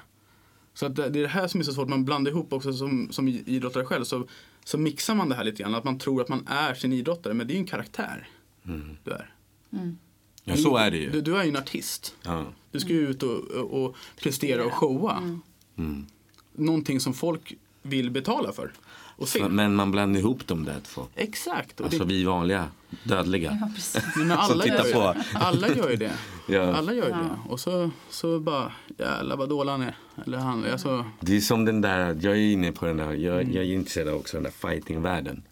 Så 0.74 0.86
att 0.86 0.96
det 0.96 1.06
är 1.06 1.10
det 1.10 1.28
här 1.28 1.48
som 1.48 1.60
är 1.60 1.64
så 1.64 1.74
svårt. 1.74 1.90
Man 1.90 2.06
blandar 2.06 2.32
ihop 2.32 2.54
också 2.54 2.74
som, 2.74 3.12
som 3.12 3.28
idrottare 3.28 3.86
själv. 3.86 4.04
Så, 4.04 4.28
så 4.64 4.78
mixar 4.78 5.16
man 5.16 5.30
det 5.30 5.36
här 5.36 5.44
lite 5.44 5.64
grann. 5.64 5.76
Att 5.76 5.84
man 5.84 6.00
tror 6.00 6.22
att 6.22 6.30
man 6.30 6.48
är 6.48 6.74
sin 6.74 6.94
idrottare. 6.94 7.34
Men 7.34 7.48
det 7.48 7.54
är 7.54 7.56
ju 7.56 7.60
en 7.60 7.68
karaktär 7.68 8.30
du 9.04 9.12
är. 9.12 9.34
ja, 10.44 10.58
så 10.58 10.78
är 10.78 10.92
det 10.92 10.98
ju. 10.98 11.10
Du, 11.10 11.22
du 11.22 11.38
är 11.38 11.44
ju 11.44 11.50
en 11.50 11.58
artist. 11.58 12.16
Ja. 12.24 12.46
Du 12.72 12.80
ska 12.80 12.90
ju 12.90 13.10
ut 13.10 13.24
och, 13.24 13.44
och, 13.44 13.84
och 13.84 13.96
prestera 14.22 14.66
och 14.66 14.74
showa. 14.74 15.18
Mm. 15.18 15.42
Någonting 16.56 17.00
som 17.00 17.14
folk 17.14 17.54
vill 17.82 18.12
betala 18.12 18.52
för. 18.52 18.72
Och 19.16 19.28
se. 19.28 19.50
Men 19.50 19.76
man 19.76 19.92
blandar 19.92 20.20
ihop 20.20 20.48
de 20.48 20.66
där 20.66 20.80
två. 20.80 21.06
Exakt. 21.16 21.80
Och 21.80 21.86
Alltså 21.86 22.00
det, 22.00 22.06
vi 22.14 22.24
vanliga 22.24 22.68
dödliga. 23.04 23.58
Ja, 23.62 23.70
precis. 23.76 24.04
Men 24.18 24.32
alla, 24.32 24.64
tittar 24.64 24.86
gör 24.86 24.94
på. 25.14 25.16
alla 25.34 25.68
gör 25.70 25.90
ju 25.90 25.96
det. 25.96 26.12
Ja. 26.48 26.74
Alla 26.76 26.94
gör 26.94 27.04
ju 27.06 27.10
Ja. 27.12 27.18
det. 27.18 27.52
Och 27.52 27.60
så, 27.60 27.92
så 28.10 28.40
bara, 28.40 28.72
jävlar 28.98 29.38
vad 29.38 29.50
dålig 29.50 29.72
han 29.72 29.82
är. 29.82 29.96
Eller 30.26 30.38
han, 30.38 30.66
alltså, 30.72 31.06
Det 31.20 31.38
är 31.38 31.42
som 31.42 31.66
den 31.66 31.82
där, 31.82 32.08
jag 32.22 32.34
är 32.34 32.52
inne 32.52 32.72
på 32.72 32.86
den 32.86 32.98
där, 32.98 33.14
jag, 33.14 33.42
Mm. 33.42 33.54
jag 33.54 33.64
är 33.66 33.74
intresserad 33.74 34.08
av 34.08 34.16
också 34.16 34.38
den 34.38 34.44
där 34.44 34.52
fightingvärlden. 34.70 35.44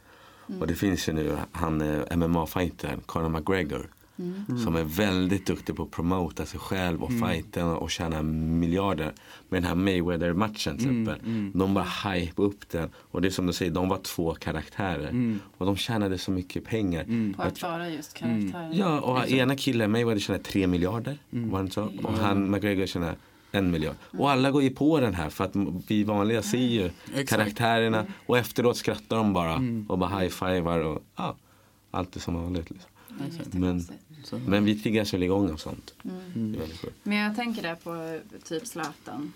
Och 0.59 0.67
det 0.67 0.75
finns 0.75 1.09
ju 1.09 1.13
nu 1.13 1.37
han 1.51 1.81
eh, 1.81 2.17
MMA-fightern, 2.17 3.01
Conor 3.05 3.29
McGregor. 3.29 3.89
Mm. 4.19 4.59
Som 4.63 4.75
är 4.75 4.83
väldigt 4.83 5.45
duktig 5.45 5.75
på 5.75 5.83
att 5.83 5.91
promota 5.91 6.45
sig 6.45 6.59
själv 6.59 7.03
och 7.03 7.11
fighten 7.11 7.67
och 7.67 7.91
tjäna 7.91 8.21
miljarder. 8.21 9.13
Med 9.49 9.61
den 9.61 9.63
här 9.63 9.75
Mayweather-matchen 9.75 10.77
till 10.77 10.87
Mm, 10.89 11.07
exempel. 11.07 11.51
De 11.53 11.73
bara 11.73 12.11
hype 12.11 12.41
upp 12.41 12.69
den. 12.69 12.89
Och 12.95 13.21
det 13.21 13.27
är 13.27 13.29
som 13.29 13.47
du 13.47 13.53
säger, 13.53 13.71
de 13.71 13.89
var 13.89 13.97
två 13.97 14.33
karaktärer. 14.33 15.09
Mm. 15.09 15.39
Och 15.57 15.65
de 15.65 15.75
tjänade 15.75 16.17
så 16.17 16.31
mycket 16.31 16.65
pengar. 16.65 17.33
På 17.35 17.41
att 17.41 17.61
vara 17.61 17.89
just 17.89 18.13
karaktärer. 18.13 18.71
Ja, 18.73 18.99
och 18.99 19.27
ena 19.29 19.55
killen, 19.55 19.91
Mayweather 19.91 20.19
tjänar 20.19 20.39
3 20.39 20.67
miljarder. 20.67 21.17
Mm. 21.33 21.49
Var 21.49 21.63
det 21.63 21.71
så? 21.71 21.91
Och 22.03 22.13
han, 22.13 22.51
McGregor 22.51 22.85
tjänar 22.85 23.15
en 23.51 23.71
miljard. 23.71 23.95
Och 24.17 24.31
alla 24.31 24.51
går 24.51 24.63
ju 24.63 24.69
på 24.69 24.99
den 24.99 25.13
här 25.13 25.29
för 25.29 25.43
att 25.43 25.51
vi 25.87 26.03
vanliga 26.03 26.41
ser 26.41 26.57
ju 26.57 26.85
Exakt. 26.85 27.13
Mm. 27.13 27.25
karaktärerna 27.25 28.05
och 28.25 28.37
efteråt 28.37 28.77
skrattar 28.77 29.17
de 29.17 29.33
bara 29.33 29.61
och 29.87 29.97
bara 29.97 30.19
high-fivar 30.19 30.79
och 30.79 31.03
ja, 31.15 31.35
allt 31.91 32.15
är 32.15 32.19
som 32.19 32.33
vanligt. 32.35 32.69
Liksom. 32.69 32.89
Det 33.07 33.23
är 33.23 33.27
jättekonstigt. 33.39 33.89
Mm. 33.89 34.06
Så. 34.23 34.37
Men 34.37 34.65
vi 34.65 34.79
triggas 34.79 35.13
väl 35.13 35.23
igång 35.23 35.51
av 35.51 35.57
sånt. 35.57 35.93
Mm. 36.03 36.57
Men 37.03 37.17
jag 37.17 37.35
tänker 37.35 37.61
där 37.61 37.75
på 37.75 38.19
typ 38.43 38.67
Zlatan. 38.67 39.33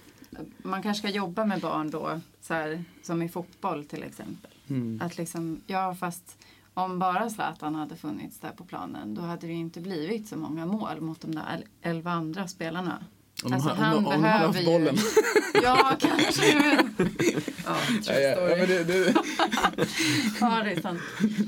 Man 0.63 0.84
kanske 0.84 1.07
ska 1.07 1.17
jobba 1.17 1.45
med 1.45 1.61
barn 1.61 1.91
då, 1.91 2.19
så 2.41 2.53
här, 2.53 2.84
som 3.03 3.21
i 3.21 3.29
fotboll 3.29 3.86
till 3.86 4.03
exempel. 4.03 4.51
Mm. 4.67 5.01
Att 5.01 5.17
liksom, 5.17 5.61
ja 5.67 5.95
fast 5.95 6.38
om 6.73 6.99
bara 6.99 7.29
Zlatan 7.29 7.75
hade 7.75 7.95
funnits 7.95 8.39
där 8.39 8.49
på 8.51 8.63
planen 8.63 9.15
då 9.15 9.21
hade 9.21 9.47
det 9.47 9.53
ju 9.53 9.59
inte 9.59 9.82
blivit 9.82 10.27
så 10.27 10.38
många 10.38 10.65
mål 10.65 11.01
mot 11.01 11.21
de 11.21 11.36
där 11.36 11.45
el- 11.53 11.65
elva 11.82 12.11
andra 12.11 12.47
spelarna. 12.47 13.05
Om, 13.44 13.54
Alltså, 13.54 13.70
han 13.70 13.98
om, 13.98 14.06
om 14.08 14.24
haft 14.24 14.39
behöver 14.54 14.60
ju- 14.60 14.66
bollen. 14.66 14.98
Ja, 15.64 15.98
kanske. 16.00 16.52
Ja, 17.66 17.76
true 18.06 18.22
Ja, 18.22 18.36
story. 18.36 18.66
det, 18.66 18.84
det, 18.84 19.14
Ja, 20.42 20.62
det 20.64 20.72
är 20.72 20.82
sant. 20.82 21.00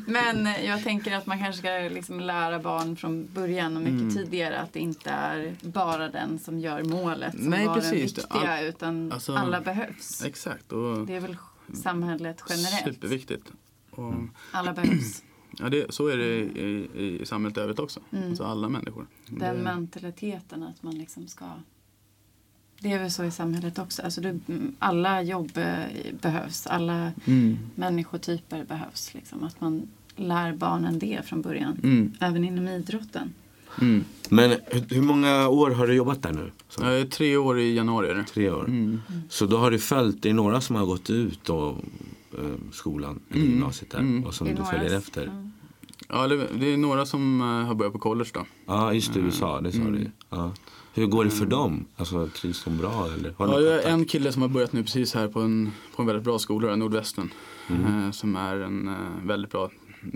Men 0.07 0.47
jag 0.65 0.83
tänker 0.83 1.15
att 1.17 1.25
man 1.25 1.39
kanske 1.39 1.59
ska 1.59 1.69
liksom 1.95 2.19
lära 2.19 2.59
barn 2.59 2.95
från 2.95 3.27
början 3.33 3.75
och 3.77 3.81
mycket 3.83 4.01
Mm. 4.01 4.13
tidigare 4.15 4.59
att 4.59 4.73
det 4.73 4.79
inte 4.79 5.09
är 5.09 5.55
bara 5.61 6.09
den 6.09 6.39
som 6.39 6.59
gör 6.59 6.83
målet 6.83 7.31
som 7.33 7.45
Nej, 7.49 7.67
var 7.67 7.75
precis. 7.75 7.91
den 7.91 7.99
viktiga 8.01 8.27
All- 8.53 8.63
utan 8.65 9.11
alltså- 9.11 9.35
alla 9.35 9.61
behövs. 9.61 10.23
exakt. 10.25 10.71
Och 10.71 11.07
Det 11.07 11.15
är 11.15 11.19
väl 11.19 11.37
samhället 11.83 12.43
generellt. 12.49 12.83
superviktigt. 12.95 13.47
Och, 13.91 14.13
Alla 14.51 14.73
behövs. 14.73 15.23
ja, 15.57 15.69
det, 15.69 15.93
så 15.93 16.07
är 16.07 16.17
det 16.17 16.25
i, 16.35 16.89
i, 16.95 17.21
i 17.21 17.25
samhället 17.25 17.57
övrigt 17.57 17.79
också. 17.79 17.99
Mm. 18.11 18.29
Alltså 18.29 18.43
alla 18.43 18.69
människor. 18.69 19.07
Den 19.27 19.55
det, 19.57 19.63
mentaliteten 19.63 20.63
att 20.63 20.83
man 20.83 20.95
liksom 20.97 21.27
ska... 21.27 21.45
Det 22.83 22.91
är 22.91 22.99
väl 22.99 23.11
så 23.11 23.23
i 23.23 23.31
samhället 23.31 23.79
också. 23.79 24.01
Alltså 24.01 24.21
det, 24.21 24.39
alla 24.79 25.21
jobb 25.21 25.51
eh, 25.57 25.73
behövs. 26.21 26.67
Alla 26.67 27.11
mm, 27.25 27.57
människotyper 27.75 28.65
behövs. 28.65 29.13
Liksom. 29.13 29.43
Att 29.43 29.61
man 29.61 29.87
lär 30.15 30.53
barnen 30.53 30.99
det 30.99 31.21
från 31.25 31.41
början. 31.41 31.79
mm, 31.83 32.11
Även 32.19 32.43
inom 32.43 32.67
idrotten. 32.67 33.33
mm. 33.81 34.03
Men 34.29 34.49
hur, 34.49 34.95
hur 34.95 35.01
många 35.01 35.47
år 35.47 35.71
har 35.71 35.87
du 35.87 35.93
jobbat 35.93 36.21
där 36.21 36.33
nu? 36.33 36.51
Så, 36.69 36.83
Jag 36.83 36.99
är 36.99 37.05
tre 37.05 37.37
år 37.37 37.59
i 37.59 37.75
januari. 37.75 38.13
Det. 38.13 38.23
tre 38.23 38.49
år. 38.51 38.65
Mm. 38.67 39.01
Så 39.29 39.45
då 39.45 39.57
har 39.57 39.71
du 39.71 39.79
följt, 39.79 40.21
det 40.21 40.29
är 40.29 40.33
några 40.33 40.61
som 40.61 40.75
har 40.75 40.85
gått 40.85 41.09
ut 41.09 41.49
och, 41.49 41.69
eh, 42.37 42.55
skolan, 42.71 43.19
eller 43.29 43.39
Mm. 43.41 43.51
gymnasiet 43.53 43.91
där 43.91 43.99
Mm. 43.99 44.23
och 44.25 44.33
som 44.33 44.47
Det 44.47 44.51
är 44.53 44.55
du 44.55 44.61
några- 44.61 44.77
följer 44.77 44.97
efter. 44.97 45.25
Ja. 45.25 45.49
Ja, 46.09 46.27
det, 46.27 46.47
det 46.59 46.73
är 46.73 46.77
några 46.77 47.05
som 47.05 47.41
eh, 47.41 47.47
har 47.47 47.75
börjat 47.75 47.93
på 47.93 47.99
college 47.99 48.29
då. 48.33 48.45
Ja, 48.65 48.93
just 48.93 49.13
det, 49.13 49.19
USA, 49.19 49.61
det 49.61 49.71
sa 49.71 49.77
Mm. 49.79 49.93
du 49.93 49.99
ju. 49.99 50.09
ja. 50.29 50.51
Hur 50.95 51.05
går 51.07 51.23
det 51.25 51.31
för 51.31 51.45
dem? 51.45 51.85
Alltså, 51.97 52.27
trivs 52.27 52.63
de 52.63 52.77
bra 52.77 53.07
eller? 53.17 53.33
Har 53.37 53.47
Ja, 53.47 53.59
jag 53.61 53.83
är 53.83 53.89
en 53.89 54.05
kille 54.05 54.31
som 54.31 54.41
har 54.41 54.49
börjat 54.49 54.73
nu 54.73 54.83
precis 54.83 55.13
här 55.13 55.27
på 55.27 55.39
en, 55.41 55.71
på 55.95 56.01
en 56.01 56.05
väldigt 56.05 56.23
bra 56.23 56.39
skola, 56.39 56.67
där, 56.67 56.75
Nordvästern. 56.75 57.29
Mm. 57.69 58.03
Eh, 58.05 58.11
som 58.11 58.35
är 58.35 58.55
en 58.59 58.87
eh, 58.87 58.95
väldigt 59.27 59.51
bra 59.51 59.69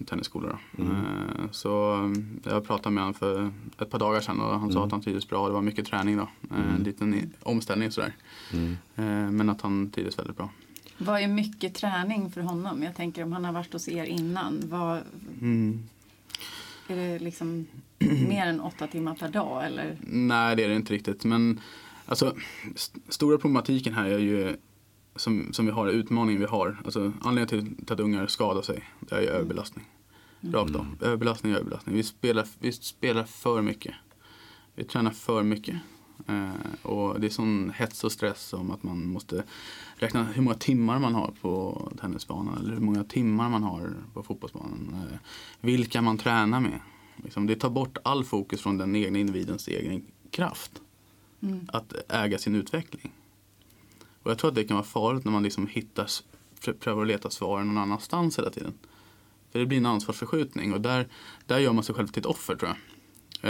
tennisskola. 0.06 0.60
Mm. 0.78 0.92
Eh, 0.92 1.52
så 1.52 1.70
jag 2.44 2.66
pratade 2.68 2.96
med 2.96 3.04
honom 3.04 3.14
för 3.14 3.52
ett 3.80 3.90
par 3.90 4.00
dagar 4.00 4.22
sedan 4.22 4.40
och 4.42 4.60
han 4.60 4.72
sa 4.72 4.78
Mm. 4.80 4.86
att 4.88 4.92
han 4.92 5.02
trivdes 5.02 5.28
bra. 5.30 5.48
Det 5.48 5.54
var 5.54 5.62
mycket 5.62 5.86
träning 5.86 6.18
då. 6.18 6.24
Eh, 6.52 6.60
Mm. 6.60 6.76
En 6.76 6.84
liten 6.84 7.34
omställning 7.44 7.92
sådär. 7.92 8.16
Mm. 8.54 9.38
Men 9.38 9.50
att 9.50 9.62
han 9.62 9.90
trivdes 9.90 10.20
väldigt 10.20 10.38
bra. 10.38 10.50
Vad 10.98 11.22
är 11.22 11.28
mycket 11.28 11.76
träning 11.76 12.32
för 12.32 12.42
honom? 12.42 12.84
Jag 12.84 12.96
tänker 12.96 13.24
om 13.24 13.32
han 13.32 13.46
har 13.46 13.52
varit 13.54 13.74
hos 13.74 13.88
er 13.88 14.04
innan. 14.04 14.62
Vad, 14.70 15.00
Mm. 15.42 15.84
är 16.88 16.96
det 16.96 17.20
liksom 17.20 17.66
mer 18.28 18.48
än 18.48 18.60
åtta 18.62 18.88
timmar 18.88 19.16
per 19.16 19.30
dag? 19.30 19.66
Eller? 19.66 19.98
Nej, 20.02 20.56
det 20.56 20.64
är 20.64 20.70
det 20.70 20.76
inte 20.76 20.93
riktigt. 20.93 21.26
Men 21.26 21.60
alltså, 22.06 22.36
st- 22.76 23.00
stora 23.10 23.38
problematiken 23.38 23.93
här 23.93 24.06
är 24.06 24.20
ju 24.20 24.56
som, 25.16 25.54
som 25.54 25.66
vi 25.66 25.72
har, 25.72 25.88
utmaningen 25.88 26.41
vi 26.41 26.48
har. 26.48 26.82
Alltså, 26.86 27.12
anledningen 27.22 27.76
till, 27.86 27.93
att 27.93 28.00
ungar 28.00 28.28
skadar 28.28 28.62
sig, 28.62 28.84
det 29.00 29.16
är 29.16 29.22
ju 29.22 29.28
överbelastning. 29.28 29.86
Rakt 30.41 30.76
av. 30.76 30.88
Överbelastning, 31.02 31.54
överbelastning. 31.54 31.95
Vi 31.95 32.04
spelar, 32.04 32.48
vi 32.60 32.72
spelar 32.72 33.24
för 33.24 33.62
mycket. 33.62 33.93
Vi 34.76 34.84
tränar 34.84 35.12
för 35.12 35.43
mycket. 35.43 35.76
Eh, 36.28 36.50
och 36.82 37.20
det 37.20 37.28
är 37.28 37.32
sån 37.32 37.72
hets 37.76 38.04
och 38.04 38.12
stress 38.12 38.54
om 38.54 38.72
att 38.72 38.84
man 38.84 39.08
måste 39.08 39.43
räkna 39.95 40.24
hur 40.24 40.41
många 40.41 40.56
timmar 40.56 41.00
man 41.00 41.16
har 41.16 41.32
på 41.41 41.91
tennisbanan 42.02 42.58
eller 42.58 42.74
hur 42.74 42.82
många 42.82 43.04
timmar 43.04 43.50
man 43.50 43.64
har 43.64 43.93
på 44.14 44.24
fotbollsbanan. 44.24 44.95
Eh, 45.12 45.18
vilka 45.62 46.02
man 46.02 46.18
tränar 46.18 46.60
med. 46.60 46.80
Liksom, 47.24 47.47
det 47.47 47.55
tar 47.55 47.70
bort 47.70 47.97
all 48.03 48.24
fokus 48.24 48.61
från 48.61 48.78
den 48.78 48.95
egna 48.95 49.20
individens 49.20 49.68
egen 49.68 50.03
kraft. 50.32 50.82
Mm. 51.41 51.70
Att 51.74 52.11
äga 52.11 52.38
sin 52.38 52.55
utveckling. 52.55 53.11
Och 54.24 54.32
jag 54.32 54.38
tror 54.38 54.49
att 54.49 54.55
det 54.55 54.63
kan 54.63 54.78
vara 54.78 54.86
farligt 54.86 55.26
när 55.26 55.32
man 55.32 55.43
liksom 55.43 55.68
hittar 55.68 56.07
prövar 56.80 57.01
att 57.01 57.07
leta 57.07 57.30
svaren 57.30 57.68
någon 57.68 57.78
annanstans 57.78 58.39
hela 58.39 58.49
tiden. 58.49 58.74
För 59.51 59.59
det 59.59 59.65
blir 59.65 59.78
en 59.78 59.86
ansvarsförskjutning 59.86 60.74
och 60.74 60.82
där, 60.82 61.07
där 61.45 61.59
gör 61.59 61.74
man 61.74 61.84
sig 61.84 61.95
själv 61.95 62.07
till 62.07 62.20
ett 62.20 62.26
offer 62.26 62.55
tror 62.55 62.72
jag. 62.72 62.78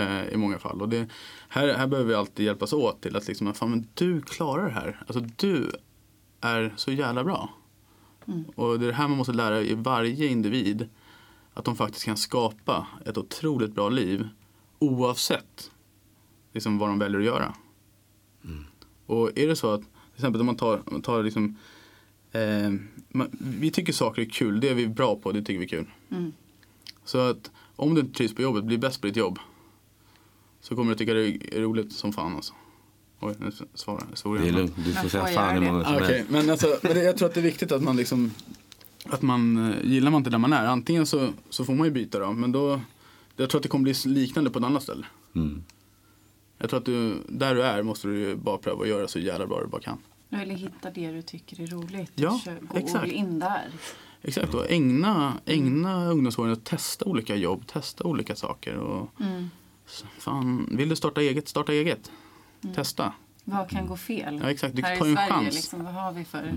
Eh, 0.02 0.28
I 0.34 0.38
många 0.38 0.60
fall. 0.60 0.82
Och 0.82 0.90
det, 0.90 1.10
här, 1.50 1.74
här 1.74 1.88
behöver 1.88 2.10
vi 2.10 2.16
alltid 2.16 2.46
hjälpas 2.46 2.74
åt 2.74 3.02
till 3.02 3.16
att 3.16 3.28
liksom, 3.28 3.54
fan 3.54 3.70
men 3.70 3.88
du 3.94 4.22
klarar 4.22 4.66
det 4.66 4.72
här. 4.72 5.04
Alltså 5.08 5.20
du 5.36 5.72
är 6.42 6.74
så 6.76 6.92
jävla 6.92 7.24
bra. 7.24 7.50
Och 8.56 8.80
det 8.80 8.86
är 8.86 8.88
det 8.88 8.94
här 8.94 9.08
man 9.08 9.18
måste 9.18 9.34
lära 9.34 9.62
i 9.62 9.74
varje 9.74 10.28
individ. 10.28 10.90
Att 11.58 11.66
de 11.66 11.76
faktiskt 11.76 12.06
kan 12.06 12.18
skapa 12.18 12.88
ett 13.06 13.18
otroligt 13.18 13.76
bra 13.76 13.90
liv 13.90 14.28
oavsett 14.80 15.72
liksom, 16.54 16.78
vad 16.78 16.90
de 16.90 17.00
väljer 17.00 17.20
att 17.20 17.26
göra. 17.26 17.54
Och 19.06 19.40
är 19.40 19.48
det 19.48 19.56
så 19.56 19.74
att, 19.74 19.82
till 19.82 20.16
exempel 20.16 20.42
om 20.42 20.46
man 20.46 20.56
tar, 20.56 20.74
om 20.74 20.84
man 20.92 21.02
tar 21.02 21.24
liksom, 21.24 21.58
eh, 22.32 22.72
man, 23.10 23.30
vi 23.40 23.72
tycker 23.72 23.94
saker 23.94 24.22
är 24.22 24.26
kul, 24.30 24.60
det 24.60 24.70
är 24.70 24.74
vi 24.74 24.88
bra 24.88 25.16
på, 25.16 25.32
det 25.32 25.42
tycker 25.42 25.60
vi 25.60 25.66
är 25.66 25.70
kul. 25.70 25.86
Mm. 26.10 26.34
Så 27.06 27.18
att 27.18 27.52
om 27.76 27.96
du 27.96 28.02
inte 28.02 28.18
trivs 28.18 28.36
på 28.36 28.42
jobbet, 28.42 28.64
bli 28.64 28.78
bäst 28.78 29.02
på 29.02 29.08
ditt 29.08 29.16
jobb. 29.16 29.40
Så 30.62 30.76
kommer 30.76 30.92
du 30.92 30.98
tycka 30.98 31.14
det 31.14 31.56
är 31.58 31.62
roligt 31.62 31.94
som 31.94 32.14
fan 32.14 32.36
alltså. 32.36 32.54
Oj, 33.20 33.36
nu 33.40 33.52
svarar 33.74 34.04
jag. 34.24 34.42
Det 34.42 34.48
är 34.48 34.52
lugnt, 34.52 34.74
du 34.86 34.94
får 34.94 35.10
säga 35.10 35.26
fan 35.26 35.64
hur 35.64 35.72
många 35.72 35.84
som 35.84 35.96
Okej, 35.96 36.08
helst. 36.08 36.32
men, 36.32 36.50
alltså, 36.50 36.80
men 36.82 36.94
det, 36.94 37.04
jag 37.04 37.18
tror 37.18 37.28
att 37.28 37.34
det 37.34 37.40
är 37.40 37.44
viktigt 37.44 37.72
att 37.72 37.84
man 37.84 37.96
liksom 37.96 38.32
att 39.12 39.22
man, 39.22 39.72
eh, 39.72 39.86
gillar 39.92 40.12
man 40.12 40.18
inte 40.20 40.30
där 40.30 40.38
man 40.38 40.54
är, 40.54 40.66
antingen 40.66 41.06
så, 41.06 41.30
så 41.50 41.66
får 41.66 41.76
man 41.76 41.88
ju 41.88 41.92
byta 41.94 42.20
då, 42.20 42.32
men 42.32 42.52
då 42.52 42.82
jag 43.36 43.50
tror 43.50 43.60
att 43.60 43.64
det 43.64 43.70
kommer 43.70 43.84
bli 43.84 43.94
liknande 44.06 44.50
på 44.50 44.60
ett 44.60 44.66
annat 44.66 44.84
ställe. 44.84 45.06
Mm. 45.36 45.64
Jag 46.58 46.70
tror 46.70 46.80
att 46.80 46.86
du, 46.86 47.24
där 47.30 47.56
du 47.56 47.64
är 47.64 47.84
måste 47.84 48.08
du 48.08 48.36
bara 48.36 48.58
pröva 48.58 48.82
att 48.82 48.88
göra 48.90 49.08
så 49.08 49.20
jävla 49.20 49.48
bra 49.48 49.62
du 49.62 49.68
bara 49.68 49.82
kan. 49.82 49.98
Eller 50.30 50.56
hitta 50.56 50.90
det 50.92 51.12
du 51.12 51.22
tycker 51.22 51.62
är 51.62 51.68
roligt. 51.68 52.12
Ja, 52.16 52.40
gå 52.62 52.78
exakt. 52.78 53.12
in 53.12 53.40
där. 53.40 53.68
Exakt, 54.22 54.54
och 54.54 54.72
ägna, 54.72 55.34
ägna 55.46 56.06
ungdomsåren 56.10 56.54
att 56.54 56.66
testa 56.66 57.06
olika 57.06 57.36
jobb, 57.36 57.68
testa 57.68 58.04
olika 58.04 58.36
saker. 58.36 58.76
Och, 58.78 59.10
Mm. 59.22 59.50
fan, 60.20 60.70
vill 60.72 60.90
du 60.90 60.96
starta 60.96 61.22
eget, 61.22 61.48
starta 61.48 61.74
eget. 61.74 62.12
Testa. 62.76 63.14
Vad 63.44 63.70
kan 63.70 63.88
gå 63.88 63.98
fel? 63.98 64.40
Ja, 64.44 64.52
exakt. 64.52 64.76
Du 64.76 64.82
Här 64.82 64.98
tar 64.98 65.06
i 65.06 65.10
en 65.10 65.16
Sverige, 65.16 65.32
chans. 65.32 65.56
liksom, 65.56 65.84
vad 65.84 65.94
har 65.94 66.12
vi 66.12 66.26
för... 66.26 66.54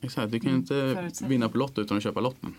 Exakt, 0.00 0.32
du 0.32 0.40
kan 0.40 0.50
ju 0.50 0.76
Mm, 0.90 1.04
inte 1.06 1.24
vinna 1.26 1.48
på 1.48 1.58
Lotto 1.58 1.80
utan 1.80 1.96
att 1.96 2.02
köpa 2.02 2.20
lotten. 2.20 2.54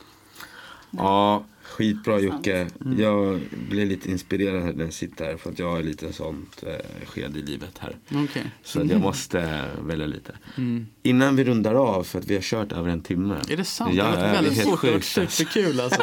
Ja, 0.91 1.43
skitbra 1.63 2.19
Jocke. 2.19 2.67
Mm. 2.85 2.99
Jag 3.01 3.39
blir 3.69 3.85
lite 3.85 4.11
inspirerad 4.11 4.75
när 4.77 4.83
jag 4.83 4.93
sitter 4.93 5.25
här 5.25 5.37
för 5.37 5.49
att 5.51 5.59
jag 5.59 5.71
har 5.71 5.83
lite 5.83 6.13
sånt 6.13 6.63
eh, 6.67 7.07
skede 7.07 7.39
i 7.39 7.41
livet 7.41 7.77
här. 7.79 7.95
Okej. 8.23 8.43
Så 8.63 8.81
att 8.81 8.89
jag 8.89 9.01
måste 9.01 9.39
eh, 9.41 9.85
välja 9.85 10.07
lite. 10.07 10.31
Mm. 10.57 10.87
Innan 11.03 11.35
vi 11.35 11.43
rundar 11.43 11.75
av, 11.75 12.03
för 12.03 12.19
att 12.19 12.27
vi 12.27 12.35
har 12.35 12.41
kört 12.41 12.71
över 12.71 12.89
en 12.89 13.01
timme. 13.01 13.35
Är 13.49 13.57
det 13.57 13.63
sant? 13.65 13.93
Ja, 13.95 14.03
det 14.03 14.11
varit 14.17 14.33
väldigt 14.35 14.55
det 14.55 14.59
är 14.61 14.65
stort. 14.65 14.81
Det 14.81 14.87
har 14.87 14.93
varit 14.93 15.03
superkul 15.03 15.79
alltså. 15.79 16.01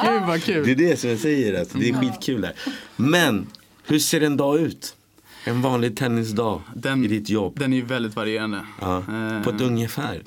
Gud 0.00 0.22
vad 0.26 0.42
kul. 0.42 0.64
Det 0.66 0.72
är 0.72 0.76
det 0.90 0.96
som 1.00 1.10
jag 1.10 1.18
säger, 1.18 1.60
alltså. 1.60 1.78
det 1.78 1.88
är 1.88 1.94
skitkul 1.94 2.40
där. 2.40 2.52
Men, 2.96 3.46
hur 3.86 3.98
ser 3.98 4.20
en 4.20 4.36
dag 4.36 4.58
ut? 4.60 4.96
En 5.44 5.62
vanlig 5.62 5.96
tennisdag 5.96 6.60
Den- 6.74 7.04
i 7.04 7.08
ditt 7.08 7.28
jobb. 7.30 7.58
Den 7.58 7.72
är 7.72 7.76
ju 7.76 7.84
väldigt 7.84 8.16
varierande. 8.16 8.60
Ja, 8.80 8.98
Eh, 8.98 9.42
på 9.42 9.50
ett 9.50 9.60
ungefär. 9.60 10.22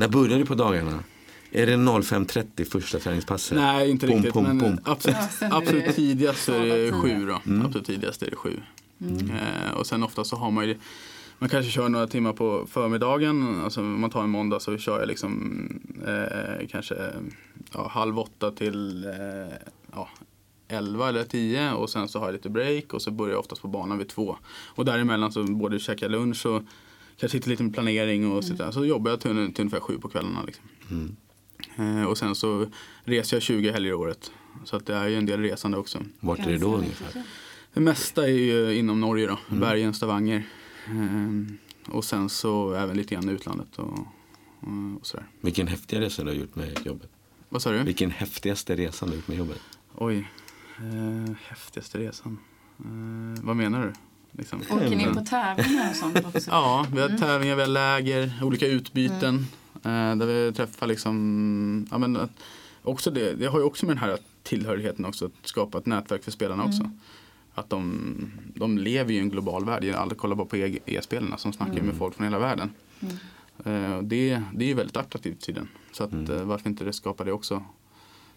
När 0.00 0.08
börjar 0.08 0.38
du 0.38 0.46
på 0.46 0.54
dagarna? 0.54 1.04
Är 1.50 1.66
det 1.66 1.76
05.30 1.76 2.70
första 2.70 2.98
träningspasset? 2.98 3.58
Nej, 3.58 3.90
inte 3.90 4.06
Pum, 4.06 4.16
riktigt. 4.16 4.32
pum, 4.32 4.44
men 4.44 4.60
pum. 4.60 4.78
absolut, 4.84 5.16
absolut 5.40 5.84
det 5.84 5.92
tidigast 5.92 6.48
är 6.48 6.66
det 6.66 6.92
sju 6.92 7.26
då. 7.26 7.40
Mm. 7.46 7.66
Absolut 7.66 7.86
tidigast 7.86 8.22
är 8.22 8.30
det 8.30 8.36
sju. 8.36 8.60
Eh, 9.00 9.72
och 9.76 9.86
sen 9.86 10.02
ofta 10.02 10.24
så 10.24 10.36
har 10.36 10.50
man 10.50 10.68
ju 10.68 10.78
man 11.38 11.48
kanske 11.48 11.72
kör 11.72 11.88
några 11.88 12.06
timmar 12.06 12.32
på 12.32 12.66
förmiddagen. 12.70 13.60
Alltså 13.64 13.80
om 13.80 14.00
man 14.00 14.10
tar 14.10 14.22
en 14.22 14.30
måndag 14.30 14.60
så 14.60 14.78
kör 14.78 14.98
jag 14.98 15.08
liksom 15.08 15.68
eh, 16.06 16.66
kanske 16.68 16.94
ja, 17.72 17.88
halv 17.88 18.18
åtta 18.18 18.50
till 18.50 19.04
eh, 19.04 19.56
ja, 19.92 20.08
elva 20.68 21.08
eller 21.08 21.24
tio 21.24 21.72
och 21.72 21.90
sen 21.90 22.08
så 22.08 22.18
har 22.18 22.26
jag 22.26 22.32
lite 22.32 22.50
break 22.50 22.94
och 22.94 23.02
så 23.02 23.10
börjar 23.10 23.32
jag 23.32 23.40
oftast 23.40 23.62
på 23.62 23.68
banan 23.68 23.98
vid 23.98 24.08
två. 24.08 24.36
Och 24.74 24.84
däremellan 24.84 25.32
så 25.32 25.44
både 25.44 25.78
käkar 25.78 26.06
jag 26.06 26.12
lunch 26.12 26.46
och 26.46 26.62
kanske 27.20 27.38
sitter 27.38 27.50
lite 27.50 27.62
med 27.62 27.74
planering 27.74 28.32
och 28.32 28.44
sådär. 28.44 28.70
Så 28.70 28.84
jobbar 28.84 29.10
jag 29.10 29.20
till, 29.20 29.30
till 29.30 29.62
ungefär 29.62 29.80
sju 29.80 29.98
på 29.98 30.08
kvällarna. 30.08 30.42
Liksom. 30.42 30.64
Mm. 30.90 31.16
Eh, 31.76 32.04
och 32.04 32.18
sen 32.18 32.34
så 32.34 32.66
reser 33.04 33.36
jag 33.36 33.42
20 33.42 33.70
helger 33.72 33.90
i 33.90 33.94
året. 33.94 34.32
Så 34.64 34.76
att 34.76 34.86
det 34.86 34.94
är 34.94 35.08
ju 35.08 35.16
en 35.16 35.26
del 35.26 35.40
resande 35.40 35.78
också. 35.78 35.98
Vart 36.20 36.38
är 36.38 36.50
det 36.50 36.58
då 36.58 36.76
ungefär? 36.76 37.22
Det 37.74 37.80
mesta 37.80 38.24
är 38.24 38.32
ju 38.32 38.78
inom 38.78 39.00
Norge 39.00 39.26
då. 39.26 39.38
Bergen, 39.48 39.94
Stavanger. 39.94 40.46
Eh, 40.86 41.94
och 41.94 42.04
sen 42.04 42.28
så 42.28 42.74
även 42.74 42.96
lite 42.96 43.14
grann 43.14 43.28
i 43.28 43.32
utlandet 43.32 43.78
och, 43.78 43.92
och, 43.92 44.06
och 45.00 45.06
sådär. 45.06 45.26
Vilken 45.40 45.66
häftiga 45.66 46.00
resa 46.00 46.22
du 46.22 46.28
har 46.28 46.36
gjort 46.36 46.56
med 46.56 46.86
jobbet? 46.86 47.10
Vad 47.48 47.62
sa 47.62 47.72
du? 47.72 47.82
Vilken 47.82 48.10
häftigaste 48.10 48.76
resa 48.76 49.06
du 49.06 49.12
har 49.12 49.16
gjort 49.16 49.28
med 49.28 49.38
jobbet? 49.38 49.60
Oj. 49.94 50.28
Eh, 50.78 51.34
häftigaste 51.48 51.98
resan. 51.98 52.38
Eh, 52.78 53.44
vad 53.44 53.56
menar 53.56 53.86
du? 53.86 53.92
Liksom. 54.32 54.60
Åker 54.70 54.96
ni 54.96 55.04
på 55.14 55.20
tävlingar 55.24 55.90
och 55.90 55.96
sånt 55.96 56.24
också? 56.34 56.50
Ja, 56.50 56.86
vi 56.94 57.00
har 57.00 57.08
tävlingar, 57.08 57.54
vi 57.56 57.60
har 57.62 57.68
läger, 57.68 58.32
olika 58.42 58.66
utbyten. 58.66 59.46
Eh, 59.74 60.16
där 60.16 60.26
vi 60.26 60.52
träffar 60.52 60.86
liksom, 60.86 61.86
ja 61.90 61.98
men 61.98 62.18
också 62.82 63.10
det, 63.10 63.32
det 63.32 63.46
har 63.46 63.58
ju 63.58 63.64
också 63.64 63.86
med 63.86 63.96
den 63.96 64.04
här 64.04 64.18
tillhörigheten 64.42 65.04
också, 65.04 65.26
att 65.26 65.32
skapa 65.48 65.78
ett 65.78 65.86
nätverk 65.86 66.24
för 66.24 66.30
spelarna 66.30 66.64
också. 66.64 66.90
Att 67.54 67.70
de, 67.70 68.32
de 68.54 68.78
lever 68.78 69.12
ju 69.12 69.16
i 69.18 69.20
en 69.20 69.28
global 69.30 69.64
värld, 69.64 69.94
alla 69.94 70.14
kollar 70.14 70.36
bara 70.36 70.46
på 70.46 70.56
E- 70.56 70.78
e-spelarna 70.86 71.36
som 71.36 71.52
snackar 71.52 71.82
med 71.82 71.94
folk 71.94 72.14
från 72.14 72.24
hela 72.24 72.38
världen. 72.38 72.70
Eh, 73.64 73.92
och 73.96 74.04
det, 74.04 74.42
det 74.54 74.64
är 74.64 74.68
ju 74.68 74.74
väldigt 74.74 74.96
attraktivt 74.96 75.40
tydligen. 75.40 75.68
Så 75.92 76.04
att, 76.04 76.12
eh, 76.12 76.42
varför 76.42 76.68
inte 76.70 76.84
det 76.84 76.92
skapa 76.92 77.24
det 77.24 77.32
också 77.32 77.64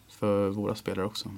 för 0.10 0.50
våra 0.50 0.76
spelare 0.76 1.06
också. 1.06 1.30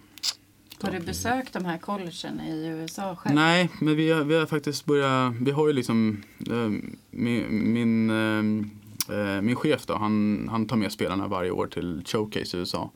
Har 0.81 0.91
du 0.91 0.99
besökt 0.99 1.53
de 1.53 1.65
här 1.65 1.77
collegen 1.77 2.39
i 2.41 2.67
USA 2.67 3.15
själv? 3.15 3.35
Nej, 3.35 3.69
men 3.81 3.95
vi 3.95 4.11
har, 4.11 4.23
vi 4.23 4.35
har 4.35 4.45
faktiskt 4.45 4.85
börjat, 4.85 5.33
vi 5.41 5.51
har 5.51 5.67
ju 5.67 5.73
liksom 5.73 6.23
eh, 6.49 6.69
min, 7.11 7.73
min, 7.73 8.09
eh, 8.09 9.41
min 9.41 9.55
chef 9.55 9.85
då, 9.85 9.95
han, 9.95 10.47
han 10.51 10.67
tar 10.67 10.75
med 10.75 10.91
spelarna 10.91 11.27
varje 11.27 11.51
år 11.51 11.67
till 11.67 12.01
Showcase 12.05 12.57
i 12.57 12.59
USA. 12.59 12.91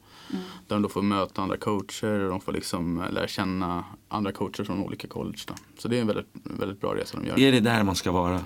Där 0.67 0.75
de 0.75 0.81
då 0.81 0.89
får 0.89 1.01
möta 1.01 1.41
andra 1.41 1.57
coacher 1.57 2.19
och 2.19 2.29
de 2.29 2.41
får 2.41 2.51
liksom 2.51 3.03
lära 3.11 3.27
känna 3.27 3.83
andra 4.07 4.31
coacher 4.31 4.63
från 4.63 4.79
olika 4.79 5.07
college. 5.07 5.39
Då. 5.47 5.53
Så 5.77 5.87
det 5.87 5.97
är 5.97 6.01
en 6.01 6.07
väldigt, 6.07 6.27
väldigt 6.43 6.81
bra 6.81 6.95
resa 6.95 7.17
de 7.17 7.27
gör. 7.27 7.39
Är 7.39 7.51
det 7.51 7.59
där 7.59 7.83
man 7.83 7.95
ska 7.95 8.11
vara? 8.11 8.41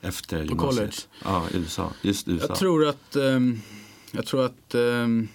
Efter 0.00 0.38
På 0.38 0.44
gymnasiet? 0.44 0.76
college? 0.76 0.96
Ja, 1.24 1.58
USA. 1.58 1.92
Just 2.02 2.28
USA. 2.28 2.46
Jag 2.48 2.56
tror 2.58 2.86
att, 2.88 3.16
ehm, 3.16 3.60
jag 4.10 4.26
tror 4.26 4.44
att 4.44 4.74
ehm, 4.74 5.28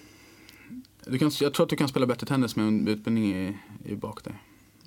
du 1.06 1.18
kan, 1.18 1.30
jag 1.40 1.54
tror 1.54 1.66
att 1.66 1.70
du 1.70 1.76
kan 1.76 1.88
spela 1.88 2.06
bättre 2.06 2.26
tennis 2.26 2.56
med 2.56 2.68
en 2.68 2.88
utbildning 2.88 3.34
i, 3.34 3.56
i 3.84 3.96
bak 3.96 4.24
dig. 4.24 4.34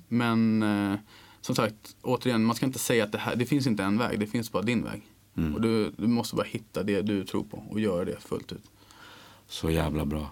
Men 0.08 0.62
eh, 0.62 0.98
som 1.40 1.54
sagt, 1.54 1.96
återigen, 2.02 2.44
man 2.44 2.56
ska 2.56 2.66
inte 2.66 2.78
säga 2.78 3.04
att 3.04 3.12
det 3.12 3.18
här, 3.18 3.36
det 3.36 3.46
finns 3.46 3.66
inte 3.66 3.82
en 3.84 3.98
väg, 3.98 4.20
det 4.20 4.26
finns 4.26 4.52
bara 4.52 4.62
din 4.62 4.84
väg. 4.84 5.02
Mm. 5.36 5.54
Och 5.54 5.60
du, 5.60 5.90
du 5.90 6.06
måste 6.06 6.36
bara 6.36 6.46
hitta 6.46 6.82
det 6.82 7.02
du 7.02 7.24
tror 7.24 7.44
på 7.44 7.64
och 7.70 7.80
göra 7.80 8.04
det 8.04 8.16
fullt 8.20 8.52
ut. 8.52 8.64
Så 9.48 9.70
jävla 9.70 10.04
bra. 10.04 10.30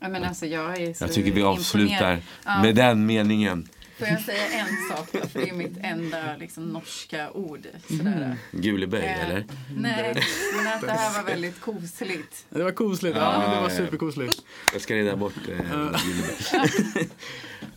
Ja, 0.00 0.08
men 0.08 0.24
alltså, 0.24 0.46
jag, 0.46 0.82
är 0.82 0.94
så 0.94 1.04
Jag 1.04 1.12
tycker 1.12 1.32
vi 1.32 1.42
avslutar 1.42 1.92
imponerad. 1.92 2.22
Ja. 2.44 2.62
med 2.62 2.74
den 2.74 3.06
meningen. 3.06 3.68
Får 3.98 4.08
jag 4.08 4.20
säga 4.20 4.48
en 4.48 4.96
sak? 4.96 5.08
För 5.30 5.40
det 5.40 5.48
är 5.50 5.54
mitt 5.54 5.78
enda 5.80 6.36
liksom, 6.36 6.64
norska 6.64 7.30
ord. 7.30 7.66
Sådär. 7.88 8.36
Guleberg, 8.52 9.04
Eh, 9.04 9.24
eller? 9.24 9.44
Nej, 9.76 10.14
men 10.56 10.66
att 10.66 10.80
det 10.80 10.90
här 10.92 11.22
var 11.22 11.30
väldigt 11.30 11.60
kosligt. 11.60 12.46
Det 12.50 12.62
var 12.62 12.72
kosligt, 12.72 13.16
ja, 13.16 13.32
Ja, 13.32 13.38
men 13.40 13.50
det 13.56 13.60
var 13.62 13.68
superkosligt. 13.70 14.42
Jag 14.72 14.82
ska 14.82 14.94
reda 14.94 15.16
bort 15.16 15.34
eh. 15.48 15.66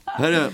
Hörru, 0.06 0.52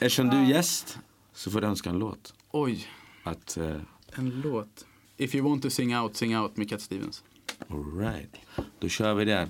eftersom 0.00 0.30
du 0.30 0.36
är 0.36 0.44
gäst 0.44 0.98
så 1.34 1.50
får 1.50 1.60
du 1.60 1.66
önska 1.66 1.90
en 1.90 1.98
låt. 1.98 2.34
Oj, 2.50 2.86
Att, 3.24 3.56
eh, 3.56 3.76
en 4.14 4.40
låt. 4.44 4.86
If 5.16 5.34
you 5.34 5.48
want 5.48 5.62
to 5.62 5.70
sing 5.70 5.96
out, 5.96 6.16
sing 6.16 6.38
out 6.38 6.56
med 6.56 6.70
Cat 6.70 6.80
Stevens. 6.80 7.22
all 7.68 7.98
right. 7.98 8.30
Då 8.78 8.88
kör 8.88 9.14
vi 9.14 9.24
den. 9.24 9.48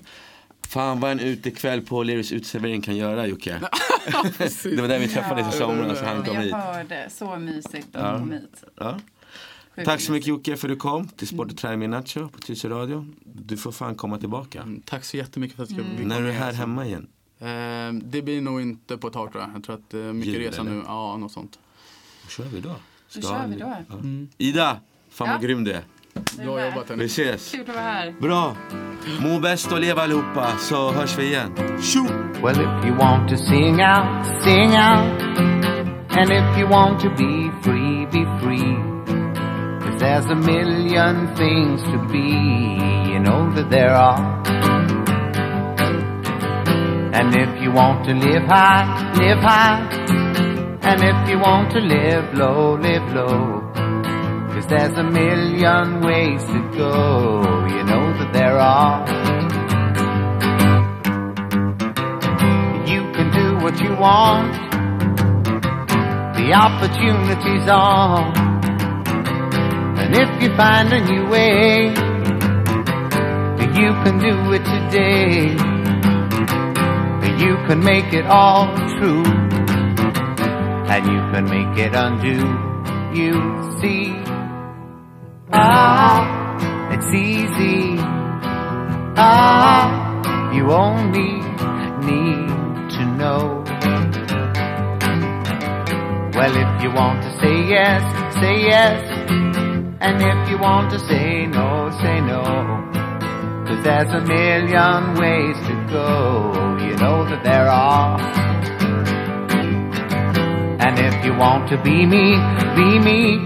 Fan 0.67 0.99
vad 0.99 1.11
en 1.11 1.19
utekväll 1.19 1.81
på 1.81 2.03
Lerus 2.03 2.31
uteservering 2.31 2.81
kan 2.81 2.95
göra 2.97 3.27
Jocke. 3.27 3.61
Det 4.63 4.81
var 4.81 4.87
där 4.87 4.99
vi 4.99 5.07
träffades 5.07 5.55
i 5.55 5.57
somras 5.57 6.01
och 6.01 6.07
han 6.07 6.17
Men 6.17 6.25
kom 6.25 6.35
jag 6.35 6.41
hit. 6.43 6.53
hörde, 6.53 7.09
så 7.09 7.35
mysigt 7.35 7.95
att 7.95 8.01
Ja. 8.01 8.11
ja. 8.11 8.19
kom 8.19 8.31
hit. 8.31 8.63
Ja. 8.75 8.99
Sjukt 9.75 9.85
Tack 9.87 10.01
så 10.01 10.11
mycket. 10.11 10.27
Jocke 10.27 10.57
för 10.57 10.67
att 10.67 10.73
du 10.73 10.79
kom 10.79 11.07
till 11.07 11.27
Sport 11.27 11.51
och 11.51 11.57
träning 11.57 11.79
med 11.79 11.89
Nacho 11.89 12.27
på 12.29 12.39
Tyresö 12.39 12.69
Radio. 12.69 13.05
Du 13.25 13.57
får 13.57 13.71
fan 13.71 13.95
komma 13.95 14.17
tillbaka. 14.17 14.61
Mm, 14.61 14.81
Tack 14.85 15.03
så 15.05 15.17
jättemycket 15.17 15.55
för 15.57 15.63
att 15.63 15.69
jag 15.71 15.85
fick 15.97 16.05
När 16.07 16.15
vara 16.15 16.19
du 16.25 16.29
är 16.29 16.33
här 16.33 16.47
alltså. 16.47 16.59
hemma 16.61 16.85
igen. 16.85 17.07
Eh, 17.39 17.47
det 18.03 18.21
blir 18.21 18.41
nog 18.41 18.61
inte 18.61 18.97
på 18.97 19.07
ett 19.07 19.13
tag 19.13 19.31
tror 19.31 19.43
jag. 19.43 19.51
Jag 19.55 19.63
tror 19.63 19.75
att 19.75 19.93
eh, 19.93 19.99
mycket 19.99 20.33
Jul, 20.33 20.41
resa 20.43 20.61
eller? 20.61 20.71
nu, 20.71 20.83
ja 20.87 21.17
något 21.17 21.31
sånt. 21.31 21.59
Då 22.23 22.29
kör 22.29 22.43
vi 22.43 22.59
då. 22.59 22.75
Då 23.15 23.21
kör 23.21 23.47
vi 23.47 23.55
då. 23.55 23.75
Ja. 23.89 23.95
Ida, 24.37 24.79
fan 25.09 25.27
vad 25.27 25.37
Ja. 25.37 25.41
grym 25.47 25.63
du 25.63 25.71
är. 25.71 25.83
Är 26.39 26.43
Bra 26.45 26.65
jobbat 26.65 26.85
Vi 26.89 26.93
hörni. 26.93 27.05
ses. 27.05 27.51
Kul 27.51 27.61
att 27.61 27.67
vara 27.67 27.79
här. 27.79 28.15
Bra. 28.21 28.55
Må 29.21 29.39
bäst 29.39 29.71
och 29.71 29.79
leva 29.79 30.01
allihopa 30.01 30.57
så 30.57 30.91
hörs 30.91 31.17
vi 31.17 31.25
igen. 31.25 31.81
Tjo! 31.81 32.30
Well, 32.41 32.59
if 32.59 32.85
you 32.85 32.95
want 32.95 33.29
to 33.29 33.37
sing 33.37 33.79
out, 33.81 34.25
sing 34.41 34.73
out. 34.73 35.21
And 36.09 36.31
if 36.31 36.57
you 36.57 36.67
want 36.67 36.99
to 37.01 37.09
be 37.13 37.51
free, 37.61 38.05
be 38.07 38.25
free. 38.41 38.77
there's 39.99 40.25
a 40.25 40.35
million 40.35 41.35
things 41.35 41.83
to 41.83 41.97
be, 42.11 43.13
you 43.13 43.19
know 43.19 43.53
that 43.53 43.69
there 43.69 43.91
are. 43.91 44.41
And 47.13 47.35
if 47.35 47.61
you 47.61 47.71
want 47.71 48.05
to 48.05 48.15
live 48.15 48.43
high, 48.43 49.13
live 49.19 49.37
high. 49.37 49.87
And 50.81 51.03
if 51.03 51.29
you 51.29 51.37
want 51.37 51.71
to 51.73 51.79
live 51.79 52.33
low, 52.33 52.73
live 52.73 53.07
low. 53.13 53.71
Cause 54.51 54.65
there's 54.65 54.97
a 54.97 55.03
million 55.03 56.01
ways 56.01 56.43
to 56.45 56.71
go, 56.75 57.67
you 57.67 57.83
know 57.83 58.17
that 58.17 58.31
there 58.33 58.57
are. 58.57 59.60
Want, 64.01 64.51
the 66.35 66.47
opportunities 66.53 67.69
are. 67.69 68.33
And 70.01 70.15
if 70.15 70.29
you 70.41 70.49
find 70.57 70.91
a 70.91 71.01
new 71.05 71.29
way, 71.29 71.89
you 73.79 73.91
can 74.03 74.19
do 74.19 74.35
it 74.53 74.65
today. 74.65 75.55
You 77.41 77.55
can 77.67 77.83
make 77.83 78.13
it 78.13 78.25
all 78.25 78.67
true, 78.97 79.23
and 80.93 81.05
you 81.05 81.21
can 81.31 81.45
make 81.45 81.77
it 81.85 81.93
undo. 81.95 82.37
You 83.19 83.33
see, 83.79 84.13
ah, 85.51 86.93
it's 86.93 87.11
easy. 87.13 87.97
Ah, 89.17 90.53
you 90.53 90.71
only 90.71 91.33
need 92.05 92.89
to 92.95 93.05
know. 93.17 93.60
Well, 96.41 96.57
if 96.57 96.81
you 96.81 96.89
want 96.89 97.21
to 97.21 97.29
say 97.39 97.69
yes, 97.69 98.01
say 98.41 98.61
yes. 98.65 98.97
And 100.01 100.17
if 100.19 100.49
you 100.49 100.57
want 100.57 100.89
to 100.89 100.97
say 100.97 101.45
no, 101.45 101.91
say 102.01 102.19
no. 102.19 102.41
Cause 103.67 103.83
there's 103.83 104.11
a 104.11 104.21
million 104.21 105.13
ways 105.21 105.55
to 105.67 105.73
go, 105.93 106.79
you 106.81 106.95
know 106.97 107.29
that 107.29 107.43
there 107.43 107.69
are. 107.69 108.19
And 110.81 110.97
if 110.97 111.23
you 111.23 111.35
want 111.35 111.69
to 111.69 111.77
be 111.83 112.07
me, 112.07 112.33
be 112.73 112.89
me. 112.97 113.45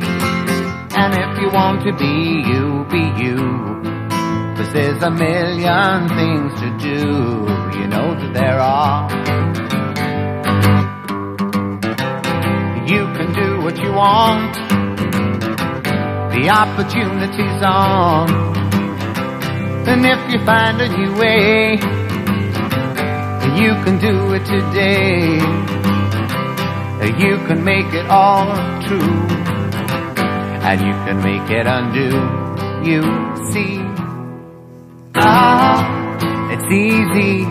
And 0.95 1.11
if 1.19 1.41
you 1.41 1.49
want 1.49 1.83
to 1.83 1.91
be 1.91 2.15
you, 2.47 2.85
be 2.89 3.03
you. 3.21 3.35
Cause 4.55 4.71
there's 4.71 5.03
a 5.03 5.11
million 5.11 6.07
things 6.15 6.53
to 6.61 6.69
do, 6.79 7.77
you 7.77 7.87
know 7.89 8.15
that 8.15 8.31
there 8.33 8.61
are. 8.61 9.44
You 12.87 13.05
can 13.17 13.33
do 13.33 13.61
what 13.63 13.77
you 13.79 13.91
want, 13.91 14.53
the 16.33 16.49
opportunity's 16.49 17.63
on. 17.63 18.29
And 19.87 20.05
if 20.05 20.19
you 20.31 20.45
find 20.45 20.79
a 20.79 20.87
new 20.89 21.11
way, 21.17 21.79
you 23.59 23.73
can 23.83 23.97
do 23.99 24.33
it 24.33 24.45
today. 24.45 25.39
You 27.17 27.37
can 27.47 27.63
make 27.63 27.91
it 27.93 28.05
all 28.07 28.53
true, 28.85 29.21
and 30.67 30.81
you 30.81 30.93
can 31.05 31.17
make 31.23 31.49
it 31.49 31.65
undo. 31.65 32.09
You 32.87 33.01
see, 33.51 33.79
ah, 35.15 35.81
it's 36.51 36.71
easy. 36.71 37.45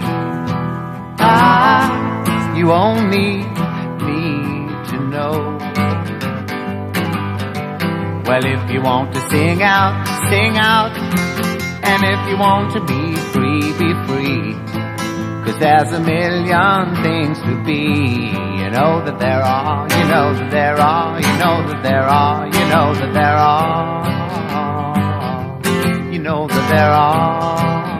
Ah, 1.19 2.55
you 2.55 2.71
only 2.71 3.43
know. 5.15 5.59
Well, 8.27 8.45
if 8.45 8.71
you 8.73 8.83
want 8.83 9.15
to 9.15 9.21
sing 9.31 9.63
out, 9.63 10.05
sing 10.31 10.59
out. 10.59 10.93
And 11.91 12.03
if 12.03 12.29
you 12.29 12.37
want 12.37 12.73
to 12.73 12.81
be 12.81 13.15
free, 13.33 13.63
be 13.79 13.95
free. 14.07 14.55
Cause 15.45 15.59
there's 15.61 15.93
a 15.93 16.01
million 16.01 16.97
things 17.03 17.39
to 17.43 17.63
be. 17.65 17.85
You 18.61 18.71
know 18.71 19.05
that 19.05 19.19
there 19.21 19.43
are, 19.43 19.87
you 19.89 20.05
know 20.13 20.35
that 20.35 20.51
there 20.51 20.77
are, 20.77 21.21
you 21.21 21.35
know 21.43 21.69
that 21.69 21.83
there 21.83 22.03
are, 22.03 22.47
you 22.47 22.65
know 22.73 22.95
that 22.95 23.13
there 23.13 23.37
are. 23.37 24.15
You 26.13 26.19
know 26.19 26.47
that 26.49 26.69
there 26.71 26.91
are. 26.91 27.94